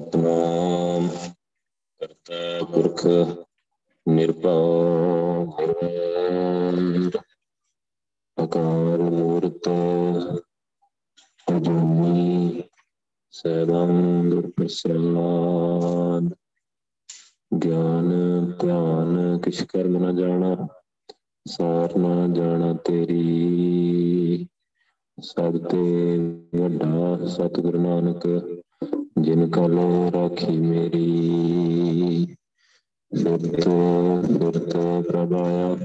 ਸਤਨਾਮ 0.00 1.08
ਕਰਤਾ 2.00 2.64
ਪੁਰਖ 2.64 3.06
ਨਿਰਭਉ 4.06 5.44
ਨਿਰਵੈਰ 5.58 7.18
ਅਕਾਲ 8.44 9.00
ਮੂਰਤ 9.00 9.68
ਅਜੂਨੀ 11.46 12.62
ਸੈਭੰ 13.30 14.30
ਗੁਰ 14.30 14.50
ਪ੍ਰਸਾਦ 14.50 16.32
ਗਿਆਨ, 17.52 18.10
ਧਿਆਨ 18.60 19.38
ਕਿਛ 19.38 19.62
ਕਰਮ 19.62 19.98
ਨ 19.98 20.16
ਜਾਣਾ, 20.16 20.56
ਸਾਰ 21.48 21.98
ਨ 21.98 22.32
ਜਾਣਾ 22.34 22.72
ਤੇਰੀ। 22.74 24.46
ਸਭ 25.18 25.56
ਤੇ 25.68 25.78
ਵੱਡਾ 26.58 27.26
ਸਤਿਗੁਰੂ 27.26 27.80
ਨਾਨਕ 27.80 28.26
ਜਿਨ 29.16 29.50
ਕਲ 29.50 29.78
ਰਾਖੀ 30.14 30.58
ਮੇਰੀ। 30.58 32.26
ਫਿਰਤ 33.12 33.68
ਫਿਰਤ 34.26 34.76
ਪ੍ਰਭਾਇਆ 35.08 35.76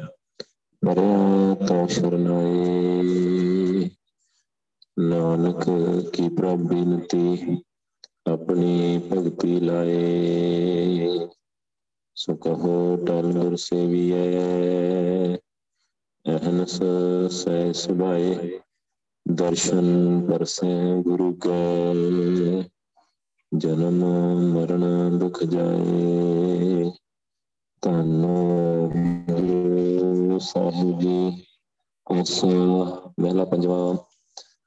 ਪਰਿਆ 0.82 1.55
ਤਾ 1.68 1.88
ਸ਼ਰਨਾਈ 1.88 3.90
ਨਾਨਕ 4.99 5.63
ਕੀ 6.13 6.30
ਪ੍ਰਭ 6.30 6.59
ਬਿਨਤੀ, 6.59 7.58
ਆਪਣੀ 8.26 9.02
ਭਗਤੀ 9.12 9.60
ਲਾਏ 9.60 11.27
ਸੋ 12.16 12.35
ਕਹੋ 12.35 13.05
ਟਲ 13.07 13.32
ਗੁਰ 13.32 13.55
ਸੇਵੀਐ, 13.55 15.38
ਅਹਨਸ 16.26 16.82
ਸਹਿ 17.30 17.73
ਸੁਭਾਏ। 17.73 18.60
ਦਰਸ਼ਨ 19.26 20.26
ਪਰਸੈ 20.30 21.02
ਗੁਰੂ 21.02 21.34
ਕੈ। 21.34 22.74
ਜਨਮ 23.58 24.04
ਮਰਨ 24.54 25.18
ਦੁਖ 25.20 25.44
ਜਾਏ, 25.44 26.91
ਧੰਨ 27.82 28.26
ਗੁਰੂ 29.29 30.40
ਸਾਹਿਬ 30.40 30.99
ਜੀ 30.99 31.46
ਉਸ 32.07 32.44
ਮਹਿਲਾ 33.20 33.46
ਪੰਜਵਾਂ 33.46 33.94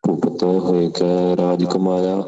ਭੁਗਤ 0.07 0.43
ਹੋਏ 0.43 0.91
ਕੈ 0.91 1.37
ਰਾਜ 1.37 1.65
ਕਮਾਇਆ, 1.65 2.23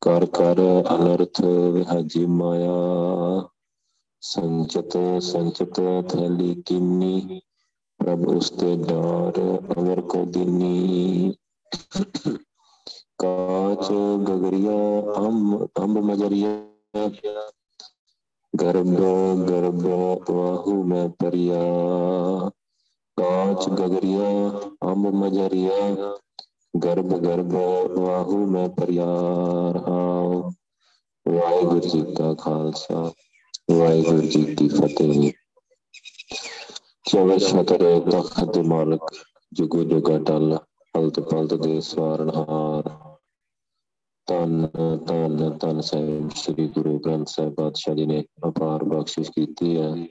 ਕਰ 0.00 0.26
ਕਰ 0.26 0.60
ਅਨਰਥ 0.94 1.40
ਵਿਹਾਜੀ 1.72 2.26
ਮਾਇਆ। 2.26 3.48
ਸੰਚਤ 4.20 4.98
ਸੰਚਤ 5.22 5.80
ਥੈਲੀ 6.08 6.62
ਕੀਨੀ, 6.66 7.40
ਪ੍ਰਭ 8.00 8.28
ਉਸਤੇ 8.28 8.76
ਡਾਰ 8.76 9.40
ਅਮਰ 9.78 10.00
ਕੋ 10.00 10.24
ਦੀਨੀ। 10.24 11.34
ਕਾਚ, 13.22 13.92
ਗਗਰੀਆ, 14.28 15.00
ਅੰਬ 15.16 15.68
ਅੰਬ 15.78 15.98
ਮਜਰੀਆ। 15.98 16.48
ਗਰਭ 18.60 18.86
ਗਰਭ, 19.48 19.86
ਵਾਹੂ 20.30 20.82
ਮੈਂ 20.82 21.08
ਪਰਿਆ 21.08 21.60
ਕਾਚ, 23.16 23.68
ਗਗਰੀਆ, 23.68 24.60
ਅੰਬ 24.82 25.14
ਮਜਰੀਆ। 25.14 25.72
ਗਰਭ 26.84 27.06
ਗਰਭ, 27.06 27.54
ਵਾਹੂ 27.98 28.46
ਮੈਂ 28.46 28.68
ਪਰਿਆ 28.68 29.04
ਰਹਾਉ 29.72 30.50
ਵਾਹਿਗੁਰੂ 31.28 31.80
ਜੀ 31.80 32.02
ਕਾ 32.14 32.34
ਖਾਲਸਾ, 32.34 33.12
ਵਾਹਿਗੁਰੂ 33.70 34.20
ਜੀ 34.20 34.54
ਕੀ 34.54 34.68
ਫਤਿਹ। 34.68 35.32
ਚਵਰ 37.12 37.38
ਛਤਰ 37.38 38.00
ਤਖਤ 38.10 38.58
ਮਾਲਕ, 38.58 39.14
ਜੁਗੋ 39.52 39.84
ਜੁਗਾ 39.84 40.18
ਟਲ 40.18 40.58
ਹਲਤ 40.98 41.20
ਪਲਤ 41.20 41.54
ਦੇ 41.54 41.80
ਸਵਾਰਨਹਾਰ 41.80 43.11
ਧੰਨ 44.26 44.68
ਧੰਨ 45.06 45.58
ਧੰਨ 45.58 45.80
ਸਾਹਿਬ, 45.80 46.30
ਸ੍ਰੀ 46.30 46.68
ਗੁਰੂ 46.68 46.98
ਗ੍ਰੰਥ 46.98 47.28
ਸਾਹਿਬ 47.28 47.54
ਪਾਤਸ਼ਾਹ 47.54 47.94
ਜੀ 47.94 48.06
ਨੇ 48.06 48.24
ਅਪਾਰ 48.48 48.84
ਬਖਸ਼ਿਸ਼ 48.84 49.30
ਕੀਤੀ 49.30 49.80
ਹੈ। 49.80 50.08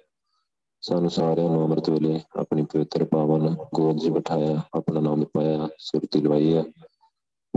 ਸਾਨੂੰ 0.81 1.09
ਸਾਰਿਆਂ 1.09 1.49
ਨੂੰ 1.49 1.63
ਅੰਮ੍ਰਿਤ 1.63 1.89
ਵੇਲੇ 1.89 2.21
ਆਪਣੀ 2.37 2.65
ਪਵਿੱਤਰ 2.65 3.03
ਪਾਵਨ 3.03 3.55
ਗੋਦ 3.73 3.97
'ਚ 3.97 4.09
ਬਿਠਾਇਆ, 4.09 4.61
ਆਪਣਾ 4.73 4.99
ਨਾਮ 4.99 5.23
ਪਾਇਆ 5.23 5.69
ਸੁਰਤੀ 5.77 6.21
ਲਵਾਈ 6.21 6.53
ਹੈ। 6.53 6.63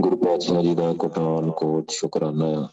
ਗੁਰੂ 0.01 0.17
ਪਾਤਸ਼ਾਹ 0.17 0.61
ਜੀ 0.61 0.75
ਦਾ 0.75 0.93
ਕੋਟਾਨ 0.93 1.51
ਕੋਟ 1.51 1.89
ਸ਼ੁਕਰਾਨਾ 1.89 2.45
ਆ। 2.45 2.67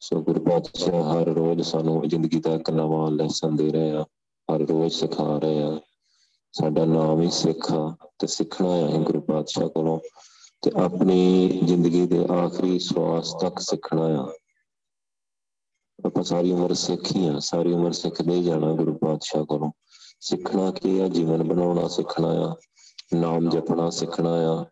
ਸੋ 0.00 0.22
ਗੁਰੂ 0.22 0.40
ਪਾਤਸ਼ਾਹ 0.40 1.02
ਹਰ 1.12 1.26
ਰੋਜ਼ 1.26 1.62
ਸਾਨੂੰ 1.62 2.08
ਜ਼ਿੰਦਗੀ 2.08 2.40
ਦਾ 2.40 2.54
ਇੱਕ 2.54 2.70
ਨਵਾਂ 2.70 3.10
ਲੈਸਨ 3.10 3.56
ਦੇ 3.56 3.70
ਰਹੇ 3.70 3.90
ਆ, 3.90 4.04
ਹਰ 4.48 4.60
ਰੋਜ਼ 4.60 4.94
ਸਿਖਾ 4.94 5.38
ਰਹੇ 5.38 5.62
ਆ। 5.62 5.80
ਸਾਡਾ 6.52 6.84
ਨਾਮ 6.84 7.22
ਹੀ 7.22 7.30
ਸਿੱਖਾ 7.30 7.96
ਤੇ 8.18 8.26
ਸਿੱਖਣਾ 8.26 8.76
ਹੈ 8.76 8.98
ਗੁਰੂ 8.98 9.20
ਪਾਤਸ਼ਾਹ 9.20 9.68
ਕੋਲੋਂ। 9.68 9.98
ਤੇ 10.62 10.70
ਆਪਣੀ 10.76 11.48
ਜ਼ਿੰਦਗੀ 11.64 12.06
ਦੇ 12.06 12.24
ਆਖਰੀ 12.24 12.78
ਸਵਾਸ 12.78 13.34
ਤੱਕ 13.40 13.58
ਸਿੱਖਣਾ 13.58 14.02
ਆ। 14.02 14.32
ਆਪਾਂ 16.06 16.22
ਸਾਰੀ 16.22 16.52
ਉਮਰ 16.52 16.74
ਸਿੱਖੀ 16.74 17.26
ਆ, 17.26 17.38
ਸਾਰੀ 17.38 17.72
ਉਮਰ 17.72 17.92
ਸਿੱਖਦੇ 17.92 18.42
ਜਾਣਾ 18.42 18.72
ਗੁਰੂ 18.72 18.94
ਪਾਤਸ਼ਾਹ 18.94 19.44
ਕੋਲੋਂ। 19.44 19.70
ਸਿੱਖਣਾ 20.20 20.70
ਕੀ 20.70 21.00
ਆ? 21.00 21.08
ਜੀਵਨ 21.08 21.42
ਬਣਾਉਣਾ 21.42 21.88
ਸਿੱਖਣਾ 21.88 22.28
ਆ, 22.28 22.56
ਨਾਮ 23.14 23.48
ਜਪਣਾ 23.48 23.90
ਸਿੱਖਣਾ 23.90 24.30
ਆ। 24.30 24.64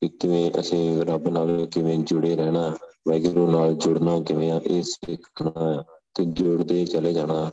ਕਿ 0.00 0.08
ਕਿਵੇਂ 0.08 0.50
ਅਸੀਂ 0.60 1.02
ਰੱਬ 1.02 1.28
ਨਾਲ 1.28 1.66
ਕਿਵੇਂ 1.66 1.98
ਜੁੜੇ 1.98 2.36
ਰਹਿਣਾ 2.36 2.76
ਵੈਗੁਰੂ 3.08 3.50
ਨਾਲ 3.50 3.74
ਜੁੜਨਾ 3.74 4.20
ਕਿਵੇਂ 4.20 4.52
ਆ, 4.52 4.60
ਇਹ 4.64 4.82
ਸਿੱਖਣਾ 4.82 5.52
ਆ 5.56 5.84
ਤੇ 6.14 6.24
ਜੁੜਦੇ 6.24 6.86
ਚਲੇ 6.86 7.12
ਜਾਣਾ। 7.12 7.50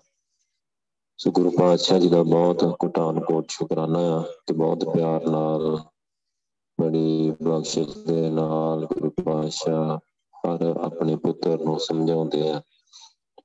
ਸੋ 1.18 1.32
ਗੁਰੂ 1.32 1.50
ਪਾਤਸ਼ਾਹ 1.50 2.00
ਜੀ 2.00 2.10
ਦਾ 2.10 2.24
ਬਹੁਤ 2.24 2.76
ਕੁਟਾਨ 2.80 3.20
ਕੋਟ 3.20 3.46
ਸ਼ੁਕਰਾਨਾ 3.50 4.00
ਆ 4.00 4.24
ਤੇ 4.48 4.54
ਬਹੁਤ 4.54 4.86
ਪਿਆਰ 4.86 5.30
ਨਾਲ 5.30 5.80
ਬੜੀ 6.82 7.34
ਬਖਸ਼ਿਸ਼ 7.44 7.98
ਦੇ 7.98 8.30
ਨਾਲ 8.30 8.86
ਗੁਰੂ 8.86 9.10
ਪਾਤਸ਼ਾਹ 9.10 9.98
ਹਰ 10.38 10.76
ਆਪਣੇ 10.82 11.16
ਪੁੱਤਰ 11.16 11.60
ਨੂੰ 11.60 11.80
ਸਮਝਾਉਂਦੇ 11.80 12.50
ਆ। 12.50 12.62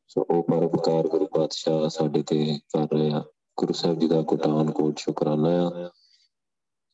ਸੋ 0.09 0.27
ਉਹ 0.31 0.43
ਪਰਉਪਕਾਰ 0.43 1.09
ਗੁਰੂ 1.09 1.27
ਪਾਤਸ਼ਾਹ 1.27 1.89
ਸਾਡੇ 1.89 2.23
ਤੇ 2.23 2.59
ਕਰ 2.77 2.89
ਰਹੇ 2.93 3.13
ਆ। 3.13 3.25
ਗੁਰੂ 3.57 3.73
ਸਾਹਿਬ 3.73 3.99
ਜੀ 3.99 4.09
ਦਾ 4.09 4.23
ਕੁਟਾਨ 4.23 4.71
ਕੋਟ 4.71 4.99
ਸ਼ੁਕਰਾਨਾ 4.99 5.49
ਆ। 5.49 5.91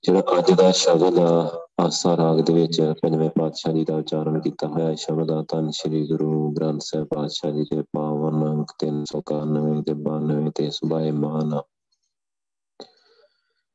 ਜਿਹੜਾ 0.02 0.22
ਅੱਜ 0.38 0.50
ਦਾ 0.50 0.70
ਸ਼ਬਦ 0.70 1.18
ਆ, 1.18 1.66
ਆਸਾ 1.80 2.16
ਰਾਗ 2.16 2.40
ਦੇ 2.40 2.52
ਵਿੱਚ 2.52 2.92
ਪੰਜਵੇਂ 3.02 3.30
ਪਾਤਸ਼ਾਹ 3.30 3.72
ਜੀ 3.72 3.84
ਦਾ 3.84 3.96
ਉਚਾਰਨ 3.96 4.40
ਕੀਤਾ 4.40 4.66
ਹੋਇਆ 4.66 4.94
ਸ਼ਬਦ 4.94 5.30
ਆ, 5.30 5.44
ਧੰਨ 5.48 5.70
ਸ਼੍ਰੀ 5.70 6.08
ਗੁਰੂ 6.08 6.50
ਗ੍ਰੰਥ 6.52 6.80
ਸਾਹਿਬ 6.84 7.06
ਪਾਤਸ਼ਾਹ 7.06 7.50
ਜੀ 7.50 7.62
ਦੇ 7.62 7.82
ਪਾਵਨ 7.82 8.50
ਅੰਕ 8.50 8.72
391 8.78 9.82
ਤੇ 9.82 9.94
92 9.94 10.50
ਤੇ 10.54 10.70
ਸੁਭਾਏ 10.70 11.10
ਮਾਨ 11.10 11.60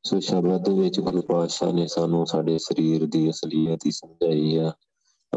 ਸੋ 0.09 0.19
ਸ਼ਬਦ 0.19 0.65
ਦੇ 0.65 0.73
ਵਿੱਚ 0.73 0.99
ਗੁਰੂ 0.99 1.21
ਪਾਤਸ਼ਾਹ 1.21 1.73
ਨੇ 1.73 1.87
ਸਾਨੂੰ 1.87 2.27
ਸਾਡੇ 2.27 2.57
ਸਰੀਰ 2.57 3.07
ਦੀ 3.07 3.29
ਅਸਲੀਅਤ 3.29 3.79
ਹੀ 3.85 3.91
ਸਮਝਾਈ 3.91 4.55
ਆ। 4.55 4.71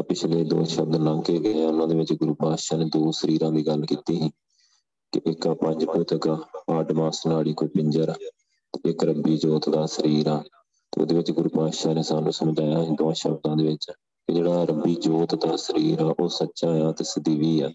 ਪਿਛਲੇ 0.01 0.43
ਦੋ 0.43 0.63
ਸ਼ਬਦ 0.63 0.95
ਲੰਘ 0.95 1.21
ਕੇ 1.21 1.39
ਗਏ 1.39 1.65
ਉਹਨਾਂ 1.65 1.87
ਦੇ 1.87 1.95
ਵਿੱਚ 1.95 2.13
ਗੁਰੂ 2.13 2.33
ਪਾਤਸ਼ਾਹ 2.33 2.79
ਨੇ 2.79 2.85
ਦੋ 2.85 3.11
ਸਰੀਰਾਂ 3.11 3.51
ਦੀ 3.51 3.67
ਗੱਲ 3.67 3.85
ਕੀਤੀ 3.85 4.19
ਸੀ। 4.19 4.29
ਕਿ 5.11 5.21
ਇੱਕ 5.31 5.47
ਆ 5.47 5.53
ਪੰਜ 5.53 5.85
ਭੂਤਕ 5.85 6.27
ਆਡਮਾਸ 6.69 7.27
ਨਾੜੀ 7.27 7.53
ਕੋਈ 7.53 7.67
ਪਿੰਜਰ 7.67 8.13
ਇੱਕ 8.85 9.03
ਰੱਬੀ 9.03 9.37
ਜੋਤ 9.37 9.69
ਦਾ 9.69 9.85
ਸਰੀਰ 9.85 10.27
ਆ। 10.27 10.43
ਤੇ 10.91 11.01
ਉਹਦੇ 11.01 11.15
ਵਿੱਚ 11.15 11.31
ਗੁਰੂ 11.31 11.49
ਪਾਤਸ਼ਾਹ 11.49 11.93
ਨੇ 11.93 12.03
ਸਾਨੂੰ 12.03 12.33
ਸਮਝਾਇਆ 12.33 12.79
ਇਹ 12.79 12.91
ਦੋ 12.91 13.13
ਸ਼ਬਦਾਂ 13.13 13.57
ਦੇ 13.57 13.63
ਵਿੱਚ 13.63 13.85
ਕਿ 14.27 14.33
ਜਿਹੜਾ 14.33 14.63
ਰੱਬੀ 14.63 14.95
ਜੋਤ 14.95 15.47
ਦਾ 15.47 15.55
ਸਰੀਰ 15.55 15.99
ਆ, 15.99 16.15
ਉਹ 16.19 16.29
ਸੱਚਾ 16.29 16.69
ਆ 16.69 16.91
ਤੇ 16.91 17.03
ਸਦੀਵੀ 17.03 17.61
ਆ। 17.61 17.69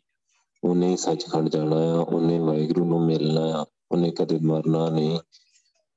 ਉਹਨੇ 0.64 0.97
ਸੱਚਖੰਡ 0.97 1.48
ਜਾਣਾ 1.48 1.76
ਆ, 1.76 2.00
ਉਹਨੇ 2.00 2.38
ਵਾਹਿਗੁਰੂ 2.38 2.84
ਨੂੰ 2.84 3.03
ਮਿਲਣਾ 3.03 3.41
ਆ, 3.41 3.64
ਉਹਨੇ 3.92 4.10
ਕਦੇ 4.10 4.38
ਮਰਨਾ 4.42 4.91
ਨਹੀਂ। 4.91 5.19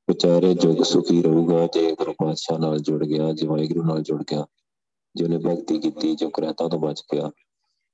ਵਿਚਾਰੇ 0.09 0.53
ਜੁਗ 0.53 0.83
ਸੁਖੀ 0.83 1.21
ਰਹੂਗਾ 1.21 1.67
ਜੇ 1.67 1.91
ਗੁਰੂ 1.91 2.13
ਪਾਤਸ਼ਾਹ 2.13 2.59
ਨਾਲ 2.59 2.79
ਜੁੜ 2.79 3.05
ਗਿਆ, 3.05 3.31
ਜੇ 3.33 3.47
ਵਾਹਿਗੁਰੂ 3.47 3.83
ਨਾਲ 3.83 4.01
ਜੁੜ 4.01 4.23
ਗਿਆ 4.23 4.45
ਜੇ 5.15 5.23
ਉਹਨੇ 5.23 5.37
ਭਗਤੀ 5.37 5.79
ਕੀਤੀ, 5.79 6.15
ਜੋ 6.15 6.29
ਕਰਤਾ 6.29 6.67
ਤੋਂ 6.67 6.79
ਬਚ 6.79 7.03
ਗਿਆ। 7.13 7.31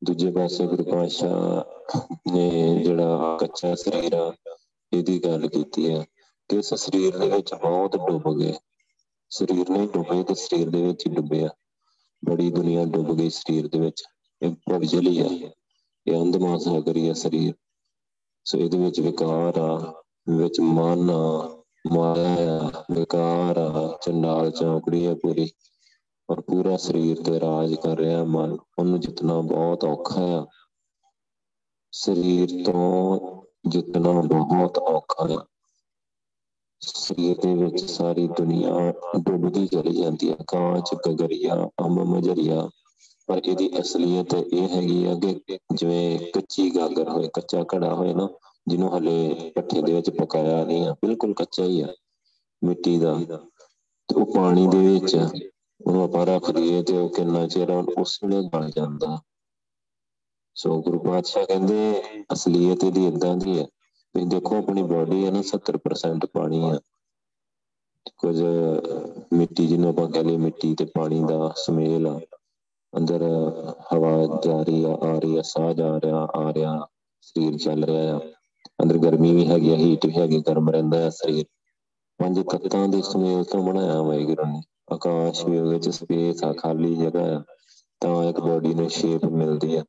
ਦੂਜੇ 0.04 0.32
ਪਾਸੇ 0.32 0.68
ਗੁਰੂ 0.68 0.84
ਪਾਤਸ਼ਾਹ 0.84 2.36
ਨੇ 2.36 2.80
ਜਿਹੜਾ 2.84 3.38
ਕੱਚਾ 3.40 3.76
ਸਰੀਰ 3.76 4.14
ਆ, 4.14 4.34
ਇਹਦੀ 4.94 5.20
ਗੱਲ 5.20 5.48
ਕੀਤੀ 5.48 5.90
ਹੈ 5.90 6.06
ਕਿ 6.50 6.58
ਇਸ 6.58 6.74
ਸਰੀਰ 6.74 7.18
ਦੇ 7.18 7.30
ਵਿੱਚ 7.30 7.54
ਬਹੁਤ 7.54 7.96
ਡੁੱਬ 7.98 8.40
ਗਏ। 8.40 8.54
ਸਰੀਰ 9.30 9.70
ਨਹੀਂ 9.70 9.88
ਡੁੱਬੇ 9.88 10.24
ਤੇ 10.24 10.36
ਸਰੀਰ 10.36 10.70
ਦੇ 10.70 10.82
ਵਿੱਚ 10.82 11.08
ਹੀ 11.08 11.12
ਡੁੱਬਿਆ 11.14 11.50
ਬੜੀ 12.26 12.52
ਦੁਨੀਆ 12.52 12.86
ਡੁੱਬ 12.86 13.18
ਗਈ 13.18 13.30
ਸਰੀਰ 13.30 13.68
ਦੇ 13.68 13.80
ਵਿੱਚ। 13.80 14.04
ਇਹ 14.42 14.50
ਭਵਜਲੀ 14.72 15.20
ਹੈ 15.22 15.52
ਇਹ 16.08 16.22
ਅੰਧਮਾ 16.22 16.58
ਸਾਗਰੀ 16.58 17.08
ਹੈ 17.08 17.14
ਸਰੀਰ। 17.14 17.54
ਸੋ 18.46 18.58
ਇਹਦੇ 18.58 18.78
ਵਿੱਚ 18.78 19.00
ਵਿਕਾਰ 19.00 19.58
ਆ, 19.58 20.04
ਵਿੱਚ 20.30 20.60
ਮਨ 20.60 21.10
ਆ 21.10 21.57
ਮਾਇਆ 21.94 22.60
ਆ 22.60 22.84
ਵਿਕਾਰ 22.92 23.58
ਆ, 23.58 24.00
ਚੰਡਾਲ 24.06 24.52
ਚੌਕੜੀ 24.52 25.08
ਹੈ 25.08 25.16
ਪੂਰੀ। 25.16 25.52
ਔਰ 26.30 26.42
ਪੂਰਾ 26.42 26.78
ਸਰੀਰ 26.78 27.24
ਤੇ 27.24 27.40
ਰਾਜ 27.40 27.74
ਕਰ 27.74 27.98
ਰਿਹਾ 27.98 28.24
ਮਨ। 28.24 28.58
ਉਹਨੂੰ 28.80 29.00
ਜਿਤਨਾ 29.00 29.42
ਬਹੁਤ 29.42 29.84
ਔਖਾ 29.84 30.22
ਆ। 30.22 30.46
ਸਰੀਰ 31.92 32.66
ਤੋਂ 32.66 33.20
ਜਿਤਨਾ 33.70 34.12
ਬਹੁਤ 34.12 34.78
ਔਖਾ 34.78 35.28
ਆ। 35.34 35.46
ਸਰੀਰ 36.80 37.38
ਦੇ 37.42 37.54
ਵਿੱਚ 37.54 37.86
ਸਾਰੀ 37.86 38.28
ਦੁਨੀਆ 38.28 38.94
ਡੁੱਬਦੀ 39.18 39.68
ਚਲੀ 39.68 40.02
ਜਾਂਦੀ 40.02 40.30
ਹੈ 40.30 40.36
ਕਾਂਚ, 40.48 40.96
ਗਗਰੀਆ, 41.10 41.70
ਅੰਬ 41.86 42.00
ਮਜਰੀਆ 42.00 42.70
ਪਰ 43.28 43.42
ਇਹਦੀ 43.46 43.80
ਅਸਲੀਅਤ 43.80 44.34
ਇਹ 44.34 44.68
ਹੈਗੀ 44.70 45.06
ਆ 45.06 45.16
ਕਿ 45.16 45.42
ਜਿਵੇਂ 45.76 46.20
ਕੱਚੀ 46.20 46.76
ਗਾਗਰ 46.76 47.10
ਹੋਏ, 47.10 47.28
ਕੱਚਾ 47.34 47.66
ਘੜਾ 47.76 47.94
ਹੋਏ 47.94 48.14
ਨਾ 48.14 48.30
ਜਿਹਨੂੰ 48.68 48.98
ਹਲੇ 48.98 49.52
ਪੱਠੇ 49.56 49.82
ਦੇ 49.82 49.94
ਵਿੱਚ 49.94 50.10
ਪਕਾਇਆ 50.10 50.64
ਨਹੀਂ 50.66 50.88
ਆ। 50.88 50.94
ਬਿਲਕੁਲ 50.94 51.34
ਕੱਚਾ 51.34 51.64
ਹੀ 51.64 51.82
ਆ, 51.82 51.88
ਮਿੱਟੀ 52.64 52.98
ਦਾ। 53.00 53.14
ਤੇ 54.08 54.16
ਉਹ 54.16 54.26
ਪਾਣੀ 54.36 54.68
ਦੇ 54.68 54.78
ਵਿੱਚ 54.88 55.16
ਉਹਨੂੰ 55.82 56.04
ਆਪਾਂ 56.04 56.26
ਰੱਖ 56.26 56.52
ਦਈਏ 56.52 56.82
ਤੇ 56.84 56.98
ਉਹ 56.98 57.10
ਕਿੰਨਾ 57.10 57.48
ਚਿਰ 57.48 57.70
ਉਸ 57.72 58.20
ਵੇਲੇ 58.24 58.50
ਗਲ 58.54 58.70
ਜਾਂਦਾ। 58.70 59.20
ਸੋ 60.56 60.82
ਗੁਰੂ 60.82 61.00
ਪਾਤਸ਼ਾਹ 61.00 61.46
ਕਹਿੰਦੇ, 61.46 62.02
ਅਸਲੀਅਤ 62.34 62.84
ਇਹਦੀ 62.84 63.08
ਇਦਾਂ 63.08 63.36
ਦੀ 63.38 63.60
ਹੈ 63.60 63.68
ਵੀ 64.16 64.26
ਦੇਖੋ 64.26 64.58
ਆਪਣੀ 64.58 64.84
ਬਾਡੀ 64.84 65.26
ਹੈ 65.26 65.32
ਨਾ 65.32 65.42
70% 65.42 66.26
ਪਾਣੀ 66.26 66.70
ਆ। 66.70 66.80
ਕੁਝ 68.18 68.42
ਮਿੱਟੀ 69.34 69.68
ਜਿਹਨੂੰ 69.68 69.90
ਆਪਾਂ 69.90 70.08
ਕਹਿੰਦੇ 70.10 70.38
ਮਿੱਟੀ 70.38 70.76
ਤੇ 70.76 70.86
ਪਾਣੀ 70.86 71.24
ਦਾ 71.24 71.54
ਸਮੇਲ 71.58 72.08
ਆ। 72.08 72.20
ਅੰਦਰ 72.94 73.24
ਹਵਾ 73.94 74.42
ਜਾ 74.46 74.62
ਰਹੀ 74.64 74.84
ਆ 74.84 74.94
ਆ 75.04 75.20
ਰਹੀ 75.20 75.38
ਆ, 75.38 75.42
ਸਾਹ 75.42 75.74
ਜਾ 75.74 75.98
ਰਿਹਾ, 75.98 76.28
ਆ 76.36 76.54
ਰਿਹਾ, 76.54 76.88
ਸਰੀਰ 77.22 77.58
ਚੱਲ 77.58 77.84
ਰਿਹਾ 77.84 78.18
ਆ। 78.18 78.22
ਅੰਦਰ 78.84 78.98
ਗਰਮੀ 78.98 79.34
ਵੀ 79.36 79.48
ਹੈਗੀ 79.48 79.70
ਆ 79.74 79.76
ਹੀਟ 79.76 80.06
ਵੀ 80.06 80.14
ਹੈਗੀ, 80.14 80.42
ਗਰਮ 80.42 80.70
ਰਹਿੰਦਾ 80.70 80.98
ਹੈ 80.98 81.10
ਸਰੀਰ। 81.10 81.46
ਪੰਜ 82.20 82.40
ਤੱਤਾਂ 82.40 82.88
ਦੇ 82.88 83.02
ਸਮੇਲ 83.02 83.44
ਤੋਂ 83.44 83.64
ਬਣਾਇਆ 83.64 84.02
ਵਾਹਿਗੁਰੂ 84.02 84.46
ਨੇ। 84.46 84.62
ਆਕਾਸ਼ 84.92 85.46
ਵੀ 85.46 85.58
ਉਹਦੇ 85.58 85.80
ਚ 85.80 85.90
ਸਪੇਸ 85.90 86.44
ਆ, 86.44 86.54
ਖਾਲੀ 86.54 86.96
ਜਗ੍ਹਾ 86.96 87.38
ਆ, 87.38 87.44
ਤਾਂ 88.02 88.24
ਇੱਕ 88.24 88.40
ਬੋਡੀ 88.40 88.74
ਨੂੰ 88.74 88.90
ਸ਼ੇਪ 88.90 89.26
ਮਿਲਦੀ 89.26 89.76
ਆ। 89.76 89.84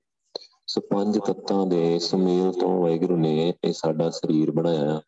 ਸੋ 0.66 0.80
ਪੰਜ 0.80 1.18
ਤੱਤਾਂ 1.18 1.66
ਦੇ 1.66 1.98
ਸਮੇਲ 1.98 2.52
ਤੋਂ 2.52 2.82
ਵਾਹਿਗੁਰੂ 2.82 3.16
ਨੇ 3.16 3.54
ਇਹ 3.64 3.72
ਸਾਡਾ 3.72 4.10
ਸਰੀਰ 4.10 4.50
ਬਣਾਇਆ 4.50 5.00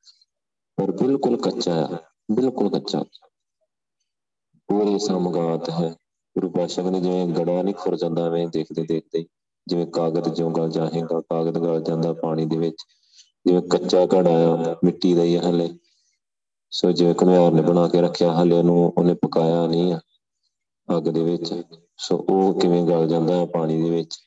ਪਰ 0.79 0.91
ਬਿਲਕੁਲ 0.91 1.37
ਕੱਚਾ 1.37 1.75
ਆ, 1.75 1.99
ਬਿਲਕੁਲ 2.31 2.71
ਕੱਚਾ। 2.71 3.05
ਪੂਰੇ 4.69 4.99
ਸਮਗਾਤ 4.99 5.71
ਹੈ। 5.71 5.95
ਗੁਰੂ 6.37 6.51
ਪਾਸ਼ਾ 6.51 6.83
ਕਹਿੰਦੇ 6.83 7.01
ਜਿਵੇਂ 7.01 7.27
ਗੜਾ 7.27 7.63
ਨਹੀਂ 7.63 7.75
ਖੁਰ 7.75 7.97
ਜਾਂਦਾ, 7.97 8.27
ਐਵੇਂ 8.27 8.49
ਦੇਖਦੇ 8.49 8.83
ਦੇਖਦੇ 8.83 9.27
ਜਿਵੇਂ 9.67 9.87
ਕਾਗਜ਼ 9.87 10.29
ਜਿਉਂ 10.29 10.51
ਗਲ 10.51 10.71
ਜਾਏਗਾ 10.71 11.21
ਕਾਗਜ਼ 11.21 11.59
ਗਲ 11.59 11.83
ਜਾਂਦਾ 11.83 12.13
ਪਾਣੀ 12.13 12.45
ਦੇ 12.47 12.57
ਵਿੱਚ। 12.57 12.85
ਜਿਵੇਂ 13.47 13.63
ਕੱਚਾ 13.71 14.07
ਘੜਾ 14.07 14.31
ਆ, 14.47 14.75
ਮਿੱਟੀ 14.85 15.13
ਦਾ 15.15 15.23
ਹੀ 15.23 15.37
ਹਲੇ। 15.39 15.69
ਸੋ 16.73 16.91
ਜਿਵੇਂ 16.93 17.15
ਘੁਮਿਆਰ 17.21 17.53
ਨੇ 17.53 17.63
ਬਣਾ 17.63 17.87
ਕੇ 17.89 18.01
ਰੱਖਿਆ, 18.01 18.33
ਹਲੇ 18.33 18.57
ਉਹਨੂੰ 18.59 18.93
ਉਹਨੇ 18.99 19.15
ਪਕਾਇਆ 19.23 19.67
ਨਹੀਂ 19.67 19.93
ਆ 19.93 20.01
ਅੱਗ 20.89 21.09
ਦੇ 21.09 21.23
ਵਿੱਚ। 21.25 21.55
ਸੋ 21.99 22.17
ਉਹ 22.31 22.61
ਕਿਵੇਂ 22.61 22.83
ਗਲ 22.87 23.07
ਜਾਂਦਾ 23.09 23.35
ਹੈ 23.35 23.47
ਪਾਣੀ 23.47 23.83
ਦੇ 23.83 23.91
ਵਿੱਚ। 23.91 24.19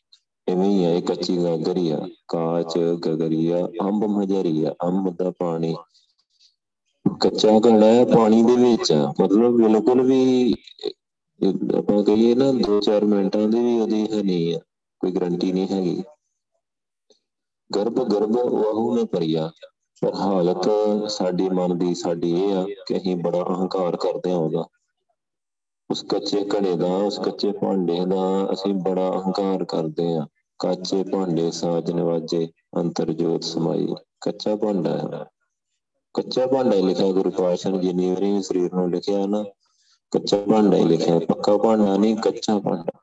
ਇਵੇਂ 0.48 0.70
ਹੀ 0.70 0.84
ਹੈ 0.84 0.94
ਇਹ 0.96 1.02
ਕੱਚੀ 1.04 1.38
ਗਾਗਰੀ 1.38 1.90
ਆ, 1.90 2.00
ਕਾਚ, 2.28 2.78
ਗਗਰੀਆ, 3.06 3.66
ਅੰਬ 3.82 4.04
ਮਜਰੀਆ 4.12 4.74
ਅੰਬ 4.88 5.10
ਦਾ 5.18 5.32
ਪਾਣੀ। 5.40 5.76
ਕੱਚਾ 7.06 7.60
ਘੜਾ 7.60 7.86
ਹੈ 7.86 8.04
ਪਾਣੀ 8.06 8.42
ਦੇ 8.44 8.56
ਵਿੱਚ 8.56 8.92
ਮਤਲਬ 9.22 9.58
ਬਿਲਕੁਲ 9.58 10.02
ਵੀ 10.02 10.54
ਆਪਾਂ 11.78 12.04
ਕਹੀਏ 12.04 12.36
ਨਾ 12.36 12.52
2-4 12.60 13.06
ਮਿੰਟਾਂ 13.06 13.48
ਦੇ 13.48 13.60
ਵੀ 13.60 13.80
ਉਹਦੀ 13.80 14.02
ਹੈ 14.04 14.22
ਨਹੀਂ 14.24 14.56
ਆ, 14.56 14.60
ਕੋਈ 15.02 15.12
ਗਰੰਟੀ 15.12 15.52
ਨਹੀਂ 15.52 15.68
ਹੈਗੀ। 15.68 16.02
ਗਰਭ 17.76 17.94
ਗਰਭ 17.94 18.36
ਵਾਹੂ 18.36 18.96
ਨੇ 18.96 19.04
ਭਰੀਆ। 19.04 19.52
ਪਰ 20.02 20.14
ਹਾਲਤ 20.14 20.70
ਸਾਡੀ 21.10 21.50
ਮਨ 21.50 21.78
ਦੀ 21.78 21.96
ਸਾਡੀ 21.96 22.44
ਇਹ 22.44 22.56
ਆ 22.56 22.66
ਕਿ 22.88 22.98
ਅਸੀਂ 22.98 23.16
ਬੜਾ 23.16 23.42
ਅਹੰਕਾਰ 23.42 23.96
ਕਰਦੇ 23.96 24.32
ਹਾਂ 24.32 24.38
ਉਹਦਾ 24.38 24.66
ਉਸ 25.92 26.04
ਕੱਚੇ 26.04 26.46
ਘੜੇ 26.46 26.76
ਦਾ, 26.76 26.88
ਉਸ 26.88 27.20
ਕੱਚੇ 27.20 27.52
ਭਾਂਡੇ 27.52 28.06
ਦਾ 28.06 28.54
ਅਸੀਂ 28.54 28.74
ਬੜਾ 28.74 29.10
ਅਹੰਕਾਰ 29.10 29.64
ਕਰਦੇ 29.64 30.18
ਹਾਂ 30.18 30.28
ਕੱਚੇ 30.60 31.04
ਭਾਂਡੇ 31.04 31.52
ਸਾਜ 31.52 31.92
ਨਵਾਜੇ, 31.92 32.50
ਅੰਤਰ 32.78 33.14
ਜੋਤ 33.14 33.44
ਸਮਾਈ। 33.44 33.88
ਕੱਚਾ 34.22 34.56
ਭਾਂਡਾ 34.56 34.98
ਹੈ। 34.98 35.26
ਕੱਚਾ 36.14 36.48
ਭਾਂਡਾ 36.48 36.76
ਹੀ 36.76 36.82
ਲਿਖਿਆ 36.82 37.12
ਗੁਰੂ 37.12 37.30
ਪਾਤਸ਼ਾਹ 37.30 37.72
ਨੇ 37.72 37.78
ਜਿੰਨੀ 37.78 38.12
ਵਾਰੀ 38.12 38.44
ਸਰੀਰ 38.44 38.74
ਨੂੰ 38.74 38.90
ਲਿਖਿਆ 38.90 39.26
ਨਾ, 39.26 39.44
ਕੱਚਾ 40.12 40.38
ਭਾਂਡਾ 40.38 40.78
ਹੀ 40.78 40.84
ਲਿਖਿਆ। 40.84 41.20
ਪੱਕਾ 41.20 41.58
ਭਾਂਡਾ 41.58 41.98
ਨਹੀਂ, 41.98 42.16
ਕੱਚਾ 42.18 42.60
ਭਾਂਡਾ। 42.60 43.03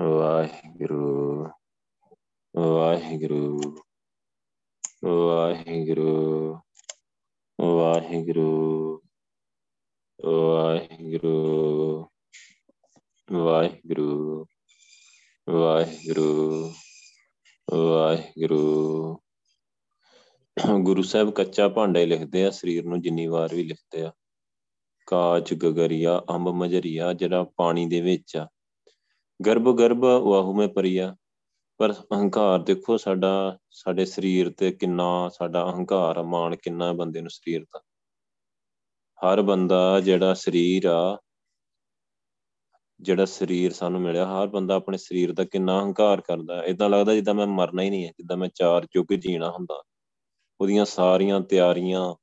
ਵਾਹਿਗੁਰੂ 0.00 1.48
ਵਾਹਿਗੁਰੂ 2.56 3.76
ਵਾਹਿਗੁਰੂ 5.04 6.58
ਵਾਹਿਗੁਰੂ 7.62 9.02
ਵਾਹਿਗੁਰੂ 10.24 12.06
ਵਾਹਿਗੁਰੂ 13.32 14.46
ਵਾਹਿਗੁਰੂ 15.50 16.72
ਵਾਹਿਗੁਰੂ 17.74 19.22
ਗੁਰੂ 20.82 21.02
ਸਾਹਿਬ 21.02 21.30
ਕੱਚਾ 21.30 21.68
ਭਾਂਡਾ 21.68 22.00
ਹੀ 22.00 22.06
ਲਿਖਦੇ 22.06 22.44
ਆ, 22.44 22.50
ਸਰੀਰ 22.50 22.84
ਨੂੰ 22.84 23.00
ਜਿੰਨੀ 23.02 23.26
ਵਾਰ 23.26 23.54
ਵੀ 23.54 23.64
ਲਿਖਦੇ 23.64 24.02
ਆ। 24.02 24.12
ਕਾਚ, 25.06 25.54
ਗਗਰੀਆ, 25.54 26.22
ਅੰਬ 26.30 26.48
ਮਜਰੀਆ 26.48 27.12
ਜਿਹੜਾ 27.12 27.44
ਪਾਣੀ 27.56 27.86
ਦੇ 27.86 28.00
ਵਿੱਚ 28.00 28.36
ਆ 28.36 28.48
ਗਰਭ 29.46 29.76
ਗਰਭ 29.76 30.04
ਵਾਹੂ 30.04 30.54
ਮੈਂ 30.54 30.68
ਪਰਿਆ 30.68 31.16
ਪਰ 31.78 31.92
ਅਹੰਕਾਰ 31.92 32.58
ਦੇਖੋ 32.58 32.96
ਸਾਡਾ, 32.96 33.58
ਸਾਡੇ 33.70 34.04
ਸਰੀਰ 34.04 34.50
ਤੇ 34.50 34.72
ਕਿੰਨਾ 34.72 35.28
ਸਾਡਾ 35.28 35.64
ਅਹੰਕਾਰ 35.64 36.22
ਮਾਣ 36.22 36.56
ਕਿੰਨਾ 36.56 36.92
ਬੰਦੇ 36.92 37.20
ਨੂੰ 37.20 37.30
ਸਰੀਰ 37.30 37.62
ਦਾ। 37.62 37.80
ਹਰ 39.20 39.42
ਬੰਦਾ 39.42 40.00
ਜਿਹੜਾ 40.00 40.34
ਸਰੀਰ 40.34 40.86
ਆ, 40.86 41.18
ਜਿਹੜਾ 43.00 43.24
ਸਰੀਰ 43.24 43.72
ਸਾਨੂੰ 43.72 44.00
ਮਿਲਿਆ, 44.00 44.26
ਹਰ 44.26 44.46
ਬੰਦਾ 44.46 44.74
ਆਪਣੇ 44.74 44.98
ਸਰੀਰ 44.98 45.32
ਦਾ 45.32 45.44
ਕਿੰਨਾ 45.44 45.82
ਹੰਕਾਰ 45.82 46.20
ਕਰਦਾ 46.20 46.64
ਇਦਾਂ 46.64 46.90
ਲੱਗਦਾ 46.90 47.14
ਜਿੱਦਾਂ 47.14 47.34
ਮੈਂ 47.34 47.46
ਮਰਨਾ 47.46 47.82
ਹੀ 47.82 47.90
ਨਹੀਂ 47.90 48.06
ਹੈ, 48.06 48.10
ਜਿੱਦਾਂ 48.10 48.36
ਮੈਂ 48.36 48.48
ਚਾਰ 48.54 48.86
ਚੁੱਕ 48.86 49.14
ਜੀਣਾ 49.14 49.50
ਹੁੰਦਾ। 49.50 49.82
ਉਹਦੀਆਂ 50.60 50.84
ਸਾਰੀਆਂ 50.84 51.40
ਤਿਆਰੀਆਂ 51.40 52.14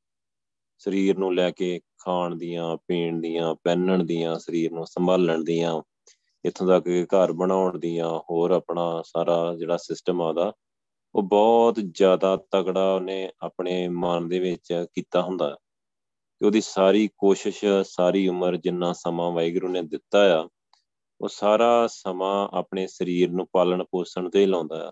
ਸਰੀਰ 0.77 1.17
ਨੂੰ 1.17 1.35
ਲੈ 1.35 1.51
ਕੇ 1.51 1.79
ਖਾਣ 1.97 2.35
ਦੀਆਂ, 2.35 2.77
ਪੀਣ 2.87 3.21
ਦੀਆਂ, 3.21 3.55
ਪਹਿਨਣ 3.55 4.03
ਦੀਆਂ, 4.03 4.39
ਸਰੀਰ 4.39 4.71
ਨੂੰ 4.71 4.85
ਸੰਭਾਲਣ 4.85 5.43
ਦੀਆਂ 5.43 5.81
ਇੱਥੋਂ 6.45 6.67
ਤੱਕ 6.67 6.83
ਕਿ 6.85 7.05
ਘਰ 7.05 7.31
ਬਣਾਉਣ 7.31 7.79
ਦੀਆਂ 7.79 8.19
ਹੋਰ 8.19 8.51
ਆਪਣਾ 8.51 9.01
ਸਾਰਾ 9.05 9.55
ਜਿਹੜਾ 9.55 9.77
ਸਿਸਟਮ 9.77 10.21
ਆਦਾ 10.21 10.53
ਉਹ 11.15 11.23
ਬਹੁਤ 11.23 11.75
ਜ਼ਿਆਦਾ 11.75 12.37
ਤਗੜਾ 12.51 12.93
ਉਹਨੇ 12.93 13.31
ਆਪਣੇ 13.41 13.87
ਮਨ 13.87 14.29
ਦੇ 14.29 14.39
ਵਿੱਚ 14.39 14.85
ਕੀਤਾ 14.93 15.21
ਹੁੰਦਾ 15.21 15.57
ਕਿ 16.39 16.45
ਉਹਦੀ 16.45 16.61
ਸਾਰੀ 16.61 17.09
ਕੋਸ਼ਿਸ਼, 17.17 17.65
ਸਾਰੀ 17.83 18.27
ਉਮਰ 18.27 18.57
ਜਿੰਨਾ 18.57 18.93
ਸਮਾਂ 18.93 19.31
ਵਾਹਿਗੁਰੂ 19.31 19.67
ਨੇ 19.67 19.81
ਦਿੱਤਾ 19.81 20.43
ਆ, 20.43 20.49
ਉਹ 21.21 21.27
ਸਾਰਾ 21.27 21.87
ਸਮਾਂ 21.87 22.49
ਆਪਣੇ 22.53 22.87
ਸਰੀਰ 22.87 23.31
ਨੂੰ 23.31 23.47
ਪਾਲਣ 23.51 23.83
ਪੋਸ਼ਣ 23.83 24.29
ਤੇ 24.29 24.45
ਲਾਉਂਦਾ 24.45 24.87
ਆ। 24.87 24.91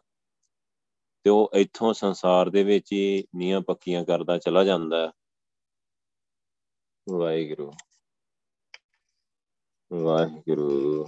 ਤੇ 1.24 1.30
ਉਹ 1.30 1.52
ਇੱਥੋਂ 1.54 1.94
ਸੰਸਾਰ 1.94 2.50
ਦੇ 2.50 2.64
ਵਿੱਚ 2.64 2.94
ਹੀ 2.94 3.24
ਨੀਆਂ 3.36 3.62
ਪੱਕੀਆਂ 3.62 4.06
ਕਰਦਾ 4.06 4.38
ਚਲਾ 4.38 4.64
ਜਾਂਦਾ 4.64 5.08
ਹੈ। 5.08 5.12
ਵਾਹਿਗੁਰੂ। 7.10 7.72
ਵਾਹਿਗੁਰੂ। 9.94 11.08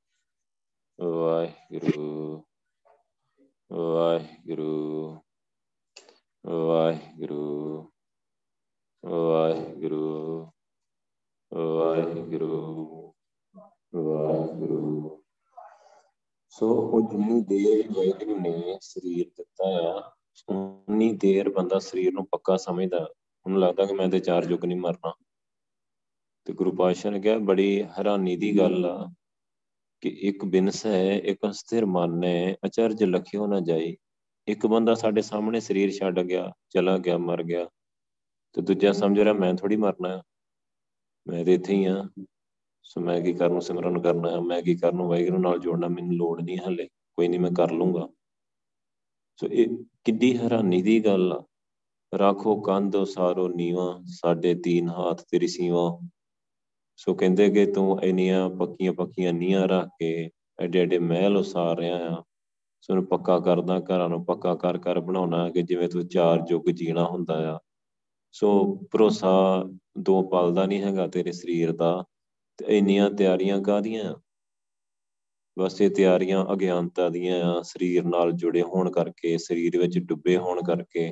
ਵਾਹਿਗੁਰੂ 1.01 2.43
ਵਾਹਿਗੁਰੂ 3.71 5.19
ਵਾਹਿਗੁਰੂ 6.45 7.91
ਵਾਹਿਗੁਰੂ 9.05 10.47
ਵਾਹਿਗੁਰੂ 11.53 13.13
ਵਾਹਿਗੁਰੂ 13.95 15.23
ਸੋ 16.49 16.67
ਉਹ 16.67 17.01
ਜਿੰਨੀ 17.01 17.41
ਦੇਰ 17.41 17.91
ਵਾਹਿਗੁਰੂ 17.91 18.39
ਨੇ 18.39 18.77
ਸਰੀਰ 18.81 19.31
ਦਿੱਤਾ 19.37 19.65
ਆ, 19.65 20.11
ਉਨੀ 20.49 21.13
ਦੇਰ 21.13 21.49
ਬੰਦਾ 21.49 21.79
ਸਰੀਰ 21.79 22.13
ਨੂੰ 22.13 22.25
ਪੱਕਾ 22.25 22.57
ਸਮਝਦਾ। 22.57 22.97
ਉਹਨੂੰ 23.45 23.59
ਲੱਗਦਾ 23.59 23.85
ਕਿ 23.85 23.93
ਮੈਂ 23.93 24.09
ਤੇ 24.09 24.19
ਚਾਰ 24.19 24.43
ਯੁੱਗ 24.43 24.65
ਨਹੀਂ 24.65 24.79
ਮਰਨਾ। 24.79 25.13
ਤੇ 26.45 26.53
ਗੁਰੂ 26.53 26.71
ਪਾਤਸ਼ਾਹ 26.71 27.11
ਨੇ 27.11 27.19
ਕਿਹਾ, 27.19 27.37
ਬੜੀ 27.37 27.83
ਹੈਰਾਨੀ 27.83 28.35
ਦੀ 28.35 28.57
ਗੱਲ 28.57 28.85
ਆ। 28.85 29.13
ਕਿ 30.01 30.09
ਇੱਕ 30.09 30.45
ਬਿਨਸ 30.45 30.85
ਹੈ 30.85 31.19
ਇੱਕ 31.19 31.39
ਅਸਥਿਰ 31.49 31.85
ਮਨ 31.85 32.23
ਹੈ 32.23 32.55
ਅਚਰਜ 32.65 33.03
ਲਖਿਓ 33.03 33.47
ਨਾ 33.47 33.59
ਜਾਈ। 33.59 33.97
ਇੱਕ 34.47 34.67
ਬੰਦਾ 34.67 34.95
ਸਾਡੇ 34.95 35.21
ਸਾਹਮਣੇ 35.21 35.59
ਸਰੀਰ 35.59 35.91
ਛੱਡ 35.91 36.19
ਗਿਆ, 36.19 36.53
ਚਲਾ 36.69 36.97
ਗਿਆ, 36.97 37.17
ਮਰ 37.17 37.43
ਗਿਆ। 37.43 37.65
ਤੇ 38.53 38.61
ਦੂਜਾ 38.61 38.91
ਸਮਝ 38.91 39.19
ਰਿਹਾ, 39.19 39.33
ਮੈਂ 39.33 39.53
ਥੋੜੀ 39.53 39.75
ਮਰਨਾ 39.75 40.23
ਮੈਂ 41.27 41.45
ਤੇ 41.45 41.53
ਇੱਥੇ 41.53 41.75
ਹੀ 41.75 41.85
ਆ 41.85 42.09
ਸੋ 42.83 43.01
ਮੈਂ 43.01 43.21
ਕੀ 43.21 43.33
ਕਰਨ 43.33 43.59
ਸਿਮਰਨ 43.59 44.01
ਕਰਨਾ 44.01 44.39
ਮੈਂ 44.39 44.61
ਕੀ 44.61 44.75
ਕਰਨ 44.75 45.01
ਵਾਹਿਗੁਰੂ 45.01 45.37
ਨਾਲ 45.37 45.59
ਜੋੜਨਾ? 45.59 45.87
ਮੈਨੂੰ 45.87 46.13
ਲੋੜ 46.13 46.41
ਨਹੀਂ 46.41 46.57
ਹਲੇ। 46.57 46.85
ਕੋਈ 46.85 47.27
ਨਹੀਂ, 47.27 47.39
ਮੈਂ 47.39 47.51
ਕਰ 47.51 47.71
ਲੂੰਗਾ। 47.71 48.09
ਸੋ 49.35 49.47
ਇਹ 49.47 49.67
ਕਿੱਡੀ 50.03 50.37
ਹੈਰਾਨੀ 50.37 50.81
ਦੀ 50.81 51.05
ਗੱਲ 51.05 51.33
ਆ। 51.33 51.45
ਰਾਖੋ 52.17 52.61
ਕੰਧ 52.61 53.03
ਸਾਰੋ 53.03 53.47
ਨੀਵਾ। 53.49 54.01
ਸਾਡੇ 54.05 54.55
ਤੀਨ 54.55 54.89
ਹੱਥ 54.89 55.21
ਤੇਰੀ 55.31 55.47
ਸੀਵਾ। 55.47 55.99
ਸੋ 57.01 57.13
ਕਹਿੰਦੇ 57.13 57.49
ਕਿ 57.49 57.65
ਤੂੰ 57.65 58.03
ਇੰਨੀਆਂ 58.03 58.49
ਪੱਕੀਆਂ 58.49 58.93
ਪੱਕੀਆਂ 58.93 59.33
ਨੀਆਂ 59.33 59.67
ਰੱਖ 59.67 59.87
ਕੇ 59.99 60.29
ਐਡੇ 60.59 60.79
ਐਡੇ 60.79 60.99
ਮਹਿਲ 60.99 61.37
ਉਸਾਰ 61.37 61.77
ਰਿਹਾ 61.77 61.97
ਆ। 61.97 62.23
ਸੋ 62.81 62.95
ਨੂੰ 62.95 63.05
ਪੱਕਾ 63.05 63.39
ਕਰਦਾ, 63.39 63.79
ਘਰਾਂ 63.79 64.09
ਨੂੰ 64.09 64.25
ਪੱਕਾ 64.25 64.55
ਕਰ 64.55 64.77
ਕਰ 64.77 64.99
ਬਣਾਉਣਾ 64.99 65.49
ਕਿ 65.49 65.61
ਜਿਵੇਂ 65.61 65.89
ਤੂੰ 65.89 66.07
ਚਾਰ 66.07 66.45
ਯੁੱਗ 66.51 66.69
ਜੀਣਾ 66.69 67.05
ਹੁੰਦਾ 67.05 67.55
ਆ। 67.55 67.59
ਸੋ 68.31 68.79
ਭਰੋਸਾ 68.91 69.63
ਦੋ 69.97 70.21
ਪਲ 70.21 70.53
ਦਾ 70.53 70.65
ਨਹੀਂ 70.65 70.81
ਹੈਗਾ 70.81 71.07
ਤੇਰੇ 71.07 71.31
ਸਰੀਰ 71.31 71.71
ਦਾ। 71.71 72.03
ਤੇ 72.57 72.77
ਇੰਨੀਆਂ 72.77 73.09
ਤਿਆਰੀਆਂ 73.11 73.61
ਕਾਦੀਆਂ 73.61 74.15
ਬਸ 75.59 75.81
ਇਹ 75.81 75.89
ਤਿਆਰੀਆਂ 75.89 76.45
ਅਗਿਆਨਤਾ 76.53 77.09
ਦੀਆਂ 77.09 77.43
ਆ, 77.43 77.61
ਸਰੀਰ 77.61 78.03
ਨਾਲ 78.03 78.31
ਜੁੜੇ 78.31 78.61
ਹੋਣ 78.61 78.91
ਕਰਕੇ, 78.91 79.37
ਸਰੀਰ 79.37 79.77
ਵਿੱਚ 79.77 79.99
ਡੁੱਬੇ 79.99 80.37
ਹੋਣ 80.37 80.61
ਕਰਕੇ। 80.63 81.11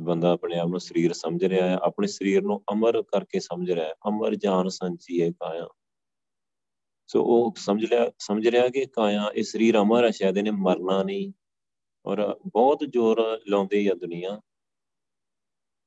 ਬੰਦਾ 0.00 0.32
ਆਪਣੇ 0.32 0.58
ਆਪ 0.58 0.68
ਨੂੰ 0.68 0.80
ਸਰੀਰ 0.80 1.12
ਸਮਝ 1.12 1.44
ਰਿਹਾ 1.44 1.68
ਹੈ, 1.68 1.78
ਆਪਣੇ 1.82 2.06
ਸਰੀਰ 2.06 2.42
ਨੂੰ 2.42 2.62
ਅਮਰ 2.72 3.02
ਕਰਕੇ 3.02 3.40
ਸਮਝ 3.40 3.70
ਰਿਹਾ 3.70 3.86
ਹੈ, 3.86 3.94
ਅਮਰ 4.08 4.34
ਜਾਨ 4.34 4.68
ਸੰਚੀ 4.68 5.22
ਹੈ 5.22 5.30
ਕਾਇਆ। 5.30 5.68
ਸੋ 7.06 7.22
ਉਹ 7.22 7.54
ਸਮਝ 7.56 7.84
ਲਿਆ, 7.84 8.10
ਸਮਝ 8.18 8.48
ਰਿਹਾ 8.48 8.68
ਕਿ 8.68 8.86
ਕਾਇਆ 8.86 9.30
ਇਹ 9.34 9.42
ਸਰੀਰ 9.42 9.78
ਅਮਰ 9.78 10.04
ਹੈ, 10.04 10.10
ਸ਼ਾਇਦ 10.10 10.38
ਇਹਨੇ 10.38 10.50
ਮਰਨਾ 10.50 11.02
ਨਹੀਂ। 11.02 11.32
ਔਰ 12.06 12.38
ਬਹੁਤ 12.46 12.86
ਜ਼ੋਰ 12.92 13.40
ਲਾਉਂਦੀ 13.48 13.88
ਹੈ 13.88 13.94
ਦੁਨੀਆ। 13.94 14.40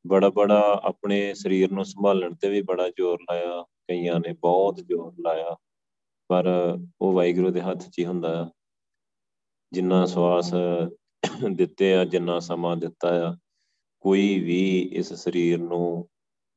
ਬੜਾ 0.07 0.29
ਬੜਾ 0.29 0.81
ਆਪਣੇ 0.83 1.33
ਸਰੀਰ 1.33 1.71
ਨੂੰ 1.71 1.85
ਸੰਭਾਲਣ 1.85 2.35
ਤੇ 2.35 2.49
ਵੀ 2.49 2.61
ਬੜਾ 2.61 2.89
ਜ਼ੋਰ 2.89 3.21
ਲਾਇਆ, 3.21 3.63
ਕਈਆਂ 3.63 4.19
ਨੇ 4.19 4.33
ਬਹੁਤ 4.33 4.75
ਜ਼ੋਰ 4.75 5.13
ਲਾਇਆ। 5.19 5.57
ਪਰ 6.27 6.77
ਉਹ 7.01 7.13
ਵਾਹਿਗੁਰੂ 7.13 7.51
ਦੇ 7.51 7.61
ਹੱਥ 7.61 7.89
'ਚ 7.89 7.99
ਹੀ 7.99 8.05
ਹੁੰਦਾ 8.05 8.51
ਜਿੰਨਾ 9.71 10.05
ਸਵਾਸ 10.05 10.53
ਦਿੱਤੇ 11.53 11.95
ਆ, 11.95 12.05
ਜਿੰਨਾ 12.05 12.39
ਸਮਾਂ 12.39 12.77
ਦਿੱਤਾ 12.77 13.29
ਆ। 13.29 13.35
ਕੋਈ 14.03 14.39
ਵੀ 14.39 14.59
ਇਸ 14.93 15.13
ਸਰੀਰ 15.13 15.59
ਨੂੰ, 15.59 16.07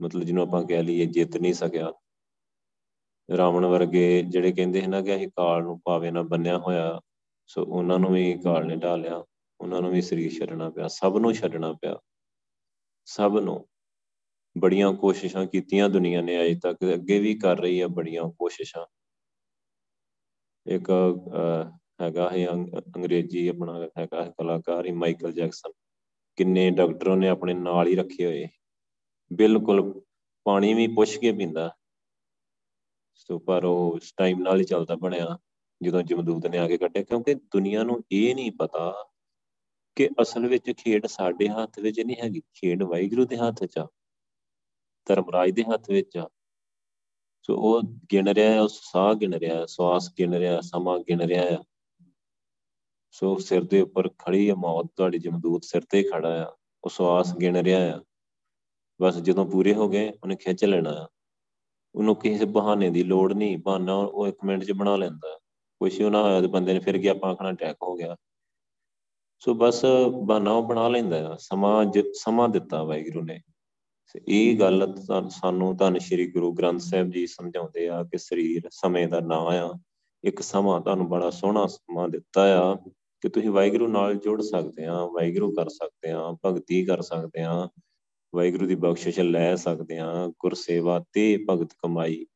ਮਤਲਬ 0.01 0.23
ਜਿਹਨੂੰ 0.23 0.43
ਆਪਾਂ 0.43 0.63
ਕਹਿ 0.65 0.83
ਲਈਏ 0.83 1.07
ਜਿੱਤ 1.07 1.37
ਨਹੀਂ 1.37 1.55
ਸਕਿਆ। 1.55 1.93
ਰਾਵਣ 3.29 3.67
ਵਰਗੇ 3.67 4.23
ਜਿਹੜੇ 4.23 4.53
ਕਹਿੰਦੇ 4.53 4.81
ਸੀ 4.81 4.87
ਨਾ 4.87 5.01
ਕਿ 5.01 5.15
ਅਸੀਂ 5.17 5.29
ਕਾਲ 5.29 5.63
ਨੂੰ 5.63 5.79
ਪਾਵੇ 5.81 6.11
ਨਾ 6.11 6.23
ਬੰਨਿਆ 6.23 6.59
ਹੋਇਆ, 6.59 7.01
ਸੋ 7.47 7.65
ਉਹਨਾਂ 7.65 7.99
ਨੂੰ 7.99 8.13
ਵੀ 8.13 8.33
ਕਾਲ 8.39 8.67
ਨੇ 8.67 8.77
ਢਾਲਿਆ 8.77 9.23
ਉਹਨਾਂ 9.61 9.81
ਨੂੰ 9.83 9.91
ਵੀ 9.93 10.01
ਸਰੀਰ 10.03 10.33
ਛੱਡਣਾ 10.33 10.71
ਪਿਆ, 10.71 10.89
ਸਭ 10.89 11.17
ਨੂੰ 11.17 11.33
ਛੱਡਣਾ 11.35 11.73
ਪਿਆ। 11.73 11.99
ਸਭ 13.09 13.39
ਨੂੰ। 13.39 13.69
ਬੜੀਆਂ 14.57 14.93
ਕੋਸ਼ਿਸ਼ਾਂ 14.93 15.47
ਕੀਤੀਆਂ 15.47 15.89
ਦੁਨੀਆ 15.89 16.21
ਨੇ 16.23 16.41
ਅਜੇ 16.43 16.55
ਤੱਕ, 16.55 16.79
ਅੱਗੇ 16.95 17.19
ਵੀ 17.19 17.35
ਕਰ 17.35 17.59
ਰਹੀ 17.61 17.81
ਹੈ 17.83 17.87
ਬੜੀਆਂ 17.89 18.25
ਕੋਸ਼ਿਸ਼ਾਂ। 18.39 18.87
ਇੱਕ 20.67 20.91
ਹੈਗਾ 22.03 22.29
ਹੈ 22.31 22.47
ਅੰਗਰੇਜ਼ੀ 22.97 23.47
ਆਪਣਾ 23.49 23.79
ਹੈਗਾ 23.99 24.25
ਕਲਾਕਾਰ 24.39 24.87
ਹੀ 24.87 24.93
ਮਾਈਕਲ 24.93 25.33
ਜੈਕਸਨ। 25.33 25.73
ਕਿੰਨੇ 26.43 26.71
ਡਾਕਟਰਾਂ 26.71 27.17
ਨੇ 27.17 27.29
ਆਪਣੇ 27.29 27.55
ਨਾਲ 27.55 27.87
ਹੀ 27.87 27.95
ਰੱਖੇ 27.97 28.25
ਹੋਏ। 28.27 28.47
ਬਿਲਕੁਲ 29.33 30.01
ਪਾਣੀ 30.47 30.73
ਵੀ 30.75 30.87
ਪੁੱਛ 30.87 31.17
ਕੇ 31.19 31.33
ਪੀਂਦਾ। 31.33 31.71
ਸੋ 33.15 33.39
ਪਰ 33.39 33.65
ਉਹ 33.65 33.99
ਟਾਈਮ 34.17 34.41
ਨਾਲ 34.43 34.61
ਹੀ 34.61 34.65
ਚੱਲਦਾ 34.65 34.95
ਬਣਿਆ, 34.95 35.39
ਜਦੋਂ 35.83 36.03
ਜਮਦੂਤ 36.03 36.47
ਨੇ 36.47 36.59
ਆ 36.59 36.67
ਕੇ 36.69 36.79
ਕੱਢਿਆ। 36.79 37.03
ਕਿਉਂਕਿ 37.03 37.35
ਦੁਨੀਆ 37.35 37.83
ਨੂੰ 37.83 38.03
ਇਹ 38.13 38.35
ਨਹੀਂ 38.35 38.51
ਪਤਾ 38.53 38.93
ਕਿ 39.97 40.09
ਅਸਲ 40.23 40.47
ਵਿੱਚ 40.47 40.71
ਖੇਡ 40.73 41.07
ਸਾਡੇ 41.07 41.49
ਹੱਥ 41.49 41.79
ਵਿੱਚ 41.79 42.01
ਨਹੀਂ 42.01 42.17
ਹੈਗੀ। 42.17 42.41
ਖੇਡ 42.41 42.83
ਵਾਹਿਗੁਰੂ 42.83 43.25
ਦੇ 43.25 43.37
ਹੱਥ 43.37 43.65
'ਚ 43.65 43.79
ਆ, 43.79 43.89
ਧਰਮਰਾਜ 45.07 45.51
ਦੇ 45.51 45.63
ਹੱਥ 45.63 45.91
ਵਿੱਚ 45.91 46.17
ਆ। 46.17 46.29
ਸੋ 47.43 47.57
ਉਹ 47.57 47.83
ਗਿਣ 48.13 48.29
ਰਿਹਾ 48.29 48.53
ਹੈ 48.53 48.61
ਉਹ 48.61 48.69
ਸਾਹ 48.73 49.15
ਗਿਣ 49.15 49.35
ਰਿਹਾ 49.35 49.57
ਹੈ 49.57 49.67
ਸਵਾਸ 49.67 50.13
ਗਿਣ 50.19 50.35
ਰਿਹਾ, 50.35 50.61
ਸਮਾਂ 50.61 50.99
ਗਿਣ 50.99 51.23
ਰਿਹਾ 51.23 51.45
ਹੈ 51.45 51.59
ਸੋ 53.13 53.37
ਸਿਰ 53.37 53.65
ਦੇ 53.65 53.81
ਉੱਪਰ 53.81 54.09
ਖੜੀ 54.09 54.51
ਹੈ 54.51 54.55
ਮੌਤ, 54.55 54.87
ਤੁਹਾਡੀ 54.97 55.19
ਜਮਦੂਤ 55.19 55.65
ਸਿਰ 55.65 55.83
ਤੇ 55.91 56.03
ਖੜਾ 56.03 56.45
ਆ 56.45 56.57
ਉਹ 56.85 56.91
ਸਵਾਸ 56.91 57.37
ਗਿਣ 57.37 57.57
ਰਿਹਾ 57.57 57.99
ਆ। 57.99 58.01
ਬਸ 59.03 59.17
ਜਦੋਂ 59.17 59.47
ਪੂਰੇ 59.47 59.75
ਹੋ 59.75 59.89
ਗਏ, 59.89 60.11
ਉਹਨੇ 60.11 60.37
ਖਿੱਚ 60.37 60.65
ਲੈਣਾ 60.65 60.91
ਆ। 60.91 61.09
ਉਹਨੂੰ 61.95 62.17
ਕਿਸੇ 62.17 62.45
ਬਹਾਨੇ 62.45 62.91
ਦੀ 62.91 63.03
ਲੋੜ 63.03 63.33
ਨਹੀਂ, 63.33 63.59
ਬਹਾਨਾ 63.59 63.95
ਉਹ 63.95 64.29
ਇੱਕ 64.29 64.39
ਮਿੰਟ 64.45 64.65
'ਚ 64.65 64.73
ਬਣਾ 64.73 64.97
ਲੈਂਦਾ। 64.97 65.39
ਕੁਛ 65.81 66.01
ਨਾ 66.01 66.23
ਹੋਇਆ 66.23 66.41
ਤੇ 66.41 66.47
ਬੰਦੇ 66.47 66.73
ਨੇ 66.73 66.81
ਫਿਰ 66.81 66.99
ਗਿਆ 66.99 67.13
ਆਪਾਂ 67.13 67.31
ਆਖਣਾ 67.31 67.51
ਅਟੈਕ 67.51 67.77
ਹੋ 67.83 67.95
ਗਿਆ। 67.95 68.17
ਸੋ 69.39 69.55
ਬਸ 69.55 69.85
ਬਹਾਨਾ 70.23 70.53
ਉਹ 70.53 70.63
ਬਣਾ 70.63 70.89
ਲੈਂਦਾ 70.89 71.33
ਆ, 71.33 71.37
ਸਮਾਂ 71.37 71.87
ਸਮਾਂ 72.15 72.49
ਦਿੱਤਾ 72.49 72.83
ਵਾਹਿਗੁਰੂ 72.83 73.25
ਨੇ। 73.25 73.41
ਇਹ 74.29 74.59
ਗੱਲ 74.61 74.97
ਸਾਨੂੰ 75.31 75.77
ਧੰਨ 75.77 75.99
ਸ਼੍ਰੀ 75.99 76.31
ਗੁਰੂ 76.33 76.53
ਗ੍ਰੰਥ 76.53 76.81
ਸਾਹਿਬ 76.81 77.11
ਜੀ 77.11 77.27
ਸਮਝਾਉਂਦੇ 77.27 77.89
ਆ 77.89 78.03
ਕਿ 78.03 78.19
ਸਰੀਰ 78.19 78.63
ਸਮੇਂ 78.71 79.09
ਦਾ 79.09 79.21
ਨਾਂ 79.21 79.41
ਆ। 79.41 79.79
ਇੱਕ 80.25 80.43
ਸਮਾਂ 80.43 80.81
ਤੁਹਾਨੂੰ 80.81 81.09
ਬੜਾ 81.09 81.31
ਸੋਹਣਾ 81.31 81.67
ਸਮਾਂ 81.67 82.09
ਦਿੱਤਾ 82.09 82.73
ਆ। 82.73 82.77
ਕਿ 83.23 83.29
ਤੁਸੀਂ 83.29 83.51
ਵਾਹਿਗੁਰੂ 83.51 83.89
ਨਾਲ 83.89 84.15
ਜੁੜ 84.15 84.43
ਸਕਦੇ 84.43 84.85
ਆ 84.85 85.07
ਵਾਹਿਗੁਰੂ 85.07 85.55
ਕਰ 85.55 85.69
ਸਕਦੇ 85.69 86.11
ਆ 86.11 86.37
ਭਗਤੀ 86.45 86.85
ਕਰ 86.85 87.03
ਸਕਦੇ 87.03 87.43
ਆ 87.43 87.69
ਵਾਹਿਗੁਰੂ 88.35 88.67
ਦੀ 88.67 88.75
ਬਖਸ਼ਿਸ਼ 88.75 89.21
ਲੈ 89.21 89.57
ਸਕਦੇ 89.57 89.99
ਆ 89.99 90.27
ਗੁਰ 90.27 90.55
ਸੇਵਾ 90.55 91.05
ਤੇ 91.13 91.45
ਭਗਤ 91.51 91.73
ਕਮਾਈ 91.73 92.27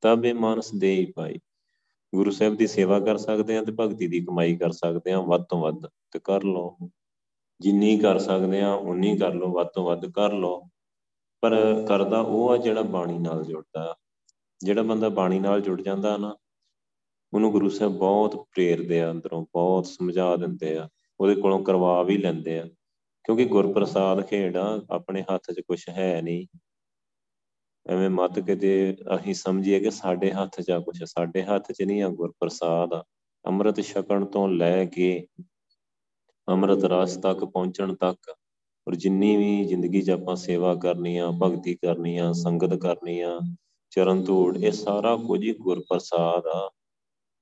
ਤਬੇ 0.00 0.32
ਮਾਨਸ 0.32 0.72
ਦੇ 0.74 0.94
ਹੀ 0.94 1.12
ਪਾਈ। 1.16 1.38
ਗੁਰੂ 2.14 2.30
ਸਾਹਿਬ 2.30 2.56
ਦੀ 2.56 2.66
ਸੇਵਾ 2.66 3.00
ਕਰ 3.00 3.16
ਸਕਦੇ 3.16 3.56
ਆ 3.56 3.64
ਤੇ 3.64 3.72
ਭਗਤੀ 3.80 4.06
ਦੀ 4.06 4.20
ਕਮਾਈ 4.20 4.56
ਕਰ 4.56 4.70
ਸਕਦੇ 4.70 5.12
ਆ 5.12 5.20
ਵੱਧ 5.20 5.42
ਤੋਂ 5.42 5.60
ਵੱਧ 5.60 5.86
ਤੇ 5.86 6.18
ਕਰ 6.24 6.42
ਲਓ। 6.42 6.76
ਜਿੰਨੀ 7.60 7.98
ਕਰ 7.98 8.18
ਸਕਦੇ 8.18 8.60
ਆ 8.60 8.72
ਉਨੀ 8.72 9.16
ਕਰ 9.16 9.34
ਲਓ, 9.34 9.52
ਵੱਧ 9.52 9.66
ਤੋਂ 9.66 9.84
ਵੱਧ 9.84 10.10
ਕਰ 10.10 10.32
ਲਓ। 10.32 10.62
ਪਰ 11.40 11.84
ਕਰਦਾ 11.88 12.20
ਉਹ 12.20 12.50
ਆ 12.50 12.56
ਜਿਹੜਾ 12.56 12.82
ਬਾਣੀ 12.82 13.18
ਨਾਲ 13.18 13.44
ਜੁੜਦਾ। 13.44 13.96
ਜਿਹੜਾ 14.60 14.82
ਬੰਦਾ 14.82 15.08
ਬਾਣੀ 15.08 15.38
ਨਾਲ 15.38 15.60
ਜੁੜ 15.60 15.82
ਜਾਂਦਾ 15.82 16.16
ਨਾ 16.16 16.36
ਉਹਨੂੰ 17.34 17.52
ਗੁਰੂ 17.52 17.68
ਸਾਹਿਬ 17.68 17.92
ਬਹੁਤ 17.92 18.36
ਪ੍ਰੇਰਦੇ 18.36 19.00
ਆ 19.00 19.10
ਅੰਦਰੋਂ, 19.10 19.42
ਬਹੁਤ 19.42 19.86
ਸਮਝਾ 19.86 20.36
ਦਿੰਦੇ 20.36 20.76
ਆ, 20.78 20.88
ਉਹਦੇ 21.20 21.34
ਕੋਲੋਂ 21.34 21.64
ਕਰਵਾ 21.64 22.02
ਵੀ 22.02 22.18
ਲੈਂਦੇ 22.18 22.58
ਆ। 22.58 22.68
ਕਿਉਂਕਿ 23.24 23.44
ਗੁਰਪ੍ਰਸਾਦ 23.44 24.26
ਖੇਡ 24.26 24.56
ਆ, 24.56 24.82
ਆਪਣੇ 24.90 25.22
ਹੱਥ 25.22 25.52
'ਚ 25.52 25.60
ਕੁਝ 25.60 25.88
ਹੈ 25.88 26.22
ਨਹੀਂ। 26.22 26.58
ਐਵੇਂ 27.86 28.10
ਮਤ 28.10 28.38
ਕਿਤੇ 28.38 28.96
ਅਸੀਂ 29.16 29.34
ਸਮਝੀਏ 29.34 29.80
ਕਿ 29.80 29.90
ਸਾਡੇ 29.90 30.32
ਹੱਥ 30.32 30.60
'ਚ 30.60 30.70
ਆ 30.70 30.78
ਕੁਝ 30.78 31.04
ਸਾਡੇ 31.04 31.42
ਹੱਥ 31.42 31.72
'ਚ 31.72 31.82
ਨਹੀਂ 31.82 32.02
ਆ 32.02 32.08
ਗੁਰਪ੍ਰਸਾਦ 32.08 32.92
ਆ। 32.92 33.04
ਅੰਮ੍ਰਿਤ 33.46 33.80
ਛਕਣ 33.80 34.24
ਤੋਂ 34.24 34.48
ਲੈ 34.48 34.84
ਕੇ 34.84 35.26
ਅੰਮ੍ਰਿਤ 36.48 36.84
ਰਸ 36.84 37.16
ਤੱਕ 37.16 37.44
ਪਹੁੰਚਣ 37.44 37.94
ਤੱਕ 37.94 38.34
ਔਰ 38.88 38.94
ਜਿੰਨੀ 38.94 39.36
ਵੀ 39.36 39.64
ਜ਼ਿੰਦਗੀ 39.64 40.02
'ਚ 40.02 40.10
ਆਪਾਂ 40.10 40.36
ਸੇਵਾ 40.36 40.74
ਕਰਨੀ 40.74 41.16
ਆ, 41.16 41.30
ਭਗਤੀ 41.30 41.74
ਕਰਨੀ 41.74 42.16
ਆ, 42.16 42.32
ਸੰਗਤ 42.32 42.74
ਕਰਨੀ 42.74 43.20
ਆ, 43.20 43.40
ਚਰਨ 43.90 44.24
ਧੂੜ, 44.24 44.56
ਇਹ 44.56 44.72
ਸਾਰਾ 44.72 45.16
ਕੁਝ 45.16 45.42
ਹੀ 45.42 45.54
ਗੁਰਪ੍ਰਸਾਦ 45.54 46.42
ਆ। 46.46 46.70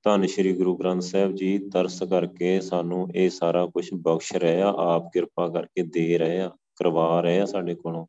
ਧੰਨ 0.05 0.25
ਸ਼੍ਰੀ 0.25 0.51
ਗੁਰੂ 0.53 0.75
ਗ੍ਰੰਥ 0.77 1.01
ਸਾਹਿਬ 1.01 1.35
ਜੀ, 1.35 1.57
ਤਰਸ 1.73 2.01
ਕਰਕੇ 2.03 2.59
ਸਾਨੂੰ 2.61 3.07
ਇਹ 3.15 3.29
ਸਾਰਾ 3.29 3.65
ਕੁਝ 3.65 3.89
ਬਖਸ਼ 3.93 4.33
ਰਹੇ 4.33 4.61
ਆ, 4.61 4.73
ਆਪ 4.77 5.09
ਕਿਰਪਾ 5.13 5.47
ਕਰਕੇ 5.49 5.83
ਦੇ 5.83 6.17
ਰਹੇ 6.17 6.39
ਆ, 6.39 6.49
ਕਰਵਾ 6.75 7.21
ਰਹੇ 7.21 7.39
ਆ 7.39 7.45
ਸਾਡੇ 7.45 7.75
ਕੋਲੋਂ। 7.75 8.05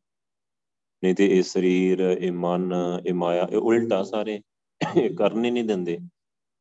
ਨਹੀਂ 1.03 1.15
ਤੇ 1.15 1.27
ਇਹ 1.37 1.43
ਸਰੀਰ, 1.43 1.99
ਇਹ 1.99 2.31
ਮਨ, 2.31 2.73
ਇਹ 3.05 3.13
ਮਾਇਆ, 3.13 3.47
ਇਹ 3.51 3.57
ਉਲਟਾ 3.57 4.01
ਸਾਰੇ 4.03 4.41
ਇਹ 4.97 5.09
ਕਰਨ 5.15 5.45
ਹੀ 5.45 5.51
ਨਹੀਂ 5.51 5.63
ਦਿੰਦੇ, 5.63 5.97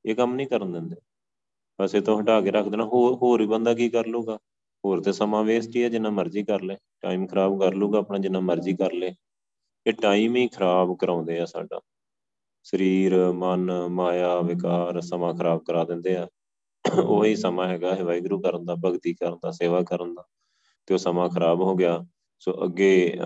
ਇਹ 0.04 0.14
ਕੰਮ 0.14 0.34
ਨਹੀਂ 0.34 0.46
ਕਰਨ 0.46 0.72
ਦਿੰਦੇ। 0.72 0.96
ਬਸ 1.78 1.94
ਇਹ 1.94 2.02
ਤੋਂ 2.02 2.20
ਹਟਾ 2.20 2.40
ਕੇ 2.40 2.50
ਰੱਖ 2.50 2.68
ਦੇਣਾ, 2.68 2.84
ਹੋਰ 2.84 3.14
ਹੋਰ 3.14 3.40
ਹੀ 3.40 3.46
ਬੰਦਾ 3.46 3.74
ਕੀ 3.74 3.88
ਕਰ 3.88 4.06
ਲੂਗਾ 4.06 4.38
ਹੋਰ 4.84 5.00
ਤੇ 5.00 5.12
ਸਮਾਂ 5.12 5.42
ਵੇਸਟ 5.44 5.76
ਹੀ 5.76 5.82
ਹੈ 5.82 5.88
ਜਿੰਨਾ 5.88 6.10
ਮਰਜ਼ੀ 6.10 6.42
ਕਰ 6.44 6.62
ਲੈ। 6.62 6.76
ਟਾਈਮ 7.02 7.26
ਖਰਾਬ 7.26 7.58
ਕਰ 7.60 7.74
ਲੂਗਾ 7.74 7.98
ਆਪਣਾ, 7.98 8.18
ਜਿੰਨਾ 8.18 8.40
ਮਰਜ਼ੀ 8.40 8.74
ਕਰ 8.76 8.92
ਲੈ। 8.92 9.12
ਇਹ 9.86 9.92
ਟਾਈਮ 9.92 10.36
ਹੀ 10.36 10.46
ਖਰਾਬ 10.48 10.96
ਕਰਾਉਂਦੇ 10.96 11.38
ਆ 11.40 11.44
ਸਾਡਾ। 11.44 11.80
ਸਰੀਰ, 12.64 13.32
ਮਨ, 13.32 13.88
ਮਾਇਆ, 13.88 14.40
ਵਿਕਾਰ 14.40 15.00
ਸਮਾਂ 15.00 15.34
ਖਰਾਬ 15.34 15.64
ਕਰਾ 15.64 15.84
ਦਿੰਦੇ 15.84 16.16
ਆ। 16.16 16.28
ਉਹੀ 17.04 17.36
ਸਮਾਂ 17.36 17.68
ਹੈਗਾ 17.68 17.94
ਹੈ 17.94 18.04
ਵਾਹਿਗੁਰੂ 18.04 18.40
ਕਰਨ 18.40 18.64
ਦਾ, 18.64 18.74
ਭਗਤੀ 18.74 19.14
ਕਰਨ 19.14 19.36
ਦਾ, 19.42 19.50
ਸੇਵਾ 19.50 19.82
ਕਰਨ 19.82 20.14
ਦਾ। 20.14 20.24
ਤੇ 20.86 20.94
ਉਹ 20.94 20.98
ਸਮਾਂ 20.98 21.28
ਖਰਾਬ 21.28 21.60
ਹੋ 21.60 21.74
ਗਿਆ। 21.74 22.06
ਸੋ 22.38 22.64
ਅੱਗੇ 22.64 23.18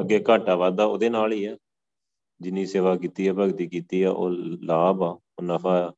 ਅੱਗੇ 0.00 0.24
ਘਾਟਾ 0.30 0.54
ਵਾਧਾ 0.54 0.84
ਉਹਦੇ 0.84 1.08
ਨਾਲ 1.08 1.32
ਹੀ 1.32 1.46
ਹੈ 1.46 1.56
ਜਿੰਨੀ 2.40 2.66
ਸੇਵਾ 2.66 2.96
ਕੀਤੀ 2.96 3.28
ਹੈ 3.28 3.32
ਭਗਤੀ 3.32 3.66
ਕੀਤੀ 3.66 4.02
ਆ, 4.02 4.10
ਉਹ 4.10 4.30
ਲਾਭ 4.62 5.02
ਆ, 5.02 5.08
ਉਹ 5.08 5.42
ਨਫਾ 5.42 5.88
ਆ। 5.88 5.92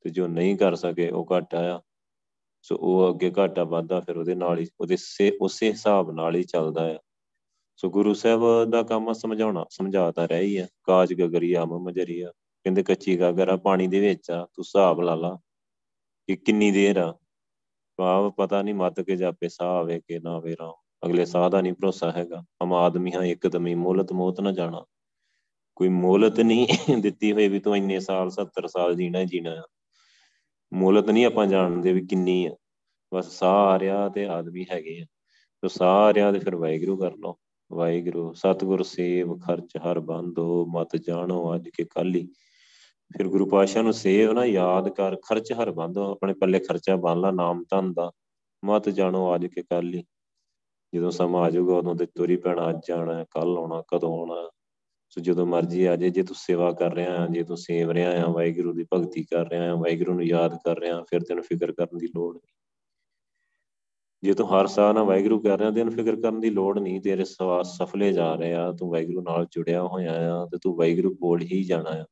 ਤੇ 0.00 0.10
ਜੋ 0.10 0.26
ਨਹੀਂ 0.26 0.56
ਕਰ 0.56 0.74
ਸਕੇ, 0.74 1.10
ਉਹ 1.10 1.28
ਘਾਟਾ 1.32 1.76
ਆ। 1.76 1.80
ਸੋ 2.62 2.76
ਉਹ 2.80 3.10
ਅੱਗੇ 3.10 3.32
ਘਾਟਾ 3.38 3.64
ਵੱਧਦਾ, 3.64 4.00
ਫਿਰ 4.00 4.16
ਉਹਦੇ 4.16 4.34
ਨਾਲ 4.34 4.58
ਹੀ, 4.58 4.66
ਉਹਦੇ 4.80 4.96
ਉਸੇ 5.40 5.70
ਹਿਸਾਬ 5.70 6.10
ਨਾਲ 6.10 6.36
ਹੀ 6.36 6.42
ਚੱਲਦਾ 6.42 6.94
ਆ। 6.94 6.98
ਸੋ 7.80 7.90
ਗੁਰੂ 7.90 8.14
ਸਾਹਿਬ 8.14 8.64
ਦਾ 8.64 8.82
ਕੰਮ 8.82 9.12
ਸਮਝਾਉਣਾ 9.12 9.66
ਸਮਝਾਤਾ 9.70 10.26
ਰਹੀ 10.26 10.56
ਆ। 10.56 10.66
ਕਾਜ 10.84 11.14
ਗਗਰੀਆ 11.14 11.64
ਮਮਜਰੀਆ 11.64 12.30
ਕਹਿੰਦੇ 12.30 12.82
ਕੱਚੀ 12.82 13.20
ਗਾਗਰ 13.20 13.48
ਆ, 13.48 13.56
ਪਾਣੀ 13.56 13.86
ਦੇ 13.86 14.00
ਵਿੱਚ 14.00 14.30
ਆ, 14.30 14.34
ਤੂੰ 14.34 14.62
ਹਿਸਾਬ 14.62 15.00
ਲਾ 15.00 15.14
ਲਾ 15.14 15.38
ਕਿ 16.26 16.36
ਕਿੰਨੀ 16.36 16.70
ਦੇਰ 16.70 16.96
ਆ। 16.96 17.18
ਭਾਵ 17.96 18.30
ਪਤਾ 18.30 18.62
ਨਹੀਂ 18.62 18.74
ਮੱਤ 18.74 19.00
ਕੇ 19.00 19.16
ਜਾਪੇ 19.16 19.48
ਸਾਹ 19.48 19.66
ਆਵੇ 19.66 20.00
ਕਿ 20.00 20.18
ਨਾ 20.18 20.30
ਆਵੇ 20.30 20.56
ਰਾਮ। 20.60 20.72
ਅਗਲੇ 21.06 21.24
ਸਾਹ 21.24 21.50
ਦਾ 21.50 21.60
ਨਹੀਂ 21.60 21.72
ਭਰੋਸਾ 21.72 22.12
ਹੈਗਾ। 22.12 22.44
ਹਮ 22.64 22.72
ਆਦਮੀ 22.72 23.12
ਹਾਂ 23.12 23.24
ਇੱਕਦਮੀ 23.24 23.74
ਮੋਲਤ 23.74 24.12
ਮੋਤ 24.12 24.40
ਨਾ 24.40 24.52
ਜਾਣਾ। 24.52 24.84
ਕੋਈ 25.76 25.88
ਮੋਲਤ 25.88 26.40
ਨਹੀਂ 26.40 26.68
ਦਿੱਤੀ 27.00 27.32
ਹੋਈ 27.32 27.48
ਵੀ 27.48 27.60
ਤੂੰ 27.60 27.76
ਇੰਨੇ 27.76 28.00
ਸਾਲ 28.00 28.30
70 28.30 28.68
ਸਾਲ 28.68 28.94
ਜੀਣਾ 28.94 29.24
ਜੀਣਾ 29.24 29.50
ਆ। 29.50 29.62
ਮੋਲਤ 30.72 31.10
ਨਹੀਂ 31.10 31.26
ਆਪਾਂ 31.26 31.46
ਜਾਣਦੇ 31.46 31.92
ਵੀ 31.92 32.06
ਕਿੰਨੀ 32.06 32.46
ਆ। 32.46 32.56
ਬਸ 33.14 33.38
ਸਾਹ 33.38 33.66
ਆ 33.66 33.78
ਰਿਹਾ 33.78 34.08
ਤੇ 34.08 34.28
ਆਦਮੀ 34.28 34.66
ਹੈਗੇ 34.72 35.00
ਆ। 35.02 35.04
ਤੋ 35.62 35.68
ਸਾਹ 35.68 35.94
ਆ 35.94 36.14
ਰਿਹਾ 36.14 36.32
ਤੇ 36.32 36.38
ਫਿਰ 36.38 36.56
ਵਾਹਿਗੁਰੂ 36.56 36.96
ਕਰ 36.96 37.12
ਲਓ। 37.12 37.36
ਵਾਹਿਗੁਰੂ, 37.72 38.32
ਸਤਿਗੁਰ 38.32 38.82
ਸੇਵ 38.82 39.38
ਖਰਚ 39.38 39.76
ਹਰ 39.76 40.00
ਬੰਦੋ 40.00 40.66
ਮਤ 40.66 40.96
ਜਾਣੋ 40.96 41.54
ਅੱਜ 41.54 41.68
ਕੇ 41.68 41.84
ਕਾਲੀ 41.84 42.28
ਫਿਰ 43.16 43.28
ਗੁਰੂ 43.28 43.46
ਪਾਸ਼ਾ 43.46 43.82
ਨੂੰ 43.82 43.92
ਸੇਵ 43.92 44.32
ਨਾ, 44.32 44.44
ਯਾਦ 44.44 44.88
ਕਰ, 44.88 45.16
ਖਰਚ 45.16 45.52
ਹਰ 45.52 45.70
ਬੰਦੋ 45.70 46.10
ਆਪਣੇ 46.10 46.34
ਪੱਲੇ 46.34 46.58
ਖਰਚਾ 46.58 46.96
ਬੰਨ 46.96 47.20
ਲਾ, 47.20 47.30
ਨਾਮ 47.30 47.64
ਧਨ 47.70 47.92
ਦਾ, 47.92 48.12
ਮਤ 48.64 48.88
ਜਾਣੋ 48.88 49.34
ਅੱਜ 49.34 49.46
ਕੇ 49.46 49.62
ਕਾਲੀ 49.62 50.04
ਜਦੋਂ 50.94 51.10
ਸਮਾਂ 51.10 51.42
ਆ 51.42 51.50
ਜਾਊਗਾ, 51.50 51.76
ਉਦੋਂ 51.76 51.94
ਤੇ 51.94 52.06
ਤੁਰੀ 52.06 52.36
ਪੈਣਾ, 52.36 52.70
ਅੱਜ 52.70 52.80
ਜਾਣਾ 52.88 53.24
ਕੱਲ 53.24 53.58
ਆਉਣਾ, 53.58 53.82
ਕਦੋਂ 53.88 54.18
ਆਉਣਾ। 54.18 54.50
ਸੋ 55.08 55.20
ਜਦੋਂ 55.20 55.46
ਮਰਜ਼ੀ 55.46 55.84
ਆ 55.84 55.96
ਜੇ 55.96 56.10
ਜੇ 56.10 56.22
ਤੂੰ 56.22 56.36
ਸੇਵਾ 56.38 56.72
ਕਰ 56.72 56.94
ਰਿਹਾ 56.94 57.14
ਆ, 57.14 57.26
ਜੇ 57.26 57.42
ਤੂੰ 57.42 57.56
ਸੇਵ 57.56 57.90
ਰਿਹਾ 57.90 58.24
ਆ, 58.24 58.30
ਵਾਹਿਗੁਰੂ 58.30 58.72
ਦੀ 58.72 58.86
ਭਗਤੀ 58.92 59.22
ਕਰ 59.22 59.48
ਰਿਹਾ 59.48 59.72
ਆ, 59.72 59.74
ਵਾਹਿਗੁਰੂ 59.74 60.14
ਨੂੰ 60.14 60.24
ਯਾਦ 60.24 60.54
ਕਰ 60.64 60.78
ਰਿਹਾ 60.78 61.02
ਫਿਰ 61.02 61.20
ਤੈਨੂੰ 61.20 61.44
ਫਿਕਰ 61.44 61.72
ਕਰਨ 61.72 61.98
ਦੀ 61.98 62.06
ਲੋੜ 62.06 62.34
ਨਹੀਂ। 62.34 62.59
ਜੇ 64.22 64.34
ਤੂੰ 64.34 64.46
ਹਰ 64.48 64.66
ਸਾਹ 64.66 64.92
ਨਾਲ 64.94 65.04
ਵਾਹਿਗੁਰੂ 65.04 65.40
ਕਰ 65.40 65.58
ਰਿਹਾ, 65.58 65.70
ਤੈਨੂੰ 65.70 65.92
ਫਿਕਰ 65.92 66.16
ਕਰਨ 66.16 66.40
ਦੀ 66.40 66.50
ਲੋੜ 66.50 66.78
ਨਹੀਂ, 66.78 67.00
ਤੇਰੇ 67.00 67.24
ਸਵਾਸ 67.24 67.76
ਸਫਲੇ 67.78 68.12
ਜਾ 68.12 68.34
ਰਹੇ 68.34 68.54
ਆ, 68.54 68.72
ਤੂੰ 68.72 68.90
ਵਾਹਿਗੁਰੂ 68.90 69.22
ਨਾਲ 69.22 69.46
ਜੁੜਿਆ 69.52 69.82
ਹੋਇਆ 69.82 70.34
ਆ 70.34 70.46
ਤੇ 70.46 70.58
ਤੂੰ 70.62 70.76
ਵਾਹਿਗੁਰੂ 70.76 71.14
ਕੋਲ 71.14 71.42
ਹੀ 71.42 71.62
ਜਾਣਾ 71.64 71.90
ਆ। 71.90 72.04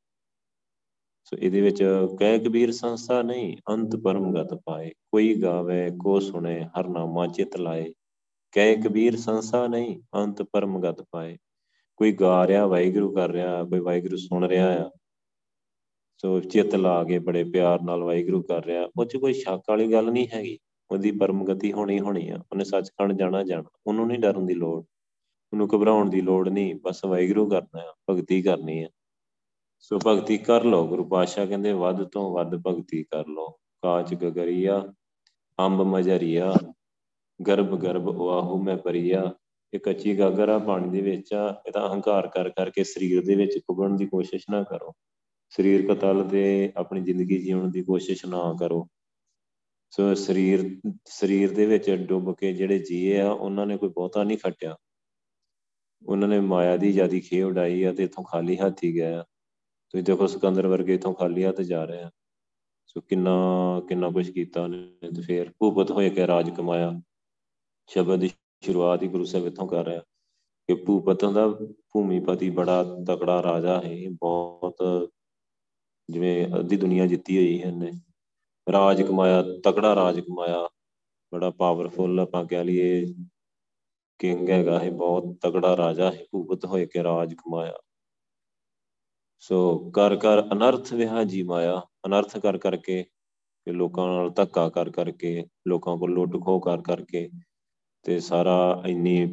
ਸੋ 1.24 1.36
ਇਹਦੇ 1.36 1.60
ਵਿੱਚ 1.60 1.82
ਕਹਿ 2.18 2.38
ਕਬੀਰ 2.38 2.72
ਸੰਸਾ 2.72 3.22
ਨਹੀਂ, 3.22 3.56
ਅੰਤ 3.70 3.96
ਪਰਮਗਤ 3.96 4.54
ਪਾਏ, 4.54 4.88
ਕੋਈ 4.88 5.34
ਗਾਵੇ, 5.34 5.90
ਕੋ 5.90 6.20
ਸੁਣੇ, 6.20 6.64
ਹਰ 6.78 6.88
ਨਾਮਾ 6.88 7.26
ਚਿਤ 7.26 7.56
ਲਾਏ। 7.56 7.92
ਕਹਿ 8.52 8.76
ਕਬੀਰ 8.76 9.16
ਸੰਸਾ 9.16 9.66
ਨਹੀਂ, 9.66 10.00
ਅੰਤ 10.14 10.42
ਪਰਮਗਤ 10.42 11.04
ਪਾਏ। 11.10 11.36
ਕੋਈ 11.96 12.12
ਗਾ 12.12 12.46
ਰਿਹਾ, 12.46 12.66
ਵਾਹਿਗੁਰੂ 12.66 13.14
ਕਰ 13.14 13.30
ਰਿਹਾ, 13.30 13.64
ਕੋਈ 13.64 13.80
ਵਾਹਿਗੁਰੂ 13.80 14.16
ਸੁਣ 14.16 14.44
ਰਿਹਾ 14.44 14.86
ਆ। 14.86 14.90
ਸੋ 16.16 16.40
ਚਿੱਤ 16.40 16.74
ਲਾ 16.74 17.04
ਕੇ 17.04 17.18
ਬੜੇ 17.18 17.44
ਪਿਆਰ 17.44 17.82
ਨਾਲ 17.82 18.02
ਵਾਹਿਗੁਰੂ 18.02 18.42
ਕਰ 18.42 18.64
ਰਿਹਾ, 18.64 18.88
ਉਹ 18.98 19.04
'ਚ 19.04 19.16
ਕੋਈ 19.16 19.32
ਸ਼ੱਕ 19.32 19.62
ਵਾਲੀ 19.68 19.92
ਗੱਲ 19.92 20.10
ਨਹੀਂ 20.12 20.26
ਹੈਗੀ। 20.34 20.58
ਉਹਦੀ 20.90 21.10
ਪਰਮਗਤੀ 21.10 21.72
ਹੋਣੀ 21.72 22.00
ਹੋਣੀ 22.00 22.28
ਆ, 22.28 22.36
ਉਹਨੇ 22.52 22.64
ਸੱਚਖੰਡ 22.64 23.12
ਜਾਣਾ 23.12 23.42
ਜਾਣਾ, 23.42 23.70
ਉਹਨੂੰ 23.86 24.06
ਨਹੀਂ 24.06 24.18
ਡਰਨ 24.18 24.46
ਦੀ 24.46 24.54
ਲੋੜ, 24.54 24.84
ਉਹਨੂੰ 25.52 25.68
ਘਬਰਾਉਣ 25.74 26.10
ਦੀ 26.10 26.20
ਲੋੜ 26.20 26.48
ਨਹੀਂ 26.48 26.74
ਬਸ 26.74 27.04
ਵਾਹਿਗੁਰੂ 27.04 27.48
ਕਰਨਾ 27.50 27.80
ਆ, 27.80 27.94
ਭਗਤੀ 28.10 28.42
ਕਰਨੀ 28.42 28.82
ਆ। 28.82 28.88
ਸੋ 29.80 29.98
ਭਗਤੀ 30.06 30.38
ਕਰ 30.38 30.64
ਲਓ, 30.64 30.86
ਗੁਰੂ 30.86 31.04
ਪਾਤਸ਼ਾਹ 31.04 31.46
ਕਹਿੰਦੇ 31.46 31.72
ਵੱਧ 31.72 32.02
ਤੋਂ 32.04 32.30
ਵੱਧ 32.34 32.54
ਭਗਤੀ 32.66 33.02
ਕਰ 33.02 33.26
ਲਓ, 33.26 33.48
ਕਾਚ 33.82 34.14
ਗਗਰੀਆ, 34.14 34.92
ਅੰਬ 35.58 35.82
ਮਜਰੀਆ, 35.82 36.52
ਗਰਭ 37.40 37.74
ਗਰਭ 37.76 38.08
ਆਹੂ 38.08 38.62
ਮੈਂ 38.62 38.76
ਪਰੀਆ 38.76 39.32
ਇਹ 39.72 39.80
ਕੱਚੀ 39.80 40.18
ਗਾਗਰ 40.18 40.48
ਆ, 40.48 40.58
ਪਾਣੀ 40.58 40.90
ਦੇ 40.90 41.00
ਵਿੱਚ 41.00 41.32
ਆ 41.34 41.62
ਇਹਦਾ 41.66 41.86
ਅਹੰਕਾਰ 41.86 42.26
ਕਰ 42.26 42.48
ਕਰਕੇ 42.48 42.84
ਸਰੀਰ 42.84 43.24
ਦੇ 43.24 43.34
ਵਿੱਚ 43.34 43.58
ਪੁਗਣ 43.66 43.96
ਦੀ 43.96 44.06
ਕੋਸ਼ਿਸ਼ 44.06 44.44
ਨਾ 44.50 44.62
ਕਰੋ 44.62 44.92
ਸਰੀਰ 45.50 45.86
ਕਤਲ 45.86 46.22
ਤੇ 46.28 46.72
ਆਪਣੀ 46.76 47.00
ਜ਼ਿੰਦਗੀ 47.00 47.38
ਜਿਉਣ 47.38 47.70
ਦੀ 47.70 47.82
ਕੋਸ਼ਿਸ਼ 47.82 48.24
ਨਾ 48.26 48.56
ਕਰੋ। 48.60 48.86
ਸੋ 49.92 50.14
ਸਰੀਰ 50.14 50.64
ਸਰੀਰ 51.06 51.54
ਦੇ 51.54 51.66
ਵਿੱਚ 51.66 51.90
ਡੁੱਬ 51.90 52.34
ਕੇ 52.34 52.52
ਜਿਹੜੇ 52.52 52.78
ਜੀਏ 52.78 53.20
ਆ, 53.20 53.30
ਉਹਨਾਂ 53.30 53.66
ਨੇ 53.66 53.76
ਕੋਈ 53.76 53.88
ਬਹੁਤਾ 53.88 54.24
ਨਹੀਂ 54.24 54.38
ਖੱਟਿਆ। 54.38 54.76
ਉਹਨਾਂ 56.02 56.28
ਨੇ 56.28 56.40
ਮਾਇਆ 56.40 56.76
ਦੀ 56.76 56.92
ਜਿਆਦੀ 56.92 57.20
ਖੇ 57.20 57.42
ਉਡਾਈ 57.42 57.82
ਆ 57.82 57.92
ਤੇ 57.92 58.04
ਇਥੋਂ 58.04 58.24
ਖਾਲੀ 58.24 58.56
ਹੱਥ 58.56 58.84
ਹੀ 58.84 58.94
ਗਿਆ 58.94 59.22
ਤੁਸੀਂ 59.22 60.04
ਦੇਖੋ 60.04 60.26
ਸਿਕੰਦਰ 60.26 60.66
ਵਰਗੇ 60.66 60.94
ਇਥੋਂ 60.94 61.14
ਖਾਲੀ 61.14 61.44
ਹੱਥ 61.44 61.60
ਜਾ 61.60 61.84
ਰਹੇ 61.84 62.02
ਆ। 62.02 62.10
ਸੋ 62.86 63.00
ਕਿੰਨਾ 63.00 63.32
ਕਿੰਨਾ 63.88 64.10
ਕੁਝ 64.10 64.28
ਕੀਤਾ 64.30 64.62
ਉਹਨੇ 64.62 65.10
ਤੇ 65.16 65.22
ਫੇਰ 65.22 65.50
ਭੂਪਤ 65.58 65.90
ਹੋਏ 65.90 66.10
ਕੇ 66.10 66.26
ਰਾਜ 66.26 66.50
ਕਮਾਇਆ। 66.50 66.92
ਸ਼ਬਦ 67.90 68.20
ਦੀ 68.20 68.30
ਸ਼ੁਰੂਆਤ 68.64 69.02
ਹੀ 69.02 69.08
ਗੁਰੂ 69.08 69.24
ਸਾਹਿਬ 69.24 69.46
ਇਥੋਂ 69.46 69.66
ਕਰ 69.68 69.84
ਰਿਹਾ 69.84 70.00
ਕਿ 70.68 70.74
ਭੂਪਤਾਂ 70.74 71.32
ਦਾ 71.32 71.46
ਭੂਮੀਪਤੀ 71.92 72.50
ਬੜਾ 72.50 72.82
ਤਕੜਾ 73.08 73.42
ਰਾਜਾ 73.42 73.80
ਹੈ 73.80 73.96
ਬਹੁਤ 74.10 74.82
ਜਿਵੇਂ 76.08 76.46
ਅੱਧੀ 76.58 76.76
ਦੁਨੀਆ 76.76 77.06
ਜਿੱਤੀ 77.06 77.36
ਹੋਈ 77.36 77.62
ਹੈ 77.62 77.68
ਇਹਨੇ। 77.68 77.90
ਰਾਜ 78.72 79.02
ਕਮਾਇਆ, 79.02 79.42
ਤਕੜਾ 79.64 79.94
ਰਾਜ 79.94 80.20
ਕਮਾਇਆ, 80.20 80.68
ਬੜਾ 81.32 81.50
ਪਾਵਰਫੁਲ 81.50 82.20
ਆਪਾਂ 82.20 82.44
ਕਹਿ 82.44 82.64
ਲਈਏ 82.64 83.14
ਕਿੰਗ 84.18 84.50
ਹੈਗਾ 84.50 84.78
ਹੈ 84.78 84.90
ਬਹੁਤ 84.90 85.36
ਤਕੜਾ 85.42 85.76
ਰਾਜਾ 85.76 86.10
ਹੈ 86.12 86.24
ਭੂਪਤ 86.32 86.64
ਹੋਏ 86.64 86.86
ਕੇ 86.86 87.02
ਰਾਜ 87.02 87.34
ਕਮਾਇਆ। 87.34 87.78
ਸੋ 89.38 89.90
ਕਰ 89.90 90.16
ਕਰ 90.16 90.42
ਅਨਰਥ 90.52 90.92
ਵਿਹਾ 90.92 91.24
ਜੀ 91.24 91.42
ਮਾਇਆ, 91.42 91.82
ਅਨਰਥ 92.06 92.38
ਕਰ 92.38 92.58
ਕਰਕੇ 92.58 93.02
ਕਿ 93.02 93.72
ਲੋਕਾਂ 93.72 94.06
ਨਾਲ 94.06 94.30
ਧੱਕਾ 94.30 94.68
ਕਰ 94.68 94.90
ਕਰਕੇ, 94.90 95.46
ਲੋਕਾਂ 95.68 95.96
ਕੋਲ 95.96 96.12
ਲੁੱਟ 96.12 96.36
ਖੋਹ 96.44 96.60
ਕਰ 96.60 96.82
ਕਰਕੇ 96.82 97.28
ਤੇ 98.02 98.20
ਸਾਰਾ 98.20 98.82
ਇੰਨੀ 98.86 99.26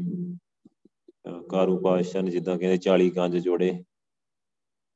ਕਾਰੂ 1.49 1.77
ਪਾਤਸ਼ਾਹ 1.83 2.23
ਨੇ 2.23 2.31
ਜਿੱਦਾਂ 2.31 2.57
ਕਹਿੰਦੇ 2.57 2.77
40 2.77 3.09
ਗੰਜ 3.09 3.37
ਜੋੜੇ। 3.37 3.83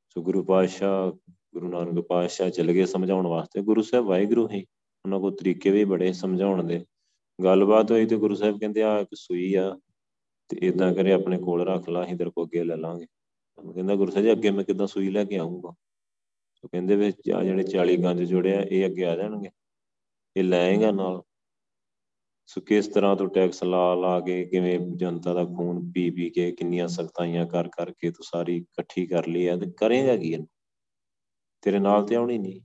ਸੋ 0.09 0.21
ਗੁਰੂ 0.21 0.43
ਪਾਤਸ਼ਾਹ 0.43 1.11
ਗੁਰੂ 1.53 1.67
ਨਾਨਕ 1.67 1.99
ਪਾਤਸ਼ਾਹ 1.99 2.49
ਚਲੇ 2.49 2.73
ਗਏ 2.73 2.85
ਸਮਝਾਉਣ 2.85 3.27
ਵਾਸਤੇ। 3.27 3.61
ਗੁਰੂ 3.61 3.81
ਸਾਹਿਬ 3.81 4.05
ਵਾਹਿਗੁਰੂ 4.05 4.49
ਹੀ 4.49 4.65
ਉਹਨਾਂ 5.05 5.19
ਕੋ 5.19 5.29
ਤਰੀਕੇ 5.29 5.69
ਵੀ 5.69 5.85
ਬੜੇ 5.85 6.13
ਸਮਝਾਉਣ 6.13 6.63
ਦੇ। 6.63 6.85
ਗੱਲਬਾਤ 7.43 7.91
ਹੋਈ 7.91 8.05
ਤੇ 8.05 8.17
ਗੁਰੂ 8.17 8.35
ਸਾਹਿਬ 8.35 8.59
ਕਹਿੰਦੇ 8.59 8.83
ਆ 8.83 8.99
ਇੱਕ 8.99 9.09
ਸੂਈ 9.15 9.53
ਆ 9.53 9.79
ਤੇ 10.49 10.57
ਇਦਾਂ 10.61 10.93
ਕਰੇ 10.93 11.11
ਆਪਣੇ 11.11 11.37
ਕੋਲ 11.37 11.67
ਰੱਖ 11.67 11.89
ਲਾ, 11.89 12.03
ਅਸੀਂ 12.03 12.17
ਤੇਰੇ 12.17 12.29
ਕੋ 12.29 12.45
ਅੱਗੇ 12.45 12.63
ਲੈ 12.63 12.75
ਲਾਂਗੇ। 12.75 13.05
ਕਹਿੰਦਾ, 13.73 13.95
ਗੁਰੂ 13.95 14.11
ਸਾਹਿਬ 14.11 14.25
ਜੀ, 14.25 14.31
ਅੱਗੇ 14.31 14.51
ਮੈਂ 14.51 14.63
ਕਿਦਾਂ 14.63 14.87
ਸੂਈ 14.87 15.09
ਲੈ 15.09 15.23
ਕੇ 15.23 15.37
ਆਉਂਗਾ 15.37 15.73
ਸੋ 16.55 16.67
ਕਹਿੰਦੇ 16.67 16.95
ਵੀ 16.95 17.13
ਆ 17.31 17.43
ਜਿਹੜੇ 17.43 17.63
40 17.63 17.97
ਗੰਜ 17.97 18.23
ਜੋੜੇ 18.23 18.55
ਆ, 18.55 18.61
ਇਹ 18.61 18.85
ਅੱਗੇ 18.85 19.05
ਆ 19.05 19.15
ਜਾਣਗੇ। 19.15 19.49
ਇਹ 20.37 20.43
ਲੈਏਗਾ 20.43 20.91
ਨਾਲ। 20.91 21.21
ਸੋ 22.45 22.61
ਕਿਸ 22.61 22.87
ਤਰ੍ਹਾਂ 22.87 23.15
ਤੋਂ 23.15 23.27
ਟੈਕਸ 23.27 23.63
ਲਾ 23.63 23.95
ਲਾ 23.95 24.19
ਕੇ 24.19 24.45
ਕਿਵੇਂ 24.45 24.79
ਜਨਤਾ 24.79 25.33
ਦਾ 25.33 25.45
ਖੂਨ 25.45 25.91
ਪੀ 25.91 26.09
ਪੀ 26.09 26.29
ਕੇ 26.29 26.51
ਕਿੰਨੀਆਂ 26.51 26.87
ਸਖਤਾਈਆਂ 26.87 27.45
ਕਰ 27.45 27.67
ਕਰਕੇ 27.67 28.11
ਤੂੰ 28.11 28.23
ਸਾਰੀ 28.23 28.57
ਇਕੱਠੀ 28.57 29.05
ਕਰ 29.07 29.27
ਲਈ 29.27 29.47
ਆ 29.47 29.57
ਤੇ 29.57 29.71
ਕਰੇਗਾ 29.77 30.17
ਕੀ 30.17 30.31
ਇਹਨੂੰ? 30.31 30.47
ਤੇਰੇ 31.61 31.79
ਨਾਲ 31.79 32.03
ਤੇ 32.03 32.15
ਆਉਣੀ 32.15 32.37
ਨਹੀਂ 32.37 32.61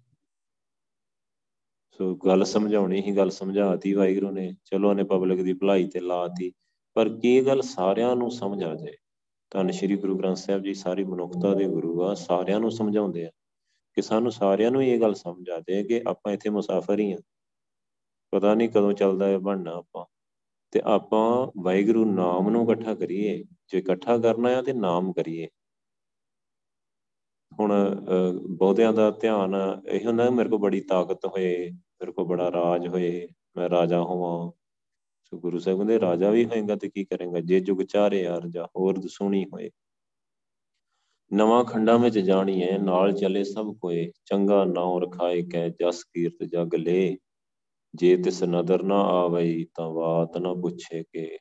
ਸੋ 1.91 2.15
ਗੱਲ 2.15 2.45
ਸਮਝਾਉਣੀ 2.45 3.01
ਹੀ 3.01 3.17
ਗੱਲ 3.17 3.31
ਸਮਝਾਤੀ 3.31 3.93
ਵਾਹਿਗੁਰੂ 3.93 4.31
ਨੇ 4.31 4.55
ਚਲੋ 4.65 4.89
ਉਹਨੇ 4.89 5.05
ਪਬਲਿਕ 5.05 5.43
ਦੀ 5.43 5.53
ਭਲਾਈ 5.53 5.89
ਤੇ 5.89 6.01
ਲਾਤੀ 6.01 6.53
ਪਰ 6.95 7.09
ਕੀ 7.09 7.47
ਗੱਲ 7.47 7.63
ਸਾਰਿਆਂ 7.63 8.17
ਨੂੰ 8.17 8.31
ਸਮਝ 8.31 8.65
ਆ 8.65 8.75
ਜਾਏ 8.75 8.97
ਧੰਨ 9.51 9.71
ਸ਼੍ਰੀ 9.71 9.97
ਗੁਰੂ 9.97 10.19
ਗ੍ਰੰਥ 10.19 10.37
ਸਾਹਿਬ 10.37 10.63
ਜੀ 10.63 10.75
ਸਾਰੀ 10.75 11.05
ਮਨੁੱਖਤਾ 11.05 11.55
ਦੇ 11.55 11.65
ਗੁਰੂ 11.65 12.03
ਆ 12.03 12.15
ਸਾਰਿਆਂ 12.15 12.61
ਨੂੰ 12.61 12.71
ਸਮਝਾਉਂਦੇ 12.71 13.27
ਆ 13.27 13.31
ਕਿ 13.95 14.03
ਸਾਨੂੰ 14.03 14.33
ਸਾਰਿਆਂ 14.33 14.71
ਨੂੰ 14.71 14.85
ਇਹ 14.85 15.01
ਗੱਲ 15.01 15.15
ਸਮਝ 15.15 15.51
ਆ 15.51 15.61
ਜਾਏ 15.61 15.85
ਕਿ 15.85 16.03
ਆਪਾਂ 16.07 16.33
ਇੱਥੇ 16.33 16.51
ਮੁਸਾਫਰ 16.51 16.99
ਹੀ 16.99 17.13
ਆ। 17.13 17.17
ਪਤਾ 18.31 18.55
ਨਹੀਂ 18.55 18.69
ਕਦੋਂ 18.69 18.93
ਚੱਲਦਾ 18.93 19.27
ਹੈ 19.27 19.39
ਬਣਨਾ 19.39 19.73
ਆਪਾਂ। 19.73 20.07
ਤੇ 20.71 20.81
ਆਪਾਂ 20.85 21.53
ਵਾਹਿਗੁਰੂ 21.63 22.05
ਨਾਮ 22.05 22.51
ਨੂੰ 22.51 22.73
ਇਕੱਠਾ 22.73 22.95
ਕਰੀਏ 22.95 23.45
ਜੇ 23.69 23.79
ਇਕੱਠਾ 23.79 24.19
ਕਰਨਾ 24.19 24.49
ਆ 24.49 24.63
ਤੇ 24.63 24.73
ਨਾਮ 24.73 25.13
ਕਰੀਏ। 25.13 25.49
ਹੁਣ 27.61 27.73
ਬਹੁਤਿਆਂ 28.49 28.93
ਦਾ 28.93 29.11
ਧਿਆਨ 29.11 29.55
ਇਹ 29.89 30.07
ਹੁੰਦਾ 30.07 30.29
ਮੇਰੇ 30.31 30.49
ਕੋਲ 30.49 30.59
ਬੜੀ 30.59 30.81
ਤਾਕਤ 30.81 31.27
ਹੋਏ, 31.27 31.71
ਮੇਰੇ 31.71 32.13
ਕੋਲ 32.13 32.25
ਬੜਾ 32.25 32.51
ਰਾਜ 32.53 32.87
ਹੋਏ, 32.89 33.29
ਮੈਂ 33.57 33.69
ਰਾਜਾ 33.71 34.03
ਹੋਵਾਂ। 34.03 34.51
ਸੋ 35.25 35.39
ਗੁਰੂ 35.39 35.59
ਸਾਹਿਬ 35.59 35.79
ਕਹਿੰਦੇ, 35.79 36.01
ਰਾਜਾ 36.01 36.31
ਵੀ 36.31 36.45
ਹੋਏਗਾ 36.45 36.77
ਤੇ 36.77 36.89
ਕੀ 36.89 37.05
ਕਰੇਗਾ? 37.05 37.41
ਜੇ 37.41 37.61
ਜੁਗ 37.61 37.83
ਚਾਰੇ 37.83 38.23
ਯਾਰ 38.23 38.49
ਜਾ 38.49 38.65
ਹੋਰ 38.77 38.99
ਦਸੂਣੀ 38.99 39.45
ਹੋਏ। 39.45 39.71
ਨਵਾਂ 41.31 41.65
ਖੰਡਾਂ 41.65 41.99
ਵਿੱਚ 41.99 42.19
ਜਾਣੀਏ, 42.19 42.79
ਨਾਲ 42.79 43.13
ਚੱਲੇ 43.13 43.45
ਸਭ 43.45 43.75
ਕੋਏ। 43.81 44.11
ਚੰਗਾ 44.27 44.65
ਨਾਉ 44.65 44.99
ਰਖਾਏ 45.01 45.43
ਕੈ 45.43 45.69
ਜਸ 45.69 46.05
ਕੀਰਤ 46.05 46.45
ਜਗ 46.45 46.75
ਲੇ। 46.75 47.17
ਜੇ 47.95 48.17
ਤਿਸ 48.17 48.43
ਨਦਰ 48.45 48.83
ਨਾ 48.83 49.01
ਆਵਈ 49.01 49.65
ਤਾਂ 49.75 49.91
ਬਾਤ 49.91 50.39
ਨਾ 50.39 50.55
ਪੁੱਛੇ 50.55 51.03
ਕਿ। 51.13 51.39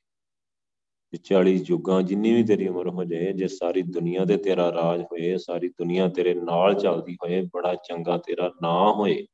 40 1.17 1.63
ਯੁੱਗਾਂ 1.69 2.01
ਜਿੰਨੀ 2.01 2.33
ਵੀ 2.33 2.43
ਤੇਰੀ 2.43 2.67
ਉਮਰ 2.67 2.89
ਹੋ 2.89 3.03
ਜਾਏ, 3.03 3.33
ਜੇ 3.33 3.47
ਸਾਰੀ 3.47 3.81
ਦੁਨੀਆ 3.81 4.25
ਤੇ 4.25 4.37
ਤੇਰਾ 4.37 4.71
ਰਾਜ 4.71 5.01
ਹੋਏ, 5.01 5.37
ਸਾਰੀ 5.37 5.67
ਦੁਨੀਆ 5.67 6.07
ਤੇਰੇ 6.07 6.33
ਨਾਲ 6.33 6.73
ਚੱਲਦੀ 6.73 7.15
ਹੋਏ, 7.15 7.41
ਬੜਾ 7.41 7.75
ਚੰਗਾ 7.75 8.17
ਤੇਰਾ 8.17 8.51
ਨਾਂ 8.61 8.93
ਹੋਏ। 8.93 9.27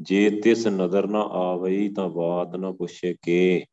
ਜੇ 0.00 0.30
ਤਿਸ 0.30 0.66
ਨਜ਼ਰ 0.66 1.06
ਨਾ 1.06 1.20
ਆਵਈ 1.20 1.88
ਤਾਂ 1.88 2.08
ਬਾਤ 2.08 2.56
ਨਾ 2.56 2.72
ਪੁੱਛੇ 2.72 3.16
ਕਿ। 3.22 3.64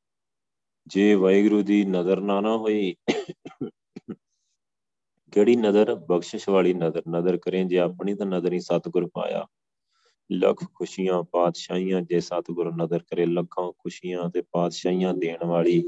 ਜੇ 0.88 1.16
ਵਾਹਿਗੁਰੂ 1.16 1.62
ਦੀ 1.62 1.86
ਨਜ਼ਰ 1.86 2.22
ਨਾ 2.22 2.42
ਨਾ 2.42 2.58
ਹੋਈ, 2.58 2.96
ਕਿਹੜੀ 5.32 5.56
ਨਜ਼ਰ? 5.56 5.96
ਬਖਸ਼ਿਸ਼ 5.96 6.50
ਵਾਲੀ 6.50 6.74
ਨਜ਼ਰ। 6.74 7.02
ਨਜ਼ਰ 7.10 7.38
ਕਰੇ, 7.38 7.64
ਜੇ 7.64 7.80
ਆਪਣੀ 7.80 8.14
ਤਾਂ 8.14 8.26
ਨਜ਼ਰ 8.26 8.54
ਹੀ 8.54 8.60
ਸਤਿਗੁਰ 8.60 9.10
ਪਾਇਆ। 9.14 9.46
ਲੱਖ 10.32 10.66
ਖੁਸ਼ੀਆਂ, 10.74 11.24
ਪਾਤਸ਼ਾਹੀਆਂ 11.24 12.02
ਜੇ 12.02 12.20
ਸਤਿਗੁਰ 12.20 12.74
ਨਜ਼ਰ 12.76 13.00
ਕਰੇ, 13.00 13.26
ਲੱਖਾਂ 13.26 13.72
ਖੁਸ਼ੀਆਂ 13.72 14.30
ਤੇ 14.30 14.42
ਪਾਤਸ਼ਾਹੀਆਂ 14.42 15.14
ਦੇਣ 15.14 15.46
ਵਾਲੀ 15.46 15.84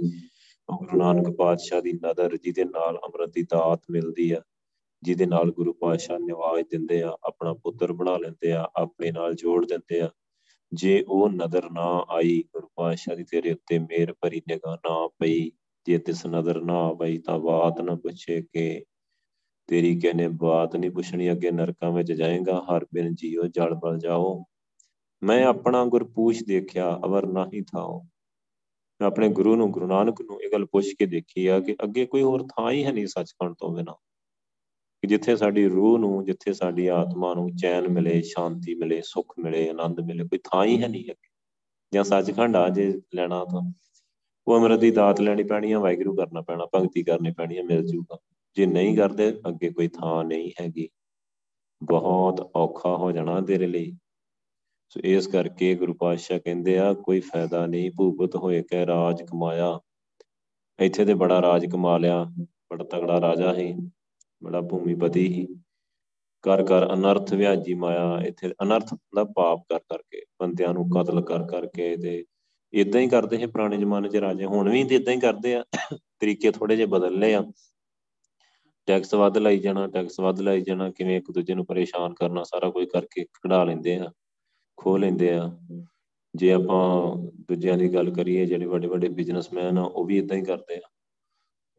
ਗੁਰੂ 0.69 0.97
ਨਾਨਕ 0.97 1.29
ਪਾਤਸ਼ਾਹ 1.29 1.81
ਦੀ 1.81 1.93
ਨਜ਼ਰ 1.93 2.37
ਜਿਹਦੇ 2.37 2.63
ਨਾਲ 2.63 2.97
ਅੰਮ੍ਰਿਤ 2.97 3.29
ਦੀ 3.29 3.43
ਦਾਤ 3.43 3.81
ਮਿਲਦੀ 3.89 4.31
ਆ, 4.31 4.41
ਜਿਹਦੇ 5.03 5.25
ਨਾਲ 5.25 5.51
ਗੁਰੂ 5.51 5.73
ਪਾਤਸ਼ਾਹ 5.73 6.19
ਨਿਵਾਜ 6.19 6.63
ਦਿੰਦੇ 6.71 7.01
ਆ, 7.03 7.17
ਆਪਣਾ 7.23 7.53
ਪੁੱਤਰ 7.53 7.93
ਬਣਾ 7.93 8.17
ਲੈਂਦੇ 8.17 8.51
ਆ, 8.51 8.67
ਆਪਣੇ 8.75 9.11
ਨਾਲ 9.11 9.33
ਜੋੜ 9.33 9.65
ਦਿੰਦੇ 9.65 10.01
ਆ। 10.01 10.09
ਜੇ 10.73 11.05
ਉਹ 11.07 11.29
ਨਜ਼ਰ 11.29 11.69
ਨਾ 11.71 12.05
ਆਈ, 12.09 12.43
ਗੁਰੂ 12.53 12.67
ਪਾਤਸ਼ਾਹ 12.75 13.15
ਦੀ 13.15 13.23
ਤੇਰੇ 13.23 13.51
ਉੱਤੇ 13.51 13.79
ਮਿਹਰ 13.79 14.13
ਭਰੀ 14.21 14.41
ਨਿਗਾਹ 14.49 14.75
ਨਾ 14.75 15.07
ਪਈ, 15.19 15.51
ਜੇ 15.85 15.97
ਤਿਸ 15.97 16.25
ਨਜ਼ਰ 16.25 16.61
ਨਾ 16.61 16.95
ਆਈ 17.01 17.17
ਤਾਂ 17.17 17.39
ਬਾਤ 17.39 17.81
ਨਾ 17.81 17.95
ਪੁੱਛੇ 17.95 18.41
ਕਿ 18.41 18.85
ਤੇਰੀ 19.67 19.99
ਕਹਿੰਨੇ 19.99 20.27
ਬਾਤ 20.27 20.75
ਨਹੀਂ 20.75 20.91
ਪੁੱਛਣੀ, 20.91 21.31
ਅੱਗੇ 21.31 21.51
ਨਰਕਾਂ 21.51 21.91
ਵਿੱਚ 21.91 22.11
ਜਾਏਗਾ, 22.11 22.61
ਹਰ 22.61 22.85
ਬਿਨ 22.93 23.15
ਜੀਓ 23.15 23.43
ਜਲ 23.43 23.73
ਬਲ 23.73 23.97
ਜਾਓ। 23.99 24.43
ਮੈਂ 25.23 25.45
ਆਪਣਾ 25.45 25.85
ਗੁਰਪੂਛ 25.85 26.43
ਦੇਖਿਆ, 26.43 26.99
ਅਵਰ 27.05 27.25
ਨਹੀਂ 27.25 27.63
ਥਾਓ। 27.63 28.05
ਮੈਂ 29.01 29.07
ਆਪਣੇ 29.07 29.29
ਗੁਰੂ 29.29 29.55
ਨੂੰ, 29.55 29.71
ਗੁਰੂ 29.71 29.87
ਨਾਨਕ 29.87 30.21
ਨੂੰ 30.21 30.41
ਇਹ 30.41 30.51
ਗੱਲ 30.51 30.65
ਪੁੱਛ 30.65 30.85
ਕੇ 30.99 31.05
ਦੇਖੀ 31.05 31.47
ਆ 31.47 31.59
ਕਿ 31.59 31.75
ਅੱਗੇ 31.83 32.05
ਕੋਈ 32.05 32.21
ਹੋਰ 32.21 32.43
ਥਾਂ 32.43 32.71
ਹੀ 32.71 32.83
ਹੈ 32.83 32.91
ਨਹੀਂ 32.91 33.07
ਸੱਚਖੰਡ 33.07 33.55
ਤੋਂ 33.59 33.75
ਬਿਨਾ। 33.75 33.91
ਕਿ 35.01 35.07
ਜਿੱਥੇ 35.07 35.35
ਸਾਡੀ 35.35 35.67
ਰੂਹ 35.67 35.99
ਨੂੰ, 35.99 36.25
ਜਿੱਥੇ 36.25 36.53
ਸਾਡੀ 36.53 36.87
ਆਤਮਾ 36.87 37.33
ਨੂੰ 37.33 37.55
ਚੈਨ 37.55 37.87
ਮਿਲੇ, 37.87 38.21
ਸ਼ਾਂਤੀ 38.21 38.75
ਮਿਲੇ, 38.75 39.01
ਸੁੱਖ 39.05 39.33
ਮਿਲੇ, 39.39 39.69
ਆਨੰਦ 39.69 39.99
ਮਿਲੇ, 39.99 40.23
ਕੋਈ 40.23 40.39
ਥਾਂ 40.39 40.65
ਹੀ 40.65 40.83
ਹੈ 40.83 40.87
ਨਹੀਂ 40.87 41.03
ਅੱਗੇ। 41.03 41.29
ਜਾਂ 41.93 42.03
ਸੱਚਖੰਡ 42.03 42.55
ਆ 42.55 42.69
ਜੇ 42.69 43.01
ਲੈਣਾ 43.15 43.45
ਤਾਂ। 43.45 43.73
ਉਹ 44.47 44.57
ਅਮਰਤ 44.57 44.79
ਦੀ 44.79 44.91
ਦਾਤ 44.91 45.21
ਲੈਣੀ 45.21 45.43
ਪੈਣੀ 45.43 45.71
ਆ, 45.71 45.79
ਵਾਹਿਗੁਰੂ 45.79 46.15
ਕਰਨਾ 46.15 46.41
ਪੈਣਾ, 46.41 46.65
ਭਗਤੀ 46.65 47.03
ਕਰਨੀ 47.03 47.31
ਪੈਣੀ 47.31 47.57
ਆ, 47.57 47.63
ਮਿਲ 47.63 47.85
ਜੂਗਾ। 47.87 48.17
ਜੇ 48.55 48.65
ਨਹੀਂ 48.65 48.97
ਕਰਦੇ, 48.97 49.41
ਅੱਗੇ 49.47 49.69
ਕੋਈ 49.69 49.87
ਥਾਂ 49.87 50.25
ਨਹੀਂ 50.25 50.51
ਹੈਗੀ। 50.61 50.89
ਬਹੁਤ 51.83 52.51
ਔਖਾ 52.55 52.97
ਹੋ 52.97 53.11
ਜਾਣਾ 53.11 53.41
ਤੇਰੇ 53.41 53.67
ਲਈ। 53.67 53.97
ਸੋ 54.89 54.99
ਇਸ 55.03 55.27
ਕਰਕੇ 55.27 55.75
ਗੁਰੂ 55.75 55.93
ਪਾਤਸ਼ਾਹ 55.93 56.39
ਕਹਿੰਦੇ 56.39 56.77
ਆ, 56.77 56.93
ਕੋਈ 56.93 57.19
ਫਾਇਦਾ 57.19 57.65
ਨਹੀਂ 57.65 57.91
ਭੂਪਤ 57.91 58.35
ਹੋਏ 58.35 58.61
ਕਹਿ 58.61 58.85
ਰਾਜ 58.85 59.23
ਕਮਾਇਆ। 59.23 59.79
ਇੱਥੇ 60.79 61.05
ਤੇ 61.05 61.13
ਬੜਾ 61.13 61.41
ਰਾਜ 61.41 61.65
ਕਮਾ 61.65 61.97
ਲਿਆ, 61.97 62.23
ਬੜਾ 62.71 62.83
ਤਗੜਾ 62.83 63.21
ਰਾਜਾ 63.21 63.53
ਸੀ, 63.53 63.73
ਬੜਾ 64.43 64.61
ਭੂਮੀਪਤੀ 64.61 65.27
ਸੀ। 65.33 65.47
ਕਰ 66.43 66.63
ਕਰ 66.63 66.93
ਅਨਰਥ 66.93 67.33
ਵਿਆਜੀ 67.33 67.73
ਮਾਇਆ, 67.73 68.21
ਇੱਥੇ 68.27 68.51
ਅਨਰਥ 68.63 68.93
ਦਾ 69.15 69.23
ਪਾਪ 69.23 69.63
ਕਰ 69.69 69.79
ਕਰਕੇ, 69.79 70.21
ਬੰਦਿਆਂ 70.39 70.73
ਨੂੰ 70.73 70.89
ਕਤਲ 70.89 71.21
ਕਰ 71.21 71.43
ਕਰਕੇ 71.47 71.95
ਤੇ 71.97 72.25
ਇਦਾਂ 72.73 73.01
ਹੀ 73.01 73.07
ਕਰਦੇ 73.07 73.37
ਸੀ 73.37 73.45
ਪੁਰਾਣੇ 73.45 73.77
ਜ਼ਮਾਨੇ 73.77 74.09
'ਚ 74.09 74.15
ਰਾਜੇ। 74.15 74.45
ਹੁਣ 74.45 74.69
ਵੀ 74.69 74.81
ਇਦਾਂ 74.81 75.13
ਹੀ 75.13 75.19
ਕਰਦੇ 75.19 75.55
ਆ, 75.55 75.63
ਤਰੀਕੇ 76.19 76.51
ਥੋੜੇ 76.51 76.75
ਜਿਹੇ 76.75 76.87
ਬਦਲ 76.87 77.19
ਲਏ 77.19 77.33
ਆ। 77.33 77.43
ਟੈਕਸ 78.87 79.13
ਵੱਧ 79.13 79.37
ਲਾਈ 79.37 79.59
ਜਾਣਾ 79.59 79.87
ਟੈਕਸ 79.87 80.19
ਵੱਧ 80.19 80.39
ਲਾਈ 80.41 80.61
ਜਾਣਾ, 80.61 80.89
ਕਿਵੇਂ 80.91 81.17
ਇੱਕ 81.17 81.31
ਦੂਜੇ 81.31 81.53
ਨੂੰ 81.53 81.65
ਪਰੇਸ਼ਾਨ 81.65 82.13
ਕਰਨਾ, 82.13 82.43
ਸਾਰਾ 82.43 82.69
ਕੁਝ 82.69 82.87
ਕਰਕੇ 82.87 83.23
ਕਢਾ 83.23 83.63
ਲੈਂਦੇ 83.63 83.97
ਆ। 83.97 84.11
ਖੋ 84.77 84.97
ਲੈਂਦੇ 84.97 85.33
ਆ। 85.33 85.57
ਜੇ 86.35 86.53
ਆਪਾਂ 86.53 87.15
ਦੂਜਿਆਂ 87.17 87.77
ਦੀ 87.77 87.93
ਗੱਲ 87.93 88.11
ਕਰੀਏ, 88.11 88.45
ਜਿਹੜੇ 88.45 88.65
ਵੱਡੇ 88.65 88.87
ਵੱਡੇ 88.87 89.09
ਬਿਜ਼ਨਸਮੈਨ 89.09 89.77
ਆ, 89.77 89.81
ਉਹ 89.81 90.05
ਵੀ 90.05 90.17
ਇਦਾਂ 90.17 90.37
ਹੀ 90.37 90.43
ਕਰਦੇ 90.43 90.75
ਆ। 90.75 90.89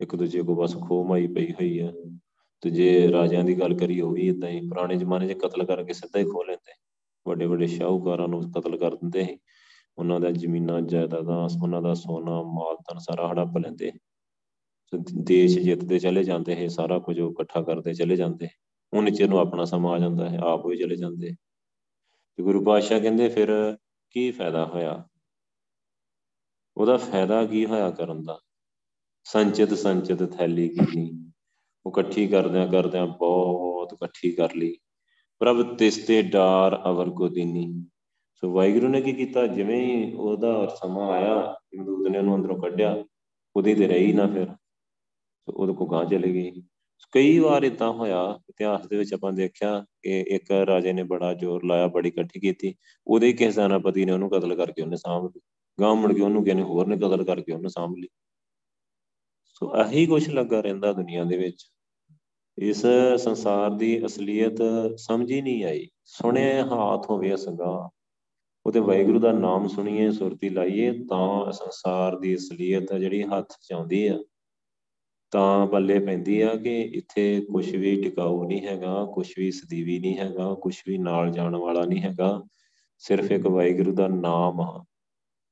ਇੱਕ 0.00 0.16
ਦੂਜੇ 0.16 0.42
ਕੋ 0.42 0.54
ਬਸ 0.54 0.76
ਖੋ 0.76 1.04
ਮਾਈ 1.04 1.26
ਪਈ 1.26 1.52
ਹੋਈ 1.52 1.78
ਆ। 1.78 1.92
ਤੇ 2.60 2.70
ਜੇ 2.70 3.12
ਰਾਜਿਆਂ 3.12 3.44
ਦੀ 3.44 3.60
ਗੱਲ 3.60 3.74
ਕਰੀਏ, 3.74 4.00
ਉਹ 4.00 4.12
ਵੀ 4.12 4.28
ਇਦਾਂ 4.28 4.48
ਹੀ, 4.48 4.60
ਪੁਰਾਣੇ 4.60 4.96
ਜ਼ਮਾਨੇ 4.96 5.28
'ਚ 5.28 5.32
ਕਤਲ 5.32 5.64
ਕਰਕੇ 5.64 5.92
ਸਿੱਧਾ 5.92 6.20
ਹੀ 6.20 6.24
ਖੋ 6.24 6.44
ਲੈਂਦੇ। 6.44 6.72
ਵੱਡੇ 7.28 7.46
ਵੱਡੇ 7.46 7.66
ਸ਼ਾਹੂਕਾਰਾਂ 7.66 8.28
ਨੂੰ 8.28 8.52
ਕਤਲ 8.52 8.76
ਕਰ 8.76 8.94
ਦਿੰਦੇ 8.94 9.24
ਸੀ। 9.24 9.38
ਉਹਨਾਂ 9.98 10.20
ਦਾ 10.20 10.30
ਜ਼ਮੀਨਾਂ, 10.30 10.80
ਜਾਇਦਾਦਾਂ, 10.80 11.48
ਉਹਨਾਂ 11.62 11.82
ਦਾ 11.82 11.94
ਸੋਨਾ, 11.94 12.42
ਮਾਲ, 12.42 12.76
ਧਨ 12.76 12.98
ਸਾਰਾ 12.98 13.28
ਹੜੱਪ 13.28 13.58
ਲੈਂਦੇ। 13.58 13.92
ਦੇਸ਼ 15.22 15.58
ਜਿੱਤਦੇ 15.58 15.98
ਚਲੇ 15.98 16.24
ਜਾਂਦੇ 16.24 16.56
ਹੈ 16.56 16.68
ਸਾਰਾ 16.68 16.98
ਕੁਝ 16.98 17.20
ਉਹ 17.20 17.30
ਇਕੱਠਾ 17.30 17.62
ਕਰਦੇ 17.62 17.94
ਚਲੇ 17.94 18.16
ਜਾਂਦੇ। 18.16 18.48
ਉਹਨੇ 18.92 19.10
ਚਿਰ 19.10 19.28
ਨੂੰ 19.28 19.38
ਆਪਣਾ 19.38 19.64
ਸਮਾਂ 19.64 19.92
ਆ 19.92 19.98
ਜਾਂਦਾ 19.98 20.30
ਹੈ 20.30 20.38
ਆਪ 20.38 20.66
ਹੀ 20.66 20.76
ਚਲੇ 20.76 20.96
ਜਾਂਦੇ। 20.96 21.30
ਤੇ 22.38 22.44
ਗੁਰੂ 22.44 22.64
ਪਾਤਸ਼ਾਹ 22.64 23.00
ਕਹਿੰਦੇ 23.00 23.28
ਫਿਰ 23.28 23.76
ਕੀ 24.10 24.30
ਫਾਇਦਾ 24.30 24.66
ਹੋਇਆ? 24.66 25.08
ਉਹਦਾ 26.76 26.96
ਫਾਇਦਾ 26.96 27.46
ਕੀ 27.46 27.66
ਹੋਇਆ 27.66 27.90
ਕਰਨ 27.90 28.22
ਦਾ? 28.22 28.40
ਸੰਚਿਤ 29.24 29.74
ਸੰਚਿਤ 29.74 30.22
ਥੈਲੀ 30.22 30.68
ਕੀਤੀ 30.68 31.32
ਉਹ 31.86 31.92
ਇਕੱਠੀ 31.92 32.28
ਕਰਦਿਆਂ 32.28 32.68
ਕਰਦਿਆਂ 32.68 33.06
ਬਹੁਤ 33.06 33.92
ਇਕੱਠੀ 33.92 34.30
ਕਰ 34.30 34.54
ਲਈ। 34.54 34.76
ਪ੍ਰਭ 35.38 35.76
ਤਿਸਤੇ 35.76 36.22
ਡਾਰ 36.22 36.82
ਅਵਰ 36.90 37.10
ਕੋ 37.10 37.28
ਦੀਨੀ। 37.28 37.86
ਸੋ 38.34 38.52
ਵਾਹਿਗੁਰੂ 38.52 38.88
ਨੇ 38.88 39.00
ਕੀ 39.00 39.12
ਕੀਤਾ? 39.12 39.46
ਜਿਵੇਂ 39.46 39.80
ਹੀ 39.80 40.12
ਉਹਦਾ 40.14 40.66
ਸਮਾਂ 40.66 41.08
ਆਇਆ 41.08 41.56
ਹਿੰਦੂ 41.74 42.08
ਨੇ 42.08 42.18
ਉਹਨੂੰ 42.18 42.36
ਅੰਦਰੋਂ 42.36 42.62
ਕੱਢਿਆ, 42.62 43.04
ਉਹਦੀ 43.56 43.74
ਤੇ 43.74 43.88
ਰਹੀ 43.88 44.12
ਨਾ 44.12 44.26
ਫਿਰ। 44.26 44.46
ਸੋ 45.40 45.52
ਉਹਦੇ 45.52 45.72
ਕੋ 45.72 45.86
ਗਾਂ 45.86 46.04
ਚਲੇ 46.04 46.32
ਗਈ। 46.32 46.67
ਕਈ 47.12 47.38
ਵਾਰ 47.38 47.62
ਇਦਾਂ 47.62 47.92
ਹੋਇਆ 47.92 48.40
ਇਤਿਹਾਸ 48.48 48.86
ਦੇ 48.86 48.96
ਵਿੱਚ 48.96 49.14
ਆਪਾਂ 49.14 49.32
ਦੇਖਿਆ 49.32 49.84
ਕਿ 50.02 50.20
ਇੱਕ 50.20 50.50
ਰਾਜੇ 50.50 50.92
ਨੇ 50.92 51.02
ਬੜਾ 51.02 51.34
ਜ਼ੋਰ 51.34 51.64
ਲਾਇਆ 51.64 51.86
ਬੜੀ 51.86 52.08
ਇਕੱਠੀ 52.08 52.40
ਕੀਤੀ 52.40 52.74
ਉਹਦੇ 53.06 53.32
ਕਿਸੇ 53.32 53.50
ਸੈਨਾਪਤੀ 53.50 54.04
ਨੇ 54.04 54.12
ਉਹਨੂੰ 54.12 54.30
ਕਤਲ 54.30 54.54
ਕਰਕੇ 54.54 54.82
ਉਹਨੇ 54.82 54.96
ਸਾਂਭ 54.96 55.24
ਲਈ 55.24 55.40
ਗਾਂ 55.80 55.94
ਮੁੜ 55.94 56.12
ਕੇ 56.12 56.20
ਉਹਨੂੰ 56.20 56.44
ਕਿਸੇ 56.44 56.62
ਹੋਰ 56.62 56.86
ਨੇ 56.86 56.96
ਕਤਲ 56.96 57.24
ਕਰਕੇ 57.24 57.52
ਉਹਨੂੰ 57.52 57.70
ਸਾਂਭ 57.70 57.94
ਲਈ 57.98 58.08
ਸੋ 59.46 59.74
ਆਹੀ 59.74 60.06
ਕੁਝ 60.06 60.28
ਲੱਗਾ 60.28 60.60
ਰਹਿੰਦਾ 60.60 60.92
ਦੁਨੀਆ 60.92 61.24
ਦੇ 61.24 61.36
ਵਿੱਚ। 61.36 61.70
ਇਸ 62.58 62.86
ਸੰਸਾਰ 63.16 63.70
ਦੀ 63.70 64.06
ਅਸਲੀਅਤ 64.06 64.56
ਸਮਝ 64.96 65.32
ਹੀ 65.32 65.40
ਨਹੀਂ 65.40 65.64
ਆਈ। 65.64 65.88
ਸੁਣਿਆ 66.04 66.66
ਹਾਥ 66.66 67.10
ਹੋਵੇ 67.10 67.34
ਅਸਗਾ 67.34 67.90
ਉਹਦੇ 68.66 68.80
ਵਾਹਿਗੁਰੂ 68.80 69.20
ਦਾ 69.20 69.32
ਨਾਮ 69.32 69.68
ਸੁਣੀਏ 69.68 70.10
ਸੁਰਤੀ 70.10 70.48
ਲਾਈਏ 70.48 70.92
ਤਾਂ 70.92 71.52
ਸੰਸਾਰ 71.52 72.18
ਦੀ 72.18 72.36
ਅਸਲੀਅਤ 72.36 72.94
ਜਿਹੜੀ 72.94 73.22
ਹੱਥ 73.22 73.52
'ਚ 73.62 73.72
ਆਉਂਦੀ 73.72 74.06
ਆ। 74.06 74.18
ਤਾਂ 75.30 75.66
ਬੱਲੇ 75.66 75.98
ਪੈਂਦੀ 75.98 76.40
ਆ 76.40 76.54
ਕਿ 76.54 76.80
ਇੱਥੇ 76.82 77.46
ਕੁਝ 77.52 77.76
ਵੀ 77.76 78.02
ਟਿਕਾਊ 78.02 78.44
ਨਹੀਂ 78.44 78.66
ਹੈਗਾ 78.66 79.04
ਕੁਝ 79.04 79.32
ਵੀ 79.38 79.50
ਸਦੀਵੀ 79.50 79.98
ਨਹੀਂ 79.98 80.18
ਹੈਗਾ 80.18 80.54
ਕੁਝ 80.54 80.76
ਵੀ 80.86 80.98
ਨਾਲ 80.98 81.30
ਜਾਣ 81.30 81.56
ਵਾਲਾ 81.56 81.84
ਨਹੀਂ 81.84 82.02
ਹੈਗਾ। 82.02 82.42
ਸਿਰਫ 82.98 83.32
ਇੱਕ 83.32 83.46
ਵਾਹਿਗੁਰੂ 83.46 83.94
ਦਾ 83.94 84.08
ਨਾਮ 84.08 84.60
ਆ। 84.60 84.84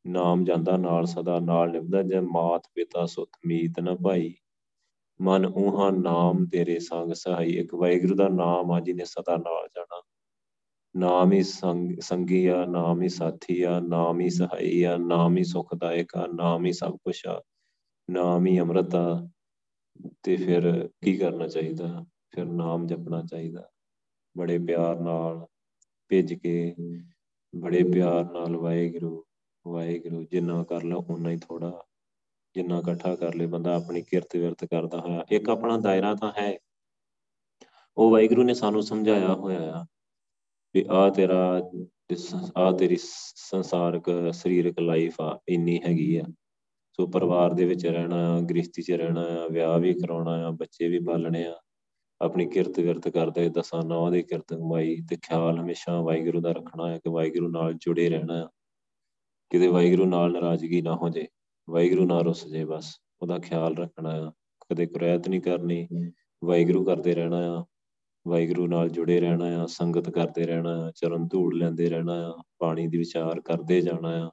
ਨਾਮ 0.07 0.45
ਜਾਂਦਾ 0.45 0.77
ਨਾਲ 0.77 1.07
ਸਦਾ, 1.07 1.41
ਨਾਲ 1.41 1.71
ਨਿਭਦਾ, 1.71 2.03
ਜੇ 2.03 2.21
ਮਾਤ 2.21 2.67
ਪਿਤਾ 2.75 3.07
ਸੁਤ 3.07 3.29
ਮੀਤ 3.47 3.81
ਨ 3.81 3.97
ਭਾਈ। 3.97 4.35
ਮਨ 5.21 5.47
ਉਹਾ 5.47 5.91
ਨਾਮ 5.91 6.47
ਤੇਰੇ 6.47 6.79
ਸੰਗ 6.79 7.12
ਸਹਾਈ। 7.12 7.51
ਇੱਕ 7.51 7.75
ਵਾਹਿਗੁਰੂ 7.75 8.15
ਦਾ 8.15 8.29
ਨਾਮ 8.29 8.73
ਆ 8.73 8.81
ਜਿਹਨੇ 8.81 9.05
ਸਦਾ 9.05 9.37
ਨਾਲ 9.37 9.69
ਜਾਣਾ। 9.77 10.03
ਨਾਮ 10.97 11.33
ਹੀ 11.33 11.43
ਸੰਗ, 11.43 12.01
ਸੰਗੀ 12.01 12.47
ਆ, 12.47 12.65
ਨਾਮ 12.65 13.03
ਹੀ 13.03 13.09
ਸਾਥੀ 13.09 13.62
ਆ, 13.62 13.81
ਨਾਮ 13.81 14.21
ਹੀ 14.21 14.31
ਸਹਾਈ 14.31 14.83
ਆ, 14.83 14.97
ਨਾਮ 14.97 15.37
ਹੀ 15.37 15.45
ਸੁਖਦਾਇਕ 15.45 16.17
ਆ, 16.17 16.27
ਨਾਮ 16.35 16.67
ਹੀ 16.67 16.73
ਸਭ 16.73 16.97
ਕੁਝ 16.97 17.17
ਆ। 17.27 17.43
ਨਾਮ 18.11 18.47
ਹੀ 18.47 18.61
ਅੰਮ੍ਰਿਤ 18.61 18.95
ਆ। 18.95 19.29
ਤੇ 20.22 20.37
ਫਿਰ 20.37 20.88
ਕੀ 21.04 21.16
ਕਰਨਾ 21.16 21.48
ਚਾਹੀਦਾ? 21.48 22.04
ਫਿਰ 22.30 22.44
ਨਾਮ 22.44 22.87
ਜਪਣਾ 22.87 23.22
ਚਾਹੀਦਾ। 23.22 23.68
ਬੜੇ 24.38 24.59
ਪਿਆਰ 24.59 25.00
ਨਾਲ 25.00 25.46
ਭੇਜ 26.09 26.35
ਕੇ, 26.35 26.74
ਬੜੇ 27.56 27.82
ਪਿਆਰ 27.82 28.32
ਨਾਲ 28.32 28.56
ਵਾਹਿਗੁਰੂ 28.56 29.24
ਵਾਹਿਗੁਰੂ 29.66 30.24
ਜਿੰਨਾ 30.24 30.64
ਕਰ 30.64 30.82
ਲਾ 30.82 30.96
ਉਨਾ 30.96 31.30
ਹੀ 31.30 31.37
ਥੋੜਾ 31.37 31.85
ਜਿੰਨਾ 32.54 32.78
ਇਕੱਠਾ 32.78 33.16
ਕਰ 33.16 33.35
ਲੇ, 33.35 33.46
ਬੰਦਾ 33.46 33.74
ਆਪਣੀ 33.74 34.02
ਕਿਰਤ 34.02 34.37
ਵਿਰਤ 34.37 34.64
ਕਰਦਾ 34.64 35.00
ਹੋਇਆ। 35.00 35.24
ਇੱਕ 35.30 35.48
ਆਪਣਾ 35.48 35.76
ਦਾਇਰਾ 35.76 36.14
ਤਾਂ 36.14 36.32
ਹੈ। 36.38 36.59
ਉਹ 37.96 38.11
ਵਾਹਿਗੁਰੂ 38.11 38.42
ਨੇ 38.42 38.54
ਸਾਨੂੰ 38.54 38.82
ਸਮਝਾਇਆ 38.82 39.35
ਹੋਇਆ 39.35 39.72
ਆ 39.72 39.87
ਵੀ 40.74 40.85
ਆ 40.90 41.11
ਤੇਰਾ, 41.11 41.62
ਆ 42.56 42.72
ਤੇਰੀ 42.72 42.96
ਸੰਸਾਰਕ, 43.37 44.04
ਸਰੀਰਕ 44.32 44.78
ਲਾਈਫ 44.78 45.20
ਆ, 45.20 45.40
ਇੰਨੀ 45.48 45.80
ਹੈਗੀ 45.82 46.16
ਆ। 46.16 46.22
ਸੋ 46.98 47.06
ਪਰਿਵਾਰ 47.06 47.54
ਦੇ 47.54 47.64
ਵਿੱਚ 47.64 47.87
ਰਹਿਣਾ 47.87 48.37
ਆ 48.37 48.40
ਗ੍ਰਸਤੀ 48.40 48.82
'ਚ 48.82 48.90
ਰਹਿਣਾ 48.90 49.20
ਆ 49.20 49.46
ਵਿਆਹ 49.48 49.78
ਵੀ 49.78 49.92
ਕਰਾਉਣਾ 49.94 50.46
ਆ, 50.46 50.50
ਬੱਚੇ 50.50 50.88
ਵੀ 50.88 50.98
ਪਾਲਣੇ 50.98 51.44
ਆ, 51.46 51.54
ਆਪਣੀ 52.20 52.46
ਕਿਰਤ 52.46 52.78
ਵਿਰਤ 52.80 53.09
ਕਰਦੇ 53.09 53.48
ਦਸਾਂ 53.48 53.82
ਨੌ 53.82 54.11
ਦੀ 54.11 54.22
ਕਿਰਤ 54.22 54.54
ਕਮਾਈ 54.54 54.96
ਤੇ 55.11 55.16
ਖਿਆਲ 55.16 55.59
ਹਮੇਸ਼ਾ 55.59 56.00
ਵਾਹਿਗੁਰੂ 56.00 56.40
ਦਾ 56.40 56.52
ਰੱਖਣਾ 56.52 56.88
ਹੈ 56.90 56.98
ਕਿ 56.98 57.11
ਵਾਹਿਗੁਰੂ 57.11 57.48
ਨਾਲ 57.48 57.72
ਜੁੜੇ 57.72 58.09
ਰਹਿਣਾ 58.09 58.35
ਆ। 58.35 58.48
ਕਿਤੇ 59.50 59.66
ਵਾਹਿਗੁਰੂ 59.66 60.04
ਨਾਲ 60.04 60.32
ਨਾਰਾਜ਼ਗੀ 60.32 60.82
ਨਾ 60.82 60.94
ਹੋ 60.94 61.09
ਜੇ 61.09 61.26
ਵਾਹਿਗੁਰੂ 61.70 62.06
ਨਾਲ 62.06 62.22
ਰੁੱਸ 62.22 62.46
ਜੇ 62.46 62.64
ਬਸ, 62.64 62.96
ਉਹਦਾ 63.22 63.38
ਖਿਆਲ 63.38 63.76
ਰੱਖਣਾ 63.76 64.11
ਆ। 64.11 64.32
ਕਦੇ 64.70 64.87
ਕੁਰੈਤ 64.87 65.28
ਨਹੀਂ 65.28 65.40
ਕਰਨੀ, 65.40 65.88
ਵਾਹਿਗੁਰੂ 66.44 66.85
ਕਰਦੇ 66.85 67.14
ਰਹਿਣਾ 67.14 67.59
ਆ, 67.59 67.64
ਵਾਹਿਗੁਰੂ 68.28 68.66
ਨਾਲ 68.66 68.88
ਜੁੜੇ 68.88 69.20
ਰਹਿਣਾ 69.20 69.62
ਆ, 69.62 69.66
ਸੰਗਤ 69.66 70.11
ਕਰਦੇ 70.11 70.44
ਰਹਿਣਾ 70.44 70.87
ਆ, 70.87 70.90
ਚਰਨ 70.90 71.28
ਧੂੜ 71.28 71.54
ਲੈਂਦੇ 71.54 71.88
ਰਹਿਣਾ 71.90 72.14
ਆ 72.28 72.42
ਬਾਣੀ 72.61 72.87
ਦੀ 72.87 72.98
ਵਿਚਾਰ 72.98 73.40
ਕਰਦੇ 73.40 73.80
ਜਾਣਾ 73.80 74.26
ਆ। 74.26 74.30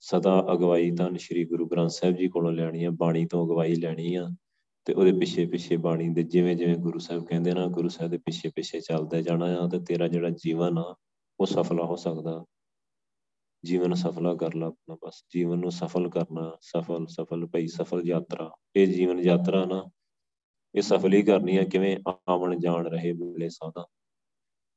ਸਦਾ 0.00 0.46
ਅਗਵਾਈ 0.52 0.90
ਤਾਂ 0.90 1.10
ਸ੍ਰੀ 1.18 1.44
ਗੁਰੂ 1.44 1.66
ਗ੍ਰੰਥ 1.66 1.90
ਸਾਹਿਬ 1.90 2.16
ਜੀ 2.16 2.28
ਕੋਲੋਂ 2.28 2.52
ਲੈਣੀ 2.52 2.84
ਆ, 2.84 2.90
ਬਾਣੀ 2.90 3.26
ਤੋਂ 3.26 3.46
ਅਗਵਾਈ 3.46 3.74
ਲੈਣੀ 3.74 4.14
ਆ 4.14 4.28
ਤੇ 4.84 4.92
ਉਹਦੇ 4.92 5.12
ਪਿੱਛੇ 5.12 5.46
ਪਿੱਛੇ 5.46 5.76
ਬਾਣੀ 5.76 6.08
ਦੇ 6.08 6.22
ਜਿਵੇਂ 6.22 6.56
ਜਿਵੇਂ 6.56 6.76
ਗੁਰੂ 6.76 6.98
ਸਾਹਿਬ 6.98 7.26
ਕਹਿੰਦੇ 7.26 7.52
ਨਾ, 7.52 7.66
ਗੁਰੂ 7.66 7.88
ਸਾਹਿਬ 7.88 8.10
ਦੇ 8.10 8.18
ਪਿੱਛੇ 8.18 8.48
ਪਿੱਛੇ 8.48 8.80
ਚੱਲਦਾ 8.80 9.20
ਜਾਣਾ 9.20 9.46
ਆ 9.46 9.68
ਤੇ 9.68 9.78
ਤੇਰਾ 9.78 10.08
ਜਿਹੜਾ 10.08 10.30
ਜੀਵਨ 10.30 10.78
ਆ, 10.78 10.94
ਉਹ 11.40 11.46
ਸਫਲਾ 11.46 11.84
ਹੋ 11.84 11.96
ਸਕਦਾ। 11.96 12.44
ਜੀਵਨ 13.64 13.94
ਸਫਲਾ 13.94 14.34
ਕਰ 14.34 14.54
ਲਾ 14.54 14.66
ਆਪਣਾ 14.66 14.96
ਬਸ, 15.06 15.24
ਜੀਵਨ 15.34 15.58
ਨੂੰ 15.58 15.72
ਸਫਲ 15.72 16.08
ਕਰਨਾ, 16.08 16.56
ਸਫਲ 16.60 17.06
ਸਫਲ 17.06 17.46
ਭਈ, 17.46 17.66
ਸਫਲ 17.66 18.02
ਯਾਤਰਾ। 18.06 18.50
ਇਹ 18.76 18.86
ਜੀਵਨ 18.86 19.18
ਯਾਤਰਾ 19.18 19.64
ਨਾ, 19.64 19.84
ਇਹ 20.74 20.82
ਸਫਲ 20.82 21.12
ਹੀ 21.12 21.22
ਕਰਨੀ 21.22 21.58
ਹੈ 21.58 21.64
ਕਿਵੇਂ 21.64 21.96
ਆਵਣ 22.28 22.58
ਜਾਣ 22.58 22.86
ਰਹੇ 22.88 23.12
ਬੁਲੇ 23.12 23.48
ਸਾਦਾ 23.48 23.86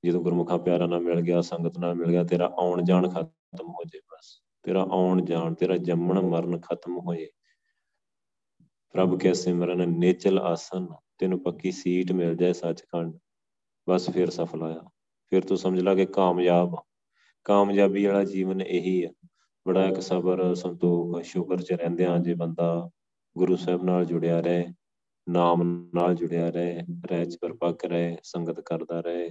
ਜਦੋਂ 0.05 0.21
ਗੁਰਮੁਖਾ 0.21 0.57
ਪਿਆਰਾ 0.57 0.88
ਨਾਲ 0.88 0.99
ਮਿਲ 0.99 1.21
ਗਿਆ, 1.21 1.41
ਸੰਗਤ 1.41 1.79
ਨਾਲ 1.79 1.95
ਮਿਲ 1.95 2.09
ਗਿਆ, 2.12 2.23
ਤੇਰਾ 2.23 2.45
ਆਉਣ 2.59 2.83
ਜਾਣ 2.83 3.09
ਖਤਮ 3.09 3.69
ਹੋ 3.69 3.83
ਜੇ 3.83 3.99
ਬਸ। 3.99 4.41
ਤੇਰਾ 4.63 4.82
ਆਉਣ 4.82 5.26
ਜਾਣ, 5.26 5.54
ਤੇਰਾ 5.54 5.78
ਜੰਮਣ 5.78 6.21
ਮਰਨ 6.21 6.60
ਖਤਮ 6.60 6.99
ਹੋਏ। 6.99 7.28
ਪ੍ਰਭ 8.91 9.19
ਕੇ 9.19 9.34
ਸਿਮਰਨ, 9.34 9.89
ਨੇਚਲ 9.89 10.39
ਆਸਨ, 10.39 10.88
ਤੈਨੂੰ 11.17 11.43
ਪੱਕੀ 11.43 11.71
ਸੀਟ 11.71 12.12
ਮਿਲ 12.12 12.36
ਜਾਏ 12.36 12.54
ਸੱਚਖੰਡ। 12.54 13.17
ਬਸ 13.89 14.10
ਫਿਰ 14.10 14.30
ਸਫਲ 14.30 14.63
ਆਇਆ 14.63 14.89
ਫਿਰ 15.30 15.41
ਤੂੰ 15.41 15.58
ਸਮਝ 15.58 15.80
ਲਾ 15.80 15.95
ਕਿ 15.95 16.06
ਕਾਮਯਾਬ 16.06 16.76
ਕਾਮਯਾਬੀ 17.43 18.06
ਵਾਲਾ 18.06 18.23
ਜੀਵਨ 18.23 18.62
ਇਹੀ 18.62 19.06
ਹੈ 19.06 19.10
ਬੜਾ 19.67 19.86
ਇੱਕ 19.86 19.99
ਸਬਰ, 19.99 20.56
ਸੰਤੋਖ, 20.56 21.21
ਸ਼ੁਕਰ 21.21 21.62
ਚ 21.62 21.73
ਰਹਿੰਦੇ 21.73 22.06
ਆ 22.06 22.17
ਜੇ 22.17 22.34
ਬੰਦਾ 22.34 22.89
ਗੁਰੂ 23.38 23.56
ਸਾਹਿਬ 23.56 23.84
ਨਾਲ 23.84 24.06
ਜੁੜਿਆ 24.06 24.39
ਰਹੇ, 24.39 24.65
ਨਾਮ 25.30 25.89
ਨਾਲ 25.95 26.15
ਜੁੜਿਆ 26.15 26.49
ਰਹੇ 26.49 26.82
ਰਹਿ 27.06 27.26
ਚ 27.26 27.38
ਪਰਪੱਕ 27.41 27.86
ਰਹੇ, 27.86 28.17
ਸੰਗਤ 28.23 28.60
ਕਰਦਾ 28.60 29.02
ਰਹੇ, 29.02 29.30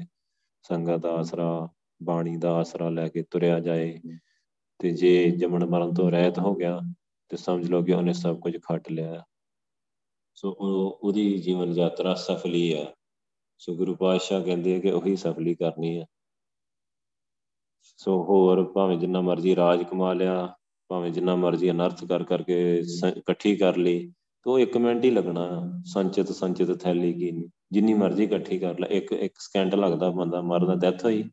ਸੰਗਤ 0.62 0.96
ਦਾ 0.96 1.10
ਆਸਰਾ, 1.10 1.68
ਬਾਣੀ 2.02 2.36
ਦਾ 2.36 2.54
ਆਸਰਾ 2.54 2.88
ਲੈ 2.88 3.08
ਕੇ 3.08 3.22
ਤੁਰਿਆ 3.22 3.60
ਜਾਏ। 3.60 3.98
ਤੇ 4.82 4.90
ਜੇ 4.90 5.30
ਜਮਨ 5.30 5.66
ਮਰਨ 5.66 5.94
ਤੋਂ 5.94 6.10
ਰਹਿਤ 6.10 6.38
ਹੋ 6.38 6.54
ਗਿਆ, 6.54 6.80
ਤੇ 7.28 7.36
ਸਮਝ 7.36 7.70
ਲਓ 7.70 7.82
ਕਿ 7.82 7.92
ਉਹਨੇ 7.92 8.12
ਸਭ 8.12 8.38
ਕੁਝ 8.38 8.56
ਖੱਟ 8.62 8.90
ਲਿਆ। 8.90 9.24
ਸੋ 10.34 10.50
ਉਹ 10.50 11.00
ਉਹਦੀ 11.02 11.38
ਜੀਵਨ 11.38 11.72
ਯਾਤਰਾ 11.72 12.14
ਸਫਲੀ 12.14 12.72
ਆ। 12.72 12.94
ਸੋ 13.58 13.74
ਗੁਰੂ 13.74 13.94
ਪਾਤਸ਼ਾਹ 13.94 14.42
ਕਹਿੰਦੇ 14.42 14.76
ਆ 14.76 14.78
ਕਿ 14.78 14.90
ਉਹੀ 14.90 15.16
ਸਫਲੀ 15.16 15.54
ਕਰਨੀ 15.54 15.98
ਆ। 15.98 16.04
ਸੋ 17.80 18.24
ਹੋਰ 18.24 18.72
ਭਾਵੇਂ 18.72 18.98
ਜਿੰਨਾ 18.98 19.20
ਮਰਜ਼ੀ 19.20 19.56
ਰਾਜ 19.56 19.82
ਕਮਾ 19.82 20.12
ਲਿਆ, 20.12 20.56
ਭਾਵੇਂ 20.88 21.10
ਜਿੰਨਾ 21.10 21.36
ਮਰਜ਼ੀ 21.36 21.70
ਅਨਰਥ 21.70 22.04
ਕਰ 22.04 22.24
ਕਰਕੇ 22.24 22.82
ਇਕੱਠੀ 23.16 23.56
ਕਰ 23.56 23.76
ਲਈ, 23.76 24.12
ਤੋ 24.42 24.58
ਇੱਕ 24.58 24.76
ਮਿੰਟ 24.76 25.04
ਹੀ 25.04 25.10
ਲੱਗਣਾ, 25.10 25.72
ਸੰਚਿਤ 25.84 26.28
ਸੰਚਿਤ 26.28 26.80
ਥੈਲੀ 26.80 27.12
ਕੀ 27.12 27.48
ਜਿੰਨੀ 27.72 27.94
ਮਰਜ਼ੀ 27.94 28.24
ਇਕੱਠੀ 28.24 28.58
ਕਰ 28.58 28.78
ਲੈ, 28.78 28.86
ਇੱਕ 28.86 29.12
ਇੱਕ 29.12 29.34
ਸਕਿੰਟ 29.38 29.74
ਲੱਗਦਾ 29.74 30.10
ਬੰਦਾ 30.10 30.40
ਮਰਦਾ 30.40 30.74
ਡੈਥ 30.74 31.04
ਹੋਈ। 31.04 31.24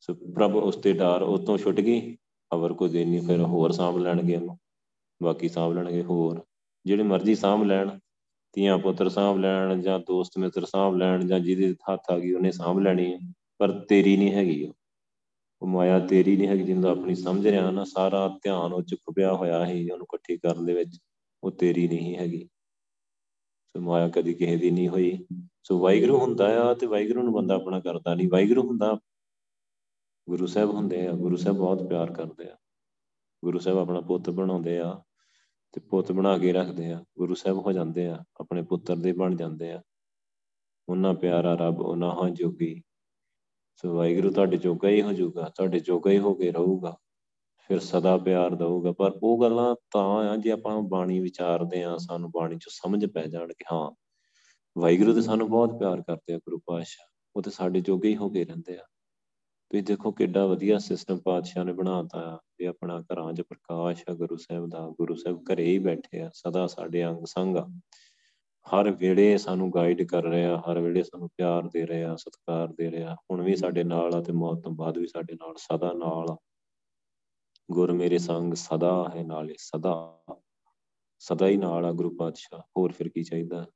ਸੋ 0.00 0.14
ਪ੍ਰਭ 0.14 0.56
ਉਸ 0.56 0.76
ਤੇ 0.76 0.92
ਡਾਰ 0.92 1.22
ਉਤੋਂ 1.22 1.58
ਛੁੱਟ 1.58 1.80
ਗਈ। 1.80 2.18
ਅਵਰ 2.52 2.72
ਕੋ 2.72 2.88
ਦੇਣੀ, 2.88 3.20
ਫਿਰ 3.20 3.40
ਹੋਰ 3.40 3.72
ਸਾਂਭ 3.72 3.98
ਲੈਣਗੇ 3.98 4.36
ਉਹਨੂੰ, 4.36 4.58
ਬਾਕੀ 5.22 5.48
ਸਾਂਭ 5.48 5.72
ਲੈਣਗੇ 5.72 6.02
ਹੋਰ। 6.02 6.44
ਜਿਹੜੇ 6.86 7.02
ਮਰਜ਼ੀ 7.02 7.34
ਸਾਂਭ 7.34 7.62
ਲੈਣ, 7.62 7.98
ਧੀਆਂ 8.52 8.78
ਪੁੱਤਰ 8.78 9.08
ਸਾਂਭ 9.08 9.38
ਲੈਣ 9.38 9.80
ਜਾਂ 9.82 9.98
ਦੋਸਤ 9.98 10.38
ਮਿੱਤਰ 10.38 10.64
ਸਾਂਭ 10.64 10.96
ਲੈਣ 10.96 11.26
ਜਾਂ 11.26 11.40
ਜਿਹਦੇ 11.40 11.74
ਹੱਥ 11.90 12.10
ਆ 12.10 12.18
ਗਈ 12.18 12.32
ਉਹਨੇ 12.32 12.50
ਸਾਂਭ 12.52 12.78
ਲੈਣੀ 12.78 13.12
ਹੈ, 13.12 13.18
ਪਰ 13.58 13.72
ਤੇਰੀ 13.80 14.16
ਨਹੀਂ 14.16 14.32
ਹੈਗੀ 14.32 14.64
ਉਹ। 14.64 14.74
ਉਹ 15.62 15.68
ਮਾਇਆ 15.68 15.98
ਤੇਰੀ 15.98 16.36
ਨਹੀਂ 16.36 16.48
ਹੈਗੀ 16.48 16.62
ਜਿੰਦਾ 16.62 16.90
ਆਪਣੀ 16.90 17.14
ਸਮਝ 17.14 17.46
ਰਿਹਾ 17.46 17.70
ਨਾ, 17.70 17.84
ਸਾਰਾ 17.84 18.38
ਧਿਆਨ 18.42 18.72
ਉਹ 18.72 18.82
ਚ 18.82 18.94
ਖੁੱਬਿਆ 18.94 19.32
ਹੋਇਆ 19.32 19.66
ਹੈ 19.66 19.72
ਉਹਨੂੰ 19.72 20.06
ਇਕੱਠੀ 20.12 20.36
ਕਰਨ 20.36 20.64
ਦੇ 20.64 20.74
ਵਿੱਚ, 20.74 20.98
ਉਹ 21.42 21.50
ਤੇਰੀ 21.50 21.88
ਨਹੀਂ 21.88 22.16
ਹੈਗੀ। 22.16 22.48
ਸੋ 23.76 23.80
ਮਾਇਆ 23.80 24.08
ਕਦੀ 24.08 24.34
ਕਿਸੇ 24.34 24.56
ਦੀ 24.56 24.70
ਨਹੀਂ 24.70 24.88
ਹੋਈ। 24.88 25.26
ਸੋ 25.64 25.78
ਵਾਹਿਗੁਰੂ 25.78 26.18
ਹੁੰਦਾ 26.18 26.46
ਆ 26.62 26.74
ਤੇ 26.74 26.86
ਵਾਹਿਗੁਰੂ 26.86 27.22
ਨੂੰ 27.22 27.32
ਬੰਦਾ 27.32 27.54
ਆਪਣਾ 27.54 27.80
ਕਰਦਾ 27.80 28.14
ਨਹੀਂ। 28.14 28.28
ਵਾਹਿਗੁਰੂ 28.28 28.62
ਹੁੰਦਾ 28.62 28.98
ਗੁਰੂ 30.28 30.46
ਸਾਹਿਬ 30.46 30.70
ਹੁੰਦੇ 30.70 31.06
ਆ, 31.06 31.12
ਗੁਰੂ 31.12 31.36
ਸਾਹਿਬ 31.36 31.58
ਬਹੁਤ 31.58 31.82
ਪਿਆਰ 31.82 32.12
ਕਰਦੇ 32.12 32.44
ਆ। 32.50 32.56
ਗੁਰੂ 33.44 33.58
ਸਾਹਿਬ 33.58 33.78
ਆਪਣਾ 33.78 34.00
ਪੁੱਤ 34.00 34.30
ਬਣਾਉਂਦੇ 34.30 34.78
ਆ 34.78 35.02
ਤੇ 35.72 35.80
ਪੁੱਤ 35.80 36.12
ਬਣਾ 36.12 36.38
ਕੇ 36.38 36.52
ਰੱਖਦੇ 36.52 36.92
ਆ। 36.92 37.04
ਗੁਰੂ 37.18 37.34
ਸਾਹਿਬ 37.34 37.58
ਹੋ 37.58 37.72
ਜਾਂਦੇ 37.72 38.06
ਆ, 38.06 38.24
ਆਪਣੇ 38.40 38.62
ਪੁੱਤਰ 38.62 38.96
ਦੇ 38.96 39.12
ਬਣ 39.12 39.36
ਜਾਂਦੇ 39.36 39.72
ਆ। 39.72 39.82
ਉਹਨਾਂ 40.88 41.14
ਪਿਆਰਾ 41.14 41.54
ਰੱਬ, 41.54 41.80
ਉਹਨਾਂ 41.80 42.12
ਹਾਂ 42.12 42.30
ਜੋਗੀ। 42.30 42.82
ਸੋ 43.76 43.96
ਵਾਹਿਗੁਰੂ 43.96 44.30
ਤੁਹਾਡੇ 44.30 44.56
ਜੋਗਾ 44.56 44.88
ਹੀ 44.88 45.02
ਹੋ 45.02 45.12
ਜਾਊਗਾ, 45.12 45.52
ਤੁਹਾਡੇ 45.56 45.80
ਜੋਗਾ 45.80 46.10
ਹੀ 46.10 46.18
ਹੋ 46.18 46.34
ਕੇ 46.34 46.52
ਰਹੂਗਾ। 46.52 46.96
ਫਿਰ 47.68 47.78
ਸਦਾ 47.78 48.18
ਪਿਆਰ 48.18 48.54
ਦਊਗਾ। 48.54 48.92
ਪਰ 48.92 49.12
ਉਹ 49.22 49.40
ਗੱਲਾਂ 49.40 49.74
ਤਾਂ 49.92 50.04
ਆ, 50.04 50.36
ਜੇ 50.36 50.50
ਆਪਾਂ 50.50 50.82
ਬਾਣੀ 50.82 51.20
ਵਿਚਾਰਦੇ 51.20 51.84
ਆ, 51.84 51.96
ਸਾਨੂੰ 51.96 52.30
ਬਾਣੀ 52.30 52.56
ਚ 52.56 52.64
ਸਮਝ 52.68 53.06
ਪੈ 53.06 53.26
ਜਾਣ 53.26 53.48
ਕਿ 53.48 53.64
ਹਾਂ, 53.72 53.90
ਵਾਹਿਗੁਰੂ 54.78 55.14
ਤੇ 55.14 55.20
ਸਾਨੂੰ 55.20 55.48
ਬਹੁਤ 55.48 55.78
ਪਿਆਰ 55.78 56.00
ਕਰਦੇ 56.00 56.34
ਆ, 56.34 56.36
ਗੁਰੂ 56.36 56.58
ਪਾਤਸ਼ਾਹ। 56.58 57.06
ਉਹ 57.36 57.42
ਤੇ 57.42 57.50
ਸਾਡੇ 57.50 57.80
ਜੋਗੇ 57.80 58.08
ਹੀ 58.08 58.16
ਹੋ 58.16 58.28
ਕੇ 58.28 58.44
ਰਹਿੰਦੇ 58.44 58.78
ਆ। 58.78 58.82
ਤੁਸੀਂ 59.72 59.82
ਦੇਖੋ 59.84 60.10
ਕਿੱਡਾ 60.12 60.46
ਵਧੀਆ 60.46 60.78
ਸਿਸਟਮ 60.78 61.18
ਪਾਤਸ਼ਾਹ 61.18 61.64
ਨੇ 61.64 61.72
ਬਣਾਤਾ 61.72 62.18
ਆ 62.18 62.38
ਇਹ 62.60 62.68
ਆਪਣਾ 62.68 63.00
ਘਰਾਂ 63.00 63.32
'ਚ 63.32 63.40
ਪ੍ਰਕਾਸ਼ 63.40 64.02
ਆ 64.10 64.14
ਗੁਰੂ 64.14 64.36
ਸਾਹਿਬ 64.36 64.68
ਦਾ, 64.68 64.88
ਗੁਰੂ 64.88 65.14
ਸਾਹਿਬ 65.14 65.42
ਘਰੇ 65.42 65.64
ਹੀ 65.64 65.78
ਬੈਠੇ 65.78 66.20
ਆ, 66.20 66.30
ਸਦਾ 66.34 66.66
ਸਾਡੇ 66.66 67.04
ਅੰਗ 67.06 67.24
ਸੰਗ 67.24 67.56
ਆ। 67.56 67.68
ਹਰ 68.66 68.90
ਵੇਲੇ 68.90 69.38
ਸਾਨੂੰ 69.38 69.70
ਗਾਈਡ 69.74 70.02
ਕਰ 70.02 70.24
ਰਿਹਾ 70.24 70.58
ਹਰ 70.58 70.78
ਵੇਲੇ 70.78 71.02
ਸਾਨੂੰ 71.02 71.28
ਪਿਆਰ 71.28 71.62
ਦੇ 71.62 71.86
ਰਿਹਾ 71.86 72.16
ਸਤਿਕਾਰ 72.16 72.68
ਦੇ 72.68 72.90
ਰਿਹਾ 72.90 73.14
ਹੁਣ 73.14 73.42
ਵੀ 73.42 73.56
ਸਾਡੇ 73.56 73.84
ਨਾਲ 73.84 74.14
ਆ 74.14 74.20
ਤੇ 74.20 74.32
ਮੌਤ 74.32 74.62
ਤੋਂ 74.62 74.72
ਬਾਅਦ 74.72 74.98
ਵੀ 74.98 75.06
ਸਾਡੇ 75.06 75.34
ਨਾਲ 75.34 75.54
ਸਦਾ 75.58 75.92
ਨਾਲ 75.92 76.30
ਆ। 76.30 76.36
ਗੁਰ 77.70 77.92
ਮੇਰੇ 77.92 78.18
ਸੰਗ 78.18 78.54
ਸਦਾ 78.54 79.12
ਹੈ 79.16 79.24
ਨਾਲੇ, 79.24 79.54
ਸਦਾ 79.58 80.24
ਸਦਾ 81.18 81.46
ਹੀ 81.46 81.56
ਨਾਲ 81.56 81.84
ਆ 81.84 81.92
ਗੁਰੂ 81.92 82.10
ਪਾਤਸ਼ਾਹ। 82.10 82.60
ਹੋਰ 82.76 82.92
ਫਿਰ 82.92 83.08
ਕੀ 83.08 83.22
ਚਾਹੀਦਾ? 83.22 83.66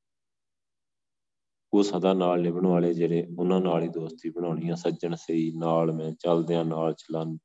ਉਹ 1.77 1.83
ਸਦਾ 1.83 2.15
ਨਾਲ 2.15 2.41
ਨਿਭਣ 2.41 2.67
ਵਾਲੇ 2.67 2.95
ਜਿਹੜੇ 2.95 3.27
ਉਹਨਾਂ 3.39 3.61
ਨਾਲ 3.61 3.83
ਹੀ 3.83 3.89
ਦੋਸਤੀ 3.89 4.31
ਬਣਾਉਣੀ 4.31 4.69
ਆ, 4.69 4.75
ਸੱਜਣ 4.75 5.15
ਸਹੀ, 5.15 5.53
ਨਾਲ 5.57 5.93
ਮੈਂ, 5.93 6.13
ਚਲਦਿਆਂ 6.13 6.65
ਨਾਲ 6.65 6.93
ਚਲਨ। 6.93 7.39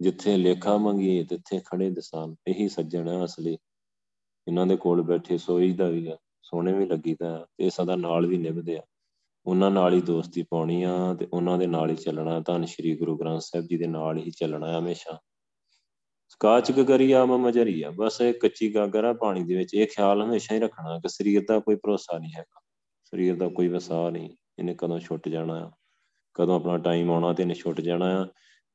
ਜਿੱਥੇ 0.00 0.36
ਲੇਖਾ 0.36 0.76
ਮੰਗੀਏ, 0.76 1.24
ਤਿੱਥੇ 1.24 1.60
ਖੜੇ 1.64 1.90
ਦਸਾਨ। 1.90 2.34
ਇਹੀ 2.48 2.68
ਸੱਜਣ 2.68 3.08
ਆ 3.08 3.24
ਅਸਲੀ। 3.24 3.58
ਇਹਨਾਂ 4.48 4.66
ਦੇ 4.66 4.76
ਕੋਲ 4.76 5.02
ਬੈਠੇ 5.02 5.38
ਸੋਈਦਾ 5.38 5.88
ਵੀ 5.88 6.06
ਆ, 6.06 6.16
ਸੋਹਣੇ 6.42 6.72
ਵੀ 6.72 6.86
ਲੱਗੀਦਾ 6.86 7.46
ਇਹ 7.60 7.70
ਸਦਾ 7.70 7.96
ਨਾਲ 7.96 8.26
ਵੀ 8.26 8.38
ਨਿਭਦੇ 8.38 8.76
ਆ। 8.76 8.82
ਉਹਨਾਂ 9.46 9.70
ਨਾਲ 9.70 9.94
ਹੀ 9.94 10.00
ਦੋਸਤੀ 10.00 10.42
ਪਾਉਣੀ 10.42 10.82
ਆ 10.82 11.14
ਤੇ 11.14 11.28
ਉਹਨਾਂ 11.32 11.58
ਦੇ 11.58 11.66
ਨਾਲ 11.66 11.90
ਹੀ 11.90 11.96
ਚੱਲਣਾ। 11.96 12.40
ਧੰਨ 12.40 12.64
ਸ਼੍ਰੀ 12.64 12.96
ਗੁਰੂ 12.96 13.16
ਗ੍ਰੰਥ 13.16 13.40
ਸਾਹਿਬ 13.40 13.66
ਜੀ 13.66 13.78
ਦੇ 13.78 13.86
ਨਾਲ 13.86 14.18
ਹੀ 14.18 14.30
ਚੱਲਣਾ 14.30 14.78
ਹਮੇਸ਼ਾ। 14.78 15.20
ਕਾਚਕ 16.40 16.80
ਕਰੀਆ 16.80 17.24
ਮਮਜਰੀਆ 17.24 17.90
ਬਸ 17.90 18.20
ਇਹ 18.20 18.34
ਕੱਚੀ 18.34 18.74
ਗਾਗਰ 18.74 19.04
ਆ, 19.04 19.12
ਪਾਣੀ 19.12 19.44
ਦੇ 19.44 19.54
ਵਿੱਚ। 19.54 19.74
ਇਹ 19.74 19.86
ਖਿਆਲ 19.86 20.22
ਹਮੇਸ਼ਾ 20.22 20.54
ਹੀ 20.54 20.60
ਰੱਖਣਾ। 20.60 20.98
ਕਿ 20.98 21.08
ਸਰੀਰ 21.08 21.44
ਦਾ 21.48 21.58
ਕੋਈ 21.58 21.76
ਭਰੋਸਾ 21.76 22.18
ਨਹੀਂ 22.18 22.32
ਹੈਗਾ। 22.36 22.63
ਸਰੀਰ 23.14 23.34
ਦਾ 23.36 23.48
ਕੋਈ 23.48 23.68
ਵਸਾ 23.68 24.08
ਨਹੀਂ, 24.10 24.28
ਇਹਨੇ 24.58 24.74
ਕਦੋਂ 24.78 24.98
ਛੁੱਟ 24.98 25.28
ਜਾਣਾ 25.28 25.54
ਆ? 25.56 25.70
ਕਦੋਂ 26.36 26.54
ਆਪਣਾ 26.56 26.78
ਟਾਈਮ 26.78 27.10
ਆਉਣਾ 27.10 27.32
ਤੇ 27.32 27.42
ਇਹਨੇ 27.42 27.54
ਛੁੱਟ 27.54 27.80
ਜਾਣਾ 27.80 28.06
ਆ? 28.20 28.24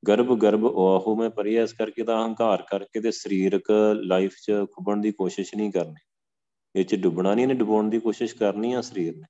ਗਰਭ 0.04 0.32
ਗਰਭ, 0.34 0.64
ਉਹ 0.64 1.16
ਮੈਂ 1.16 1.30
ਪਰਿਆ 1.30 1.64
ਇਸ 1.64 1.74
ਕਰਕੇ 1.74 2.04
ਤਾਂ 2.04 2.24
ਹੰਕਾਰ 2.26 2.62
ਕਰਕੇ 2.62 3.02
ਤੇ 3.02 3.12
ਸਰੀਰਕ 3.12 3.72
ਲਾਈਫ 4.04 4.36
'ਚ 4.38 4.52
ਖੁੱਬਣ 4.74 5.02
ਦੀ 5.02 5.12
ਕੋਸ਼ਿਸ਼ 5.12 5.54
ਨਹੀਂ 5.56 5.72
ਕਰਨੀ। 5.72 5.96
ਇਹ 6.76 6.86
'ਚ 6.86 6.96
ਡੁੱਬਣਾ 6.96 7.34
ਨਹੀਂ, 7.36 7.44
ਇਹਨੇ 7.44 7.54
ਡੁਬਾਉਣ 7.54 7.90
ਦੀ 7.90 8.00
ਕੋਸ਼ਿਸ਼ 8.00 8.36
ਕਰਨੀ 8.36 8.72
ਆ 8.74 8.82
ਸਰੀਰ 8.82 9.16
ਨੇ। 9.18 9.26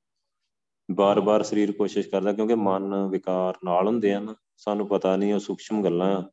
ਬਾਰ-ਬਾਰ 0.90 1.44
ਸਰੀਰ 1.44 1.72
ਕੋਸ਼ਿਸ਼ 1.72 2.08
ਕਰਦਾ, 2.10 2.34
ਕਿਉਂਕਿ 2.34 2.56
ਮਨ 2.56 2.94
ਵਿਕਾਰ 3.08 3.58
ਨਾਲ 3.66 3.88
ਹੁੰਦੇ 3.88 4.14
ਆ 4.14 4.20
ਨਾ, 4.20 4.36
ਸਾਨੂੰ 4.58 4.88
ਪਤਾ 4.88 5.16
ਨਹੀਂ 5.16 5.34
ਉਹ 5.34 5.40
ਸੂਖਸ਼ਮ 5.40 5.84
ਗੱਲਾਂ 5.84 6.16
ਆ। 6.18 6.24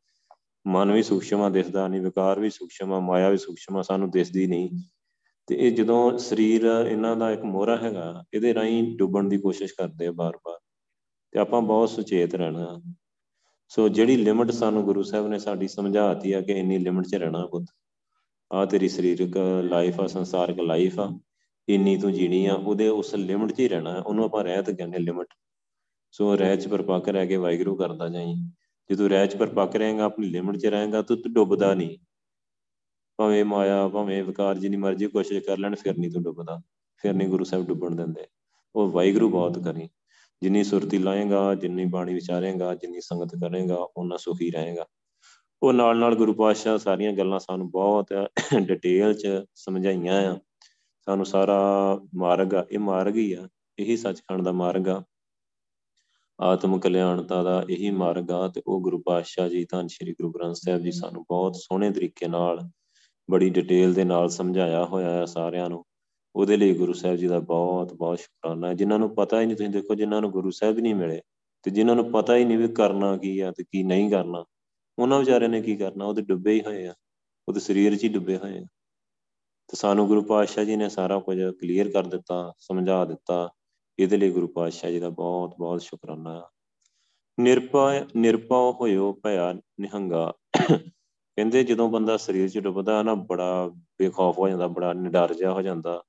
ਮਨ 0.65 0.91
ਵੀ 0.91 1.03
ਸੂਖਸ਼ਮ 1.03 1.41
ਆ, 1.41 1.49
ਦਿਸਦਾ 1.49 1.87
ਨਹੀਂ, 1.87 2.01
ਵਿਕਾਰ 2.01 2.39
ਵੀ 2.39 2.49
ਸੂਖਸ਼ਮ 2.49 2.93
ਆ, 2.93 2.99
ਮਾਇਆ 2.99 3.29
ਵੀ 3.29 3.37
ਸੂਖਸ਼ਮ 3.37 3.77
ਆ, 3.77 3.81
ਸਾਨੂੰ 3.81 4.09
ਦਿਸਦੀ 4.11 4.47
ਨਹੀਂ। 4.47 4.69
ਤੇ 5.47 5.55
ਇਹ 5.55 5.71
ਜਦੋਂ 5.71 6.17
ਸਰੀਰ 6.17 6.65
ਇਹਨਾਂ 6.89 7.15
ਦਾ 7.15 7.31
ਇੱਕ 7.31 7.43
ਮੋਹਰਾ 7.43 7.77
ਹੈਗਾ, 7.77 8.23
ਇਹਦੇ 8.33 8.53
ਰਾਹੀਂ 8.53 8.97
ਡੁੱਬਣ 8.97 9.29
ਦੀ 9.29 9.37
ਕੋਸ਼ਿਸ਼ 9.37 9.73
ਕਰਦੇ 9.73 10.07
ਆ 10.07 10.11
ਬਾਰ-ਬਾਰ, 10.11 10.59
ਤੇ 11.31 11.39
ਆਪਾਂ 11.39 11.61
ਬਹੁਤ 11.61 11.89
ਸੁਚੇਤ 11.89 12.35
ਰਹਿਣਾ। 12.35 12.81
ਸੋ 13.69 13.89
ਜਿਹੜੀ 13.89 14.15
ਲਿਮਟ 14.15 14.51
ਸਾਨੂੰ 14.51 14.83
ਗੁਰੂ 14.83 15.03
ਸਾਹਿਬ 15.03 15.27
ਨੇ 15.27 15.39
ਸਾਡੀ 15.39 15.67
ਸਮਝਾਤੀ 15.67 16.31
ਆ 16.31 16.41
ਕਿ 16.41 16.51
ਇੰਨੀ 16.51 16.77
ਲਿਮਟ 16.77 17.07
'ਚ 17.07 17.15
ਰਹਿਣਾ 17.15 17.45
ਪੁੱਤ 17.45 17.65
ਆ 18.51 18.65
ਤੇਰੀ 18.65 18.89
ਸਰੀਰਕ 18.89 19.37
ਲਾਈਫ 19.63 19.99
ਆ, 19.99 20.07
ਸੰਸਾਰਿਕ 20.07 20.59
ਲਾਈਫ 20.59 20.99
ਆ, 20.99 21.19
ਇੰਨੀ 21.67 21.97
ਤੂੰ 21.97 22.13
ਜੀਣੀ 22.13 22.45
ਆ, 22.45 22.53
ਉਹਦੇ 22.53 22.87
ਉਸ 22.87 23.15
ਲਿਮਟ 23.15 23.51
'ਚ 23.51 23.59
ਹੀ 23.59 23.67
ਰਹਿਣਾ, 23.67 23.99
ਉਹਨੂੰ 23.99 24.25
ਆਪਾਂ 24.25 24.43
ਰਹਿਤ 24.43 24.69
ਕਹਿੰਦੇ 24.69 24.99
ਲਿਮਟ। 24.99 25.27
ਸੋ 26.11 26.35
ਰਹਿ 26.35 26.57
'ਚ 26.57 26.67
ਪਰਪੱਕ 26.67 27.09
ਰਹਿ 27.09 27.27
ਕੇ 27.27 27.37
ਵਾਹਿਗੁਰੂ 27.37 27.75
ਕਰਦਾ 27.75 28.09
ਜਾਈ। 28.09 28.33
ਜੇ 28.89 28.95
ਤੂੰ 28.95 29.09
ਰਹਿ 29.09 29.27
'ਚ 29.27 29.35
ਪਰਪੱਕ 29.35 29.75
ਰਹੇਗਾ, 29.75 30.03
ਆਪਣੀ 30.03 30.27
ਲਿਮਟ 30.27 30.57
'ਚ 30.57 30.65
ਰਹੇਗਾ, 30.65 31.01
ਤੂੰ 31.01 31.17
ਡੁੱਬਦਾ 31.33 31.73
ਨਹੀਂ। 31.73 31.97
ਭਾਵੇਂ 33.17 33.45
ਮਾਇਆ, 33.45 33.87
ਭਾਵੇਂ 33.87 34.23
ਵਿਕਾਰ, 34.23 34.57
ਜਿੰਨੀ 34.57 34.77
ਮਰਜ਼ੀ 34.77 35.07
ਕੋਸ਼ਿਸ਼ 35.07 35.45
ਕਰ 35.45 35.57
ਲੈਣ, 35.57 35.75
ਫਿਰ 35.75 35.97
ਨਹੀਂ 35.97 36.11
ਤੂੰ 36.11 36.23
ਡੁੱਬਦਾ 36.23 36.61
ਫਿਰ 36.97 37.13
ਨਹੀਂ 37.13 37.27
ਗੁਰੂ 37.27 37.43
ਸਾਹਿਬ 37.43 37.67
ਡੁੱਬਣ 37.67 37.95
ਦਿੰਦੇ। 37.95 38.25
ਉਹ 38.75 38.91
ਵਾਹਿਗੁਰੂ 38.91 39.29
ਬਹੁਤ 39.29 39.63
ਕਰੀ। 39.63 39.89
ਜਿੰਨੀ 40.41 40.63
ਸੁਰਤੀ 40.63 40.97
ਲਾਏਗਾ, 40.97 41.55
ਜਿੰਨੀ 41.55 41.85
ਬਾਣੀ 41.85 42.13
ਵਿਚਾਰੇਗਾ, 42.13 42.75
ਜਿੰਨੀ 42.75 43.01
ਸੰਗਤ 43.01 43.35
ਕਰੇਗਾ 43.35 43.87
ਉਹਨਾਂ 43.97 44.17
ਸੁਖੀ 44.17 44.51
ਰਹੇਗਾ। 44.51 44.85
ਉਹ 45.63 45.73
ਨਾਲ 45.73 45.97
ਨਾਲ 45.97 46.15
ਗੁਰੂ 46.15 46.33
ਪਾਤਸ਼ਾਹ 46.33 46.77
ਸਾਰੀਆਂ 46.77 47.13
ਗੱਲਾਂ 47.13 47.39
ਸਾਨੂੰ 47.39 47.71
ਬਹੁਤ 47.71 48.07
ਡਿਟੇਲ 48.59 49.13
'ਚ 49.13 49.27
ਸਮਝਾਈਆਂ 49.55 50.33
ਆ। 50.33 50.39
ਸਾਨੂੰ 51.05 51.25
ਸਾਰਾ 51.25 51.61
ਮਾਰਗ 52.15 52.53
ਆ, 52.53 52.65
ਇਹ 52.71 52.79
ਮਾਰਗ 52.79 53.15
ਹੀ 53.15 53.33
ਆ। 53.33 53.47
ਇਹੀ 53.79 53.97
ਸੱਚਖੰਡ 53.97 54.41
ਦਾ 54.41 54.51
ਮਾਰਗ 54.51 54.89
ਆ। 54.89 55.03
ਆਤਮ 56.41 56.79
ਕਲਿਆਣਤਾ 56.79 57.43
ਦਾ 57.43 57.65
ਇਹੀ 57.69 57.89
ਮਾਰਗ 57.89 58.31
ਆ। 58.31 58.47
ਤੇ 58.47 58.61
ਉਹ 58.67 58.81
ਗੁਰੂ 58.81 59.01
ਪਾਤਸ਼ਾਹ 59.05 59.49
ਜੀ, 59.49 59.65
ਧੰਨ 59.65 59.87
ਸ਼੍ਰੀ 59.87 60.11
ਗੁਰੂ 60.11 60.31
ਗ੍ਰੰਥ 60.31 60.55
ਸਾਹਿਬ 60.55 60.81
ਜੀ 60.81 60.91
ਸਾਨੂੰ 60.91 61.23
ਬਹੁਤ 61.23 61.55
ਸੋਹਣੇ 61.55 61.91
ਤਰੀਕੇ 61.91 62.27
ਨਾਲ 62.27 62.59
ਬੜੀ 63.31 63.49
ਡਿਟੇਲ 63.49 63.93
ਦੇ 63.93 64.03
ਨਾਲ 64.03 64.29
ਸਮਝਾਇਆ 64.29 64.85
ਹੋਇਆ 64.85 65.11
ਹੈ 65.11 65.25
ਸਾਰਿਆਂ 65.25 65.69
ਨੂੰ। 65.69 65.83
ਉਹਦੇ 66.35 66.57
ਲਈ 66.57 66.73
ਗੁਰੂ 66.73 66.93
ਸਾਹਿਬ 66.93 67.15
ਜੀ 67.15 67.27
ਦਾ 67.27 67.39
ਬਹੁਤ 67.39 67.93
ਬਹੁਤ 67.93 68.19
ਸ਼ੁਕਰਾਨਾ 68.19 68.67
ਹੈ। 68.67 68.73
ਜਿਨ੍ਹਾਂ 68.73 68.99
ਨੂੰ 68.99 69.15
ਪਤਾ 69.15 69.41
ਹੀ 69.41 69.45
ਨਹੀਂ, 69.45 69.57
ਤੁਸੀਂ 69.57 69.69
ਦੇਖੋ, 69.69 69.95
ਜਿਨ੍ਹਾਂ 69.95 70.21
ਨੂੰ 70.21 70.31
ਗੁਰੂ 70.31 70.51
ਸਾਹਿਬ 70.51 70.79
ਨਹੀਂ 70.79 70.95
ਮਿਲੇ 70.95 71.21
ਤੇ 71.63 71.71
ਜਿਨ੍ਹਾਂ 71.71 71.95
ਨੂੰ 71.95 72.11
ਪਤਾ 72.11 72.35
ਹੀ 72.35 72.45
ਨਹੀਂ 72.45 72.57
ਵੀ 72.57 72.67
ਕਰਨਾ 72.67 73.17
ਕੀ 73.17 73.39
ਆ 73.39 73.51
ਤੇ 73.51 73.63
ਕੀ 73.63 73.83
ਨਹੀਂ 73.83 74.09
ਕਰਨਾ, 74.11 74.45
ਉਹਨਾਂ 74.99 75.19
ਵਿਚਾਰਿਆਂ 75.19 75.49
ਨੇ 75.49 75.61
ਕੀ 75.61 75.75
ਕਰਨਾ? 75.75 76.05
ਉਹ 76.05 76.13
ਤੇ 76.13 76.21
ਡੁੱਬੇ 76.21 76.53
ਹੀ 76.53 76.61
ਹੋਏ 76.61 76.87
ਆ। 76.87 76.93
ਉਹ 77.49 77.53
ਤੇ 77.53 77.59
ਸਰੀਰ 77.59 77.95
'ਚ 77.95 78.03
ਹੀ 78.03 78.09
ਡੁੱਬੇ 78.09 78.37
ਹੋਏ 78.37 78.57
ਆ। 78.57 78.65
ਤੇ 79.67 79.75
ਸਾਨੂੰ 79.75 80.07
ਗੁਰੂ 80.07 80.21
ਪਾਤਸ਼ਾਹ 80.21 80.63
ਜੀ 80.63 80.75
ਨੇ 80.75 80.89
ਸਾਰਾ 80.89 81.19
ਕੁਝ 81.19 81.37
ਕਲੀਅਰ 81.43 81.89
ਕਰ 81.89 82.07
ਦਿੱਤਾ, 82.07 82.53
ਸਮਝਾ 82.59 83.05
ਦਿੱਤਾ। 83.05 83.49
ਇਹਦੇ 83.99 84.17
ਲਈ 84.17 84.29
ਗੁਰੂ 84.31 84.47
ਪਾਤਸ਼ਾਹ 84.47 84.91
ਜੀ 84.91 84.99
ਦਾ 84.99 85.09
ਬਹੁਤ 85.09 85.55
ਬਹੁਤ 85.59 85.81
ਸ਼ੁਕਰਾਨਾ। 85.81 86.43
ਨਿਰਪਾ 87.39 87.93
ਨਿਰਪਾ 88.15 88.71
ਹੋਇਓ 88.81 89.19
ਭਇਆ 89.23 89.53
ਨਿਹੰਗਾ। 89.53 90.33
ਕਹਿੰਦੇ 91.37 91.63
ਜਦੋਂ 91.63 91.89
ਬੰਦਾ 91.89 92.17
ਸਰੀਰ 92.17 92.49
'ਚ 92.49 92.59
ਡੁੱਬਦਾ 92.59 93.03
ਨਾ 93.03 93.15
ਬੜਾ 93.15 93.67
ਬੇਖੌਫ 93.99 94.39
ਹੋ 94.39 94.49
ਜਾਂਦਾ, 94.49 94.67
ਬੜਾ 94.67 94.93
ਨਿਡਰ 94.93 95.33
ਜਿਹਾ 95.33 95.51
ਹੋ 95.53 95.61
ਜਾਂਦਾ, 95.61 96.03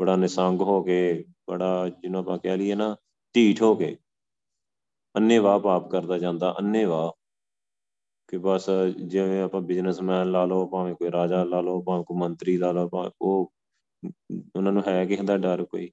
ਬੜਾ 0.00 0.16
ਨਿਸੰਗ 0.16 0.60
ਹੋ 0.60 0.82
ਕੇ, 0.82 1.24
ਬੜਾ 1.48 1.88
ਜਿਹਨੂੰ 1.88 2.20
ਆਪਾਂ 2.20 2.38
ਕਹਿ 2.38 2.56
ਲਈਏ 2.56 2.74
ਨਾ, 2.74 2.96
ਢੀਠ 3.34 3.62
ਹੋ 3.62 3.74
ਕੇ 3.74 3.96
ਅੰਨੇਵਾਹ 5.14 5.60
ਪਾਪ 5.60 5.90
ਕਰਦਾ 5.90 6.18
ਜਾਂਦਾ 6.18 6.54
ਅੰਨੇਵਾਹ 6.58 7.12
ਕਿ 8.28 8.38
ਬਸ 8.38 8.70
ਜਿਵੇਂ 9.06 9.42
ਆਪਾਂ 9.42 9.60
ਬਿਜ਼ਨਸਮੈਨ 9.60 10.30
ਲਾ 10.30 10.44
ਲਓ, 10.44 10.66
ਭਾਵੇਂ 10.66 10.94
ਕੋਈ 10.94 11.10
ਰਾਜਾ 11.10 11.44
ਲਾ 11.44 11.60
ਲਓ, 11.60 11.82
ਭਾਵੇਂ 11.82 12.04
ਕੋਈ 12.04 12.16
ਮੰਤਰੀ 12.16 12.56
ਲਾ 12.56 12.72
ਲਓ, 12.72 12.88
ਭਾਵੇਂ 12.88 13.10
ਉਹ 13.20 13.52
ਉਹਨਾਂ 14.56 14.72
ਨੂੰ 14.72 14.82
ਹੈ 14.88 15.04
ਕਿਸੇ 15.06 15.22
ਦਾ 15.22 15.36
ਡਰ 15.36 15.64
ਕੋਈ 15.64 15.90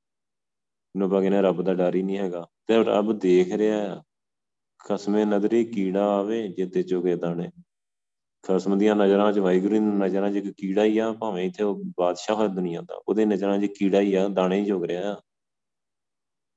ਨੂੰ 0.97 1.07
ਆਪਾਂ 1.07 1.21
ਕਹਿੰਦੇ 1.21 1.41
ਰੱਬ 1.41 1.61
ਦਾ 1.61 1.73
ਡਰ 1.73 1.95
ਹੀ 1.95 2.01
ਨਹੀਂ 2.03 2.17
ਹੈਗਾ, 2.17 2.47
ਤੇ 2.67 2.83
ਰੱਬ 2.83 3.19
ਦੇਖ 3.19 3.53
ਰਿਹਾ 3.53 3.93
ਆ 3.93 4.03
ਖਸਮੇ 4.79 5.25
ਨਜ਼ਰੀ 5.25 5.65
ਕੀੜਾ 5.65 6.05
ਆਵੇ, 6.19 6.47
ਜਿੱਤੇ 6.47 6.83
ਚੁਗੇ 6.83 7.15
ਦਾਣੇ 7.15 7.49
ਖਸਮ 8.43 8.77
ਦੀਆਂ 8.77 8.95
ਨਜ਼ਰਾਂ 8.95 9.33
'ਚ, 9.33 9.39
ਵਾਹਿਗੁਰੂ 9.39 9.73
ਦੀ 9.73 9.79
ਨਜ਼ਰਾਂ 9.79 10.31
'ਚ 10.31 10.35
ਇੱਕ 10.35 10.47
ਕੀੜਾ 10.57 10.83
ਹੀ 10.83 10.97
ਆ, 10.97 11.11
ਭਾਵੇਂ 11.11 11.45
ਇੱਥੇ 11.45 11.63
ਉਹ 11.63 11.83
ਬਾਦਸ਼ਾਹ 11.97 12.35
ਹੋਇਆ 12.35 12.47
ਦੁਨੀਆ 12.47 12.81
ਦਾ, 12.81 13.01
ਉਹਦੇ 13.07 13.25
ਨਜ਼ਰਾਂ 13.25 13.59
'ਚ 13.59 13.65
ਕੀੜਾ 13.65 14.01
ਹੀ 14.01 14.13
ਆ, 14.13 14.27
ਦਾਣੇ 14.27 14.59
ਹੀ 14.59 14.65
ਜੁਗ 14.65 14.85
ਰਿਹਾ। 14.85 15.21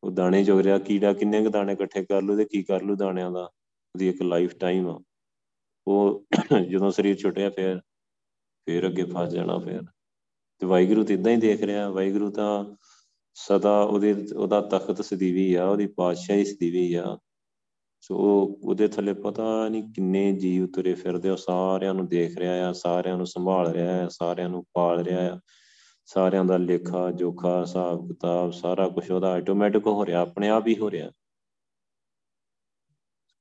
ਉਹ 0.04 0.10
ਦਾਣੇ 0.10 0.44
ਜੁਗ 0.44 0.60
ਰਿਹਾ, 0.60 0.78
ਕੀੜਾ 0.78 1.12
ਕਿੰਨੇ 1.12 1.42
ਕੁ 1.42 1.50
ਦਾਣੇ 1.50 1.72
ਇਕੱਠੇ 1.72 2.04
ਕਰ 2.04 2.22
ਲੂ 2.22 2.36
ਤੇ 2.36 2.44
ਕੀ 2.44 2.62
ਕਰ 2.62 2.82
ਲੂ 2.82 2.94
ਦਾਣਿਆਂ 2.94 3.30
ਦਾ, 3.30 3.44
ਉਹਦੀ 3.94 4.08
ਇੱਕ 4.08 4.22
ਲਾਈਫ 4.22 4.54
ਟਾਈਮ 4.54 4.88
ਆ। 4.88 5.02
ਉਹ 5.86 6.26
ਜਦੋਂ 6.70 6.90
ਸਰੀਰ 6.90 7.16
ਛੁੱਟਿਆ 7.16 7.50
ਫਿਰ 7.50 7.80
ਫਿਰ 8.66 8.86
ਅੱਗੇ 8.86 9.04
ਫਸ 9.04 9.28
ਜਾਣਾ 9.28 9.58
ਫਿਰ। 9.58 9.82
ਤੇ 10.58 10.66
ਵਾਹਿਗੁਰੂ 10.66 11.04
ਤੇ 11.04 11.14
ਇਦਾਂ 11.14 11.32
ਹੀ 11.32 11.36
ਦੇਖ 11.36 11.62
ਰਿਹਾ, 11.62 11.90
ਵਾਹਿਗੁਰੂ 11.90 12.30
ਤਾਂ 12.30 12.76
ਸਦਾ 13.34 13.82
ਉਹਦੇ, 13.82 14.26
ਉਹਦਾ 14.36 14.60
ਤਖਤ 14.60 15.04
ਸਦੀਵੀ 15.04 15.54
ਆ, 15.54 15.66
ਉਹਦੀ 15.66 15.86
ਪਾਤਸ਼ਾਹੀ 15.86 16.44
ਸਦੀਵੀ 16.44 16.94
ਆ। 16.94 17.18
ਸੋ 18.08 18.16
ਉਹਦੇ 18.64 18.88
ਥੱਲੇ 18.88 19.12
ਪਤਾ 19.12 19.68
ਨਹੀਂ 19.68 19.92
ਕਿੰਨੇ 19.92 20.32
ਜੀਵ 20.32 20.66
ਤੁਰੇ 20.66 20.94
ਫਿਰਦੇ 20.94 21.30
ਉਹ 21.30 21.36
ਸਾਰਿਆਂ 21.36 21.94
ਨੂੰ 21.94 22.06
ਦੇਖ 22.06 22.38
ਰਿਹਾ 22.38 22.68
ਆ, 22.68 22.72
ਸਾਰਿਆਂ 22.72 23.16
ਨੂੰ 23.16 23.26
ਸੰਭਾਲ 23.26 23.72
ਰਿਹਾ 23.72 24.04
ਆ, 24.04 24.08
ਸਾਰਿਆਂ 24.08 24.48
ਨੂੰ 24.48 24.64
ਪਾਲ 24.72 25.00
ਰਿਹਾ 25.00 25.36
ਆ। 25.36 25.40
ਸਾਰਿਆਂ 26.04 26.44
ਦਾ 26.44 26.56
ਲੇਖਾ, 26.56 27.10
ਜੋਖਾ, 27.10 27.60
ਹਿਸਾਬ 27.60 28.08
ਕਿਤਾਬ 28.08 28.50
ਸਾਰਾ 28.50 28.88
ਕੁਝ 28.88 29.10
ਉਹਦਾ 29.10 29.32
ਆਟੋਮੈਟਿਕ 29.32 29.86
ਹੋ 29.86 30.06
ਰਿਹਾ, 30.06 30.20
ਆਪਣੇ 30.20 30.48
ਆਪ 30.48 30.66
ਹੀ 30.66 30.78
ਹੋ 30.78 30.90
ਰਿਹਾ। 30.90 31.10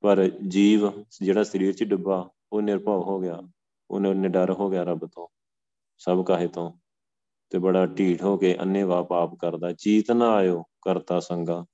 ਪਰ 0.02 0.30
ਜੀਵ 0.48 1.04
ਜਿਹੜਾ 1.22 1.44
ਸਰੀਰ 1.44 1.74
'ਚ 1.74 1.84
ਡੁੱਬਾ, 1.84 2.30
ਉਹ 2.54 2.62
ਨਿਰਭਉ 2.62 3.04
ਹੋ 3.04 3.20
ਗਿਆ, 3.20 3.42
ਉਹਨੇ 3.90 4.14
ਨਿਡਰ 4.14 4.52
ਹੋ 4.52 4.70
ਗਿਆ 4.70 4.84
ਰੱਬ 4.84 5.06
ਤੋਂ, 5.06 5.28
ਸਭ 5.98 6.26
ਕਾਹੇ 6.26 6.48
ਤੋਂ। 6.48 6.72
ਤੇ 7.50 7.60
ਬੜਾ 7.60 7.86
ਢੀਠ 7.86 8.24
ਹੋ 8.24 8.38
ਕੇ 8.38 8.58
ਅੰਨੇਵਾ 8.62 9.04
ਪਾਪ 9.04 9.36
ਕਰਦਾ 9.36 9.72
ਚੀਤ 9.72 10.12
ਨਾ 10.12 10.30
ਆਇਓ 10.30 10.64
ਕਰਤਾ 10.82 11.20
ਸੰਗਾ। 11.20 11.66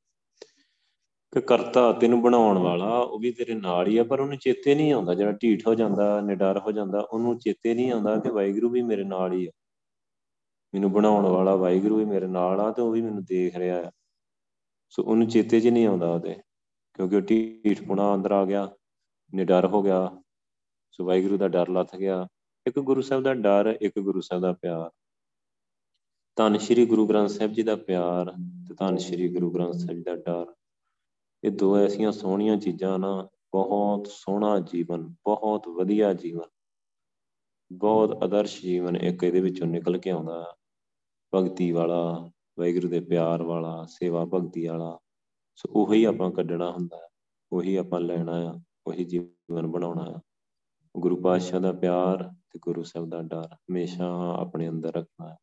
ਕਿ 1.33 1.41
ਕਰਤਾ 1.41 1.93
ਤੈਨੂੰ 1.93 2.21
ਬਣਾਉਣ 2.21 2.57
ਵਾਲਾ, 2.57 2.99
ਉਹ 2.99 3.19
ਵੀ 3.19 3.31
ਤੇਰੇ 3.31 3.53
ਨਾਲ 3.53 3.87
ਹੀ 3.87 3.97
ਆ, 3.97 4.03
ਪਰ 4.03 4.19
ਉਹਨੂੰ 4.19 4.37
ਚੇਤੇ 4.37 4.75
ਨਹੀਂ 4.75 4.93
ਆਉਂਦਾ। 4.93 5.13
ਜਿਹੜਾ 5.13 5.31
ਢੀਠ 5.31 5.67
ਹੋ 5.67 5.75
ਜਾਂਦਾ, 5.75 6.21
ਨਿਡਰ 6.21 6.59
ਹੋ 6.59 6.71
ਜਾਂਦਾ, 6.71 6.99
ਉਹਨੂੰ 6.99 7.39
ਚੇਤੇ 7.39 7.73
ਨਹੀਂ 7.73 7.91
ਆਉਂਦਾ 7.91 8.19
ਕਿ 8.19 8.29
ਵਾਹਿਗੁਰੂ 8.29 8.69
ਵੀ 8.69 8.81
ਮੇਰੇ 8.81 9.03
ਨਾਲ 9.03 9.33
ਹੀ 9.33 9.47
ਆ। 9.47 9.51
ਮੈਨੂੰ 10.73 10.91
ਬਣਾਉਣ 10.91 11.25
ਵਾਲਾ 11.25 11.55
ਵਾਹਿਗੁਰੂ 11.55 11.95
ਵੀ 11.95 12.05
ਮੇਰੇ 12.05 12.27
ਨਾਲ 12.27 12.59
ਆ 12.59 12.71
ਤੇ 12.71 12.81
ਉਹ 12.81 12.91
ਵੀ 12.91 13.01
ਮੈਨੂੰ 13.01 13.23
ਦੇਖ 13.23 13.55
ਰਿਹਾ 13.55 13.81
ਆ। 13.81 13.91
ਸੋ 14.89 15.03
ਉਹਨੂੰ 15.03 15.27
ਚੇਤੇ 15.27 15.59
'ਚ 15.59 15.67
ਨਹੀਂ 15.67 15.87
ਆਉਂਦਾ 15.87 16.11
ਉਹਦੇ, 16.11 16.35
ਕਿਉਂਕਿ 16.93 17.15
ਉਹ 17.15 17.21
ਢੀਠਪੁਣਾ 17.21 18.15
ਅੰਦਰ 18.15 18.31
ਆ 18.31 18.45
ਗਿਆ, 18.45 18.71
ਨਿਡਰ 19.33 19.65
ਹੋ 19.65 19.81
ਗਿਆ। 19.83 20.21
ਸੋ 20.91 21.05
ਵਾਹਿਗੁਰੂ 21.05 21.37
ਦਾ 21.37 21.47
ਡਰ 21.47 21.69
ਲੱਥ 21.69 21.95
ਗਿਆ। 21.95 22.27
ਇੱਕ 22.67 22.79
ਗੁਰੂ 22.79 23.01
ਸਾਹਿਬ 23.01 23.23
ਦਾ 23.23 23.33
ਡਰ, 23.33 23.77
ਇੱਕ 23.81 23.99
ਗੁਰੂ 23.99 24.21
ਸਾਹਿਬ 24.21 24.43
ਦਾ 24.43 24.53
ਪਿਆਰ। 24.53 24.91
ਧੰਨ 26.35 26.57
ਸ਼੍ਰੀ 26.57 26.85
ਗੁਰੂ 26.85 27.07
ਗ੍ਰੰਥ 27.07 27.29
ਸਾਹਿਬ 27.29 27.53
ਜੀ 27.53 27.63
ਦਾ 27.63 27.75
ਪਿਆਰ 27.75 28.31
ਤੇ 28.67 28.75
ਧੰਨ 28.75 28.97
ਸ਼੍ਰੀ 28.97 29.33
ਗੁਰੂ 29.33 29.51
ਗ੍ਰੰਥ 29.51 29.73
ਸਾਹਿਬ 29.73 29.97
ਜੀ 29.97 30.03
ਦਾ 30.03 30.15
ਡਰ। 30.15 30.45
ਇਹ 31.43 31.51
ਦੋ 31.51 31.77
ਐਸੀਆਂ 31.77 32.11
ਸੋਹਣੀਆਂ 32.11 32.57
ਚੀਜ਼ਾਂ 32.57 32.99
ਨਾ, 32.99 33.29
ਬਹੁਤ 33.53 34.07
ਸੋਹਣਾ 34.07 34.59
ਜੀਵਨ, 34.59 35.07
ਬਹੁਤ 35.07 35.67
ਵਧੀਆ 35.67 36.13
ਜੀਵਨ, 36.13 36.49
ਬਹੁਤ 37.71 38.23
ਆਦਰਸ਼ 38.23 38.61
ਜੀਵਨ 38.61 38.95
ਇੱਕ 38.95 39.23
ਇਹਦੇ 39.23 39.39
ਵਿੱਚੋਂ 39.39 39.67
ਨਿਕਲ 39.67 39.97
ਕੇ 39.97 40.09
ਆਉਂਦਾ। 40.09 40.57
ਭਗਤੀ 41.35 41.71
ਵਾਲਾ, 41.71 42.29
ਵਾਹਿਗੁਰੂ 42.59 42.87
ਦੇ 42.87 42.99
ਪਿਆਰ 42.99 43.43
ਵਾਲਾ, 43.43 43.85
ਸੇਵਾ 43.85 44.25
ਭਗਤੀ 44.25 44.67
ਵਾਲਾ, 44.67 44.99
ਸੋ 45.55 45.69
ਉਹੀ 45.73 46.03
ਆਪਾਂ 46.03 46.31
ਕੱਢਣਾ 46.31 46.71
ਹੁੰਦਾ 46.71 47.07
ਉਹੀ 47.51 47.75
ਆਪਾਂ 47.75 47.99
ਲੈਣਾ 47.99 48.51
ਆ 48.51 48.59
ਉਹੀ 48.87 49.03
ਜੀਵਨ 49.03 49.67
ਬਣਾਉਣਾ 49.67 50.03
ਆ 50.03 50.19
ਗੁਰੂ 50.97 51.15
ਪਾਤਸ਼ਾਹ 51.21 51.59
ਦਾ 51.59 51.71
ਪਿਆਰ 51.71 52.23
ਤੇ 52.23 52.59
ਗੁਰੂ 52.59 52.83
ਸਾਹਿਬ 52.83 53.09
ਦਾ 53.09 53.21
ਡਰ 53.21 53.53
ਹਮੇਸ਼ਾ 53.53 54.07
ਆਪਣੇ 54.39 54.69
ਅੰਦਰ 54.69 54.93
ਰੱਖਣਾ 54.93 55.29
ਹੈ। 55.29 55.37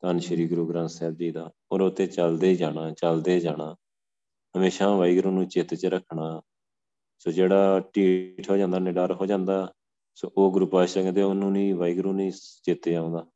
ਧੰਨ 0.00 0.18
ਸ਼੍ਰੀ 0.18 0.48
ਗੁਰੂ 0.48 0.68
ਗ੍ਰੰਥ 0.68 0.88
ਸਾਹਿਬ 0.88 1.14
ਜੀ 1.14 1.30
ਦਾ, 1.30 1.50
ਔਰ 1.72 1.80
ਉਤੇ 1.80 2.06
ਚੱਲਦੇ 2.06 2.54
ਜਾਣਾ 2.54 2.90
ਚੱਲਦੇ 2.90 3.40
ਜਾਣਾ। 3.40 3.76
ਹਮੇਸ਼ਾ 4.56 4.96
ਵਾਹਿਗੁਰੂ 4.96 5.30
ਨੂੰ 5.30 5.48
ਚਿੱਤ 5.48 5.74
'ਚ 5.74 5.86
ਰੱਖਣਾ। 5.86 6.42
ਸੋ 7.18 7.30
ਜਿਹੜਾ 7.30 7.82
ਢੀਠ 7.96 8.50
ਹੋ 8.50 8.56
ਜਾਂਦਾ, 8.56 8.78
ਨਿਡਰ 8.78 9.12
ਹੋ 9.12 9.26
ਜਾਂਦਾ, 9.26 9.72
ਸੋ 10.14 10.30
ਉਹ 10.36 10.52
ਗੁਰੂ 10.52 10.66
ਪਾਤਸ਼ਾਹ 10.66 11.02
ਕਹਿੰਦੇ 11.02 11.22
ਉਹਨੂੰ 11.22 11.52
ਨਹੀਂ, 11.52 11.74
ਵਾਹਿਗੁਰੂ 11.74 12.12
ਨਹੀਂ 12.12 12.32
ਚੇਤੇ 12.62 12.96
ਆਉਂਦਾ। 12.96 13.26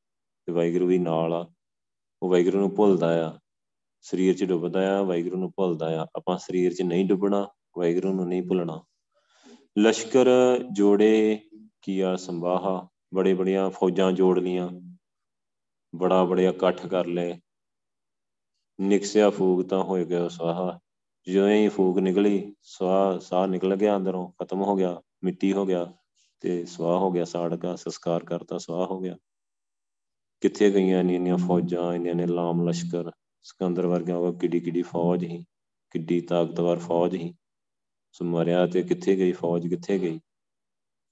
ਤੇ 0.46 0.52
ਵਾਹਿਗੁਰੂ 0.52 0.86
ਵੀ 0.86 0.98
ਨਾਲ 0.98 1.32
ਆ। 1.32 1.52
ਉਹ 2.22 2.30
ਵਾਹਿਗੁਰੂ 2.30 2.58
ਨੂੰ 2.58 2.74
ਭੁੱਲਦਾ 2.74 3.30
ਆ। 3.30 3.38
ਸਰੀਰ 4.00 4.36
'ਚ 4.36 4.44
ਡੁੱਬਦਾ 4.44 4.98
ਆ, 4.98 5.02
ਵਾਹਿਗੁਰੂ 5.02 5.36
ਨੂੰ 5.36 5.50
ਭੁੱਲਦਾ 5.50 6.02
ਆ। 6.02 6.06
ਆਪਾਂ 6.16 6.38
ਸਰੀਰ 6.38 6.74
'ਚ 6.74 6.82
ਨਹੀਂ 6.82 7.04
ਡੁੱਬਣਾ, 7.04 7.48
ਵਾਹਿਗੁਰੂ 7.78 8.14
ਨੂੰ 8.14 8.28
ਨਹੀਂ 8.28 8.42
ਭੁੱਲਣਾ। 8.42 8.84
ਲਸ਼ਕਰ 9.78 10.26
ਜੋੜੇ 10.72 11.40
ਕੀਆ 11.82 12.16
ਸੰਭਾਹਾ 12.16 12.88
ਬੜੇ 13.14 13.34
ਬੜੀਆਂ 13.34 13.70
ਫੌਜਾਂ 13.70 14.12
ਜੋੜ 14.12 14.38
ਲੀਆਂ, 14.38 14.68
ਬੜਾ 15.94 16.24
ਬੜਿਆ 16.24 16.50
ਇਕੱਠ 16.50 16.86
ਕਰ 16.86 17.06
ਲਏ। 17.06 17.40
ਨਿਕਸਿਆ 18.80 19.30
ਫੂਕ 19.30 19.66
ਤਾਂ 19.66 19.84
ਹੋਏ 19.84 20.04
ਗਿਆ 20.04 20.28
ਸਵਾਹਾ 20.28 20.80
ਜਿਉਂ 21.26 21.48
ਹੀ 21.48 21.68
ਫੂਕ 21.68 21.98
ਨਿਕਲੀ 21.98 22.54
ਸਵਾਹ 22.62 23.18
ਸਾਹ 23.18 23.46
ਨਿਕਲ 23.46 23.76
ਗਿਆ 23.76 23.96
ਅੰਦਰੋਂ, 23.96 24.32
ਖਤਮ 24.42 24.62
ਹੋ 24.62 24.76
ਗਿਆ, 24.76 25.02
ਮਿੱਟੀ 25.24 25.52
ਹੋ 25.52 25.66
ਗਿਆ 25.66 25.92
ਤੇ 26.40 26.64
ਸਵਾਹ 26.64 26.98
ਹੋ 26.98 27.10
ਗਿਆ, 27.10 27.24
ਸਾੜ 27.24 27.54
ਦਾ 27.54 27.76
ਸੰਸਕਾਰ 27.76 28.24
ਕਰਤਾ, 28.24 28.58
ਸਵਾਹ 28.58 28.86
ਹੋ 28.86 29.00
ਗਿਆ। 29.00 29.16
ਕਿੱਥੇ 30.40 30.70
ਗਈਆਂ 30.70 31.00
ਇੰਨੀਆਂ 31.00 31.16
ਇੰਨੀਆਂ 31.16 31.38
ਫੌਜਾਂ 31.38 31.94
ਇੰਨੇ 31.94 32.14
ਨੇ 32.14 32.26
ਲਾਮ 32.26 32.68
ਲਸ਼ਕਰ, 32.68 33.10
ਸਿਕੰਦਰ 33.42 33.86
ਵਰਗਾ 33.86 34.16
ਉਹ 34.16 34.38
ਕਿੱਡੀ 34.38 34.60
ਕਿੱਡੀ 34.60 34.82
ਫੌਜ 34.82 35.24
ਹੀ 35.24 35.44
ਕਿੱਡੀ 35.90 36.20
ਤਾਕਤਵਰ 36.20 36.78
ਫੌਜ 36.78 37.14
ਹੀ 37.14 37.34
ਸੋ 38.12 38.24
ਮਰਿਆ 38.24 38.66
ਤੇ 38.66 38.82
ਕਿੱਥੇ 38.82 39.16
ਗਈ, 39.16 39.32
ਫੌਜ 39.32 39.66
ਕਿੱਥੇ 39.66 39.98
ਗਈ? 39.98 40.20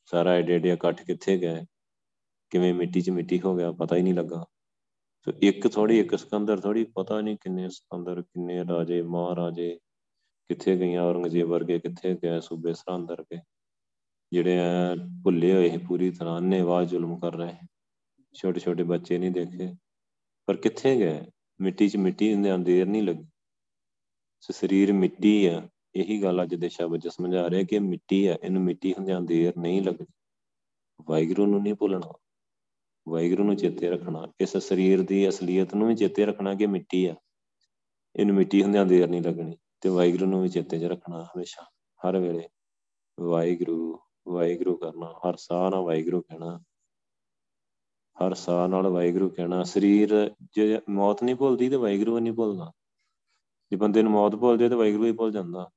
ਸਾਰਾ 0.04 0.36
ਏਡੇ 0.36 0.54
ਏਡੇ 0.54 0.72
ਇਕੱਠ 0.72 1.02
ਕਿੱਥੇ 1.02 1.38
ਗਏ? 1.38 1.64
ਕਿਵੇਂ 2.50 2.74
ਮਿੱਟੀ 2.74 3.00
'ਚ 3.00 3.10
ਮਿੱਟੀ 3.10 3.40
ਹੋ 3.40 3.56
ਗਿਆ, 3.56 3.72
ਪਤਾ 3.72 3.96
ਹੀ 3.96 4.02
ਨਹੀਂ 4.02 4.14
ਲੱਗਾ। 4.14 4.44
ਸੋ 5.24 5.32
ਇੱਕ 5.42 5.68
ਥੋੜੀ 5.68 6.00
ਇੱਕ 6.00 6.18
ਸਿਕੰਦਰ 6.18 6.60
ਥੋੜੀ 6.60 6.84
ਪਤਾ 6.84 7.20
ਨਹੀਂ 7.20 7.36
ਕਿੰਨੇ 7.36 7.68
ਸਿਕੰਦਰ, 7.68 8.22
ਕਿੰਨੇ 8.22 8.64
ਰਾਜੇ, 8.64 9.02
ਮਹਾਰਾਜੇ 9.02 9.78
ਕਿੱਥੇ 10.48 10.76
ਗਈਆਂ 10.76 11.02
ਔਰੰਗਜ਼ੇਬ 11.02 11.48
ਵਰਗੇ, 11.48 11.78
ਕਿੱਥੇ 11.78 12.14
ਗਏ 12.14 12.40
ਸੂਬੇ 12.40 12.74
ਸਰਹੰਦ 12.74 13.10
ਵਰਗੇ, 13.10 13.38
ਜਿਹੜੇ 14.32 14.58
ਆ 14.58 14.94
ਭੁੱਲੇ 15.24 15.52
ਹੋਏ 15.52 15.70
ਸੀ 15.70 15.78
ਪੂਰੀ 15.78 16.10
ਤਰ੍ਹਾਂ 16.10 16.38
ਅੰਨੇਵਾਹ 16.38 16.84
ਜ਼ੁਲਮ 16.84 17.18
ਕਰ 17.18 17.34
ਰਹੇ 17.34 17.52
ਛੋਟੇ 18.34 18.60
ਛੋਟੇ 18.60 18.82
ਬੱਚੇ 18.82 19.18
ਨਹੀਂ 19.18 19.30
ਦੇਖੇ। 19.30 19.74
ਪਰ 20.46 20.56
ਕਿੱਥੇ 20.56 20.96
ਗਏ? 20.96 21.20
ਮਿੱਟੀ 21.60 21.88
'ਚ 21.88 21.96
ਮਿੱਟੀ 21.96 22.34
ਹੁੰਦੇ 22.34 22.58
ਦੇਰ 22.58 22.86
ਨਹੀਂ 22.86 23.02
ਲੱਗੀ। 23.02 23.24
ਸੋ, 24.40 24.52
ਸਰੀਰ 24.52 24.92
ਮਿੱਟੀ 24.92 25.46
ਆ। 25.46 25.68
ਇਹੀ 25.94 26.22
ਗੱਲ 26.22 26.42
ਅੱਜ 26.42 26.54
ਦੇ 26.54 26.68
ਸ਼ਬਦ 26.68 27.00
ਚ 27.00 27.08
ਸਮਝਾ 27.08 27.50
ਰਿਹਾ 27.50 27.62
ਕਿ 27.62 27.78
ਮਿੱਟੀ 27.78 28.26
ਆ। 28.26 28.36
ਇਹਨੂੰ 28.42 28.62
ਮਿੱਟੀ 28.62 28.92
ਹੁੰਦਿਆਂ 28.92 29.20
ਦੇਰ 29.20 29.52
ਨਹੀਂ 29.58 29.82
ਲੱਗਦੀ। 29.82 30.06
ਵਾਹਿਗੁਰੂ 31.06 31.46
ਨੂੰ 31.46 31.62
ਨਹੀਂ 31.62 31.74
ਭੁੱਲਣਾ। 31.74 32.12
ਵਾਹਿਗੁਰੂ 33.08 33.44
ਨੂੰ 33.44 33.56
ਚੇਤੇ 33.56 33.90
ਰੱਖਣਾ। 33.90 34.32
ਇਸ 34.40 34.56
ਸਰੀਰ 34.56 35.02
ਦੀ 35.02 35.28
ਅਸਲੀਅਤ 35.28 35.74
ਨੂੰ 35.74 35.88
ਵੀ 35.88 35.94
ਚੇਤੇ 35.94 36.26
ਰੱਖਣਾ 36.26 36.54
ਕਿ 36.54 36.66
ਮਿੱਟੀ 36.66 37.06
ਆ। 37.06 37.14
ਇਹਨੂੰ 38.16 38.36
ਮਿੱਟੀ 38.36 38.62
ਹੁੰਦਿਆਂ 38.62 38.86
ਦੇਰ 38.86 39.08
ਨਹੀਂ 39.08 39.22
ਲੱਗਣੀ। 39.22 39.56
ਤੇ 39.80 39.88
ਵਾਹਿਗੁਰੂ 39.88 40.26
ਨੂੰ 40.26 40.42
ਵੀ 40.42 40.48
ਚੇਤੇ 40.48 40.78
'ਚ 40.78 40.84
ਰੱਖਣਾ 40.84 41.24
ਹਮੇਸ਼ਾ, 41.24 41.62
ਹਰ 42.00 42.18
ਵੇਲੇ। 42.18 42.48
ਵਾਹਿਗੁਰੂ 43.20 43.98
ਵਾਹਿਗੁਰੂ 44.28 44.76
ਕਰਨਾ, 44.76 45.12
ਹਰ 45.12 45.36
ਸਾਹ 45.36 45.70
ਨਾਲ 45.70 45.80
ਵਾਹਿਗੁਰੂ 45.80 46.20
ਕਹਿਣਾ। 46.22 46.60
ਹਰ 48.16 48.34
ਸਾਹ 48.34 48.68
ਨਾਲ 48.68 48.88
ਵਾਹਿਗੁਰੂ 48.88 49.30
ਕਹਿਣਾ। 49.30 49.62
ਸਰੀਰ 49.62 50.34
ਜੇ 50.54 50.80
ਮੌਤ 50.88 51.22
ਨਹੀਂ 51.22 51.36
ਭੁੱਲਦੀ 51.36 51.68
ਤੇ 51.68 51.76
ਵਾਹਿਗੁਰੂ 51.76 52.18
ਨਹੀਂ 52.18 52.32
ਭੁੱਲਦਾ। 52.32 52.72
ਜੇ 53.70 53.76
ਬੰਦੇ 53.76 54.02
ਨੂੰ 54.02 54.12
ਮੌਤ 54.12 54.34
ਭੁੱਲ 54.36 54.58
ਜਾਏ 54.58 54.68
ਤੇ 54.68 54.74
ਵਾਹਿਗੁਰੂ 54.74 55.04
ਹੀ 55.04 55.12
ਭੁੱਲ 55.12 55.32
ਜਾਂਦਾ। 55.32 55.70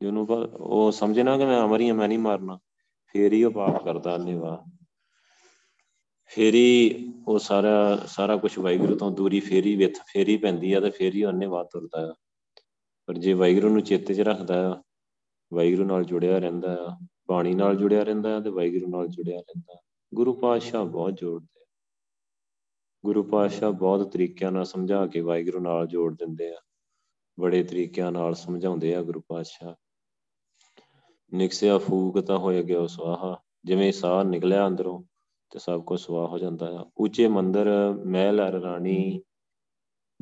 ਜੇ 0.00 0.06
ਉਹਨੂੰ 0.06 0.26
ਉਹ 0.56 0.92
ਸਮਝੇ 0.92 1.22
ਨਾ 1.22 1.38
ਕਿ 1.38 1.44
ਮੈਂ 1.44 1.60
ਅਮਰ 1.64 1.80
ਹੀ 1.80 1.88
ਆ 1.88 1.94
ਮੈਂ 1.94 2.08
ਨਹੀਂ 2.08 2.18
ਮਾਰਨਾ। 2.18 2.58
ਫੇਰ 3.06 3.32
ਹੀ 3.32 3.44
ਉਹ 3.44 3.52
ਪਾਪ 3.52 3.84
ਕਰਦਾ 3.84 4.16
ਨਿਵਾ 4.16 4.64
ਫੇਰ 6.24 6.54
ਹੀ 6.54 7.12
ਉਹ 7.28 7.38
ਸਾਰਾ 7.38 7.96
ਸਾਰਾ 8.06 8.36
ਕੁਝ 8.36 8.58
ਵਾਹਿਗੁਰੂ 8.58 8.96
ਤੋਂ 8.96 9.10
ਦੂਰੀ 9.10 9.40
ਫੇਰ 9.40 9.66
ਹੀ 9.66 9.76
ਵਿਥ, 9.76 9.98
ਫੇਰ 10.12 10.28
ਹੀ 10.28 10.36
ਪੈਂਦੀ 10.36 10.72
ਆ 10.72 10.80
ਤੇ 10.80 10.90
ਫੇਰ 10.90 11.14
ਹੀ 11.14 11.24
ਉਹਨੇ 11.24 11.46
ਬਾਤ 11.46 11.68
ਤੁਰਦਾ 11.72 12.10
ਆ। 12.10 12.14
ਪਰ 13.10 13.18
ਜੇ 13.18 13.32
ਵਾਹਿਗੁਰੂ 13.32 13.68
ਨੂੰ 13.68 13.82
ਚੇਤੇ 13.82 14.14
'ਚ 14.14 14.20
ਰੱਖਦਾ 14.20 14.72
ਆ, 14.72 14.82
ਵਾਹਿਗੁਰੂ 15.54 15.88
ਨਾਲ 15.88 16.04
ਜੁੜਿਆ 16.04 16.38
ਰਹਿੰਦਾ 16.38 16.76
ਆ, 16.80 17.06
ਬਾਣੀ 17.28 17.54
ਨਾਲ 17.54 17.76
ਜੁੜਿਆ 17.76 18.02
ਰਹਿੰਦਾ 18.02 18.36
ਆ 18.36 18.40
ਤੇ 18.40 18.50
ਵਾਹਿਗੁਰੂ 18.50 18.86
ਨਾਲ 18.90 19.08
ਜੁੜਿਆ 19.08 19.38
ਰਹਿੰਦਾ 19.38 19.80
ਗੁਰੂ 20.14 20.32
ਪਾਤਸ਼ਾਹ 20.32 20.84
ਬਹੁਤ 20.84 21.14
ਜੋੜਦੇ 21.14 21.64
ਗੁਰੂ 23.04 23.22
ਪਾਤਸ਼ਾਹ 23.22 23.72
ਬਹੁਤ 23.72 24.12
ਤਰੀਕਿਆਂ 24.12 24.52
ਨਾਲ 24.52 24.64
ਸਮਝਾ 24.64 25.06
ਕੇ 25.06 25.20
ਵਾਹਿਗੁਰੂ 25.20 25.60
ਨਾਲ 25.60 25.86
ਜੋੜ 25.86 26.14
ਦਿੰਦੇ 26.14 26.52
ਆ। 26.52 26.56
ਬੜੇ 27.40 27.62
ਤਰੀਕਿਆਂ 27.62 28.12
ਨਾਲ 28.12 28.34
ਸਮਝਾਉਂਦੇ 28.34 28.94
ਆ 28.94 29.02
ਗੁਰੂ 29.02 29.20
ਪਾਤਸ਼ਾਹ। 29.28 29.74
ਨਿਕਸਿਆ 31.34 31.78
ਫੂਕ 31.78 32.20
ਤਾਂ 32.20 32.38
ਹੋਇਆ 32.38 32.62
ਗਿਆ 32.62 32.86
ਸਵਾਹਾ, 32.86 33.38
ਜਿਵੇਂ 33.64 33.92
ਸਾਹ 33.92 34.24
ਨਿਕਲਿਆ 34.24 34.66
ਅੰਦਰੋਂ 34.66 35.02
ਤੇ 35.50 35.58
ਸਭ 35.58 35.84
ਕੁਝ 35.84 36.00
ਸਵਾਹ 36.00 36.28
ਹੋ 36.28 36.38
ਜਾਂਦਾ 36.38 36.66
ਆ। 36.80 36.90
ਉੱਚੇ 36.96 37.28
ਮੰਦਰ, 37.28 37.94
ਮਹਿਲ, 38.06 38.40
ਰਾਣੀ 38.40 39.22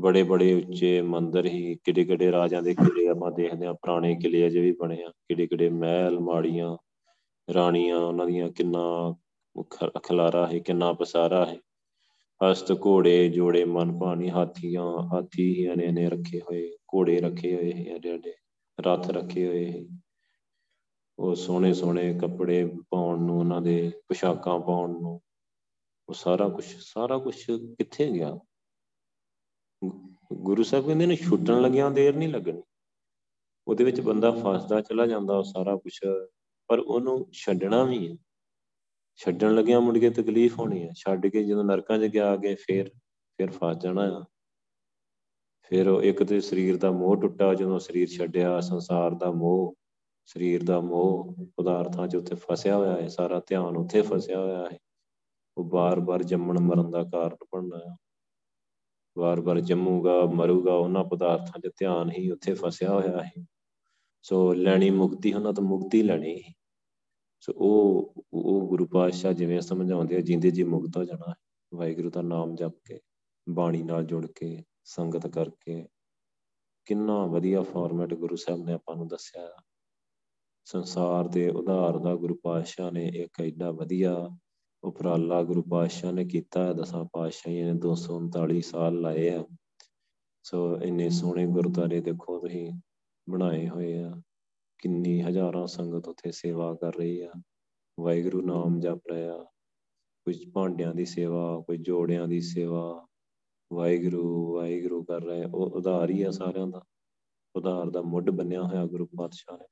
ਬੜੇ 0.01 0.23
ਬੜੇ 0.23 0.55
ਉੱਚੇ 0.55 1.03
ਮੰਦਰ 1.03 1.47
ਹੀ 1.47 1.75
ਕਿਹੜੇ 1.85 2.05
ਕਿਹੜੇ 2.05 2.33
ਰਾਜਾਂ 2.33 2.63
ਦੇ 2.63 2.75
ਕਿਲੇ 2.75 3.09
ਆਪਾਂ 3.09 3.33
ਦੇਖਦੇ 3.33 3.67
ਆ 3.67 3.73
ਪੁਰਾਣੇ 3.73 4.15
ਕਿਲੇ 4.15 4.47
ਅਜੇ 4.47 4.61
ਵੀ 4.61 4.73
ਬਣੇ 4.73 5.03
ਆ 5.05 5.09
ਕਿਹੜੇ 5.09 5.47
ਕਿਹੜੇ 5.47 5.71
ਮਹਿਲ, 5.71 6.21
ਮਾੜੀਆਂ 6.21 6.77
ਰਾਣੀਆਂ, 7.55 7.99
ਉਹਨਾਂ 7.99 8.27
ਦੀਆਂ 8.27 8.51
ਕਿੰਨਾ 8.51 9.15
ਖਲਾਰਾ 10.03 10.47
ਹੈ, 10.47 10.59
ਕਿੰਨਾ 10.59 10.93
ਪਸਾਰਾ 10.93 11.47
ਹੈ। 11.47 11.57
ਹਸਤ, 12.51 12.73
ਘੋੜੇ, 12.87 13.29
ਜੋੜੇ 13.29 13.65
ਮਨ 13.65 13.99
ਭਾਣੀ 13.99 14.31
ਹਾਥੀਆਂ, 14.31 14.83
ਹਾਥੀ 14.83 15.55
ਹੀ 15.55 15.77
ਨੇ 15.77 15.93
ਨੇ 15.93 16.09
ਰੱਖੇ 16.09 16.41
ਹੋਏ, 16.41 16.71
ਘੋੜੇ 16.95 17.21
ਰੱਖੇ 17.21 17.55
ਹੋਏ 17.55 17.73
ਹੈ 17.73 17.79
ਏਡੇ 17.79 18.09
ਏਡੇ 18.09 18.35
ਰੱਥ 18.81 19.11
ਰੱਖੇ 19.11 19.47
ਹੋਏ 19.47 19.73
ਹੈ। 19.73 19.99
ਉਹ 21.19 21.35
ਸੋਹਣੇ 21.35 21.75
ਸੋਹਣੇ 21.75 22.19
ਕੱਪੜੇ 22.19 22.73
ਪਾਉਣ 22.91 23.23
ਨੂੰ, 23.23 23.39
ਉਹਨਾਂ 23.39 23.63
ਦੇ 23.63 23.93
ਪੋਸ਼ਾਕਾਂ 24.09 24.61
ਪਾਉਣ 24.61 24.91
ਨੂੰ, 24.91 25.21
ਉਹ 26.09 26.15
ਸਾਰਾ 26.15 26.49
ਕੁਝ 26.49 26.65
ਸਾਰਾ 26.79 27.19
ਕੁਝ 27.19 27.37
ਕਿੱਥੇ 27.51 28.13
ਗਿਆ? 28.13 28.39
ਗੁਰੂ 30.33 30.63
ਸਾਹਿਬ 30.63 30.87
ਕਹਿੰਦੇ 30.87 31.07
ਨੇ 31.07 31.17
ਛੁੱਟਣ 31.17 31.61
ਲੱਗਿਆਂ 31.63 31.91
ਦੇਰ 31.91 32.17
ਨਹੀਂ 32.17 32.29
ਲੱਗਣੀ। 32.29 32.63
ਉਹਦੇ 33.69 33.85
ਵਿੱਚ 33.85 34.01
ਬੰਦਾ 34.01 34.31
ਫਸਦਾ 34.31 34.81
ਚਲਾ 34.81 35.07
ਜਾਂਦਾ, 35.07 35.39
ਉਹ 35.39 35.43
ਸਾਰਾ 35.43 35.77
ਕੁਝ 35.77 35.99
ਪਰ 36.69 36.79
ਉਹਨੂੰ 36.79 37.29
ਛੱਡਣਾ 37.33 37.85
ਵੀ 37.85 38.13
ਹੈ। 38.13 38.17
ਛੱਡਣ 39.17 39.55
ਲੱਗਿਆ 39.55 39.81
ਮੁੜ 39.81 39.99
ਕੇ 39.99 40.11
ਤਕਲੀਫ 40.11 40.59
ਹੋਣੀ 40.59 40.83
ਹੈ। 40.83 40.91
ਛੱਡ 40.97 41.27
ਕੇ 41.27 41.45
ਜਦੋਂ 41.45 41.65
ਨਰਕਾਂ 41.65 41.99
'ਚ 41.99 42.03
ਗਿਆ 42.03 42.35
ਅੱਗੇ 42.35 42.55
ਫੇਰ, 42.55 42.89
ਫਿਰ 43.37 43.51
ਫਸ 43.51 43.77
ਜਾਣਾ 43.77 44.03
ਆ। 44.03 44.25
ਫਿਰ 45.63 45.89
ਉਹ 45.89 46.03
ਇੱਕ 46.03 46.23
ਤੇ 46.23 46.41
ਸਰੀਰ 46.41 46.77
ਦਾ 46.77 46.91
ਮੋਹ 46.91 47.17
ਟੁੱਟਾ, 47.17 47.55
ਜਦੋਂ 47.55 47.79
ਸਰੀਰ 47.79 48.09
ਛੱਡਿਆ, 48.09 48.61
ਸੰਸਾਰ 48.61 49.15
ਦਾ 49.15 49.31
ਮੋਹ, 49.31 49.75
ਸਰੀਰ 50.25 50.65
ਦਾ 50.65 50.81
ਮੋਹ 50.81 51.37
ਪਦਾਰਥਾਂ 51.57 52.09
'ਚ 52.09 52.17
ਉੱਥੇ 52.17 52.35
ਫਸਿਆ 52.35 52.77
ਹੋਇਆ 52.77 52.97
ਹੈ, 52.97 53.09
ਸਾਰਾ 53.09 53.43
ਧਿਆਨ 53.47 53.77
ਉੱਥੇ 53.77 54.03
ਫਸਿਆ 54.03 54.41
ਹੋਇਆ 54.41 54.69
ਹੈ। 54.73 54.79
ਉਹ 55.57 55.65
ਬਾਰ-ਬਾਰ 55.65 56.23
ਜੰਮਣ 56.23 56.59
ਮਰਨ 56.59 56.91
ਦਾ 56.91 57.05
ਕਾਰਨ 57.05 57.37
ਬਣਨਾ 57.55 57.79
ਹੈ 57.79 57.97
ਵਾਰ-ਵਾਰ 59.19 59.61
ਜੰਮੂਗਾ, 59.61 60.27
ਮਰੂਗਾ, 60.27 60.75
ਉਹਨਾਂ 60.75 61.05
ਪਦਾਰਥਾਂ 61.05 61.61
'ਚ 61.61 61.73
ਧਿਆਨ 61.79 62.11
ਹੀ 62.11 62.31
ਉੱਥੇ 62.31 62.55
ਫਸਿਆ 62.55 62.93
ਹੋਇਆ 62.93 63.23
ਹੈ 63.23 63.47
ਸੋ 64.23 64.55
ਲੈਣੀ 64.55 64.91
ਮੁਕਤੀ, 64.91 65.33
ਉਹਨਾਂ 65.33 65.53
ਤੋਂ 65.53 65.65
ਮੁਕਤੀ 65.65 66.03
ਲੈਣੀ 66.03 66.43
ਸੋ। 67.41 67.53
ਉਹ 67.57 68.15
ਉਹ 68.33 68.69
ਗੁਰੂ 68.69 68.87
ਪਾਤਸ਼ਾਹ 68.87 69.33
ਜਿਵੇਂ 69.33 69.61
ਸਮਝਾਉਂਦੇ 69.61 70.17
ਆ, 70.17 70.21
ਜਿੰਦੇ 70.21 70.51
ਜੀ 70.51 70.65
ਮੁਕਤ 70.65 70.97
ਹੋ 70.97 71.05
ਜਾਣਾ 71.05 71.35
ਵਾਹਿਗੁਰੂ 71.75 72.11
ਦਾ 72.11 72.23
ਨਾਮ 72.23 72.55
ਜਪ 72.55 72.73
ਕੇ, 72.85 73.01
ਬਾਣੀ 73.49 73.83
ਨਾਲ 73.83 74.05
ਜੁੜ 74.05 74.27
ਕੇ, 74.27 74.65
ਸੰਗਤ 74.85 75.27
ਕਰਕੇ। 75.27 75.87
ਕਿੰਨਾ 76.87 77.27
ਵਧੀਆ 77.27 77.63
ਫਾਰਮੈਟ 77.63 78.15
ਗੁਰੂ 78.15 78.37
ਸਾਹਿਬ 78.37 78.65
ਨੇ 78.65 78.73
ਆਪਾਂ 78.73 78.97
ਨੂੰ 78.97 79.09
ਦੱਸਿਆ। 79.09 79.49
ਸੰਸਾਰ 80.65 81.29
ਦੇ 81.29 81.49
ਉਧਾਰ 81.49 81.99
ਦਾ 81.99 82.15
ਗੁਰੂ 82.15 82.39
ਪਾਤਸ਼ਾਹ 82.43 82.91
ਨੇ 82.91 83.07
ਇੱਕ 83.15 83.41
ਐਡਾ 83.41 83.71
ਵਧੀਆ 83.71 84.29
ਉਪਰਾਲਾ 84.85 85.43
ਗੁਰੂ 85.43 85.63
ਪਾਤਸ਼ਾਹ 85.63 86.13
ਨੇ 86.13 86.25
ਕੀਤਾ, 86.25 86.73
ਦਸਾਂ 86.73 87.05
ਪਾਤਸ਼ਾਹੀਆਂ 87.13 87.75
ਨੇ 87.75 87.81
239 87.81 88.61
ਸਾਲ 88.61 89.01
ਲਾਏ 89.01 89.31
ਆ। 89.31 89.45
ਸੋ 90.43 90.81
ਇੰਨੇ 90.81 91.11
ਸੋਹਣੇ 91.11 91.47
ਗੁਰਦਾਰੇ 91.47 92.01
ਦੇਖੋ 92.01 92.41
ਤੁਸੀਂ, 92.41 92.81
ਬਣਾਏ 93.31 93.69
ਹੋਏ 93.69 94.03
ਆ। 94.03 94.23
ਕਿੰਨੀ 94.79 95.23
ਹਜ਼ਾਰਾਂ 95.23 95.67
ਸੰਗਤ 95.67 96.09
ਉੱਥੇ 96.09 96.33
ਸੇਵਾ 96.33 96.75
ਕਰ 96.75 96.97
ਰਹੀ 96.97 97.21
ਆ। 97.21 97.33
ਵਾਹਿਗੁਰੂ 98.01 98.41
ਨਾਮ 98.41 98.81
ਜਪ 98.81 99.01
ਰਿਹਾ 99.13 99.45
ਕੁਝ 100.25 100.51
ਭਾਂਡਿਆਂ 100.53 100.95
ਦੀ 100.95 101.05
ਸੇਵਾ 101.05 101.65
ਕੋਈ 101.67 101.79
ਜੋੜਿਆਂ 101.79 102.29
ਦੀ 102.29 102.41
ਸੇਵਾ। 102.41 103.07
ਵਾਹਿਗੁਰੂ 103.73 104.55
ਵਾਹਿਗੁਰੂ 104.55 105.05
ਕਰ 105.05 105.21
ਰਹੇ 105.21 105.45
ਉਹ 105.45 105.71
ਉਧਾਰ 105.71 106.11
ਹੀ 106.11 106.23
ਆ 106.23 106.31
ਸਾਰਿਆਂ 106.31 106.67
ਦਾ। 106.67 106.83
ਉਧਾਰ 107.57 107.91
ਦਾ 107.91 108.03
ਮੁੱਢ 108.03 108.31
ਬੰਨਿਆ 108.31 108.63
ਹੋਇਆ 108.63 108.87
ਗੁਰੂ 108.87 109.07
ਪਾਤਸ਼ਾਹ 109.07 109.59
ਨੇ। 109.59 109.67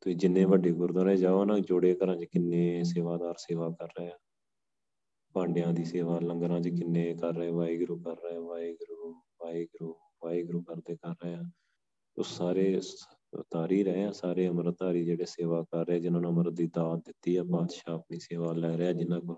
ਤੁਸੀਂ 0.00 0.16
ਜਿੰਨੇ 0.16 0.44
ਵੱਡੇ 0.44 0.70
ਗੁਰਦੁਆਰੇ 0.70 1.16
ਜਾਓ 1.16 1.44
ਨਾ 1.44 1.58
ਜੋੜੇ 1.58 1.96
ਘਰਾਂ 2.04 2.16
'ਚ 2.16 2.24
ਕਿੰਨੇ 2.24 2.84
ਸੇਵਾਦਾਰ 2.84 3.34
ਸੇਵਾ 3.38 3.70
ਕਰ 3.70 3.88
ਰਹੇ 3.98 4.08
ਆ। 4.08 4.18
ਭਾਂਡਿਆਂ 5.32 5.72
ਦੀ 5.72 5.84
ਸੇਵਾ 5.84 6.20
ਲੰਗਰਾਂ 6.20 6.60
'ਚ 6.60 6.68
ਕਿੰਨੇ 6.68 7.14
ਕਰ 7.14 7.34
ਰਹੇ 7.34 7.50
ਵਾਹਿਗੁਰੂ 7.50 7.98
ਕਰ 7.98 8.16
ਰਹੇ 8.22 8.38
ਵਾਹਿਗੁਰੂ 8.38 9.22
ਵਾਹਿਗੁਰੂ 9.42 9.96
ਵਾਹਿਗੁਰੂ 10.24 10.62
ਕਰਦੇ 10.62 10.96
ਕਰ 10.96 11.14
ਰਹੇ 11.24 11.34
ਆ। 11.34 11.42
ਉਹ 12.18 12.24
ਸਾਰੇ 12.24 12.80
ਉਤਾਰੀ 13.38 13.84
ਰਹੇ 13.84 14.04
ਆ 14.04 14.12
ਸਾਰੇ 14.12 14.48
ਅੰਮ੍ਰਿਤਧਾਰੀ 14.48 15.04
ਜਿਹੜੇ 15.04 15.24
ਸੇਵਾ 15.24 15.62
ਕਰ 15.62 15.86
ਰਹੇ 15.86 16.00
ਜਿਨ੍ਹਾਂ 16.00 16.22
ਨੂੰ 16.22 16.30
ਅੰਮ੍ਰਿਤ 16.30 16.54
ਦੀ 16.54 16.66
ਦਾਤ 16.66 16.98
ਦਿੱਤੀ 16.98 17.36
ਆ 17.36 17.44
ਪਾਤਸ਼ਾਹ 17.44 17.94
ਆਪਣੀ 17.94 18.18
ਸੇਵਾ 18.18 18.52
ਲੈ 18.52 18.76
ਰਿਹਾ 18.76 18.92
ਜਿਨ੍ਹਾਂ 18.92 19.20
ਕੋਲ 19.20 19.36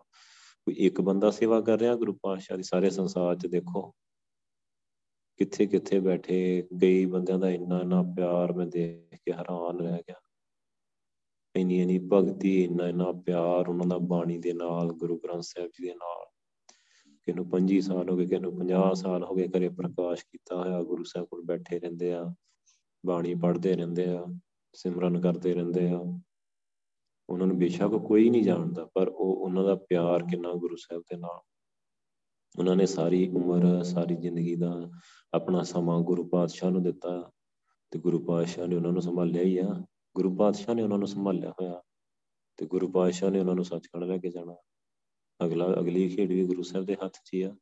ਕੋਈ 0.64 0.74
ਇੱਕ 0.74 1.00
ਬੰਦਾ 1.00 1.30
ਸੇਵਾ 1.30 1.60
ਕਰ 1.60 1.78
ਰਿਹਾ 1.78 1.94
ਗੁਰੂ 1.94 2.18
ਪਾਤਸ਼ਾਹ 2.22 2.56
ਦੀ 2.56 2.62
ਸਾਰੇ 2.62 2.90
ਸੰਸਾਰ 2.90 3.36
'ਚ 3.36 3.46
ਦੇਖੋ। 3.46 3.94
ਕਿੱਥੇ 5.36 5.66
ਕਿੱਥੇ 5.66 6.00
ਬੈਠੇ 6.00 6.68
ਕਈ 6.80 7.06
ਬੰਦਿਆਂ 7.06 7.38
ਦਾ 7.38 7.50
ਇੰਨਾ 7.50 7.80
ਇੰਨਾ 7.80 8.02
ਪਿਆਰ 8.02 8.52
ਮੈਂ 8.52 8.66
ਦੇਖ 8.66 9.18
ਕੇ 9.18 9.32
ਹੈਰਾਨ 9.32 9.80
ਰਹਿ 9.80 9.98
ਗਿਆ। 9.98 10.14
ਇੰਨੀ 11.56 11.80
ਇੰਨੀ 11.80 11.98
ਭਗਤੀ, 12.12 12.64
ਇੰਨਾ 12.64 12.88
ਇੰਨਾ 12.88 13.12
ਪਿਆਰ 13.12 13.68
ਉਹਨਾਂ 13.68 13.86
ਦਾ 13.86 13.98
ਬਾਣੀ 13.98 14.38
ਦੇ 14.38 14.52
ਨਾਲ, 14.52 14.92
ਗੁਰੂ 14.92 15.18
ਗ੍ਰੰਥ 15.18 15.42
ਸਾਹਿਬ 15.42 15.70
ਜੀ 15.70 15.86
ਦੇ 15.86 15.94
ਨਾਲ। 15.94 16.26
ਕਿਨੂੰ 17.24 17.50
25 17.50 17.80
ਸਾਲ 17.80 18.10
ਹੋ 18.10 18.16
ਗਏ 18.16 18.26
ਕਿਨੂੰ 18.26 18.56
50 18.58 18.94
ਸਾਲ 18.94 19.24
ਹੋ 19.24 19.34
ਗਏ 19.34 19.48
ਘਰੇ 19.48 19.68
ਪ੍ਰਕਾਸ਼ 19.68 20.24
ਕੀਤਾ 20.24 20.56
ਹੋਇਆ, 20.56 20.82
ਗੁਰੂ 20.82 21.04
ਸਾਹਿਬ 21.04 21.28
ਕੋਲ 21.28 21.42
ਬੈਠੇ 21.42 21.78
ਰਹਿੰਦੇ 21.78 22.12
ਆ। 22.12 22.34
ਬਾਣੀ 23.06 23.34
ਪੜ੍ਹਦੇ 23.34 23.74
ਰਹਿੰਦੇ 23.74 24.04
ਆ, 24.08 24.26
ਸਿਮਰਨ 24.74 25.20
ਕਰਦੇ 25.20 25.54
ਰਹਿੰਦੇ 25.54 25.90
ਆ। 25.90 26.20
ਉਹਨਾਂ 27.28 27.46
ਨੂੰ 27.46 27.58
ਬੇਸ਼ੱਕ 27.58 27.92
ਕੋਈ 27.92 28.30
ਨਹੀਂ 28.30 28.42
ਜਾਣਦਾ, 28.42 28.84
ਪਰ 28.94 29.08
ਉਹ 29.08 29.36
ਉਹਨਾਂ 29.36 29.64
ਦਾ 29.64 29.74
ਪਿਆਰ 29.74 30.22
ਕਿੰਨਾ 30.22 30.52
ਗੁਰੂ 30.52 30.76
ਸਾਹਿਬ 30.76 31.02
ਦੇ 31.02 31.16
ਨਾਲ। 31.16 31.40
ਉਹਨਾਂ 32.58 32.76
ਨੇ 32.76 32.86
ਸਾਰੀ 32.86 33.28
ਉਮਰ, 33.28 33.82
ਸਾਰੀ 33.82 34.16
ਜ਼ਿੰਦਗੀ 34.16 34.56
ਦਾ 34.56 34.90
ਆਪਣਾ 35.34 35.62
ਸਮਾਂ 35.62 36.00
ਗੁਰੂ 36.00 36.28
ਪਾਤਸ਼ਾਹ 36.28 36.70
ਨੂੰ 36.70 36.82
ਦਿੱਤਾ। 36.82 37.30
ਤੇ 37.90 37.98
ਗੁਰੂ 37.98 38.18
ਪਾਤਸ਼ਾਹ 38.18 38.66
ਨੇ 38.66 38.76
ਉਹਨਾਂ 38.76 38.92
ਨੂੰ 38.92 39.02
ਸੰਭਾਲਿਆ 39.02 39.42
ਹੀ 39.42 39.58
ਆ। 39.58 39.86
ਗੁਰੂ 40.16 40.36
ਪਾਤਸ਼ਾਹ 40.36 40.74
ਨੇ 40.74 40.82
ਉਹਨਾਂ 40.82 40.98
ਨੂੰ 40.98 41.08
ਸੰਭਾਲਿਆ 41.08 41.50
ਹੋਇਆ 41.50 41.82
ਤੇ 42.56 42.66
ਗੁਰੂ 42.66 42.88
ਪਾਤਸ਼ਾਹ 42.88 43.30
ਨੇ 43.30 43.40
ਉਹਨਾਂ 43.40 43.54
ਨੂੰ 43.54 43.64
ਸੱਚਖੰਡ 43.64 44.04
ਲੈ 44.04 44.18
ਕੇ 44.18 44.28
ਜਾਣਾ। 44.28 44.56
ਅਗਲਾ, 45.44 45.66
ਅਗਲੀ 45.66 46.08
ਖੇਡ 46.08 46.28
ਵੀ 46.28 46.46
ਗੁਰੂ 46.46 46.62
ਸਾਹਿਬ 46.62 46.86
ਦੇ 46.86 46.96
ਹੱਥ 47.04 47.16
'ਚ 47.24 47.30
ਹੀ 47.34 47.42
ਆ। 47.42 47.56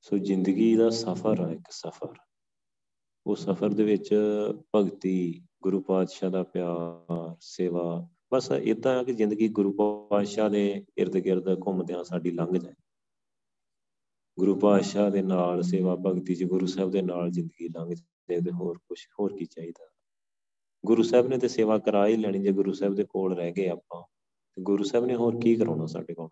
ਸੋ 0.00 0.18
ਜ਼ਿੰਦਗੀ 0.18 0.76
ਦਾ 0.76 0.90
ਸਫ਼ਰ 0.90 1.40
ਆ, 1.40 1.50
ਇੱਕ 1.50 1.70
ਸਫ਼ਰ। 1.70 2.14
ਉਹ 3.26 3.36
ਸਫ਼ਰ 3.36 3.68
ਦੇ 3.68 3.84
ਵਿੱਚ 3.84 4.14
ਭਗਤੀ, 4.74 5.46
ਗੁਰੂ 5.62 5.82
ਪਾਤਸ਼ਾਹ 5.82 6.30
ਦਾ 6.30 6.42
ਪਿਆਰ, 6.42 7.36
ਸੇਵਾ, 7.40 8.08
ਬਸ 8.32 8.50
ਇਦਾਂ 8.50 9.00
ਆ 9.00 9.02
ਕਿ 9.02 9.12
ਜ਼ਿੰਦਗੀ 9.12 9.48
ਗੁਰੂ 9.48 9.72
ਪਾਤਸ਼ਾਹ 9.72 10.50
ਦੇ 10.50 10.84
ird 11.02 11.12
gird 11.12 11.56
ਘੁੰਮਦਿਆਂ 11.66 12.04
ਸਾਡੀ 12.04 12.30
ਲੰਘ 12.30 12.58
ਜਾਏ। 12.58 12.74
ਗੁਰੂ 14.38 14.58
ਪਾਤਸ਼ਾਹ 14.58 15.10
ਦੇ 15.10 15.22
ਨਾਲ 15.22 15.62
ਸੇਵਾ 15.62 15.96
ਭਗਤੀ 15.96 16.34
ਚ 16.34 16.44
ਗੁਰੂ 16.44 16.66
ਸਾਹਿਬ 16.66 16.90
ਦੇ 16.90 17.02
ਨਾਲ 17.02 17.30
ਜ਼ਿੰਦਗੀ 17.30 17.68
ਲੰਘ 17.68 17.94
ਜਾਏ 17.94 18.40
ਤੇ 18.40 18.50
ਹੋਰ 18.50 18.78
ਕੁਝ 18.78 18.98
ਹੋਰ 19.20 19.36
ਕੀ 19.36 19.44
ਚਾਹੀਦਾ? 19.44 19.91
ਗੁਰੂ 20.86 21.02
ਸਾਹਿਬ 21.02 21.26
ਨੇ 21.26 21.38
ਤੇ 21.38 21.48
ਸੇਵਾ 21.48 21.78
ਕਰਾ 21.78 22.06
ਹੀ 22.06 22.16
ਲੈਣੀ 22.16 22.38
ਜੇ 22.38 22.52
ਗੁਰੂ 22.52 22.72
ਸਾਹਿਬ 22.72 22.94
ਦੇ 22.94 23.04
ਕੋਲ 23.04 23.36
ਰਹਿ 23.36 23.52
ਗਏ 23.52 23.68
ਆਪਾਂ। 23.68 24.02
ਤੇ 24.54 24.62
ਗੁਰੂ 24.62 24.84
ਸਾਹਿਬ 24.84 25.04
ਨੇ 25.04 25.14
ਹੋਰ 25.14 25.40
ਕੀ 25.40 25.56
ਕਰਾਉਣਾ 25.56 25.86
ਸਾਡੇ 25.86 26.14
ਕੋਲ? 26.14 26.28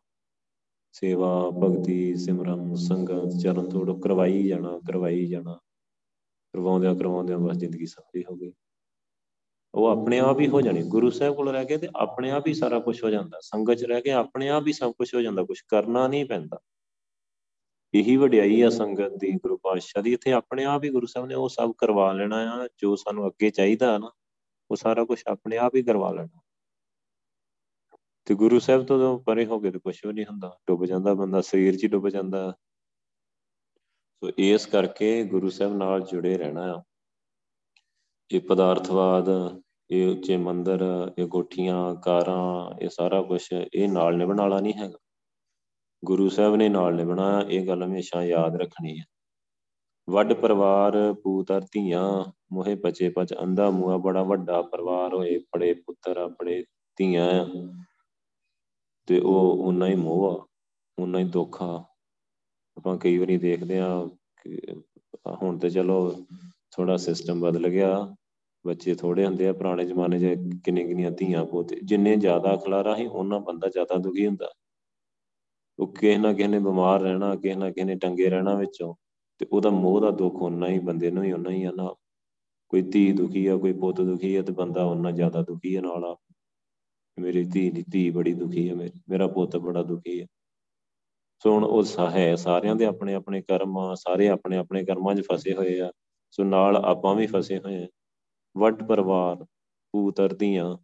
ਸੇਵਾ, 0.93 1.51
ਭਗਤੀ, 1.51 2.17
ਸਿਮਰਨ, 2.17 2.75
ਸੰਗਤ, 2.75 3.41
ਚਰਨ 3.43 3.69
ਤੋੜ 3.69 4.01
ਕਰਵਾਈ 4.01 4.49
ਜਾਣਾ 4.49 4.79
ਕਰਵਾਈ 4.79 5.27
ਜਾਣਾ। 5.27 5.55
ਕਰਵਾਉਂਦਿਆਂ 6.53 6.95
ਕਰਵਾਉਂਦਿਆਂ 6.95 7.39
ਬਸ 7.39 7.57
ਜ਼ਿੰਦਗੀ 7.57 7.87
ਸਾਰੀ 7.87 8.25
ਹੋ 8.31 8.37
ਗਈ। 8.37 8.53
ਉਹ 9.75 9.87
ਆਪਣੇ 9.87 10.19
ਆਪ 10.19 10.41
ਹੀ 10.41 10.49
ਹੋ 10.49 10.61
ਜਾਣੀ। 10.61 10.83
ਗੁਰੂ 10.83 11.11
ਸਾਹਿਬ 11.11 11.35
ਕੋਲ 11.35 11.49
ਰਹਿ 11.49 11.65
ਕੇ 11.65 11.77
ਤੇ 11.77 11.89
ਆਪਣੇ 11.97 12.31
ਆਪ 12.31 12.47
ਹੀ 12.47 12.55
ਸਾਰਾ 12.55 12.79
ਕੁਝ 12.79 13.05
ਹੋ 13.05 13.11
ਜਾਂਦਾ। 13.11 13.39
ਸੰਗਤ 13.43 13.75
'ਚ 13.75 13.85
ਰਹਿ 13.85 14.03
ਕੇ 14.03 14.11
ਆਪਣੇ 14.11 14.49
ਆਪ 14.49 14.67
ਹੀ 14.67 14.73
ਸਭ 14.73 14.93
ਕੁਝ 14.93 15.15
ਹੋ 15.15 15.21
ਜਾਂਦਾ। 15.21 15.45
ਕੁਝ 15.45 15.61
ਕਰਨਾ 15.69 16.09
ਨਹੀਂ 16.09 16.25
ਪੈਂਦਾ। 16.25 16.61
ਇਹੀ 17.95 18.17
ਵਡਿਆਈ 18.17 18.63
ਆ 18.63 18.71
ਸੰਗਤ 18.71 19.17
ਦੀ, 19.17 19.33
ਗੁਰੂ 19.33 19.57
ਪਾਤਸ਼ਾਹ 19.57 20.03
ਦੀ। 20.03 20.13
ਇੱਥੇ 20.13 20.33
ਆਪਣੇ 20.33 20.65
ਆਪ 20.65 20.85
ਹੀ 20.85 20.89
ਗੁਰੂ 20.89 21.07
ਸਾਹਿਬ 21.07 21.29
ਨੇ 21.29 21.35
ਉਹ 21.35 21.49
ਸਭ 21.49 21.73
ਕਰਵਾ 21.79 22.13
ਲੈਣਾ 22.13 22.37
ਆ, 22.37 22.69
ਜੋ 22.79 22.97
ਸਾਨੂੰ 22.97 23.27
ਅੱਗੇ 23.27 23.51
ਚਾਹੀਦਾ 23.51 23.99
ਨਾ। 23.99 24.11
ਉਹ 24.71 24.77
ਸਾਰਾ 24.77 25.05
ਕੁਝ 25.05 25.23
ਆਪਣੇ 25.27 25.57
ਆਪ 25.57 25.75
ਹੀ 25.75 25.83
ਕਰਵਾ 25.83 26.13
ਲੈਣਾ। 26.13 26.41
ਤੇ 28.25 28.35
ਗੁਰੂ 28.35 28.59
ਸਾਹਿਬ 28.59 28.85
ਤੋਂ 28.85 29.21
ਪਰੇ 29.21 29.47
ਹੋ 29.47 29.61
ਕੇ 29.61 29.71
ਤੇ 29.71 29.79
ਕੁਝ 29.79 30.07
ਵੀ 30.07 30.13
ਨਹੀਂ 30.13 30.25
ਹੁੰਦਾ। 30.25 30.59
ਡੁੱਬ 30.67 30.85
ਜਾਂਦਾ 30.85 31.15
ਬੰਦਾ, 31.15 31.41
ਸਰੀਰ 31.41 31.77
'ਚ 31.77 31.87
ਡੁੱਬ 31.87 32.09
ਜਾਂਦਾ। 32.09 32.55
ਸੋ 34.25 34.31
ਇਸ 34.39 34.67
ਕਰਕੇ 34.67 35.25
ਗੁਰੂ 35.25 35.51
ਸਾਹਿਬ 35.51 35.77
ਨਾਲ 35.77 36.01
ਜੁੜੇ 36.01 36.39
ਰਹਿਣਾ 36.39 36.75
ਆ। 36.75 36.83
ਇਹ 38.31 38.41
ਪਦਾਰਥਵਾਦ, 38.41 39.27
ਇਹ 39.91 40.17
ਉੱਚੇ 40.17 40.37
ਮੰਦਰ, 40.37 41.13
ਇਹ 41.19 41.27
ਕੋਠੀਆਂ, 41.27 41.95
ਕਾਰਾਂ, 41.95 42.79
ਇਹ 42.79 42.89
ਸਾਰਾ 42.89 43.23
ਕੁਝ 43.23 43.49
ਇਹ 43.75 43.89
ਨਾਲ 43.89 44.17
ਨਿਭਣ 44.17 44.41
ਵਾਲਾ 44.41 44.61
ਨਹੀਂ 44.61 44.75
ਹੈਗਾ। 44.75 44.99
ਗੁਰੂ 46.05 46.29
ਸਾਹਿਬ 46.29 46.57
ਨੇ 46.57 46.69
ਨਾਲ 46.69 46.95
ਨਿਭਣਾ, 46.95 47.45
ਇਹ 47.49 47.67
ਗੱਲ 47.67 47.83
ਹਮੇਸ਼ਾ 47.83 48.23
ਯਾਦ 48.23 48.57
ਰੱਖਣੀ 48.57 49.01
ਹੈ 49.01 49.05
ਵੱਡ 50.11 50.33
ਪਰਿਵਾਰ 50.33 50.97
ਪੂਤਰ 51.23 51.61
ਧੀਆਂ, 51.73 52.03
ਮੋਹੇ 52.53 52.75
ਬਚੇ 52.75 53.09
ਪਚ 53.09 53.35
ਅੰਦਾ 53.43 53.71
ਮੂਆ 53.71 53.97
ਬੜਾ 53.97 54.23
ਵੱਡਾ 54.23 54.61
ਪਰਿਵਾਰ 54.63 55.15
ਹੋਏ 55.15 55.37
ਬੜੇ 55.55 55.73
ਪੁੱਤਰ 55.87 56.17
ਆਪਣੇ 56.17 56.63
ਧੀਆਂ 56.99 57.45
ਤੇ 59.09 59.19
ਉਹ 59.21 59.67
ਉਨਾ 59.67 59.87
ਹੀ 59.87 59.95
ਮੋਹ 59.97 60.25
ਆ 60.31 60.47
ਉਨਾ 60.99 61.19
ਹੀ 61.19 61.25
ਦੁੱਖ 61.31 61.61
ਆ। 61.63 61.75
ਆਪਾਂ 62.77 62.97
ਕਈ 62.99 63.19
ਵਾਰੀ 63.19 63.37
ਦੇਖਦੇ 63.39 63.79
ਆ 63.79 63.89
ਹੁਣ 65.43 65.59
ਤੇ 65.59 65.71
ਚਲੋ 65.71 65.99
ਥੋੜਾ 66.73 66.97
ਸਿਸਟਮ 66.97 67.41
ਬਦਲ 67.41 67.69
ਗਿਆ, 67.69 68.17
ਬੱਚੇ 68.65 68.95
ਥੋੜੇ 68.95 69.25
ਹੁੰਦੇ 69.27 69.49
ਆ, 69.49 69.53
ਪੁਰਾਣੇ 69.53 69.85
ਜ਼ਮਾਨੇ 69.85 70.19
'ਚ 70.19 70.39
ਕਿੰਨੇ 70.65 70.85
ਕਿੰਨੀਆਂ 70.85 71.11
ਧੀਆਂ 71.11 71.45
ਪੋਤੇ, 71.45 71.77
ਜਿੰਨੇ 71.85 72.17
ਜ਼ਿਆਦਾ 72.17 72.57
ਖਲਾਰਾ 72.65 72.95
ਸੀ 72.95 73.07
ਉਹਨਾਂ 73.07 73.41
ਬੰਦਾ 73.41 73.69
ਜ਼ਿਆਦਾ 73.69 73.97
ਦੁਖੀ 73.99 74.27
ਹੁੰਦਾ। 74.27 74.51
ਉਹ 75.79 75.93
ਕਿਸੇ 75.95 76.17
ਨਾ 76.19 76.33
ਕਿਸੇ 76.33 76.49
ਨੇ 76.49 76.59
ਬਿਮਾਰ 76.59 77.01
ਰਹਿਣਾ, 77.01 77.35
ਕਿਸੇ 77.37 77.55
ਨਾ 77.55 77.71
ਕਿਸੇ 77.71 77.85
ਨੇ 77.85 77.95
ਟੰਗੇ 77.97 78.29
ਰਹਿਣਾ 78.31 78.55
ਵਿੱਚੋਂ। 78.55 78.95
ਤੇ 79.41 79.47
ਉਹਦਾ 79.53 79.71
ਮੋਹ 79.71 80.01
ਦਾ 80.01 80.11
ਦੁੱਖ 80.11 80.35
ਉਹਨਾਂ 80.35 80.69
ਹੀ 80.69 80.79
ਬੰਦੇ 80.79 81.11
ਨੂੰ 81.11 81.25
ਹੀ 81.25 81.33
ਉਹਨਾਂ 81.33 81.51
ਹੀ 81.51 81.65
ਆ 81.65 81.71
ਨਾ। 81.77 81.95
ਕੋਈ 82.69 82.83
ਧੀ 82.83 83.13
ਦੁਖੀ 83.13 83.47
ਆ, 83.47 83.57
ਕੋਈ 83.57 83.73
ਪੁੱਤ 83.73 84.01
ਦੁਖੀ 84.01 84.35
ਆ 84.37 84.43
ਤੇ 84.43 84.53
ਬੰਦਾ 84.53 84.85
ਉਹਨਾਂ 84.85 85.13
ਜ਼ਿਆਦਾ 85.13 85.43
ਦੁਖੀ 85.43 85.75
ਆ 85.75 85.81
ਨਾਲ 85.81 86.05
ਆ। 86.05 86.17
ਮੇਰੀ 87.19 87.45
ਧੀ 87.45 87.71
ਦੀ 87.71 87.85
ਧੀ 87.91 88.11
ਬੜੀ 88.11 88.35
ਦੁਖੀ 88.35 88.69
ਆ 88.69 88.75
ਮੇਰਾ 89.09 89.27
ਪੁੱਤ 89.27 89.57
ਬੜਾ 89.57 89.83
ਦੁਖੀ 89.83 90.21
ਆ। 90.21 90.27
ਸੋ 91.43 91.53
ਹੁਣ 91.53 91.65
ਉਹ 91.65 91.85
ਹੈ 92.11 92.35
ਸਾਰਿਆਂ 92.37 92.77
ਦੇ 92.77 92.85
ਆਪਣੇ 92.85 93.15
ਆਪਣੇ 93.15 93.43
ਕਰਮ 93.43 93.79
ਆ, 93.79 93.95
ਸਾਰੇ 93.95 94.29
ਆਪਣੇ 94.29 94.57
ਆਪਣੇ 94.57 94.85
ਕਰਮਾਂ 94.85 95.15
'ਚ 95.15 95.23
ਫਸੇ 95.33 95.55
ਹੋਏ 95.55 95.81
ਆ। 95.81 95.93
ਸੋ 96.31 96.45
ਨਾਲ 96.45 96.77
ਆਪਾਂ 96.77 97.15
ਵੀ 97.15 97.27
ਫਸੇ 97.27 97.59
ਹੋਏ 97.59 97.85
ਆ। 97.85 97.89
ਵੱਡ 98.57 98.83
ਪਰਿਵਾਰ, 98.83 99.45
ਪੁੱਤਰ 99.93 100.35
ਦੀਆਂ 100.35 100.77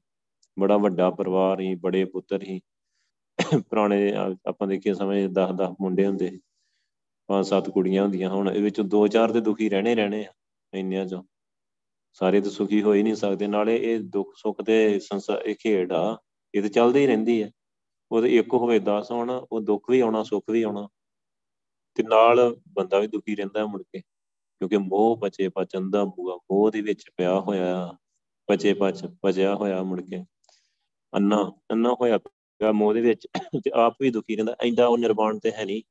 ਬੜਾ 0.59 0.77
ਵੱਡਾ 0.77 1.11
ਪਰਿਵਾਰ 1.11 1.61
ਹੀ, 1.61 1.75
ਬੜੇ 1.75 2.05
ਪੁੱਤਰ 2.05 2.43
ਹੀ। 2.43 2.61
ਪੁਰਾਣੇ 3.59 4.13
ਆਪਾਂ 4.47 4.69
ਦੇਖੀਏ 4.69 4.95
ਸਮੇਂ 4.95 5.29
10 5.29 5.53
10 5.53 5.75
ਮੁੰਡੇ 5.81 6.07
ਹੁੰਦੇ 6.07 6.39
ਪੰਜ 7.29 7.47
ਸੱਤ 7.47 7.70
ਕੁੜੀਆਂ 7.70 8.03
ਹੁੰਦੀਆਂ, 8.03 8.31
ਹੁਣ 8.31 8.51
ਇਹ 8.51 8.62
ਵਿੱਚ 8.62 8.81
ਦੋ 8.81 9.07
ਚਾਰ 9.09 9.33
ਤੇ 9.33 9.41
ਦੁਖੀ 9.41 9.68
ਰਹਿਣੇ 9.68 9.95
ਰਹਿਣੇ 9.95 10.24
ਆ, 10.27 10.33
ਇੰਨਿਆਂ 10.72 11.07
ਚੋਂ। 11.07 11.22
ਸਾਰੇ 12.12 12.41
ਤਾਂ 12.41 12.51
ਸੁਖੀ 12.51 12.83
ਹੋ 12.83 12.93
ਹੀ 12.95 13.03
ਨਹੀਂ 13.03 13.14
ਸਕਦੇ, 13.14 13.47
ਨਾਲੇ 13.47 13.77
ਇਹ 13.77 14.01
ਦੁੱਖ 14.01 14.35
ਸੁੱਖ 14.37 14.62
ਦੇ 14.62 14.99
ਸੰਸਾਰ 15.01 15.43
ਇਹ 15.43 15.55
ਖੇਡ 15.61 15.93
ਆ, 15.93 16.18
ਇਹ 16.55 16.62
ਤਾਂ 16.62 16.70
ਚੱਲਦੀ 16.70 17.01
ਹੀ 17.01 17.07
ਰਹਿੰਦੀ 17.07 17.43
ਹੈ 17.43 17.51
ਉਹਦੇ 18.11 18.37
ਇੱਕ 18.37 18.55
ਹੋਵੇ 18.55 18.79
10 18.79 19.11
ਹੋਣ, 19.11 19.31
ਉਹ 19.31 19.61
ਦੁੱਖ 19.61 19.91
ਵੀ 19.91 20.01
ਆਉਣਾ, 20.01 20.22
ਸੁੱਖ 20.22 20.51
ਵੀ 20.51 20.62
ਆਉਣਾ। 20.62 20.89
ਤੇ 21.95 22.03
ਨਾਲ 22.03 22.57
ਬੰਦਾ 22.68 22.99
ਵੀ 22.99 23.07
ਦੁਖੀ 23.07 23.35
ਰਹਿੰਦਾ 23.37 23.66
ਮੁੜ 23.66 23.83
ਕੇ, 23.83 24.01
ਕਿਉਂਕਿ 24.01 24.77
ਮੋਹ 24.77 25.16
ਬਚੇ 25.16 25.49
ਪਚੰਦਾ 25.49 26.05
ਬੂਆ 26.05 26.37
ਮੋਹ 26.53 26.70
ਦੇ 26.70 26.81
ਵਿੱਚ 26.81 27.05
ਪਿਆ 27.16 27.41
ਹੋਇਆ 27.41 27.93
ਬਚੇ 28.49 28.74
ਪਚ 28.74 29.07
ਪਜਿਆ 29.22 29.55
ਹੋਇਆ 29.55 29.83
ਮੁੜ 29.83 30.01
ਕੇ। 30.01 30.24
ਅੰਨਾ 31.12 31.53
ਅੰਨਾ 31.72 31.93
ਹੋਇਆ 32.01 32.18
ਪਿਆ 32.18 32.72
ਮੋਹ 32.72 32.95
ਦੇ 32.95 33.01
ਵਿੱਚ, 33.01 33.27
ਤੇ 33.64 33.70
ਆਪ 33.74 33.97
ਵੀ 34.01 34.11
ਦੁਖੀ 34.11 34.37
ਰਹਿੰਦਾ 34.37 34.57
ਐਂਦਾ 34.61 34.87
ਉਹ 34.87 34.99
ਨਿਰਵਾਣ 34.99 35.39
ਤੇ 35.39 35.53
ਹੈ 35.53 35.64
ਨਹੀਂ। 35.64 35.83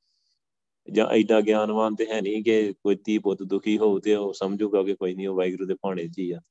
ਜਾਂ 0.92 1.08
ਐਡਾ 1.08 1.42
ਗਿਆਨਵਾਨ 1.42 1.96
ਤੇ 1.96 2.08
ਹੈ 2.10 2.22
ਨਹੀਂ 2.22 2.44
ਕਿ 2.44 2.74
ਕੋਈ 2.74 2.96
ਤੀ 2.96 3.18
ਪੁੱਤ 3.18 3.44
ਦੁਖੀ 3.44 3.78
ਹੋਊ 3.78 4.00
ਤੇ 4.00 4.16
ਉਹ 4.16 4.34
ਸਮਝੂਗਾ 4.34 4.84
ਕਿ 4.84 4.96
ਕੋਈ 4.96 5.16
ਨਹੀਂ, 5.16 5.28
ਉਹ 5.28 5.36
ਵਾਹਿਗੁਰੂ 5.36 5.66
ਦੇ 5.66 5.74
ਭਾਣੇ 5.74 6.08
'ਚ 6.08 6.20
ਹੀ 6.20 6.32
ਆ। 6.32 6.42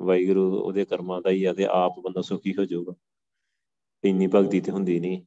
ਵਾਹਿਗੁਰੂ 0.00 0.60
ਉਹਦੇ 0.60 0.84
ਕਰਮਾਂ 0.84 1.22
ਦਾ 1.22 1.30
ਹੀ 1.30 1.44
ਆ 1.44 1.52
ਤੇ 1.52 1.66
ਆਪ 1.66 2.00
ਬੰਦਾ 2.00 2.20
ਸੁਖੀ 2.22 2.54
ਹੋ 2.58 2.64
ਜਾਊਗਾ। 2.64 2.92
ਇੰਨੀ 4.04 4.26
ਭਗਤੀ 4.26 4.60
ਤੇ 4.60 4.72
ਹੁੰਦੀ 4.72 5.00
ਨਹੀਂ। 5.00 5.22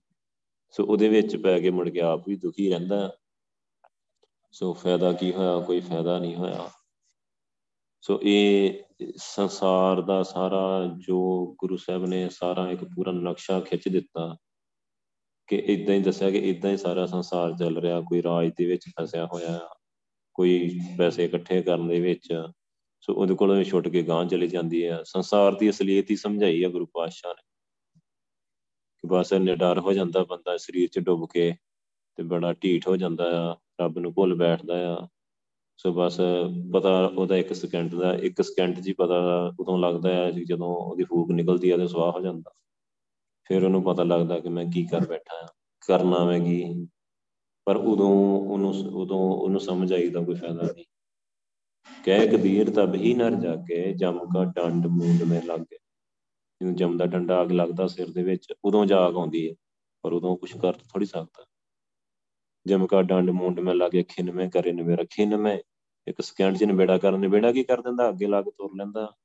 ਸੋ 0.72 0.86
ਉਹਦੇ 0.86 1.10
ਵਿੱਚ 1.10 1.36
ਪੈ 1.36 1.60
ਕੇ 1.60 1.70
ਮੁੜ 1.70 1.90
ਕੇ 1.90 2.00
ਆਪ 2.00 2.30
ਵੀ 2.30 2.36
ਦੁਖੀ 2.36 2.70
ਰਹਿੰਦਾ। 2.70 3.16
ਸੋ 4.52 4.74
ਫਾਇਦਾ 4.74 5.14
ਕੀ 5.14 5.32
ਹੋਇਆ? 5.34 5.60
ਕੋਈ 5.60 5.80
ਫਾਇਦਾ 5.80 6.20
ਨਹੀਂ 6.20 6.36
ਹੋਇਆ। 6.36 6.70
ਸੋ 8.02 8.20
ਇਹ 8.24 8.84
ਸੰਸਾਰ 9.16 10.02
ਦਾ 10.02 10.24
ਸਾਰਾ 10.24 10.92
ਜੋ 10.98 11.48
ਗੁਰੂ 11.60 11.78
ਸਾਹਿਬ 11.78 12.06
ਨੇ 12.06 12.30
ਸਾਰਾ 12.30 12.72
ਇੱਕ 12.72 12.84
ਪੂਰਾ 12.84 13.12
ਨਕਸ਼ਾ 13.12 13.60
ਖਿੱਚ 13.60 13.88
ਦਿੱਤਾ। 13.88 14.38
ਕਿ 15.48 15.56
ਇਦਾਂ 15.56 15.96
ਹੀ 15.96 16.02
ਦੱਸਿਆ 16.02 16.32
ਕਿ 16.32 16.38
ਇਦਾਂ 16.38 16.72
ਹੀ 16.72 16.78
ਸਾਰਾ 16.78 17.06
ਸੰਸਾਰ 17.06 17.54
ਚੱਲ 17.60 17.78
ਰਿਹਾ, 17.78 18.02
ਕੋਈ 18.02 18.24
ਰਾਜ 18.24 18.52
ਦੇ 18.58 18.66
ਵਿੱਚ 18.66 18.86
ਫਸਿਆ 19.00 19.26
ਹੋਇਆ, 19.26 19.70
ਕੋਈ 20.34 20.80
ਪੈਸੇ 20.98 21.26
ਇਕੱਠੇ 21.26 21.62
ਕਰਨ 21.62 21.88
ਦੇ 21.88 22.00
ਵਿੱਚ, 22.00 22.44
ਸੋ 23.02 23.14
ਉਹਦੇ 23.14 23.36
ਕੋਲੋਂ 23.36 23.64
ਛੁੱਟ 23.64 23.88
ਕੇ 23.88 24.02
ਗਾਂ 24.04 24.26
ਚਲੀ 24.26 24.48
ਜਾਂਦੀ 24.48 24.86
ਹੈ। 24.86 25.04
ਸੰਸਾਰ 25.04 25.56
ਦੀ 25.56 25.70
ਅਸਲੀਅਤ 25.70 26.12
ਹੀ 26.12 26.16
ਸਮਝਾਈ 26.16 26.64
ਹੈ 26.64 26.70
ਗੁਰੂ 26.70 26.86
ਪਾਤਸ਼ਾਹ 26.86 27.32
ਨੇ 27.32 27.44
ਕਿ 29.04 29.08
ਬਸ 29.08 29.34
ਨਿਡਰ 29.34 29.80
ਹੋ 29.80 29.94
ਜਾਂਦਾ 29.94 30.24
ਬੰਦਾ, 30.24 30.58
ਸਰੀਰ 30.58 30.90
'ਚ 30.90 31.00
ਡੁੱਬ 31.00 31.28
ਕੇ 31.34 31.54
ਤੇ 32.16 32.24
ਬੜਾ 32.24 32.54
ਢੀਠ 32.54 32.88
ਹੋ 32.88 32.98
ਜਾਂਦਾ 32.98 33.52
ਆ, 33.52 33.56
ਰੱਬ 33.82 34.00
ਨੂੰ 34.00 34.14
ਭੁੱਲ 34.14 34.36
ਬੈਠਦਾ 34.36 34.96
ਆ। 34.96 35.08
ਸੋ 35.78 35.94
ਬਸ 35.94 36.18
ਪਤਾ 36.74 37.06
ਉਹਦਾ 37.06 37.38
ਇੱਕ 37.38 37.54
ਸਕਿੰਟ 37.54 37.96
ਦਾ, 37.96 38.14
ਇੱਕ 38.14 38.42
ਸਕਿੰਟ 38.42 38.80
'ਚ 38.80 38.88
ਹੀ 38.88 38.94
ਪਤਾ 38.94 39.52
ਉਦੋਂ 39.60 39.80
ਲੱਗਦਾ 39.80 40.14
ਹੈ 40.14 40.32
ਜਦੋਂ 40.32 40.68
ਉਹਦੀ 40.68 41.04
ਫੂਕ 41.04 41.32
ਨਿਕਲਦੀ 41.32 41.72
ਹੈ 41.72 41.78
ਤੇ 41.78 41.88
ਸਵਾਹ 41.88 42.12
ਹੋ 42.12 42.22
ਜਾਂਦਾ। 42.22 42.52
ਫਿਰ 43.48 43.64
ਉਹਨੂੰ 43.64 43.84
ਪਤਾ 43.84 44.04
ਲੱਗਦਾ 44.04 44.40
ਕਿ 44.40 44.50
ਮੈਂ 44.50 44.66
ਕੀ 44.74 44.88
ਕਰ 44.88 45.06
ਬੈਠਾ 45.06 45.36
ਆ 45.44 45.48
ਕਰਨਾ 45.88 46.26
ਮੈਂ 46.26 46.40
ਕੀ 46.40 46.88
ਪਰ 47.66 47.76
ਉਦੋਂ 47.76 48.42
ਉਹਨੂੰ 48.42 48.74
ਉਦੋਂ 48.94 49.20
ਉਹਨੂੰ 49.20 49.60
ਸਮਝ 49.60 49.94
ਆਈ 49.94 50.10
ਦਾ 50.10 50.24
ਕੋਈ 50.24 50.36
ਫਾਇਦਾ 50.36 50.62
ਨਹੀਂ। 50.62 50.86
ਕਹਿ 52.06 52.28
ਕਬੀਰ 52.28 52.70
ਤਬ 52.70 52.96
ਹੀ 52.96 53.14
ਨਰ 53.14 53.32
ਜਾ 53.32 53.56
ਕੇ 53.56 53.94
ਜਮ 53.94 54.20
ਕਾ 54.20 54.46
ਡੰਡ 54.46 54.88
ਮੂੰਡ 54.88 55.24
ਮੇ 55.24 55.42
ਲੱਗ 55.42 55.60
ਗਏ 55.60 55.78
ਜਦੋਂ 56.62 56.74
ਜਮ 56.74 56.98
ਦਾ 56.98 57.06
ਡੰਡਾ 57.06 57.42
ਅੱਗ 57.42 57.52
ਲੱਗਦਾ 57.52 57.88
ਸਿਰ 57.88 58.12
ਦੇ 58.12 58.24
ਵਿੱਚ, 58.24 58.54
ਉਦੋਂ 58.66 58.86
ਜਾਗ 58.86 59.16
ਆਉਂਦੀ 59.16 59.50
ਹੈ, 59.50 59.56
ਪਰ 60.02 60.14
ਉਦੋਂ 60.14 60.38
ਕੁਝ 60.38 60.58
ਕਰ 60.58 60.74
ਥੋੜੀ 60.74 61.06
ਸਕਦਾ। 61.06 61.46
ਜਮ 62.68 62.88
ਕਾ 62.88 63.02
ਡੰਡ 63.02 63.30
ਮੂੰਡ 63.30 63.60
ਮੇ 63.60 63.74
ਲੱਗੇ 63.74 64.04
ਖਿੰਨ 64.04 64.32
ਮੈਂ 64.32 64.50
ਕਰੇ 64.50 64.72
ਨ 64.72 64.84
ਮੇਰਾ 64.84 65.04
ਖਿੰਨ 65.04 65.38
ਮੈਂ। 65.38 65.60
ਇੱਕ 66.08 66.22
ਸਕਿੰਟ 66.22 66.58
ਚ 66.58 66.64
ਨਵੇੜਾ 66.64 66.98
ਕਰਨ 66.98 67.20
ਨਵੇੜਾ 67.20 67.52
ਕੀ 67.52 67.64
ਕਰ 67.64 67.82
ਦਿੰਦਾ? 67.82 68.10
ਅੱਗੇ 68.10 68.28
ਲਾ 68.28 68.42
ਕੇ 68.42 68.52
ਤੁਰ 68.52 68.70
ਲੈਂਦਾ। 68.76 69.16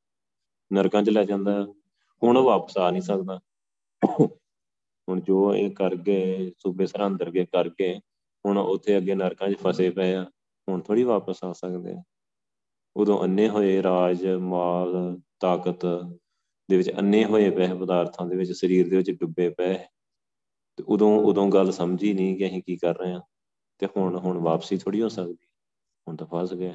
ਨਰਕਾਂ 0.73 1.03
ਚ 1.03 1.11
ਲੈ 1.11 1.25
ਜਾਂਦਾ। 1.25 1.67
ਹੁਣ 2.23 2.37
ਉਹ 2.37 2.45
ਵਾਪਸ 2.45 2.79
ਆ 2.79 2.91
ਨਹੀਂ 2.91 3.03
ਸਕਦਾ। 3.03 3.41
ਹੁਣ 4.03 5.21
ਜੋ 5.21 5.55
ਇਹ 5.55 5.71
ਕਰ 5.71 5.95
ਗਏ, 5.97 6.51
ਸੂਬੇ 6.59 6.87
ਸਰਹੰਦਰ 6.87 7.31
ਕੇ 7.31 7.45
ਕਰਕੇ 7.45 7.95
ਹੁਣ 8.45 8.59
ਉੱਥੇ 8.59 8.97
ਅੱਗੇ 8.97 9.15
ਨਰਕਾਂ 9.15 9.51
'ਚ 9.51 9.57
ਫਸੇ 9.57 9.91
ਪਏ 9.91 10.15
ਆ, 10.15 10.25
ਹੁਣ 10.69 10.81
ਥੋੜੀ 10.81 11.05
ਵਾਪਸ 11.05 11.45
ਆ 11.45 11.53
ਸਕਦੇ 11.53 11.97
ਉਦੋਂ 12.97 13.23
ਅੰਨੇ 13.25 13.49
ਹੋਏ 13.49 13.83
ਰਾਜ, 13.83 14.27
ਮਾਲ, 14.27 15.21
ਤਾਕਤ 15.41 15.87
ਦੇ 16.69 16.77
ਵਿੱਚ 16.77 16.91
ਅੰਨੇ 16.99 17.25
ਹੋਏ 17.25 17.51
ਪਏ 17.51 17.69
ਪਦਾਰਥਾਂ 17.75 18.27
ਦੇ 18.27 18.37
ਵਿੱਚ, 18.37 18.53
ਸਰੀਰ 18.53 18.89
ਦੇ 18.91 18.97
ਵਿੱਚ 18.97 19.11
ਡੁੱਬੇ 19.11 19.49
ਪਏ 19.51 19.75
ਤੇ 20.79 20.85
ਉਦੋਂ 20.87 21.11
ਉਦੋਂ 21.21 21.49
ਗੱਲ 21.51 21.71
ਸਮਝੀ 21.73 22.13
ਨਹੀਂ 22.13 22.37
ਕਿ 22.37 22.47
ਅਸੀਂ 22.47 22.63
ਕੀ 22.63 22.77
ਕਰ 22.77 22.99
ਰਹੇ 22.99 23.13
ਆ। 23.13 23.21
ਤੇ 23.81 23.87
ਹੁਣ 23.97 24.17
ਹੁਣ 24.17 24.39
ਵਾਪਸੀ 24.39 24.77
ਥੋੜੀ 24.79 25.03
ਹੋ 25.03 25.09
ਸਕਦੀ 25.09 25.47
ਹੁਣ 26.07 26.17
ਤਾਂ 26.17 26.27
ਫਸ 26.27 26.53
ਗਏ 26.55 26.75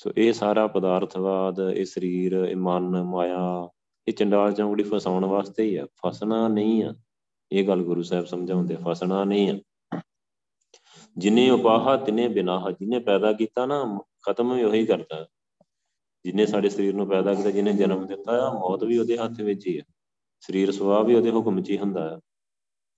ਸੋ 0.00 0.10
ਇਹ 0.16 0.32
ਸਾਰਾ 0.32 0.66
ਪਦਾਰਥਵਾਦ, 0.66 1.60
ਇਹ 1.60 1.84
ਸਰੀਰ, 1.84 2.32
ਇਹ 2.32 2.56
ਮਨ, 2.56 3.02
ਮਾਇਆ 3.02 3.68
ਇਹ 4.08 4.12
ਚੰਡਾਲ 4.12 4.52
ਚੌਂਕੜੀ 4.52 4.82
ਫਸਾਉਣ 4.82 5.24
ਵਾਸਤੇ 5.24 5.62
ਹੀ 5.62 5.76
ਆ। 5.76 5.86
ਫਸਣਾ 6.06 6.48
ਨਹੀਂ 6.48 6.84
ਆ। 6.84 6.94
ਇਹ 7.52 7.68
ਗੱਲ 7.68 7.82
ਗੁਰੂ 7.82 8.02
ਸਾਹਿਬ 8.02 8.24
ਸਮਝਾਉਂਦੇ 8.24 8.76
ਫਸਣਾ 8.88 9.24
ਨਹੀਂ 9.24 9.60
ਆ। 9.94 10.00
ਜਿਨੇ 11.18 11.50
ਉਪਾਹਾ, 11.50 11.96
ਤਿਨੇ 11.96 12.28
ਬਿਨਾਹ, 12.28 12.70
ਜਿਨੇ 12.70 12.98
ਪੈਦਾ 12.98 13.32
ਕੀਤਾ 13.32 13.66
ਨਾ, 13.66 14.00
ਖਤਮ 14.26 14.54
ਵੀ 14.54 14.62
ਉਹੀ 14.62 14.86
ਕਰਦਾ। 14.86 15.28
ਜਿਨੇ 16.24 16.46
ਸਾਡੇ 16.46 16.68
ਸਰੀਰ 16.68 16.94
ਨੂੰ 16.94 17.08
ਪੈਦਾ 17.08 17.34
ਕੀਤਾ, 17.34 17.50
ਜਿਨੇ 17.50 17.72
ਜਨਮ 17.72 18.06
ਦਿੱਤਾ 18.06 18.48
ਆ 18.48 18.52
ਮੌਤ 18.52 18.84
ਵੀ 18.84 18.98
ਉਹਦੇ 18.98 19.18
ਹੱਥ 19.18 19.40
ਵਿੱਚ 19.40 19.66
ਹੀ 19.66 19.78
ਆ। 19.78 19.82
ਸਰੀਰ 20.40 20.72
ਸੁਭਾਅ 20.72 21.02
ਵੀ 21.02 21.14
ਉਹਦੇ 21.14 21.30
ਹੁਕਮ 21.30 21.62
'ਚ 21.62 21.70
ਹੀ 21.70 21.78
ਹੁੰਦਾ 21.78 22.16
ਆ। 22.16 22.20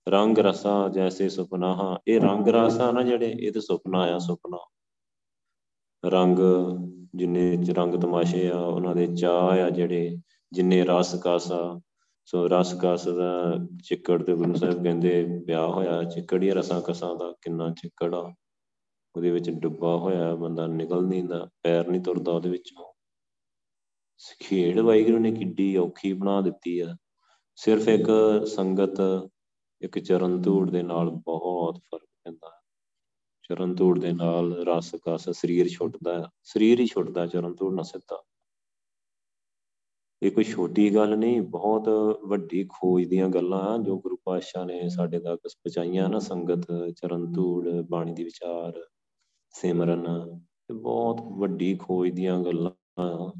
ਰੰਗ 0.09 0.37
ਰਸਾ 0.37 0.89
ਜੈਸੇ 0.89 1.29
ਸੁਪਨਾਹ, 1.29 1.97
ਇਹ 2.07 2.21
ਰੰਗ 2.21 2.47
ਰਸਾ 2.47 2.91
ਨਾ 2.91 3.03
ਜਿਹੜੇ, 3.03 3.35
ਇਹ 3.39 3.51
ਤੇ 3.51 3.61
ਸੁਪਨਾ 3.61 3.99
ਆ, 3.99 4.17
ਸੁਪਨਾ। 4.17 4.67
ਰੰਗ 6.05 6.39
ਜਿੰਨੇ 7.15 7.57
ਰੰਗ 7.69 7.95
ਤਮਾਸ਼ੇ 7.95 8.51
ਆ, 8.51 8.59
ਉਹਨਾਂ 8.59 8.95
ਦੇ 8.95 9.07
ਚਾਹ 9.07 9.65
ਆ 9.65 9.69
ਜਿਹੜੇ 9.69 10.17
ਜਿੰਨੇ 10.53 10.83
ਰਸ 10.83 11.15
ਕਾਸਾ, 11.15 11.81
ਸੋ 12.25 12.47
ਰਸ 12.47 12.73
ਕਾਸ 12.73 13.07
ਦਾ 13.07 13.57
ਚਿੱਕੜ 13.83 14.23
ਤੇ 14.23 14.35
ਗੁਰੂ 14.35 14.53
ਸਾਹਿਬ 14.53 14.83
ਕਹਿੰਦੇ 14.83 15.41
ਵਿਆਹ 15.45 15.67
ਹੋਇਆ 15.67 16.03
ਚਿੱਕੜ 16.03 16.43
ਹੀ 16.43 16.51
ਰਸਾਂ 16.51 16.81
ਕਸਾਂ 16.81 17.15
ਦਾ 17.15 17.33
ਕਿੰਨਾ 17.41 17.69
ਚਿੱਕੜ 17.69 18.15
ਆ। 18.15 18.33
ਉਹਦੇ 19.15 19.31
ਵਿੱਚ 19.31 19.49
ਡੁੱਬਾ 19.49 19.97
ਹੋਇਆ, 19.97 20.35
ਬੰਦਾ 20.35 20.67
ਨਿਕਲ 20.67 21.03
ਨਹੀਂ 21.03 21.23
ਦਾ 21.23 21.49
ਪੈਰ 21.63 21.87
ਨਹੀਂ 21.87 22.01
ਤੁਰਦਾ 22.01 22.31
ਉਹਦੇ 22.31 22.49
ਵਿੱਚੋਂ। 22.49 22.93
ਖੇਡ 24.39 24.79
ਵਾਹਿਗੁਰੂ 24.79 25.19
ਨੇ 25.19 25.31
ਕਿੱਡੀ 25.31 25.77
ਔਖੀ 25.77 26.13
ਬਣਾ 26.13 26.41
ਦਿੱਤੀ 26.41 26.79
ਆ। 26.79 26.95
ਸਿਰਫ 27.55 27.87
ਇੱਕ 27.87 28.07
ਸੰਗਤ, 28.47 29.27
ਇੱਕ 29.81 29.99
ਚਰਨ 29.99 30.41
ਧੂੜ 30.41 30.69
ਦੇ 30.69 30.83
ਨਾਲ 30.83 31.09
ਬਹੁਤ 31.09 31.77
ਫ਼ਰਕ 31.77 32.09
ਪੈਂਦਾ। 32.23 32.61
ਚਰਨ 33.43 33.75
ਧੂੜ 33.75 33.99
ਦੇ 33.99 34.11
ਨਾਲ 34.11 34.53
ਰਸ 34.53 34.95
ਕਸ 35.07 35.29
ਸਰੀਰ 35.29 35.67
ਛੁੱਟਦਾ, 35.67 36.29
ਸਰੀਰ 36.43 36.79
ਹੀ 36.79 36.85
ਛੁੱਟਦਾ 36.85 37.27
ਚਰਨ 37.27 37.55
ਧੂੜ 37.55 37.73
ਨਾਲ 37.73 37.83
ਸਿੱਧਾ। 37.83 38.23
ਇਹ 40.21 40.31
ਕੋਈ 40.31 40.43
ਛੋਟੀ 40.43 40.95
ਗੱਲ 40.95 41.17
ਨਹੀਂ, 41.17 41.41
ਬਹੁਤ 41.41 41.87
ਵੱਡੀ 42.25 42.63
ਖੋਜ 42.69 43.05
ਦੀਆਂ 43.05 43.29
ਗੱਲਾਂ 43.29 43.77
ਜੋ 43.79 43.97
ਗੁਰੂ 43.99 44.17
ਪਾਤਸ਼ਾਹ 44.25 44.65
ਨੇ 44.65 44.89
ਸਾਡੇ 44.89 45.19
ਤੱਕ 45.19 45.39
ਪਹੁੰਚਾਈਆਂ 45.47 46.09
ਨਾ, 46.09 46.19
ਸੰਗਤ 46.19 46.65
ਚਰਨ 46.97 47.31
ਧੂੜ 47.31 47.69
ਬਾਣੀ 47.89 48.13
ਦੀ 48.13 48.23
ਵਿਚਾਰ, 48.23 48.85
ਸਿਮਰਨ, 49.53 50.05
ਇਹ 50.71 50.75
ਬਹੁਤ 50.75 51.21
ਵੱਡੀ 51.39 51.75
ਖੋਜ 51.75 52.09
ਦੀਆਂ 52.09 52.39
ਗੱਲਾਂ। 52.39 53.31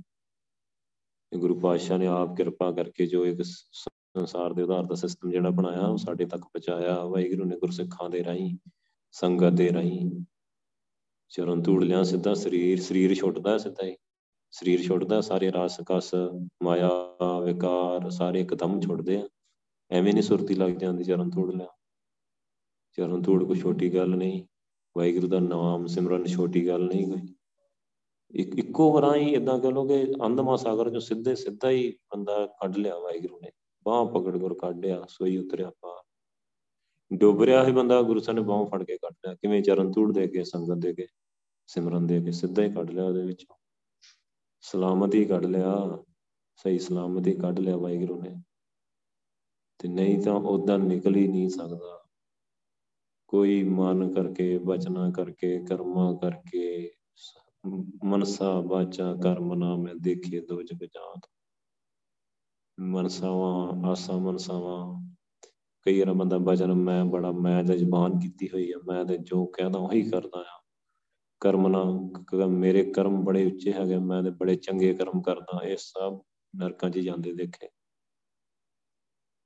ਗੁਰੂ 1.32 1.60
ਪਾਤਸ਼ਾਹ 1.60 1.98
ਨੇ 1.98 2.08
ਆਪ 2.08 2.36
ਕਿਰਪਾ 2.38 2.72
ਕਰਕੇ 2.72 3.06
ਜੋ 3.08 3.26
ਇੱਕ 3.26 3.42
ਸੰਸਾਰ 3.42 4.54
ਦੇ 4.54 4.64
ਉਧਾਰ 4.64 4.84
ਦਾ 4.84 4.96
ਸਿਸਟਮ 4.96 5.32
ਜਿਹੜਾ 5.32 5.50
ਬਣਾਇਆ, 5.50 5.88
ਉਹ 5.88 5.98
ਸਾਡੇ 5.98 6.26
ਤੱਕ 6.26 6.42
ਪਹੁੰਚਾਇਆ। 6.42 7.04
ਵਾਹਿਗੁਰੂ 7.06 7.46
ਨੇ 7.46 7.58
ਗੁਰਸਿੱਖਾਂ 7.58 8.10
ਦੇ 8.10 8.24
ਰਾਹੀਂ, 8.24 8.58
ਸੰਗਤ 9.12 9.54
ਦੇ 9.54 9.70
ਰਾਹੀਂ 9.74 10.26
ਚਰਨ 11.30 11.62
ਧੂੜ 11.62 11.84
ਲਿਆ 11.84 12.04
ਸਿੱਧਾ, 12.04 12.34
ਸਰੀਰ 12.34 12.82
ਸਰੀਰ 12.82 13.16
ਛੁੱਟਦਾ 13.16 13.58
ਸਿੱਧਾ 13.58 13.88
ਹੀ। 13.88 13.96
ਸਰੀਰ 14.52 14.82
ਛੁੱਟਦਾ 14.82 15.22
ਸਾਰੇ 15.22 15.52
ਰਸ 15.52 15.78
ਕਸ 15.86 16.12
ਮਾਇਆ 16.64 16.90
ਵਿਕਾਰ 17.46 18.10
ਸਾਰੇ 18.10 18.42
ਇੱਕਦਮ 18.42 18.82
ਛੁੱਟਦੇ 18.82 19.18
ਆ। 19.18 19.30
ਐਵੇਂ 19.92 20.14
ਨਹੀਂ 20.14 20.24
ਸੁਰਤੀ 20.24 20.56
ਲੱਗ 20.56 20.72
ਜਾਂਦੀ 20.72 21.04
ਚਰਨ 21.04 21.30
ਧੂੜ 21.30 21.56
ਲਿਆ। 21.56 21.68
ਚਰਨ 22.98 23.22
ਧੂੜ 23.22 23.44
ਕੋਈ 23.44 23.56
ਛੋਟੀ 23.56 23.96
ਗੱਲ 23.96 24.10
ਨਹੀਂ। 24.10 24.44
ਵਾਹਿਗੁਰੂ 24.98 25.28
ਦਾ 25.28 25.40
ਨਾਮ 25.40 25.88
ਸਿਮਰਨ 25.88 26.26
ਛੋਟੀ 26.26 26.68
ਗੱਲ 26.68 26.84
ਨਹੀਂ 26.84 27.08
ਕੋਈ। 27.08 27.36
ਇੱਕ 28.32 28.60
ਇੱਕੋ 28.60 28.94
ਵਾਰਾਂ 28.94 29.16
ਹੀ 29.16 29.34
ਇਦਾਂ 29.34 29.60
ਕਹ 29.60 29.68
ਲੋ 29.68 29.88
ਕਿ 29.88 30.14
ਅੰਧਮਾ 30.26 30.56
ਸਾਗਰ 30.56 30.90
ਚੋਂ 30.90 31.00
ਸਿੱਧੇ 31.00 31.36
ਸਿੱਧਾ 31.36 31.70
ਹੀ 31.70 31.92
ਬੰਦਾ 31.92 32.46
ਕੱਢ 32.46 32.78
ਲਿਆ 32.78 32.98
ਵਾਹਿਗੁਰੂ 32.98 33.40
ਨੇ। 33.44 33.52
ਬਾਹ 33.86 34.06
ਪਕੜ 34.06 34.38
ਕੇ 34.38 34.56
ਕੱਢ 34.56 34.86
ਲਿਆ 34.86 35.06
ਸੋਈ 35.10 35.38
ਉਤਰਿਆ 35.38 35.70
ਪਾ। 35.70 36.04
ਡੁੱਬ 37.14 37.44
ਰਿਹਾ 37.44 37.66
ਸੀ 37.66 37.72
ਬੰਦਾ 37.72 38.02
ਗੁਰੂ 38.02 38.20
ਸਾਹਿਬ 38.20 38.40
ਨੇ 38.40 38.46
ਬਾਹ 38.46 38.66
ਫੜ 38.66 38.84
ਕੇ 38.84 38.98
ਕੱਢ 38.98 39.14
ਲਿਆ। 39.26 39.36
ਕਿਵੇਂ 39.36 39.64
ਚਰਨ 39.64 39.92
ਧੂੜ 39.92 40.14
ਦੇ 40.14 40.28
ਕੇ 40.28 40.44
ਸੰਗਤ 40.44 40.78
ਦੇ 40.78 40.94
ਕੇ 40.94 41.08
ਸਿਮਰਨ 41.68 42.08
ਦੇ 42.08 42.22
ਕੇ 42.22 42.32
ਸਿੱਧਾ 42.32 42.64
ਹੀ 42.64 42.72
ਕੱਢ 42.72 42.92
ਲਿਆ 42.92 43.06
ਉਹਦੇ 43.06 43.26
ਵਿੱਚੋਂ। 43.26 43.56
ਸਲਾਮਤੀ 44.62 45.26
ਕੱਢ 45.26 45.46
ਲਿਆ, 45.46 46.04
ਸਹੀ 46.56 46.80
ਸਲਾਮਤੀ 46.80 47.34
ਕੱਢ 47.34 47.60
ਲਿਆ 47.60 47.78
ਵਾਹਿਗੁਰੂ 47.78 48.22
ਨੇ। 48.22 48.36
ਤੇ 49.80 49.88
ਨਹੀਂ 49.88 50.22
ਤਾਂ 50.22 50.34
ਉਦਾਂ 50.34 50.80
ਨਿਕਲ 50.80 51.16
ਹੀ 51.16 51.28
ਨਹੀਂ 51.28 51.50
ਸਕਦਾ। 51.50 52.08
ਕੋਈ 53.28 53.64
ਮਨ 53.64 54.14
ਕਰਕੇ 54.14 54.58
ਬਚਨਾ 54.58 55.12
ਕਰਕੇ, 55.12 55.66
ਕਰਮਾਂ 55.66 56.16
ਕਰਕੇ, 56.16 56.92
ਮਨਸਾ, 58.04 58.62
ਬਾਚਾ, 58.62 59.16
ਕਰਮ 59.16 59.54
ਨਾ 59.54 59.76
ਮੈਂ 59.76 59.96
ਦੇਖੇ 59.96 60.40
ਦੋ 60.40 60.62
ਜਗ 60.62 60.84
ਜਾਤ। 60.84 61.30
ਮਨਸਾਵਾਂ, 62.80 63.90
ਆਸਾ 63.90 64.18
ਮਨਸਾਵਾਂ, 64.18 65.12
ਕਈ 65.86 66.00
ਵਾਰ 66.00 66.14
ਬੰਦਾ 66.14 66.38
ਬਚਨ 66.38 66.74
ਮੈਂ 66.74 67.06
ਬੜਾ, 67.06 67.32
ਮੈਂ 67.32 67.64
ਤੇ 67.64 67.78
ਜ਼ਬਾਨ 67.78 68.20
ਕੀਤੀ 68.20 68.48
ਹੋਈ 68.48 68.72
ਆ, 68.72 68.80
ਮੈਂ 68.88 69.06
ਤੇ 69.06 69.18
ਜੋ 69.18 69.46
ਕਹਦਾ 69.46 69.80
ਉਹੀ 69.80 70.02
ਕਰਦਾ 70.02 70.40
ਆ। 70.40 70.61
ਕਰਮ 71.42 71.68
ਨਾ 71.68 72.48
ਮੇਰੇ 72.48 72.92
ਕਰਮ 72.92 73.24
ਬੜੇ 73.24 73.46
ਉੱਚੇ 73.46 73.74
ਹੈਗੇ 73.74 73.98
ਮੈਂ 73.98 74.24
ਤੇ 74.24 74.30
ਬੜੇ 74.30 74.56
ਚੰਗੇ 74.56 74.94
ਕਰਮ 74.94 75.22
ਕਰਦਾ, 75.22 75.64
ਇਹ 75.64 75.78
ਸਭ 75.78 76.22
ਨਰਕਾਂ 76.56 76.90
'ਚ 76.90 77.00
ਜਾਂਦੇ 77.00 77.34
ਦੇਖੇ। 77.34 77.70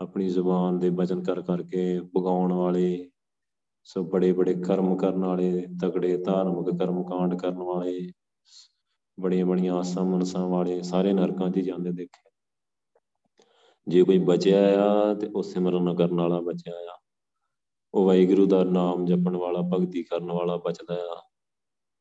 ਆਪਣੀ 0.02 0.30
ਜ਼ੁਬਾਨ 0.30 0.80
ਦੇ 0.80 0.90
ਬਚਨ 0.90 1.24
ਕਰ 1.24 1.42
ਕਰਕੇ 1.42 2.02
ਪਗਾਉਣ 2.02 2.54
ਵਾਲੇ 2.54 3.12
ਸੋ 3.84 4.04
ਬੜੇ 4.04 4.32
ਬੜੇ 4.32 4.54
ਕਰਮ 4.54 4.98
ਕਰਨ 4.98 5.26
ਵਾਲੇ 5.26 5.68
ਤਗੜੇ 5.82 6.18
ਧਾਰਮਿਕ 6.18 6.78
ਕਰਮ 6.80 7.04
ਕਾਂਡ 7.04 7.40
ਕਰਨ 7.40 7.64
ਵਾਲੇ, 7.64 8.12
ਬੜੀਆਂ 9.20 9.46
ਬੜੀਆਂ 9.46 9.76
ਆਸਾਂ 9.76 10.04
ਮਨਸਾਂ 10.06 10.48
ਵਾਲੇ, 10.48 10.82
ਸਾਰੇ 10.82 11.14
ਨਰਕਾਂ 11.14 11.50
'ਚ 11.50 11.60
ਜਾਂਦੇ 11.60 11.92
ਦੇਖੇ। 11.92 12.30
ਜੇ 13.88 14.04
ਕੋਈ 14.04 14.18
ਬਚਿਆ 14.18 14.84
ਆ 14.84 15.14
ਤੇ 15.14 15.28
ਉਹ 15.28 15.44
ਸਿਮਰਨ 15.44 15.96
ਕਰਨ 15.96 16.20
ਵਾਲਾ 16.20 16.40
ਬਚਿਆ 16.40 16.74
ਆ। 16.74 17.00
ਉਹ 17.94 18.06
ਵਾਹਿਗੁਰੂ 18.06 18.46
ਦਾ 18.46 18.64
ਨਾਮ 18.64 19.06
ਜਪਣ 19.06 19.36
ਵਾਲਾ, 19.38 19.62
ਭਗਤੀ 19.62 20.04
ਕਰਨ 20.04 20.32
ਵਾਲਾ 20.32 20.58
ਬਚਦਾ 20.58 20.96
ਆ। 20.96 21.35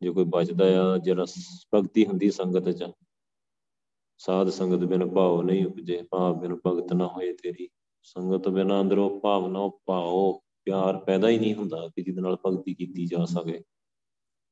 ਜੇ 0.05 0.11
ਕੋਈ 0.11 0.25
ਬਚਦਾ 0.25 0.65
ਆ, 0.83 0.99
ਜਿਹੜਾ 0.99 1.25
ਭਗਤੀ 1.75 2.07
ਹੁੰਦੀ 2.07 2.31
ਸੰਗਤ 2.31 2.71
'ਚ, 2.71 2.91
ਸਾਧ 4.21 4.49
ਸੰਗਤ 4.49 4.85
ਬਿਨ 4.85 5.07
ਭਾਉ 5.11 5.43
ਨਹੀਂ 5.43 5.67
ਉਪਜੇ, 5.67 6.03
ਭਾਵ 6.11 6.41
ਬਿਨ 6.41 6.57
ਭਗਤ 6.67 6.93
ਨਾ 6.93 7.07
ਹੋਏ 7.07 7.33
ਤੇਰੀ। 7.33 7.69
ਸੰਗਤ 8.03 8.49
ਬਿਨ 8.49 8.81
ਅੰਦਰੋਂ 8.81 9.21
ਭਾਵਨਾ 9.21 9.69
ਭਾਉ, 9.87 10.33
ਪਿਆਰ 10.65 10.99
ਪੈਦਾ 10.99 11.29
ਹੀ 11.29 11.39
ਨਹੀਂ 11.39 11.55
ਹੁੰਦਾ 11.55 11.89
ਕਿ 11.89 12.03
ਜਿਹਦੇ 12.03 12.21
ਨਾਲ 12.21 12.37
ਭਗਤੀ 12.47 12.75
ਕੀਤੀ 12.75 13.07
ਜਾ 13.07 13.25
ਸਕੇ। 13.25 13.63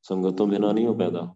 ਸੰਗਤ 0.03 0.36
ਤੋਂ 0.36 0.46
ਬਿਨਾ 0.46 0.72
ਨਹੀਂ 0.72 0.88
ਉਹ 0.88 0.94
ਪੈਦਾ 0.94 1.34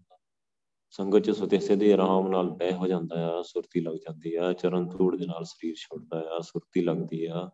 ਸੰਗਤ 0.90 1.18
ਚ 1.18 1.30
ਸੁਤੇ 1.30 1.58
ਸਿੱਧੇ 1.58 1.92
ਆਰਾਮ 1.92 2.28
ਨਾਲ 2.28 2.50
ਬਹਿ 2.50 2.72
ਹੋ 2.72 2.86
ਜਾਂਦਾ 2.86 3.38
ਆ, 3.38 3.42
ਸੁਰਤੀ 3.42 3.80
ਲੱਗ 3.80 3.94
ਜਾਂਦੀ 3.94 4.34
ਆ, 4.34 4.52
ਚਰਨ 4.52 4.88
ਧੂੜ 4.88 5.16
ਦੇ 5.16 5.26
ਨਾਲ 5.26 5.44
ਸਰੀਰ 5.44 5.74
ਛੁੱਟਦਾ 5.74 6.18
ਆ, 6.18 6.40
ਸੁਰਤੀ 6.40 6.82
ਲੱਗਦੀ 6.82 7.24
ਆ। 7.24 7.50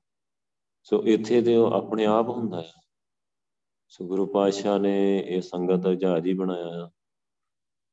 ਸੋ 0.82 1.02
ਇੱਥੇ 1.04 1.42
ਤੇ 1.42 1.56
ਉਹ 1.56 1.72
ਆਪਣੇ 1.72 2.06
ਆਪ 2.06 2.28
ਹੁੰਦਾ 2.28 2.58
ਆ। 2.58 2.81
ਸੋ 3.92 4.06
ਗੁਰੂ 4.06 4.26
ਪਾਤਸ਼ਾਹ 4.26 4.78
ਨੇ 4.78 5.18
ਇਹ 5.18 5.40
ਸੰਗਤ 5.40 5.88
ਜਹਾਜ਼ 5.88 6.26
ਹੀ 6.26 6.32
ਬਣਾਇਆ 6.32 6.90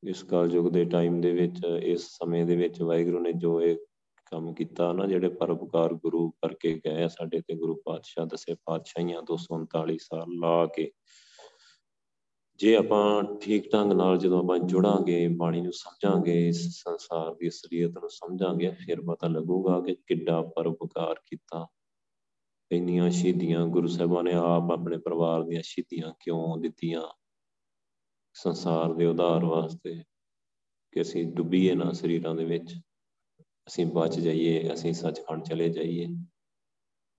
ਇਸ 0.04 0.24
ਕਾਲ 0.24 0.52
ਯੁੱਗ 0.52 0.68
ਦੇ 0.68 0.86
ਟਾਈਮ 0.86 1.22
ਦੇ 1.22 1.32
ਵਿੱਚ, 1.32 1.66
ਇਸ 1.84 2.02
ਸਮੇਂ 2.02 2.46
ਦੇ 2.46 2.56
ਵਿੱਚ 2.56 2.82
ਵਾਹਿਗੁਰੂ 2.82 3.20
ਨੇ 3.20 3.34
ਜੋ 3.34 3.62
ਇਹ 3.62 3.78
ਕੰਮ 4.26 4.54
ਕੀਤਾ 4.54 4.94
ਨਾ, 4.94 5.06
ਜਿਹੜੇ 5.06 5.30
ਪਰਉਪਕਾਰ 5.30 5.94
ਗੁਰੂ 5.94 6.30
ਕਰਕੇ 6.30 6.82
ਗਏ 6.86 7.08
ਸਾਡੇ 7.08 7.42
ਤੇ, 7.42 7.56
ਗੁਰੂ 7.56 7.82
ਪਾਤਸ਼ਾਹ 7.86 8.26
ਦਸੇ 8.26 8.56
ਪਾਤਸ਼ਾਹੀਆਂ 8.66 9.22
239 9.22 9.98
ਸਾਲ 9.98 10.26
ਲਾ 10.30 10.66
ਕੇ। 10.66 10.92
ਜੇ 12.60 12.76
ਆਪਾਂ 12.76 13.24
ਠੀਕ 13.42 13.74
ਢੰਗ 13.74 13.92
ਨਾਲ 13.92 14.18
ਜਦੋਂ 14.18 14.40
ਆਪਾਂ 14.40 14.60
ਜੁੜਾਂਗੇ, 14.60 15.28
ਬਾਣੀ 15.28 15.62
ਨੂੰ 15.62 15.74
ਸਮਝਾਂਗੇ, 15.74 16.48
ਇਸ 16.48 16.84
ਸੰਸਾਰ 16.84 17.36
ਦੀ 17.36 17.48
ਅਸਲੀਅਤ 17.48 17.92
ਨੂੰ 17.92 18.10
ਸਮਝਾਂਗੇ, 18.10 18.70
ਫਿਰ 18.70 19.02
ਪਤਾ 19.02 19.28
ਲੱਗੂਗਾ 19.28 19.82
ਕਿ 19.82 19.96
ਕਿੱਡਾ 20.08 20.42
ਪਰਉਪਕਾਰ 20.42 21.16
ਕੀਤਾ। 21.26 21.68
ਇੰਨੀਆਂ 22.72 23.10
ਸ਼ਹੀਦੀਆਂ, 23.10 23.68
ਗੁਰੂ 23.68 23.88
ਸਾਹਿਬਾਂ 23.88 24.24
ਨੇ 24.24 24.34
ਆਪ 24.34 24.72
ਆਪਣੇ 24.72 24.98
ਪਰਿਵਾਰ 24.98 25.44
ਦੀਆਂ 25.44 25.62
ਸ਼ਹੀਦੀਆਂ 25.62 26.14
ਕਿਉਂ 26.20 26.58
ਦਿੱਤੀਆਂ? 26.58 27.02
ਸੰਸਾਰ 28.34 28.94
ਦੇ 28.94 29.06
ਉਧਾਰ 29.06 29.46
ਵਾਸਤੇ 29.46 30.04
ਕਿ 30.92 31.02
ਅਸੀਂ 31.02 31.26
ਡੁੱਬੀਏ 31.26 31.76
ਨਾ 31.76 31.92
ਸਰੀਰਾਂ 31.92 32.36
ਦੇ 32.36 32.46
ਵਿੱਚ, 32.46 32.74
ਅਸੀਂ 33.42 33.86
ਬਚ 33.86 34.20
ਜਾਈਏ, 34.20 34.74
ਅਸੀਂ 34.74 34.94
ਸੱਚਖੰਡ 34.94 35.44
ਚਲੇ 35.44 35.70
ਜਾਈਏ, 35.70 36.08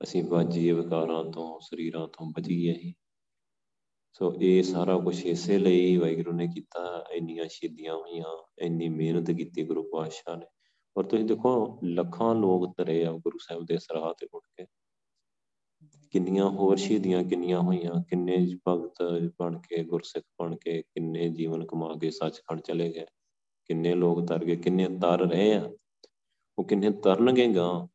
ਅਸੀਂ 0.02 0.24
ਬਾਜੀਏ 0.24 0.72
ਵਿਕਾਰਾਂ 0.72 1.24
ਤੋਂ, 1.24 1.60
ਸਰੀਰਾਂ 1.60 2.08
ਤੋਂ 2.08 2.32
ਬਚੀਏ 2.36 2.72
ਹੀ। 2.72 2.94
ਸੋ 4.12 4.34
ਇਹ 4.40 4.62
ਸਾਰਾ 4.62 4.98
ਕੁਝ 4.98 5.24
ਇਸੇ 5.24 5.58
ਲਈ 5.58 5.96
ਵਾਹਿਗੁਰੂ 5.96 6.32
ਨੇ 6.32 6.46
ਕੀਤਾ, 6.46 7.04
ਇੰਨੀਆਂ 7.12 7.44
ਸ਼ਹੀਦੀਆਂ 7.48 7.94
ਹੋਈਆਂ, 7.94 8.48
ਇੰਨੀ 8.58 8.88
ਮਿਹਨਤ 8.88 9.30
ਕੀਤੀ 9.30 9.64
ਗੁਰੂ 9.64 9.82
ਪਾਤਸ਼ਾਹ 9.82 10.36
ਨੇ। 10.36 10.46
ਔਰ 10.96 11.04
ਤੁਸੀਂ 11.04 11.24
ਦੇਖੋ, 11.24 11.80
ਲੱਖਾਂ 11.84 12.34
ਲੋਕ 12.34 12.74
ਤਰੇ 12.76 13.06
ਆ 13.06 13.12
ਗੁਰੂ 13.12 13.38
ਸਾਹਿਬ 13.38 13.64
ਦੇ 13.64 13.78
ਸਰਾਹ 13.78 14.14
ਤੇ 14.14 14.28
ਉੱਠ 14.34 14.44
ਕੇ। 14.56 14.66
ਕਿੰਨੀਆਂ 16.10 16.48
ਹੋਰ 16.50 16.76
ਸ਼ਹੀਦੀਆਂ 16.76 17.22
ਕਿੰਨੀਆਂ 17.24 17.60
ਹੋਈਆਂ, 17.60 18.02
ਕਿੰਨੇ 18.02 18.36
ਭਗਤ 18.68 19.02
ਬਣ 19.38 19.58
ਕੇ, 19.58 19.84
ਗੁਰਸਿੱਖ 19.84 20.24
ਬਣ 20.40 20.56
ਕੇ, 20.56 20.82
ਕਿੰਨੇ 20.82 21.28
ਜੀਵਨ 21.28 21.66
ਕਮਾ 21.66 21.94
ਕੇ 22.00 22.10
ਸੱਚਖੰਡ 22.10 22.60
ਚਲੇ 22.60 22.88
ਗਏ, 22.92 23.06
ਕਿੰਨੇ 23.64 23.94
ਲੋਕ 23.94 24.26
ਤਰ 24.26 24.44
ਗਏ, 24.44 24.56
ਕਿੰਨੇ 24.56 24.88
ਤਰ 24.98 25.20
ਰਹੇ 25.20 25.54
ਆ, 25.54 25.70
ਉਹ 26.58 26.64
ਕਿੰਨੇ 26.64 26.90
ਤਰਨਗੇ 26.90 27.48
ਗਾ 27.54 27.88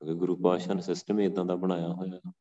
ਗੁਰੂ 0.00 0.36
ਪਾਤਸ਼ਾਹ 0.36 0.74
ਨੇ 0.74 0.82
ਸਿਸਟਮ 0.82 1.20
ਇਦਾਂ 1.20 1.44
ਦਾ 1.44 1.56
ਬਣਾਇਆ 1.56 1.88
ਹੋਇਆ 1.88 2.32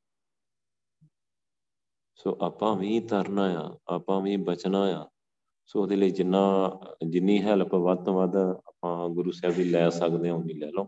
ਸੋ 2.15 2.37
ਆਪਾਂ 2.41 2.75
ਵੀ 2.75 2.99
ਤਰਨਾ 2.99 3.43
ਆ, 3.61 3.77
ਆਪਾਂ 3.87 4.21
ਵੀ 4.21 4.35
ਬਚਣਾ 4.37 4.81
ਆ। 4.81 5.07
ਸੋ 5.65 5.81
ਉਹਦੇ 5.81 5.95
ਲਈ 5.95 6.09
ਜਿੰਨਾ, 6.09 6.41
ਜਿੰਨੀ 7.07 7.41
ਹੈਲਪ 7.41 7.73
ਵੱਧ 7.75 8.05
ਤੋਂ 8.05 8.13
ਵੱਧ 8.13 8.35
ਆਪਾਂ 8.35 9.09
ਗੁਰੂ 9.09 9.31
ਸਾਹਿਬ 9.31 9.55
ਦੀ 9.55 9.63
ਲੈ 9.63 9.89
ਸਕਦੇ 9.89 10.29
ਹਾਂ, 10.29 10.35
ਉਨੀ 10.35 10.53
ਲੈ 10.53 10.67
ਲਓ। 10.67 10.87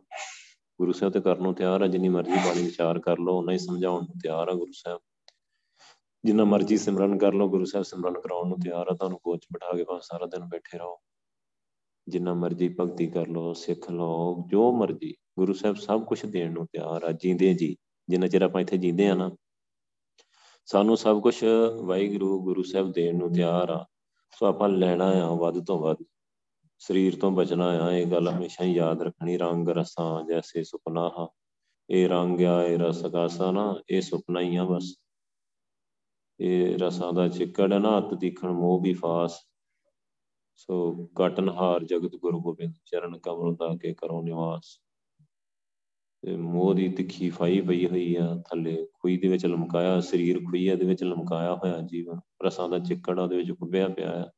ਗੁਰੂ 0.81 0.91
ਸਾਹਿਬ 0.91 1.13
ਤੇ 1.13 1.21
ਕਰਨ 1.21 1.43
ਨੂੰ 1.43 1.53
ਤਿਆਰ 1.53 1.81
ਆ, 1.81 1.87
ਜਿੰਨੀ 1.87 2.09
ਮਰਜ਼ੀ 2.09 2.31
ਬਾਣੀ 2.31 2.63
ਵਿਚਾਰ 2.63 2.99
ਕਰ 2.99 3.17
ਲਓ 3.17 3.37
ਉਹਨਾਂ 3.37 3.53
ਹੀ 3.53 3.59
ਸਮਝਾਉਣ 3.59 4.03
ਨੂੰ 4.03 4.19
ਤਿਆਰ 4.23 4.47
ਆ 4.47 4.53
ਗੁਰੂ 4.53 4.71
ਸਾਹਿਬ। 4.73 4.99
ਜਿੰਨਾ 6.25 6.43
ਮਰਜ਼ੀ 6.43 6.77
ਸਿਮਰਨ 6.77 7.17
ਕਰ 7.17 7.33
ਲਓ, 7.33 7.49
ਗੁਰੂ 7.49 7.65
ਸਾਹਿਬ 7.65 7.85
ਸਿਮਰਨ 7.85 8.13
ਕਰਾਉਣ 8.13 8.47
ਨੂੰ 8.47 8.57
ਤਿਆਰ 8.59 8.87
ਆ, 8.87 8.95
ਤੁਹਾਨੂੰ 8.95 9.19
ਕੋਚ 9.23 9.45
ਬਿਠਾ 9.53 9.77
ਕੇ 9.77 9.83
ਭਾਵੇਂ 9.83 10.01
ਸਾਰਾ 10.01 10.25
ਦਿਨ 10.25 10.45
ਬੈਠੇ 10.45 10.77
ਰਹੋ। 10.77 10.97
ਜਿੰਨਾ 12.07 12.33
ਮਰਜ਼ੀ 12.33 12.75
ਭਗਤੀ 12.79 13.07
ਕਰ 13.07 13.27
ਲਓ, 13.27 13.53
ਸਿੱਖ 13.53 13.91
ਲਓ, 13.91 14.43
ਜੋ 14.47 14.71
ਮਰਜ਼ੀ, 14.71 15.15
ਗੁਰੂ 15.39 15.53
ਸਾਹਿਬ 15.53 15.75
ਸਭ 15.75 16.05
ਕੁਝ 16.05 16.25
ਦੇਣ 16.25 16.51
ਨੂੰ 16.51 16.65
ਤਿਆਰ 16.65 17.03
ਆ, 17.03 17.11
ਜੀਂਦੇ 17.11 17.53
ਜੀ। 17.53 17.77
ਜਿੰਨਾ 18.09 18.27
ਚਿਰ 18.27 18.41
ਆਪਾਂ 18.41 18.61
ਇੱਥੇ 18.61 18.77
ਜੀਂਦੇ 18.77 19.09
ਆ 19.09 19.15
ਨਾ, 19.15 19.31
ਸਾਨੂੰ 20.65 20.97
ਸਭ 20.97 21.21
ਕੁਝ 21.21 21.43
ਵਾਹਿਗੁਰੂ, 21.81 22.43
ਗੁਰੂ 22.43 22.63
ਸਾਹਿਬ 22.63 22.91
ਦੇਣ 22.91 23.17
ਨੂੰ 23.17 23.33
ਤਿਆਰ 23.33 23.69
ਆ। 23.69 23.85
ਸੋ 24.39 24.45
ਆਪਾਂ 24.45 24.69
ਲੈਣਾ 24.69 25.05
ਆ 25.05 25.33
ਵੱਧ 25.35 25.65
ਤੋਂ 25.65 25.79
ਵੱਧ। 25.79 25.97
ਸਰੀਰ 26.81 27.15
ਤੋਂ 27.15 27.31
ਬਚਣਾ 27.31 27.65
ਆ, 27.65 27.91
ਇਹ 27.91 28.05
ਗੱਲ 28.05 28.29
ਹਮੇਸ਼ਾ 28.29 28.65
ਹੀ 28.65 28.73
ਯਾਦ 28.73 29.01
ਰੱਖਣੀ। 29.01 29.37
ਰੰਗ 29.37 29.69
ਰਸਾਂ 29.69 30.23
ਜੈਸੇ 30.23 30.63
ਸੁਪਨਾ, 30.63 31.11
ਹਾ। 31.19 31.29
ਇਹ 31.89 32.09
ਰੰਗ 32.09 32.41
ਆ, 32.41 32.63
ਇਹ 32.63 32.79
ਰਸ 32.79 33.05
ਕਾਸਾ 33.05 33.51
ਨਾ, 33.51 33.81
ਇਹ 33.89 34.01
ਸੁਪਨਾ 34.01 34.41
ਹੀ 34.41 34.55
ਆ 34.55 34.63
ਬਸ। 34.63 34.95
ਇਹ 36.39 36.79
ਰਸਾਂ 36.79 37.13
ਦਾ 37.13 37.27
ਚਿੱਕੜ 37.27 37.73
ਨਾ, 37.73 37.99
ਅਤ 37.99 38.13
ਦੀਖਣ 38.13 38.51
ਮੋਹ 38.51 38.81
ਵੀ 38.81 38.93
ਫਾਸ। 38.93 39.39
ਸੋ 40.55 41.05
ਕਟਨਹਾਰ 41.15 41.83
ਜਗਤ 41.83 42.15
ਗੁਰੂ 42.15 42.41
ਗੋਬਿੰਦ, 42.41 42.73
ਚਰਨ 42.85 43.17
ਕਮਲ 43.17 43.55
ਦਾ 43.55 43.77
ਕੇ 43.81 43.93
ਕਰੋ 43.93 44.21
ਨਿਵਾਸ। 44.21 44.81
ਤੇ 46.21 46.35
ਮੋਹ 46.35 46.73
ਦੀ 46.73 46.89
ਤਿੱਖੀ 46.89 47.29
ਫਾਈ 47.29 47.61
ਪਈ 47.61 47.87
ਹੋਈ 47.87 48.15
ਆ 48.15 48.43
ਥੱਲੇ। 48.49 48.87
ਖੂਈ 48.93 49.17
ਦੇ 49.17 49.27
ਵਿੱਚ 49.27 49.45
ਲਮਕਾਇਆ, 49.45 49.99
ਸਰੀਰ 49.99 50.39
ਖੂਈਆ 50.39 50.75
ਦੇ 50.75 50.85
ਵਿੱਚ 50.85 51.03
ਲਮਕਾਇਆ 51.03 51.55
ਹੋਇਆ 51.55 51.81
ਜੀਵਨ। 51.81 52.19
ਰਸਾਂ 52.45 52.69
ਦਾ 52.69 52.79
ਚਿੱਕੜ 52.79 53.19
ਉਹਦੇ 53.19 53.37
ਵਿੱਚ 53.37 53.51
ਕੁੱਬਿਆ 53.51 53.87
ਪਿਆ 53.87 54.23
ਆ। 54.23 54.31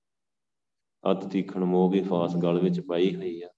ਅਤ 1.11 1.25
ਤੀਖਣ 1.25 1.63
ਮੋਹ 1.63 1.91
ਦੀ 1.91 2.01
ਫਾਸ 2.01 2.37
ਗਲ 2.37 2.59
ਵਿੱਚ 2.59 2.79
ਪਾਈ 2.79 3.15
ਹੋਈ 3.15 3.41
ਆ। 3.41 3.49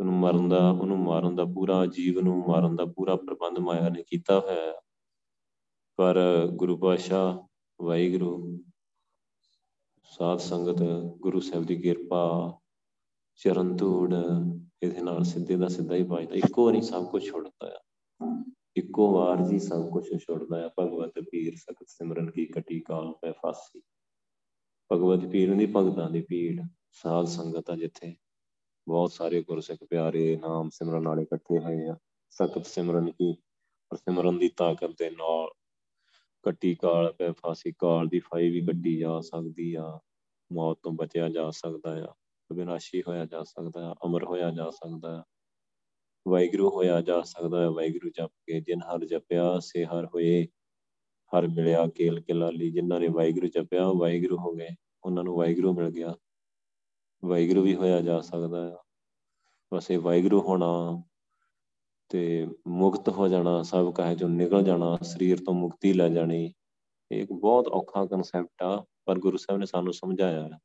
ਉਹਨੂੰ 0.00 0.14
ਮਰਨ 0.14 0.48
ਦਾ, 0.48 0.70
ਉਹਨੂੰ 0.70 0.98
ਮਾਰਨ 0.98 1.36
ਦਾ 1.36 1.44
ਪੂਰਾ 1.44 1.86
ਜੀਵ 1.86 2.20
ਨੂੰ 2.20 2.44
ਮਾਰਨ 2.48 2.76
ਦਾ 2.76 2.84
ਪੂਰਾ 2.84 3.16
ਪ੍ਰਬੰਧ 3.16 3.58
ਮਾਇਆ 3.58 3.88
ਨੇ 3.88 4.02
ਕੀਤਾ 4.02 4.40
ਹੋਇਆ 4.40 4.60
ਹੈ 4.60 4.72
ਪਰ 5.96 6.46
ਗੁਰੂ 6.52 6.76
ਪਾਤਸ਼ਾਹ, 6.76 7.38
ਵਾਹਿਗੁਰੂ, 7.84 8.60
ਸਾਧ 10.02 10.38
ਸੰਗਤ, 10.38 10.82
ਗੁਰੂ 11.20 11.40
ਸਾਹਿਬ 11.40 11.64
ਦੀ 11.64 11.76
ਕਿਰਪਾ, 11.76 12.58
ਚਰਨ 13.36 13.76
ਧੂੜ, 13.76 14.14
ਇਹਦੇ 14.82 15.00
ਨਾਲ 15.00 15.24
ਸਿੱਧੇ 15.24 15.56
ਦਾ 15.56 15.68
ਸਿੱਧਾ 15.68 15.94
ਹੀ 15.94 16.02
ਪਾਇਦਾ 16.02 16.34
ਇੱਕੋ 16.34 16.64
ਵਾਰੀ 16.64 16.80
ਸਭ 16.80 17.10
ਕੁਝ 17.10 17.30
ਛੁੱਟਦਾ 17.30 17.66
ਆ। 17.66 17.80
ਇੱਕੋ 18.76 19.12
ਵਾਰ 19.12 19.48
ਜੀ 19.48 19.58
ਸਭ 19.58 19.90
ਕੁਝ 19.90 20.04
ਛੁੱਟਦਾ 20.18 20.66
ਆ। 20.66 20.70
ਭਗਵਤ, 20.78 21.12
ਪੀਰ, 21.30 21.54
ਸਖਤ 21.56 21.86
ਸਿਮਰਨ 21.88 22.30
ਕੀ 22.30 22.46
ਕਟੀ 22.46 22.80
ਕਾਲ 22.80 23.12
ਪੈ 23.22 23.32
ਫਾਸੀ। 23.32 23.82
ਭਗਵਤ 24.92 25.24
ਪੀਰ 25.26 25.54
ਦੀ 25.54 25.66
ਭਗਤਾਂ 25.76 26.10
ਦੀ 26.10 26.20
ਪੀੜ 26.20 26.62
ਸਾਧ 26.92 27.24
ਸੰਗਤ 27.24 27.70
ਆ 27.70 27.76
ਜਿੱਥੇ। 27.76 28.16
ਬਹੁਤ 28.88 29.12
ਸਾਰੇ 29.12 29.42
ਗੁਰਸਿੱਖ 29.42 29.84
ਪਿਆਰੇ 29.84 30.36
ਨਾਮ 30.36 30.68
ਸਿਮਰਨ 30.68 31.08
ਵਾਲੇ 31.08 31.22
ਇਕੱਠੇ 31.22 31.58
ਹੋਏ 31.58 31.88
ਆ। 31.88 31.96
ਸਖਤ 32.30 32.66
ਸਿਮਰਨ 32.66 33.10
ਕੀ 33.10 33.32
ਪਰ 33.88 33.96
ਸਿਮਰਨ 33.96 34.38
ਦੀ 34.38 34.48
ਤਾਕਤ 34.48 34.90
ਦੇ 34.98 35.10
ਨਾਲ 35.10 35.50
ਕੱਟੀ 36.42 36.74
ਕਾਲ 36.74 37.12
ਪੈ, 37.12 37.32
ਫਾਸੀ 37.32 37.72
ਕਾਲ 37.78 38.06
ਦੀ 38.06 38.18
ਫਾਈ 38.18 38.48
ਵੀ 38.48 38.60
ਕੱਢੀ 38.60 38.98
ਜਾ 38.98 39.20
ਸਕਦੀ 39.20 39.74
ਆ। 39.74 40.00
ਮੌਤ 40.52 40.78
ਤੋਂ 40.82 40.92
ਬਚਿਆ 40.92 41.28
ਜਾ 41.28 41.50
ਸਕਦਾ 41.50 42.04
ਆ। 42.04 42.14
ਵਿਨਾਸ਼ੀ 42.52 43.02
ਹੋਇਆ 43.08 43.24
ਜਾ 43.24 43.42
ਸਕਦਾ 43.42 43.88
ਹੈ 43.88 43.94
ਅਮਰ 44.04 44.24
ਹੋਇਆ 44.24 44.50
ਜਾ 44.50 44.70
ਸਕਦਾ 44.70 45.18
ਹੈ 45.18 45.22
ਵਾਹਿਗੁਰੂ 46.28 46.70
ਹੋਇਆ 46.70 47.00
ਜਾ 47.00 47.22
ਸਕਦਾ 47.22 47.60
ਹੈ 47.60 47.68
ਵਾਹਿਗੁਰੂ 47.68 48.10
ਜਪ 48.10 48.32
ਕੇ 48.46 48.60
ਜਿਨ 48.60 48.80
ਹਰ 48.82 49.04
ਜਪਿਆ, 49.04 49.58
ਸੇ 49.58 49.84
ਹਰ 49.84 50.06
ਹੋਏ। 50.06 50.48
ਹਰ 51.32 51.48
ਮਿਲਿਆ 51.48 51.86
ਕੇਲ 51.86 52.20
ਕਲਾਲੀ 52.20 52.70
ਜਿਨ੍ਹਾਂ 52.70 53.00
ਨੇ 53.00 53.08
ਵਾਹਿਗੁਰੂ 53.08 53.46
ਜਪਿਆ 53.46 53.86
ਉਹ 53.86 53.98
ਵਾਹਿਗੁਰੂ 53.98 54.36
ਹੋ 54.36 54.52
ਗਏ, 54.52 54.68
ਉਹਨਾਂ 55.04 55.24
ਨੂੰ 55.24 55.36
ਵਾਹਿਗੁਰੂ 55.36 55.72
ਮਿਲ 55.74 55.90
ਗਿਆ। 55.90 56.14
ਵਾਹਿਗੁਰੂ 57.24 57.62
ਵੀ 57.62 57.74
ਹੋਇਆ 57.74 58.00
ਜਾ 58.00 58.20
ਸਕਦਾ 58.20 58.70
ਹੈ 58.70 58.76
ਬਸ 59.72 59.90
ਇਹ 59.90 59.98
ਵਾਹਿਗੁਰੂ 59.98 60.40
ਹੋਣਾ 60.40 61.02
ਤੇ 62.10 62.46
ਮੁਕਤ 62.68 63.08
ਹੋ 63.08 63.28
ਜਾਣਾ, 63.28 63.62
ਸਭ 63.62 63.92
ਕਹੇ 63.92 64.14
ਜੋ 64.14 64.28
ਨਿਕਲ 64.28 64.62
ਜਾਣਾ, 64.62 64.96
ਸਰੀਰ 65.02 65.44
ਤੋਂ 65.44 65.54
ਮੁਕਤੀ 65.54 65.92
ਲੈ 65.92 66.08
ਜਾਣੀ, 66.08 66.52
ਇਹ 67.10 67.22
ਇੱਕ 67.22 67.32
ਬਹੁਤ 67.32 67.68
ਔਖਾ 67.68 68.04
ਕਨਸੈਪਟ 68.06 68.62
ਆ, 68.62 68.84
ਪਰ 69.04 69.18
ਗੁਰੂ 69.18 69.36
ਸਾਹਿਬ 69.36 69.60
ਨੇ 69.60 69.66
ਸਾਨੂੰ 69.66 69.92
ਸਮਝਾਇਆ 69.92 70.42
ਹੈ 70.42 70.58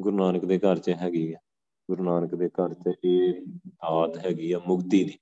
ਗੁਰੂ 0.00 0.16
ਨਾਨਕ 0.16 0.44
ਦੇ 0.44 0.58
ਘਰ 0.58 0.78
'ਚ 0.78 0.90
ਹੈਗੀ 0.90 1.32
ਆ। 1.32 1.38
ਗੁਰੂ 1.90 2.04
ਨਾਨਕ 2.04 2.34
ਦੇ 2.34 2.48
ਘਰ 2.48 2.74
'ਚ 2.74 2.92
ਇਹ 3.04 3.34
ਆਦ 3.82 4.16
ਹੈਗੀ 4.18 4.52
ਆ 4.52 4.58
ਮੁਕਤੀ 4.58 5.04
ਦੀ, 5.04 5.18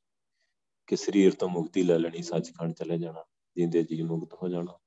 ਕਿ 0.87 0.97
ਸਰੀਰ 0.97 1.35
ਤੋਂ 1.35 1.49
ਮੁਕਤੀ 1.49 1.83
ਲੈ 1.83 1.99
ਲੈਣੀ, 1.99 2.23
ਸੱਚਖੰਡ 2.23 2.73
ਚਲੇ 2.73 2.99
ਜਾਣਾ। 2.99 3.25
ਜਿੰਦੇ 3.57 3.83
ਜੀ 3.83 4.03
ਮੁਕਤ 4.03 4.35
ਹੋ 4.43 4.49
ਜਾਣਾ। 4.49 4.79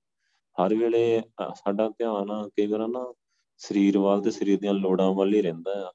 ਹਰ 0.56 0.76
ਵੇਲੇ 0.76 1.22
ਸਾਡਾ 1.56 1.90
ਧਿਆਨ 1.90 2.50
ਕਈ 2.50 2.68
ਵਾਰ 2.68 2.88
ਨਾ 2.88 3.14
ਸਰੀਰ 3.58 3.98
ਵੱਲ 3.98 4.22
ਤੇ 4.22 4.32
ਸਰੀਰ 4.32 4.60
ਦੀਆਂ 4.60 4.74
ਲੋੜਾਂ 4.74 5.12
ਵੱਲ 5.12 5.34
ਹੀ 5.34 5.42
ਰਹਿੰਦਾ 5.42 5.90
ਆ। 5.90 5.94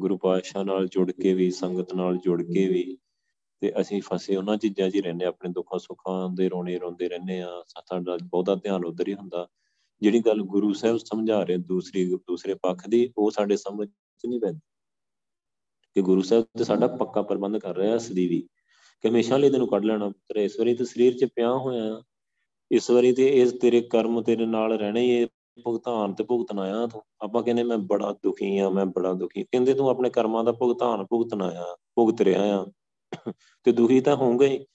ਗੁਰੂ 0.00 0.18
ਪਾਤਸ਼ਾਹ 0.18 0.64
ਨਾਲ 0.64 0.88
ਜੁੜ 0.88 1.12
ਕੇ 1.12 1.34
ਵੀ, 1.34 1.50
ਸੰਗਤ 1.50 1.94
ਨਾਲ 1.94 2.16
ਜੁੜ 2.16 2.42
ਕੇ 2.42 2.68
ਵੀ 2.68 2.98
ਤੇ 3.60 3.72
ਅਸੀਂ 3.80 4.02
ਫਸੇ 4.02 4.36
ਉਹਨਾਂ 4.36 4.56
ਚੀਜ਼ਾਂ 4.56 4.90
'ਚ 4.90 4.94
ਹੀ 4.94 5.00
ਰਹਿੰਦੇ 5.00 5.24
ਆਪਣੇ 5.24 5.50
ਦੁੱਖਾਂ 5.50 5.78
ਸੁੱਖਾਂ 5.78 6.28
ਦੇ 6.28 6.48
ਰੋਣੇ 6.48 6.78
ਰੋਂਦੇ 6.78 7.08
ਰਹਿੰਦੇ 7.08 7.42
ਆ। 7.42 7.64
ਸਾਡਾ 7.68 8.18
ਬਹੁਤਾ 8.22 8.54
ਧਿਆਨ 8.54 8.84
ਉਧਰ 8.84 9.08
ਹੀ 9.08 9.14
ਹੁੰਦਾ। 9.14 9.48
ਜਿਹੜੀ 10.00 10.20
ਗੱਲ 10.20 10.38
ਗੁਰੂ 10.40 10.72
ਸਾਹਿਬ 10.72 10.96
ਸਮਝਾ 10.96 11.42
ਰਹੇ, 11.42 11.56
ਦੂਸਰੀ, 11.56 12.14
ਦੂਸਰੇ 12.14 12.54
ਪੱਖ 12.54 12.88
ਦੀ, 12.88 13.12
ਉਹ 13.18 13.30
ਸਾਡੇ 13.30 13.56
ਸਮਝ 13.56 13.88
'ਚ 13.88 14.26
ਨਹੀਂ 14.26 14.40
ਪੈਂਦੀ। 14.40 14.60
ਕਿ 15.94 16.02
ਗੁਰੂ 16.02 16.22
ਸਾਹਿਬ 16.22 16.44
ਤੇ 16.58 16.64
ਸਾਡਾ 16.64 16.86
ਪੱਕਾ 16.86 17.22
ਪ੍ਰਬੰਧ 17.22 17.58
ਕਰ 17.58 17.76
ਰਿਹਾ 17.76 17.98
ਸਦੀਵੀ। 17.98 18.48
ਕਿ 19.02 19.08
ਹਮੇਸ਼ਾ 19.08 19.36
ਲਈ 19.36 19.50
ਤੈਨੂੰ 19.50 19.68
ਕੱਢ 19.68 19.84
ਲੈਣਾ 19.84 20.08
ਪੁੱਤਰ, 20.08 20.36
ਇਸ 20.36 20.58
ਵਾਰੀ 20.58 20.74
ਤੇ 20.74 20.84
ਸਰੀਰ 20.84 21.18
'ਚ 21.18 21.24
ਪਿਆ 21.24 21.52
ਹੋਇਆ 21.52 22.02
ਇਸ 22.70 22.90
ਵਾਰੀ 22.90 23.12
ਤੇ 23.12 23.28
ਇਸ 23.42 23.52
ਤੇਰੇ 23.52 23.80
ਕਰਮ 23.80 24.22
ਤੇਰੇ 24.22 24.46
ਨਾਲ 24.46 24.72
ਰਹਿਣੇ 24.78 25.08
ਇਹ 25.08 25.26
ਭੁਗਤਾਨ 25.64 26.14
ਤੇ 26.14 26.24
ਭੁਗਤਣ 26.24 26.58
ਆਇਆ 26.58 26.86
ਤੂੰ। 26.86 27.02
ਆਪਾਂ 27.20 27.42
ਕਹਿੰਦੇ 27.42 27.62
ਮੈਂ 27.62 27.78
ਬੜਾ 27.78 28.12
ਦੁਖੀ 28.12 28.58
ਆ 28.58 28.68
ਮੈਂ 28.70 28.86
ਬੜਾ 28.86 29.12
ਦੁਖੀ 29.12 29.42
ਕਹਿੰਦੇ 29.44 29.74
ਤੂੰ 29.74 29.88
ਆਪਣੇ 29.88 30.10
ਕਰਮਾਂ 30.10 30.44
ਦਾ 30.44 30.52
ਭੁਗਤਾਨ 30.52 31.04
ਭੁਗਤਣ 31.04 31.42
ਆਇਆ, 31.42 31.76
ਭੁਗਤ 31.96 32.20
ਰਿਹਾ 32.20 32.60
ਆ। 32.60 32.66
ਤੇ 33.64 33.72
ਦੁਖੀ 33.72 34.00
ਤਾਂ 34.00 34.16
ਹੋਊਗਾ 34.16 34.46
ਹੀ। 34.46 34.66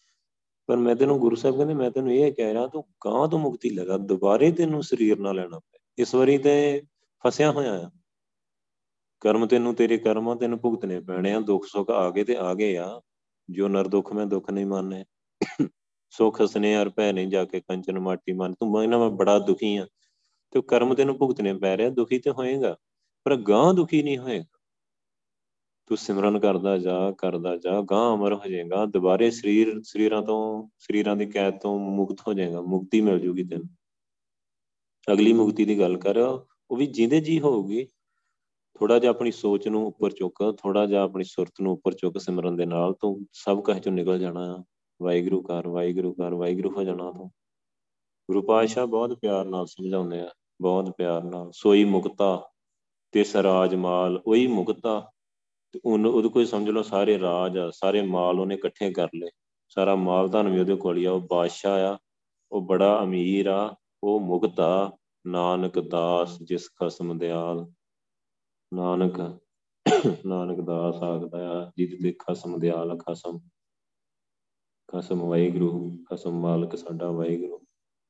ਪਰ 0.67 0.77
ਮੈਂ 0.77 0.95
ਤੈਨੂੰ 0.95 1.19
ਗੁਰੂ 1.19 1.35
ਸਾਹਿਬ 1.35 1.55
ਕਹਿੰਦੇ, 1.55 1.73
ਮੈਂ 1.73 1.91
ਤੈਨੂੰ 1.91 2.13
ਇਹ 2.13 2.33
ਕਹਿ 2.33 2.53
ਰਿਹਾ, 2.53 2.67
ਤੂੰ 2.67 2.83
ਗਾਂ 3.05 3.27
ਤੋਂ 3.27 3.39
ਮੁਕਤੀ 3.39 3.69
ਲਗਾ 3.69 3.97
ਦੁਬਾਰੇ 3.97 4.51
ਤੈਨੂੰ 4.51 4.83
ਸਰੀਰ 4.83 5.19
ਨਾਲ 5.19 5.35
ਲੈਣਾ 5.35 5.59
ਪਏ 5.59 5.79
ਇਸ 5.97 6.15
ਵਾਰੀ 6.15 6.37
ਤੇ 6.37 6.83
ਫਸਿਆ 7.25 7.51
ਹੋਇਆ 7.51 7.73
ਆ। 7.85 7.91
ਕਰਮ 9.19 9.45
ਤੈਨੂੰ 9.47 9.75
ਤੇਰੇ 9.75 9.97
ਕਰਮਾਂ 9.97 10.35
ਤੈਨੂੰ 10.35 10.59
ਭੁਗਤਨੇ 10.59 10.99
ਪੈਣੇ 10.99 11.33
ਆ, 11.33 11.39
ਦੁੱਖ 11.39 11.65
ਸੁੱਖ 11.65 11.89
ਆ 11.89 12.09
ਗਏ 12.09 12.23
ਤੇ 12.23 12.35
ਆ 12.35 12.53
ਗਏ 12.53 12.77
ਆ। 12.77 13.01
ਜੋ 13.49 13.67
ਨਰ 13.67 13.87
ਦੁੱਖ 13.87 14.13
ਮੈਂ 14.13 14.25
ਦੁੱਖ 14.25 14.49
ਨਹੀਂ 14.49 14.65
ਮੰਨੇ 14.65 15.03
ਸੁਖ 16.13 16.41
ਸਨੇਹਰ 16.41 16.89
ਪੈ 16.89 17.11
ਨਹੀਂ 17.13 17.27
ਜਾ 17.27 17.43
ਕੇ 17.45 17.59
ਕੰਚਨ 17.59 17.99
ਮਾਟੀ 17.99 18.33
ਮਨ। 18.33 18.53
ਤੂੰ 18.53 18.71
ਮੈਂ 18.71 18.87
ਮੈਂ 18.87 19.09
ਬੜਾ 19.09 19.37
ਦੁਖੀ 19.39 19.75
ਆ। 19.77 19.85
ਤੇ 20.53 20.61
ਕਰਮ 20.67 20.93
ਤੈਨੂੰ 20.93 21.17
ਭੁਗਤਨੇ 21.17 21.53
ਪੈ 21.53 21.75
ਰਿਹਾ 21.77 21.89
ਦੁਖੀ 21.89 22.19
ਤੇ 22.19 22.31
ਹੋਏਗਾ, 22.31 22.75
ਪਰ 23.25 23.35
ਗਾਂ 23.35 23.73
ਦੁਖੀ 23.73 24.01
ਨਹੀਂ 24.03 24.17
ਹੋਏਗਾ। 24.17 24.57
ਤੂੰ 25.89 25.97
ਸਿਮਰਨ 25.97 26.39
ਕਰਦਾ 26.39 26.77
ਜਾ 26.77 27.11
ਕਰਦਾ 27.11 27.55
ਜਾ 27.57 27.81
ਗਾਂ 27.81 28.15
ਅਮਰ 28.15 28.33
ਹੋ 28.33 28.49
ਜਾਏਗਾ। 28.49 28.85
ਦੁਬਾਰੇ 28.85 29.29
ਸਰੀਰ, 29.31 29.81
ਸਰੀਰਾਂ 29.83 30.21
ਤੋਂ, 30.21 30.69
ਸਰੀਰਾਂ 30.77 31.15
ਦੀ 31.15 31.25
ਕੈਦ 31.25 31.59
ਤੋਂ 31.59 31.77
ਮੁਕਤ 31.79 32.21
ਹੋ 32.27 32.33
ਜਾਏਗਾ, 32.33 32.61
ਮੁਕਤੀ 32.61 33.01
ਮਿਲ 33.01 33.19
ਜੂਗੀ 33.19 33.43
ਤੈਨੂੰ। 33.43 33.67
ਅਗਲੀ 35.07 35.33
ਮੁਕਤੀ 35.33 35.65
ਦੀ 35.65 35.79
ਗੱਲ 35.79 35.97
ਕਰ, 35.97 36.17
ਉਹ 36.17 36.77
ਵੀ 36.77 36.85
ਜਿੰਦੇ 36.87 37.19
ਜੀ 37.21 37.39
ਹੋਊਗੀ 37.39 37.85
ਥੋੜਾ 38.79 38.99
ਜਿਹਾ 38.99 39.09
ਆਪਣੀ 39.09 39.31
ਸੋਚ 39.31 39.67
ਨੂੰ 39.67 39.87
ਉੱਪਰ 39.87 40.11
ਚੁੱਕ 40.11 40.55
ਥੋੜਾ 40.63 40.85
ਜਿਹਾ 40.85 41.03
ਆਪਣੀ 41.03 41.23
ਸੁਰਤ 41.23 41.53
ਨੂੰ 41.61 41.73
ਉੱਪਰ 41.73 41.93
ਚੁੱਕ 41.93 42.19
ਸਿਮਰਨ 42.19 42.55
ਦੇ 42.55 42.65
ਨਾਲ 42.65 42.93
ਤੂੰ 42.93 43.25
ਸਭ 43.33 43.63
ਕਹੇ 43.63 43.79
ਚੋਂ 43.79 43.91
ਨਿਕਲ 43.91 44.19
ਜਾਣਾ 44.19 44.55
ਆ। 44.59 44.63
ਵਾਹਿਗੁਰੂ 45.01 45.41
ਕਰ 45.41 45.67
ਵਾਹਿਗੁਰੂ 45.67 46.13
ਕਰ 46.13 46.33
ਵਾਹਿਗੁਰੂ 46.33 46.69
ਹੋ 46.69 46.83
ਜਾਣਾ 46.83 47.11
ਤੂੰ। 47.11 47.27
ਗੁਰੂ 48.29 48.41
ਪਾਤਸ਼ਾਹ 48.41 48.87
ਬਹੁਤ 48.87 49.13
ਪਿਆਰ 49.13 49.45
ਨਾਲ 49.45 49.65
ਸਮਝਾਉਂਦੇ 49.65 50.19
ਆ, 50.21 50.29
ਬਹੁਤ 50.61 50.89
ਪਿਆਰ 50.89 51.23
ਨਾਲ। 51.23 51.51
ਸੋਈ 51.53 51.83
ਮੁਕਤਾ 51.83 52.49
ਤੇ 53.11 53.23
ਸਰਾਜ 53.23 53.75
ਮਾਲ 53.75 54.21
ਉਹੀ 54.27 54.47
ਮੁਕਤਾ। 54.47 55.11
ਤੇ 55.71 55.79
ਉਹਨੂੰ, 55.85 56.13
ਉਹਦੇ 56.13 56.29
ਕੋਈ 56.29 56.45
ਸਮਝ 56.45 56.69
ਲਓ 56.69 56.81
ਸਾਰੇ 56.81 57.19
ਰਾਜ 57.19 57.57
ਆ, 57.57 57.71
ਸਾਰੇ 57.73 58.01
ਮਾਲ 58.01 58.39
ਉਹਨੇ 58.39 58.55
ਇਕੱਠੇ 58.55 58.91
ਕਰ 58.91 59.07
ਲਏ। 59.15 59.29
ਸਾਰਾ 59.69 59.95
ਮਾਲ 59.95 60.29
ਧਨ 60.29 60.49
ਵੀ 60.49 60.59
ਉਹਦੇ 60.59 60.75
ਕੋਲ 60.75 61.07
ਆ, 61.07 61.11
ਉਹ 61.11 61.21
ਬਾਦਸ਼ਾਹ 61.21 61.93
ਆ, 61.93 61.97
ਉਹ 62.51 62.61
ਬੜਾ 62.61 63.03
ਅਮੀਰ 63.03 63.47
ਆ, 63.47 63.75
ਉਹ 64.03 64.19
ਮੁਕਤਾ। 64.19 64.91
ਨਾਨਕ 65.27 65.79
ਦਾਸ 65.79 66.43
ਜਿਸ 66.43 66.67
ਖਸਮ 66.67 67.17
ਦਿਆਲ। 67.17 67.71
ਨਾਨਕ 68.73 69.39
ਨਾਨਕ 70.25 70.61
ਦਾਸ 70.61 70.95
ਆਖਦਾ 70.95 71.37
ਆ, 71.49 71.71
ਜਿਤ 71.77 72.01
ਦੇ 72.01 72.15
ਖਸਮ 72.19 72.59
ਦਿਆਲ 72.59 72.97
ਖਸਮ। 72.97 73.39
ਖਸਮ 74.87 75.19
ਵਾਹਿਗੁਰੂ, 75.19 75.97
ਖਸਮ 76.11 76.39
ਮਾਲਕ 76.39 76.75
ਸਾਡਾ 76.75 77.11
ਵਾਹਿਗੁਰੂ, 77.11 77.59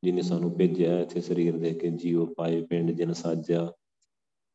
ਜਿਨੇ 0.04 0.22
ਸਾਨੂੰ 0.22 0.52
ਭੇਜਿਆ 0.58 1.00
ਇੱਥੇ 1.00 1.22
ਸਰੀਰ 1.22 1.58
ਦੇ 1.58 1.74
ਕੇ, 1.74 1.90
ਜੀਵ 1.90 2.34
ਪਾਏ 2.34 2.62
ਪਿੰਡ 2.62 2.92
ਜਿਨ 2.92 3.14
ਸਾਜਿਆ, 3.14 3.72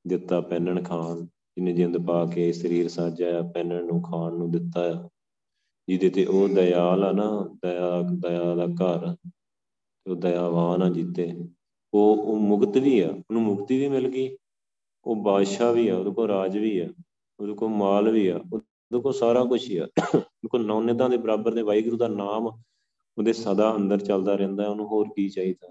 ਦਿੱਤਾ 0.07 0.41
ਪੈਨਣ 0.41 0.83
ਖਾਨ 0.83 1.25
ਜਿਨੇ 1.25 1.73
ਜਿੰਦ 1.73 2.07
ਪਾ 2.07 2.25
ਕੇ 2.27 2.53
ਸਰੀਰ 2.53 2.89
ਸਾਜਿਆ 2.89 3.43
ਪੈਨਣ 3.43 3.85
ਨੂੰ 3.85 4.03
ਖਾਣ 4.03 4.33
ਨੂੰ 4.33 4.51
ਦਿੱਤਾ 4.51 4.81
ਆ। 4.81 5.09
ਜਿਹਦੇ 5.89 6.11
ਤੇ 6.11 6.25
ਉਹ 6.25 6.49
ਦਇਆਲ 6.49 7.05
ਆ 7.05 7.13
ਨਾ, 7.13 7.59
ਦਇਆ 7.63 8.03
ਦਇਆ 8.03 8.55
ਦਾ 8.55 8.67
ਘਰ 8.67 9.17
ਉਹ 10.07 10.17
ਦਇਆਵਾਨ 10.17 10.83
ਆ 10.83 10.89
ਜਿੱਤੇ। 10.89 11.33
ਉਹ 11.95 12.17
ਉਹ 12.17 12.37
ਮੁਕਤ 12.37 12.77
ਵੀ 12.77 13.01
ਆ, 13.01 13.09
ਉਹਨੂੰ 13.09 13.43
ਮੁਕਤੀ 13.43 13.79
ਵੀ 13.79 13.89
ਮਿਲ 13.89 14.09
ਗਈ। 14.09 14.37
ਉਹ 15.05 15.17
ਬਾਦਸ਼ਾਹ 15.17 15.73
ਵੀ 15.73 15.89
ਆ, 15.89 15.97
ਉਹਦੇ 15.97 16.11
ਕੋਲ 16.11 16.29
ਰਾਜ 16.29 16.59
ਵੀ 16.59 16.79
ਆ, 16.79 16.89
ਉਹਦੇ 17.41 17.55
ਕੋਲ 17.55 17.69
ਮਾਲ 17.69 18.11
ਵੀ 18.11 18.27
ਆ, 18.29 18.41
ਉਹਦੇ 18.53 19.01
ਕੋਲ 19.01 19.13
ਸਾਰਾ 19.13 19.45
ਕੁਝ 19.45 19.71
ਹੀ 19.71 19.77
ਆ। 19.77 19.89
ਉਹਦੇ 20.15 20.49
ਕੋਲ 20.49 20.67
ਨੌਨਿਦਾਂ 20.67 21.11
ਦੇ 21.11 21.17
ਬਰਾਬਰ 21.17 21.55
ਦੇ 21.55 21.63
ਵਾਹਿਗੁਰੂ 21.63 21.97
ਦਾ 21.97 22.09
ਨਾਮ 22.09 22.47
ਉਹਦੇ 23.19 23.33
ਸਦਾ 23.33 23.77
ਅੰਦਰ 23.77 23.99
ਚੱਲਦਾ 23.99 24.35
ਰਹਿੰਦਾ, 24.35 24.69
ਉਹਨੂੰ 24.69 24.87
ਹੋਰ 24.87 25.09
ਕੀ 25.09 25.29
ਚਾਹੀਦਾ? 25.29 25.69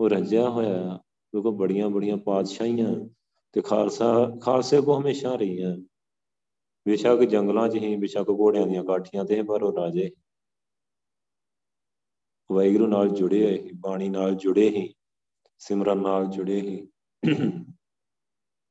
ਉਹ 0.00 0.08
ਰੱਜਿਆ 0.10 0.48
ਹੋਇਆ 0.48 0.90
ਆ 0.90 0.94
ਉਹਦੇ 0.94 1.40
ਕੋਲ 1.40 1.52
ਬੜੀਆਂ 1.52 1.90
ਬੜੀਆਂ 1.90 2.16
ਪਾਤਸ਼ਾਹੀਆਂ 2.16 3.08
ਤੇ 3.52 3.60
ਖਾਲਸਾ, 3.60 4.36
ਖਾਲਸੇ 4.42 4.80
ਕੋ 4.80 5.00
ਹਮੇਸ਼ਾ 5.00 5.34
ਰਹੀਆਂ। 5.34 5.76
ਬੇਸ਼ੱਕ 6.86 7.20
ਜੰਗਲਾਂ 7.20 7.68
'ਚ 7.68 7.76
ਹੀ, 7.76 7.96
ਬੇਸ਼ੱਕ 7.96 8.28
ਘੋੜਿਆਂ 8.30 8.66
ਦੀਆਂ 8.66 8.84
ਕਾਠੀਆਂ 8.84 9.24
ਤੇ, 9.24 9.42
ਪਰ 9.42 9.62
ਉਹ 9.62 9.72
ਰਾਜੇ। 9.72 10.10
ਵਾਹਿਗੁਰੂ 12.52 12.86
ਨਾਲ 12.86 13.08
ਜੁੜੇ 13.08 13.44
ਹੋਏ 13.44 13.58
ਹੀ 13.58 13.70
ਬਾਣੀ 13.74 14.08
ਨਾਲ 14.08 14.34
ਜੁੜੇ 14.34 14.68
ਹੀ 14.68 14.94
ਸਿਮਰਨ 15.58 15.98
ਨਾਲ 15.98 16.26
ਜੁੜੇ 16.26 16.60
ਹੀ 16.60 16.88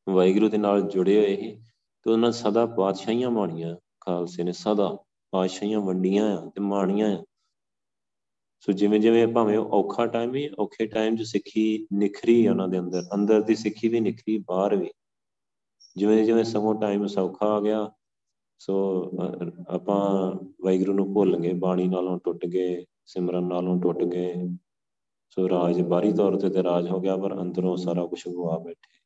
ਵਾਹਿਗੁਰੂ 0.07 0.49
ਦੇ 0.49 0.57
ਨਾਲ 0.57 0.81
ਜੁੜੇ 0.81 1.17
ਹੋਏ 1.19 1.35
ਹੀ 1.35 1.51
ਤੇ 2.05 2.11
ਉਹਨਾਂ 2.11 2.31
ਸਦਾ 2.31 2.65
ਪਾਤਸ਼ਾਹੀਆਂ 2.65 3.31
ਮਾਣੀਆਂ, 3.31 3.75
ਖਾਲਸੇ 3.99 4.43
ਨੇ 4.43 4.51
ਸਦਾ 4.51 4.97
ਪਾਤਸ਼ਾਹੀਆਂ 5.33 5.79
ਵੰਡੀਆਂ 5.79 6.37
ਆ 6.37 6.49
ਤੇ 6.55 6.61
ਮਾਣੀਆਂ 6.61 7.17
ਆ। 7.17 7.23
ਸੋ 8.59 8.71
ਜਿਵੇਂ 8.71 8.99
ਜਿਵੇਂ 8.99 9.27
ਭਾਵੇਂ 9.27 9.57
ਔਖਾ 9.57 10.05
ਟਾਈਮ 10.05 10.31
ਵੀ, 10.31 10.49
ਔਖੇ 10.59 10.85
ਟਾਈਮ 10.85 11.15
'ਚ 11.15 11.21
ਸਿੱਖੀ 11.21 11.87
ਨਿਖਰੀ 11.93 12.47
ਉਹਨਾਂ 12.47 12.67
ਦੇ 12.67 12.79
ਅੰਦਰ 12.79 13.03
ਅੰਦਰ 13.13 13.41
ਦੀ 13.41 13.55
ਸਿੱਖੀ 13.55 13.87
ਵੀ 13.87 13.99
ਨਿਖਰੀ, 13.99 14.37
ਬਾਹਰ 14.37 14.75
ਵੀ। 14.75 14.91
ਜਿਵੇਂ 15.95 16.23
ਜਿਵੇਂ 16.25 16.43
ਸਗੋਂ 16.43 16.73
ਟਾਈਮ 16.81 17.07
ਸੌਖਾ 17.07 17.47
ਆ 17.47 17.59
ਗਿਆ, 17.61 17.89
ਸੋ 18.59 18.75
ਆਪਾਂ 19.67 19.99
ਵਾਹਿਗੁਰੂ 20.63 20.93
ਨੂੰ 20.93 21.13
ਭੁੱਲ 21.13 21.35
ਗਏ, 21.37 21.53
ਬਾਣੀ 21.53 21.87
ਨਾਲੋਂ 21.87 22.17
ਟੁੱਟ 22.19 22.45
ਗਏ, 22.45 22.85
ਸਿਮਰਨ 23.05 23.47
ਨਾਲੋਂ 23.47 23.79
ਟੁੱਟ 23.81 24.03
ਗਏ। 24.03 24.33
ਸੋ 25.29 25.49
ਰਾਜ 25.49 25.81
ਬਾਹਰੀ 25.81 26.11
ਤੌਰ 26.13 26.37
ਤੇ 26.39 26.49
ਤੇ 26.49 26.63
ਰਾਜ 26.63 26.89
ਹੋ 26.89 26.99
ਗਿਆ, 26.99 27.17
ਪਰ 27.17 27.39
ਅੰਦਰੋਂ 27.41 27.75
ਸਾਰਾ 27.77 28.05
ਕੁਝ 28.05 28.27
ਗਵਾ 28.27 28.57
ਬੈਠੇ। 28.57 29.00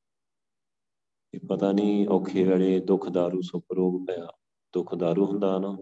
ਇਹ 1.36 1.40
ਪਤਾ 1.50 1.72
ਨਹੀਂ 1.72 2.08
ਔਖੇ 2.08 2.44
ਵੇਲੇ 2.44 2.80
ਦੁੱਖ 2.80 3.10
ਦਾਰੂ 3.10 3.42
ਸੁਖ 3.42 3.66
ਰੋਗ 3.76 4.08
ਪਿਆ। 4.08 4.28
ਦੁੱਖ 4.74 4.96
ਦਾਰੂ 4.96 5.26
ਹੁੰਦਾ 5.26 5.60
ਨਾ, 5.60 5.78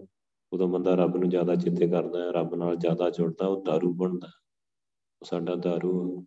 ਉਦੋਂ 0.52 0.68
ਬੰਦਾ 0.68 0.94
ਰੱਬ 0.94 1.16
ਨੂੰ 1.16 1.28
ਜ਼ਿਆਦਾ 1.28 1.56
ਚਿੱਤੇ 1.56 1.88
ਕਰਦਾ 1.88 2.18
ਹੈ, 2.18 2.32
ਰੱਬ 2.32 2.54
ਨਾਲ 2.54 2.76
ਜ਼ਿਆਦਾ 2.76 3.10
ਜੁੜਦਾ, 3.10 3.46
ਉਹ 3.46 3.64
ਦਾਰੂ 3.64 3.94
ਬਣਦਾ। 3.94 4.28
ਉਹ 5.22 5.26
ਸਾਡਾ 5.26 5.54
ਦਾਰੂ 5.54 6.26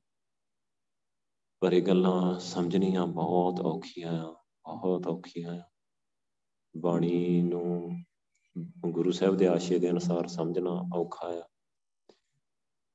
ਪਰ 1.60 1.74
ਇਹ 1.74 1.82
ਗੱਲਾਂ 1.82 2.40
ਸਮਝਣੀਆਂ 2.40 3.08
ਬਹੁਤ 3.08 3.62
ਔਖੀਆਂ 3.62 4.12
ਆ, 4.12 4.32
ਬਹੁਤ 4.68 5.08
ਔਖੀਆਂ 5.08 5.54
ਆ। 5.54 5.62
ਬਾਣੀ 6.78 7.42
ਨੂੰ 7.42 7.92
ਗੁਰੂ 8.92 9.12
ਸਾਹਿਬ 9.12 9.36
ਦੇ 9.36 9.48
ਆਸ਼ੇ 9.48 9.80
ਦੇ 9.80 9.90
ਅਨੁਸਾਰ 9.90 10.28
ਸਮਝਣਾ 10.28 10.90
ਔਖਾ 10.96 11.28
ਆ। 11.28 11.44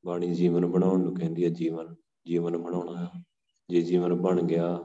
ਬਾਣੀ 0.07 0.35
ਜੀਵਨ 0.35 0.67
ਬਣਾਉਣ 0.67 1.01
ਨੂੰ 1.01 1.15
ਕਹਿੰਦੀ 1.15 1.45
ਹੈ 1.45 1.49
ਜੀਵਨ 1.49 1.95
ਜੀਵਨ 2.27 2.57
ਬਣਾਉਣਾ 2.57 3.11
ਆ। 3.17 3.23
ਜੇ 3.69 3.83
ਜੀਵਨ 3.83 4.15
ਬਣ 4.15 4.43
ਗਿਆ 4.43 4.79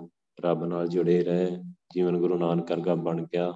ਰੱਬ 0.44 0.66
ਨਾਲ 0.66 0.88
ਜੁੜੇ 0.88 1.24
ਰਹੇ, 1.24 1.58
ਜੀਵਨ 1.94 2.18
ਗੁਰੂ 2.18 2.38
ਨਾਨਕ 2.38 2.72
ਵਰਗਾ 2.72 2.96
ਬਣ 2.96 3.24
ਗਿਆ 3.24 3.54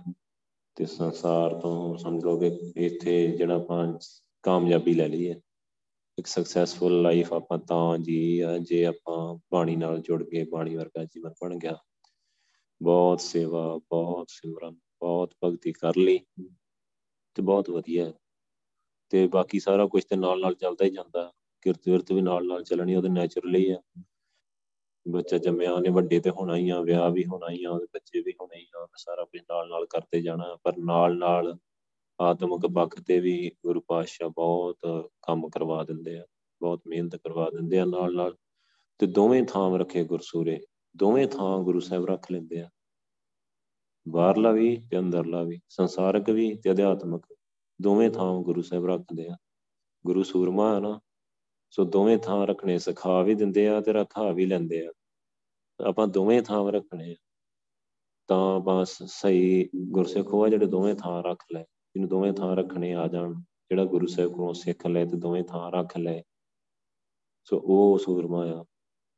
ਤੇ 0.75 0.85
ਸੰਸਾਰ 0.85 1.59
ਤੋਂ 1.59 1.97
ਸਮਝ 1.97 2.23
ਲਓ 2.23 2.39
ਕਿ 2.39 2.59
ਇੱਥੇ 2.77 3.27
ਜਿਹੜਾ 3.27 3.55
ਆਪਾਂ 3.55 3.99
ਕਾਮਯਾਬੀ 4.43 4.93
ਲੈ 4.93 5.07
ਲਈ 5.07 5.29
ਹੈ 5.29 5.41
ਇੱਕ 6.19 6.27
ਸਕਸੈਸਫੁਲ 6.27 7.01
ਲਾਈਫ 7.01 7.33
ਆਪਾਂ 7.33 7.57
ਤਾਂ 7.57 7.97
ਜੀ 7.97 8.39
ਆ, 8.39 8.57
ਜੇ 8.57 8.85
ਆਪਾਂ 8.85 9.39
ਬਾਣੀ 9.53 9.75
ਨਾਲ 9.75 10.01
ਜੁੜ 10.01 10.23
ਕੇ 10.23 10.43
ਬਾਣੀ 10.43 10.75
ਵਰਗਾ 10.75 11.05
ਜੀਵਨ 11.05 11.31
ਬਣ 11.41 11.57
ਗਿਆ। 11.57 11.77
ਬਹੁਤ 12.81 13.21
ਸੇਵਾ, 13.21 13.79
ਬਹੁਤ 13.89 14.27
ਸਿਮਰਨ, 14.29 14.71
ਬਹੁਤ 14.71 15.33
ਭਗਤੀ 15.43 15.71
ਕਰ 15.71 15.97
ਲਈ 15.97 16.19
ਤੇ 17.35 17.41
ਬਹੁਤ 17.41 17.69
ਵਧੀਆ। 17.69 18.13
ਤੇ 19.09 19.27
ਬਾਕੀ 19.27 19.59
ਸਾਰਾ 19.59 19.87
ਕੁਝ 19.87 20.05
ਤੇ 20.05 20.15
ਨਾਲ 20.15 20.39
ਨਾਲ 20.39 20.55
ਚੱਲਦਾ 20.55 20.85
ਹੀ 20.85 20.89
ਜਾਂਦਾ। 20.89 21.31
ਕਿਰਤ 21.61 21.89
ਵਿਰਤ 21.89 22.11
ਵੀ 22.11 22.21
ਨਾਲ 22.21 22.47
ਨਾਲ 22.47 22.63
ਚੱਲਣੀ 22.63 22.95
ਉਹਦੇ 22.95 23.09
ਨੇਚਰਲੀ 23.09 23.71
ਆ। 23.71 23.81
ਬੱਚਾ 25.07 25.37
ਜੰਮਿਆ 25.37 25.73
ਉਹਨੇ, 25.73 25.89
ਵੱਡੇ 25.89 26.19
ਤੇ 26.19 26.29
ਹੋਣਾ 26.29 26.55
ਹੀ 26.55 26.69
ਆ, 26.69 26.81
ਵਿਆਹ 26.81 27.11
ਵੀ 27.11 27.25
ਹੋਣਾ 27.25 27.49
ਹੀ 27.49 27.63
ਆ, 27.63 27.71
ਉਹਦੇ 27.71 27.85
ਬੱਚੇ 27.93 28.21
ਵੀ 28.21 28.33
ਹੋਣੇ 28.41 28.59
ਹੀ 28.59 28.65
ਆ 28.77 28.87
ਸਾਰਾ 28.97 29.23
ਕੁਝ 29.23 29.41
ਨਾਲ 29.41 29.69
ਨਾਲ 29.69 29.85
ਕਰਦੇ 29.85 30.21
ਜਾਣਾ, 30.21 30.57
ਪਰ 30.63 30.73
ਨਾਲ 30.77 31.17
ਨਾਲ 31.17 31.57
ਆਤਮਿਕ 32.21 32.71
ਪੱਖ 32.75 33.01
ਤੇ 33.01 33.19
ਵੀ 33.19 33.51
ਗੁਰੂ 33.65 33.81
ਪਾਤਸ਼ਾਹ 33.87 34.29
ਬਹੁਤ 34.29 34.77
ਕੰਮ 35.21 35.49
ਕਰਵਾ 35.49 35.83
ਦਿੰਦੇ 35.83 36.17
ਆ, 36.19 36.25
ਬਹੁਤ 36.61 36.81
ਮਿਹਨਤ 36.87 37.15
ਕਰਵਾ 37.15 37.49
ਦਿੰਦੇ 37.49 37.79
ਆ 37.79 37.85
ਨਾਲ 37.85 38.15
ਨਾਲ 38.15 38.35
ਤੇ 38.99 39.07
ਦੋਵੇਂ 39.07 39.43
ਥਾਂ 39.43 39.79
ਰੱਖੇ 39.79 40.03
ਗੁਰਸੂਰੇ, 40.03 40.59
ਦੋਵੇਂ 40.97 41.27
ਥਾਂ 41.27 41.59
ਗੁਰੂ 41.59 41.79
ਸਾਹਿਬ 41.79 42.05
ਰੱਖ 42.05 42.31
ਲੈਂਦੇ 42.31 42.61
ਆ। 42.61 42.69
ਬਾਹਰਲਾ 44.07 44.51
ਵੀ 44.51 44.75
ਤੇ 44.91 44.99
ਅੰਦਰਲਾ 44.99 45.43
ਵੀ, 45.43 45.59
ਸੰਸਾਰਕ 45.69 46.29
ਵੀ 46.29 46.55
ਤੇ 46.55 46.71
ਅਧਿਆਤਮਕ, 46.71 47.25
ਦੋਵੇਂ 47.81 48.09
ਥਾਂ 48.09 48.41
ਗੁਰੂ 48.41 48.61
ਸਾਹਿਬ 48.61 48.85
ਰੱਖਦੇ 48.85 49.27
ਆ। 49.27 49.37
ਗੁਰੂ 50.05 50.23
ਸੂਰਮਾ 50.23 50.75
ਹੈ 50.75 50.79
ਨਾ 50.79 50.99
ਸੋ 51.71 51.83
ਦੋਵੇਂ 51.83 52.17
ਥਾਂ 52.17 52.47
ਰੱਖਣੇ 52.47 52.77
ਸਿਖਾ 52.77 53.21
ਵੀ 53.21 53.35
ਦਿੰਦੇ 53.35 53.67
ਆ 53.67 53.81
ਤੇ 53.81 53.93
ਰਖਾ 53.93 54.31
ਵੀ 54.31 54.45
ਲੈਂਦੇ 54.45 54.87
ਆ। 54.87 54.91
ਆਪਾਂ 55.79 56.07
ਦੋਵੇਂ 56.07 56.41
ਥਾਂ 56.41 56.71
ਰੱਖਣੇ 56.71 57.11
ਆ। 57.11 57.15
ਤਾਂ 58.27 58.59
ਬਸ 58.59 58.97
ਸਹੀ 59.03 59.69
ਗੁਰਸਿੱਖ 59.75 60.33
ਹੋਆ 60.33 60.49
ਜਿਹੜੇ 60.49 60.65
ਦੋਵੇਂ 60.65 60.95
ਥਾਂ 60.95 61.23
ਰੱਖ 61.23 61.43
ਲੈ, 61.53 61.61
ਜਿਹਨੂੰ 61.61 62.09
ਦੋਵੇਂ 62.09 62.33
ਥਾਂ 62.33 62.55
ਰੱਖਣੇ 62.55 62.93
ਆ 62.93 63.07
ਜਾਣ, 63.07 63.33
ਜਿਹੜਾ 63.33 63.85
ਗੁਰੂ 63.85 64.07
ਸਾਹਿਬ 64.07 64.31
ਕੋਲੋਂ 64.31 64.53
ਸਿੱਖ 64.53 64.87
ਲੈ 64.87 65.05
ਤੇ 65.05 65.17
ਦੋਵੇਂ 65.17 65.43
ਥਾਂ 65.43 65.71
ਰੱਖ 65.71 65.97
ਲੈ 65.97 66.21
ਸੋ 67.43 67.61
ਉਹ 67.63 67.97
ਸੂਰਮਾ 67.97 68.43
ਆ। 68.45 68.63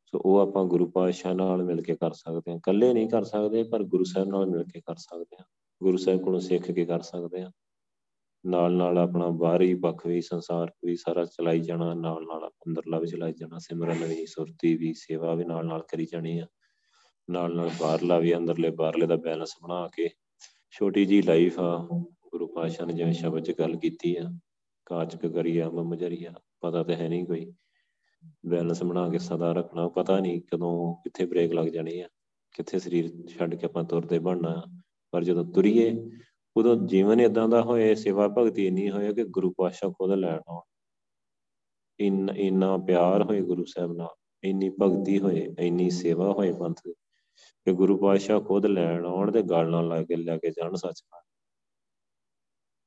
ਸੋ 0.05 0.21
ਉਹ 0.25 0.39
ਆਪਾਂ 0.39 0.65
ਗੁਰੂ 0.65 0.85
ਪਾਤਸ਼ਾਹ 0.91 1.33
ਨਾਲ 1.33 1.63
ਮਿਲ 1.63 1.81
ਕੇ 1.81 1.95
ਕਰ 1.95 2.13
ਸਕਦੇ 2.13 2.51
ਹਾਂ 2.51 2.57
ਇਕੱਲੇ 2.57 2.93
ਨਹੀਂ 2.93 3.09
ਕਰ 3.09 3.23
ਸਕਦੇ, 3.23 3.63
ਪਰ 3.63 3.83
ਗੁਰੂ 3.83 4.03
ਸਾਹਿਬ 4.03 4.27
ਨਾਲ 4.27 4.45
ਮਿਲ 4.45 4.63
ਕੇ 4.63 4.81
ਕਰ 4.81 4.95
ਸਕਦੇ 4.95 5.35
ਹਾਂ 5.39 5.45
ਗੁਰੂ 5.83 5.97
ਸਾਹਿਬ 5.97 6.21
ਕੋਲੋਂ 6.21 6.39
ਸਿੱਖ 6.39 6.71
ਕੇ 6.71 6.85
ਕਰ 6.85 7.01
ਸਕਦੇ 7.01 7.43
ਹਾਂ 7.43 7.51
ਨਾਲ 8.45 8.73
ਨਾਲ 8.73 8.97
ਆਪਣਾ 8.97 9.27
ਬਾਹਰੀ 9.27 9.73
ਪੱਖ 9.73 10.07
ਵੀ, 10.07 10.21
ਸੰਸਾਰ 10.21 10.71
ਵੀ 10.85 10.95
ਸਾਰਾ 10.95 11.25
ਚਲਾਈ 11.25 11.59
ਜਾਣਾ, 11.59 11.93
ਨਾਲ 11.93 12.23
ਨਾਲ 12.23 12.49
ਅੰਦਰਲਾ 12.49 12.99
ਵੀ 12.99 13.07
ਚਲਾਈ 13.07 13.33
ਜਾਣਾ, 13.33 13.57
ਸਿਮਰਨ 13.57 14.03
ਵੀ, 14.03 14.25
ਸੁਰਤੀ 14.25 14.77
ਵੀ, 14.77 14.93
ਸੇਵਾ 14.93 15.33
ਵੀ 15.33 15.45
ਨਾਲ 15.45 15.65
ਨਾਲ 15.65 15.81
ਕਰੀ 15.81 16.05
ਜਾਣੀ 16.05 16.39
ਆ। 16.39 16.47
ਨਾਲ 17.29 17.55
ਨਾਲ 17.55 17.69
ਬਾਹਰਲਾ 17.79 18.19
ਵੀ, 18.19 18.35
ਅੰਦਰਲੇ 18.35 18.69
ਬਾਹਰਲੇ 18.69 19.07
ਦਾ 19.07 19.15
ਬੈਲੈਂਸ 19.15 19.53
ਬਣਾ 19.63 19.87
ਕੇ 19.87 20.09
ਛੋਟੀ 20.71 21.05
ਜੀ 21.05 21.21
ਲਾਈਫ 21.21 21.59
ਆ, 21.59 21.87
ਗੁਰੂ 22.31 22.47
ਪਾਤਸ਼ਾਹ 22.47 22.87
ਨੇ 22.87 22.93
ਜਿਵੇਂ 22.93 23.13
ਸ਼ਬਦ 23.13 23.43
'ਚ 23.43 23.59
ਗੱਲ 23.59 23.75
ਕੀਤੀ 23.75 24.15
ਆ 24.15 24.31
ਕਾਚਕ 24.85 25.27
ਕਰੀਆ 25.27 25.69
ਮਮਜਰੀਆ 25.69 26.33
ਪਤਾ 26.61 26.83
ਤੇ 26.83 26.95
ਹੈ 26.95 27.09
ਨਹੀਂ 27.09 27.25
ਕੋਈ। 27.25 27.53
ਬੈਲੈਂਸ 28.45 28.83
ਬਣਾ 28.83 29.09
ਕੇ 29.09 29.19
ਸਦਾ 29.19 29.51
ਰੱਖਣਾ, 29.51 29.87
ਪਤਾ 29.87 30.19
ਨਹੀਂ 30.19 30.41
ਕਦੋਂ, 30.41 30.95
ਕਿੱਥੇ 30.95 31.25
ਬ੍ਰੇਕ 31.25 31.53
ਲੱਗ 31.53 31.65
ਜਾਣੀ 31.65 31.99
ਆ, 31.99 32.07
ਕਿੱਥੇ 32.55 32.79
ਸਰੀਰ 32.79 33.27
ਛੱਡ 33.27 33.55
ਕੇ 33.55 33.65
ਆਪਾਂ 33.65 33.83
ਤੁਰਦੇ 33.83 34.19
ਬਣਨਾ 34.19 34.63
ਪਰ 35.11 35.23
ਜਦੋਂ 35.23 35.45
ਤੁਰੀਏ 35.45 36.09
ਉਦੋਂ 36.57 36.75
ਜੀਵਨ 36.75 37.19
ਇਦਾਂ 37.21 37.49
ਦਾ 37.49 37.61
ਹੋਏ, 37.61 37.95
ਸੇਵਾ 37.95 38.27
ਭਗਤੀ 38.27 38.67
ਇੰਨੀ 38.67 38.91
ਹੋਏ 38.91 39.13
ਕਿ 39.13 39.23
ਗੁਰੂ 39.23 39.53
ਪਾਤਸ਼ਾਹ 39.57 39.91
ਖੁਦ 39.91 40.11
ਲੈਣ 40.11 40.39
ਆਉਣ। 40.47 40.61
ਇੰਨਾ 41.99 42.33
ਇੰਨਾ 42.33 42.77
ਪਿਆਰ 42.77 43.23
ਹੋਏ 43.23 43.41
ਗੁਰੂ 43.41 43.65
ਸਾਹਿਬ 43.65 43.93
ਨਾਲ, 43.93 44.09
ਇੰਨੀ 44.43 44.69
ਭਗਤੀ 44.69 45.19
ਹੋਏ, 45.19 45.55
ਇੰਨੀ 45.59 45.89
ਸੇਵਾ 45.89 46.31
ਹੋਏ 46.31 46.53
ਪੰਥ 46.53 46.81
ਕਿ 47.65 47.73
ਗੁਰੂ 47.73 47.97
ਪਾਤਸ਼ਾਹ 47.97 48.41
ਖੁਦ 48.41 48.65
ਲੈਣ 48.65 49.05
ਆਉਣ 49.05 49.31
ਤੇ 49.31 49.41
ਗੱਲ 49.41 49.69
ਨਾਲ 49.69 49.87
ਲਾ 49.87 50.01
ਕੇ, 50.01 50.15
ਲੈ 50.15 50.37
ਕੇ 50.37 50.51
ਜਾਣ 50.51 50.75
ਸੱਚਖੰਡ। 50.75 51.23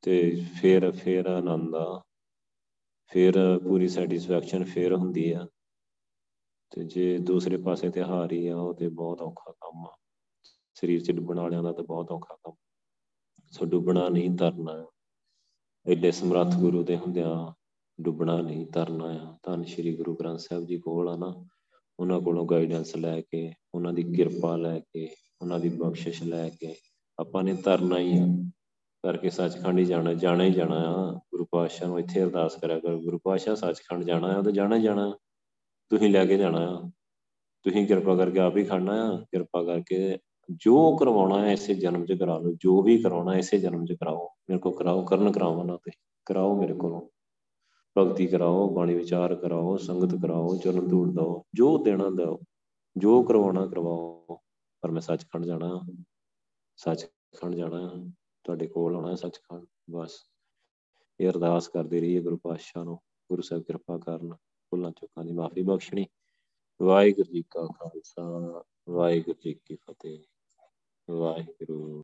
ਤੇ 0.02 0.42
ਫਿਰ 0.60 0.90
ਫਿਰ 0.90 1.26
ਆਨੰਦ 1.26 1.74
ਆ। 1.74 2.02
ਫਿਰ 3.12 3.60
ਪੂਰੀ 3.62 3.88
ਸੈਟੀਸਫੈਕਸ਼ਨ 3.88 4.64
ਫਿਰ 4.64 4.94
ਹੁੰਦੀ 4.94 5.32
ਆ। 5.32 5.46
ਤੇ 6.70 6.84
ਜੇ 6.84 7.18
ਦੂਸਰੇ 7.18 7.56
ਪਾਸੇ 7.56 7.90
ਤੇ 7.90 8.02
ਹਾਰੀ 8.02 8.48
ਆ, 8.48 8.56
ਉਹ 8.56 8.74
ਤੇ 8.74 8.88
ਬਹੁਤ 8.88 9.22
ਔਖਾ 9.22 9.52
ਕੰਮ 9.52 9.86
ਆ। 9.86 9.96
ਸਰੀਰ 10.74 11.02
ਚ 11.02 11.10
ਡੁੱਬਣ 11.10 11.40
ਵਾਲਿਆਂ 11.40 11.62
ਦਾ 11.62 11.72
ਤਾਂ 11.72 11.84
ਬਹੁਤ 11.84 12.10
ਔਖਾ 12.10 12.34
ਕੰਮ 12.34 12.52
ਸੋ 13.56 13.64
ਡੁੱਬਣਾ 13.64 14.08
ਨਹੀਂ 14.08 14.36
ਤਰਨਾ। 14.36 14.86
ਐਡੇ 15.92 16.10
ਸਮਰੱਥ 16.10 16.56
ਗੁਰੂ 16.56 16.82
ਦੇ 16.82 16.96
ਹੁੰਦਿਆਂ 16.96 17.52
ਡੁੱਬਣਾ 18.02 18.40
ਨਹੀਂ 18.40 18.66
ਤਰਨਾ 18.66 19.04
ਆ। 19.04 19.38
ਧੰਨ 19.42 19.64
ਸ਼੍ਰੀ 19.64 19.96
ਗੁਰੂ 19.96 20.14
ਗ੍ਰੰਥ 20.14 20.38
ਸਾਹਿਬ 20.38 20.64
ਜੀ 20.66 20.78
ਕੋਲ 20.78 21.08
ਆ 21.08 21.16
ਨਾ, 21.16 21.46
ਉਹਨਾਂ 22.00 22.20
ਕੋਲੋਂ 22.20 22.46
ਗਾਈਡੈਂਸ 22.46 22.96
ਲੈ 22.96 23.20
ਕੇ, 23.20 23.54
ਉਹਨਾਂ 23.74 23.92
ਦੀ 23.92 24.02
ਕਿਰਪਾ 24.02 24.56
ਲੈ 24.56 24.78
ਕੇ, 24.78 25.14
ਉਹਨਾਂ 25.42 25.60
ਦੀ 25.60 25.68
ਬਖਸ਼ਿਸ਼ 25.68 26.22
ਲੈ 26.22 26.48
ਕੇ 26.48 26.74
ਆਪਾਂ 27.18 27.42
ਨੇ 27.42 27.54
ਤਰਨਾ 27.54 27.98
ਹੀ 27.98 28.18
ਆ। 28.18 28.50
ਕਰਕੇ 29.02 29.30
ਸੱਚਖੰਡ 29.30 29.78
ਹੀ 29.78 29.84
ਜਾਣਾ 29.84 30.14
ਜਾਣਾ 30.14 30.44
ਹੀ 30.44 30.52
ਜਾਣਾ 30.52 30.74
ਆ। 30.74 31.14
ਗੁਰੂ 31.14 31.46
ਪਾਤਸ਼ਾਹ 31.50 31.88
ਨੂੰ 31.88 31.98
ਇੱਥੇ 31.98 32.22
ਅਰਦਾਸ 32.22 32.56
ਕਰਿਆ 32.56 32.78
ਕਰ, 32.78 32.96
ਗੁਰੂ 32.96 33.18
ਪਾਤਸ਼ਾਹ, 33.18 33.54
ਸੱਚਖੰਡ 33.54 34.04
ਜਾਣਾ 34.04 34.26
ਆ 34.26 34.42
ਤਾਂ 34.42 34.52
ਜਾਣਾ 34.52 34.76
ਹੀ 34.76 34.82
ਜਾਣਾ। 34.82 35.16
ਤੁਸੀਂ 35.88 36.10
ਲੈ 36.10 36.26
ਕੇ 36.26 36.38
ਜਾਣਾ 36.38 36.58
ਆ। 36.58 36.90
ਤੁਸੀਂ 37.62 37.86
ਕਿਰਪਾ 37.86 38.16
ਕਰਕੇ 38.16 38.38
ਆਪ 38.38 38.56
ਹੀ 38.56 38.64
ਖੜਨਾ 38.64 38.92
ਆ। 38.92 39.20
ਕਿਰਪਾ 39.20 39.64
ਕਰਕੇ 39.64 40.18
ਜੋ 40.50 40.96
ਕਰਵਾਉਣਾ 40.96 41.46
ਹੈ 41.46 41.52
ਇਸੇ 41.52 41.74
ਜਨਮ 41.74 42.06
'ਚ 42.06 42.12
ਕਰਾ 42.12 42.38
ਲਓ, 42.38 42.52
ਜੋ 42.52 42.82
ਵੀ 42.82 43.02
ਕਰਾਉਣਾ 43.02 43.34
ਇਸੇ 43.34 43.58
ਜਨਮ 43.58 43.84
'ਚ 43.84 43.92
ਕਰਾਓ। 43.92 44.28
ਮੇਰੇ 44.50 44.60
ਕੋਲ 44.60 44.76
ਕਰਾਓ, 44.76 45.04
ਕਰਨ 45.04 45.32
ਕਰਾਓ 45.32 45.62
ਨਾ 45.62 45.76
ਤੇ। 45.76 45.90
ਕਰਾਓ 46.26 46.60
ਮੇਰੇ 46.60 46.74
ਕੋਲੋਂ। 46.74 47.08
ਭਗਤੀ 47.98 48.26
ਕਰਾਓ, 48.26 48.74
ਬਾਣੀ 48.74 48.94
ਵਿਚਾਰ 48.94 49.34
ਕਰਾਓ, 49.34 49.76
ਸੰਗਤ 49.76 50.14
ਕਰਾਓ 50.22 50.56
ਚਰਨ 50.56 50.88
ਧੂੜ 50.88 51.08
ਦਿਓ। 51.08 51.42
ਜੋ 51.54 51.78
ਦੇਣਾ 51.78 52.10
ਦਿਓ, 52.10 52.38
ਜੋ 52.96 53.22
ਕਰਵਾਉਣਾ 53.22 53.66
ਕਰਵਾਓ। 53.66 54.26
ਪਰ 54.80 54.90
ਮੈਂ 54.90 55.00
ਸੱਚਖੰਡ 55.00 55.44
ਜਾਣਾ। 55.44 55.80
ਸੱਚਖੰਡ 56.76 57.54
ਜਾਣਾ। 57.54 57.92
ਤੁਹਾਡੇ 58.44 58.66
ਕੋਲ 58.66 58.96
ਆਉਣਾ 58.96 59.14
ਸੱਚਖੰਡ। 59.14 59.66
ਬਸ। 59.90 60.12
ਇਹ 61.20 61.30
ਅਰਦਾਸ 61.30 61.68
ਕਰਦੇ 61.68 62.00
ਰਹੀਏ 62.00 62.20
ਗੁਰੂ 62.20 62.36
ਪਾਤਸ਼ਾਹ 62.36 62.84
ਨੂੰ। 62.84 62.96
ਗੁਰੂ 63.30 63.42
ਸਾਹਿਬ 63.42 63.64
ਕਿਰਪਾ 63.64 63.98
ਕਰਨ। 63.98 64.34
ਭੁੱਲਾਂ 64.70 64.90
ਚੁੱਕਾਂ 64.90 65.24
ਦੀ 65.24 65.32
ਮਾਫੀ 65.32 65.62
ਬਖਸ਼ਣੀ। 65.62 66.06
ਵਾਹਿਗੁਰੂ 66.82 67.32
ਜੀ 67.32 67.42
ਕਾ 67.42 67.66
ਖਾਲਸਾ। 67.66 68.64
ਵਾਹਿਗੁਰੂ 68.88 69.40
ਜੀ 69.44 69.54
ਕੀ 69.64 69.74
ਫਤਿਹ। 69.74 70.35
ਵਾਹਿਗੁਰੂ 71.08 72.02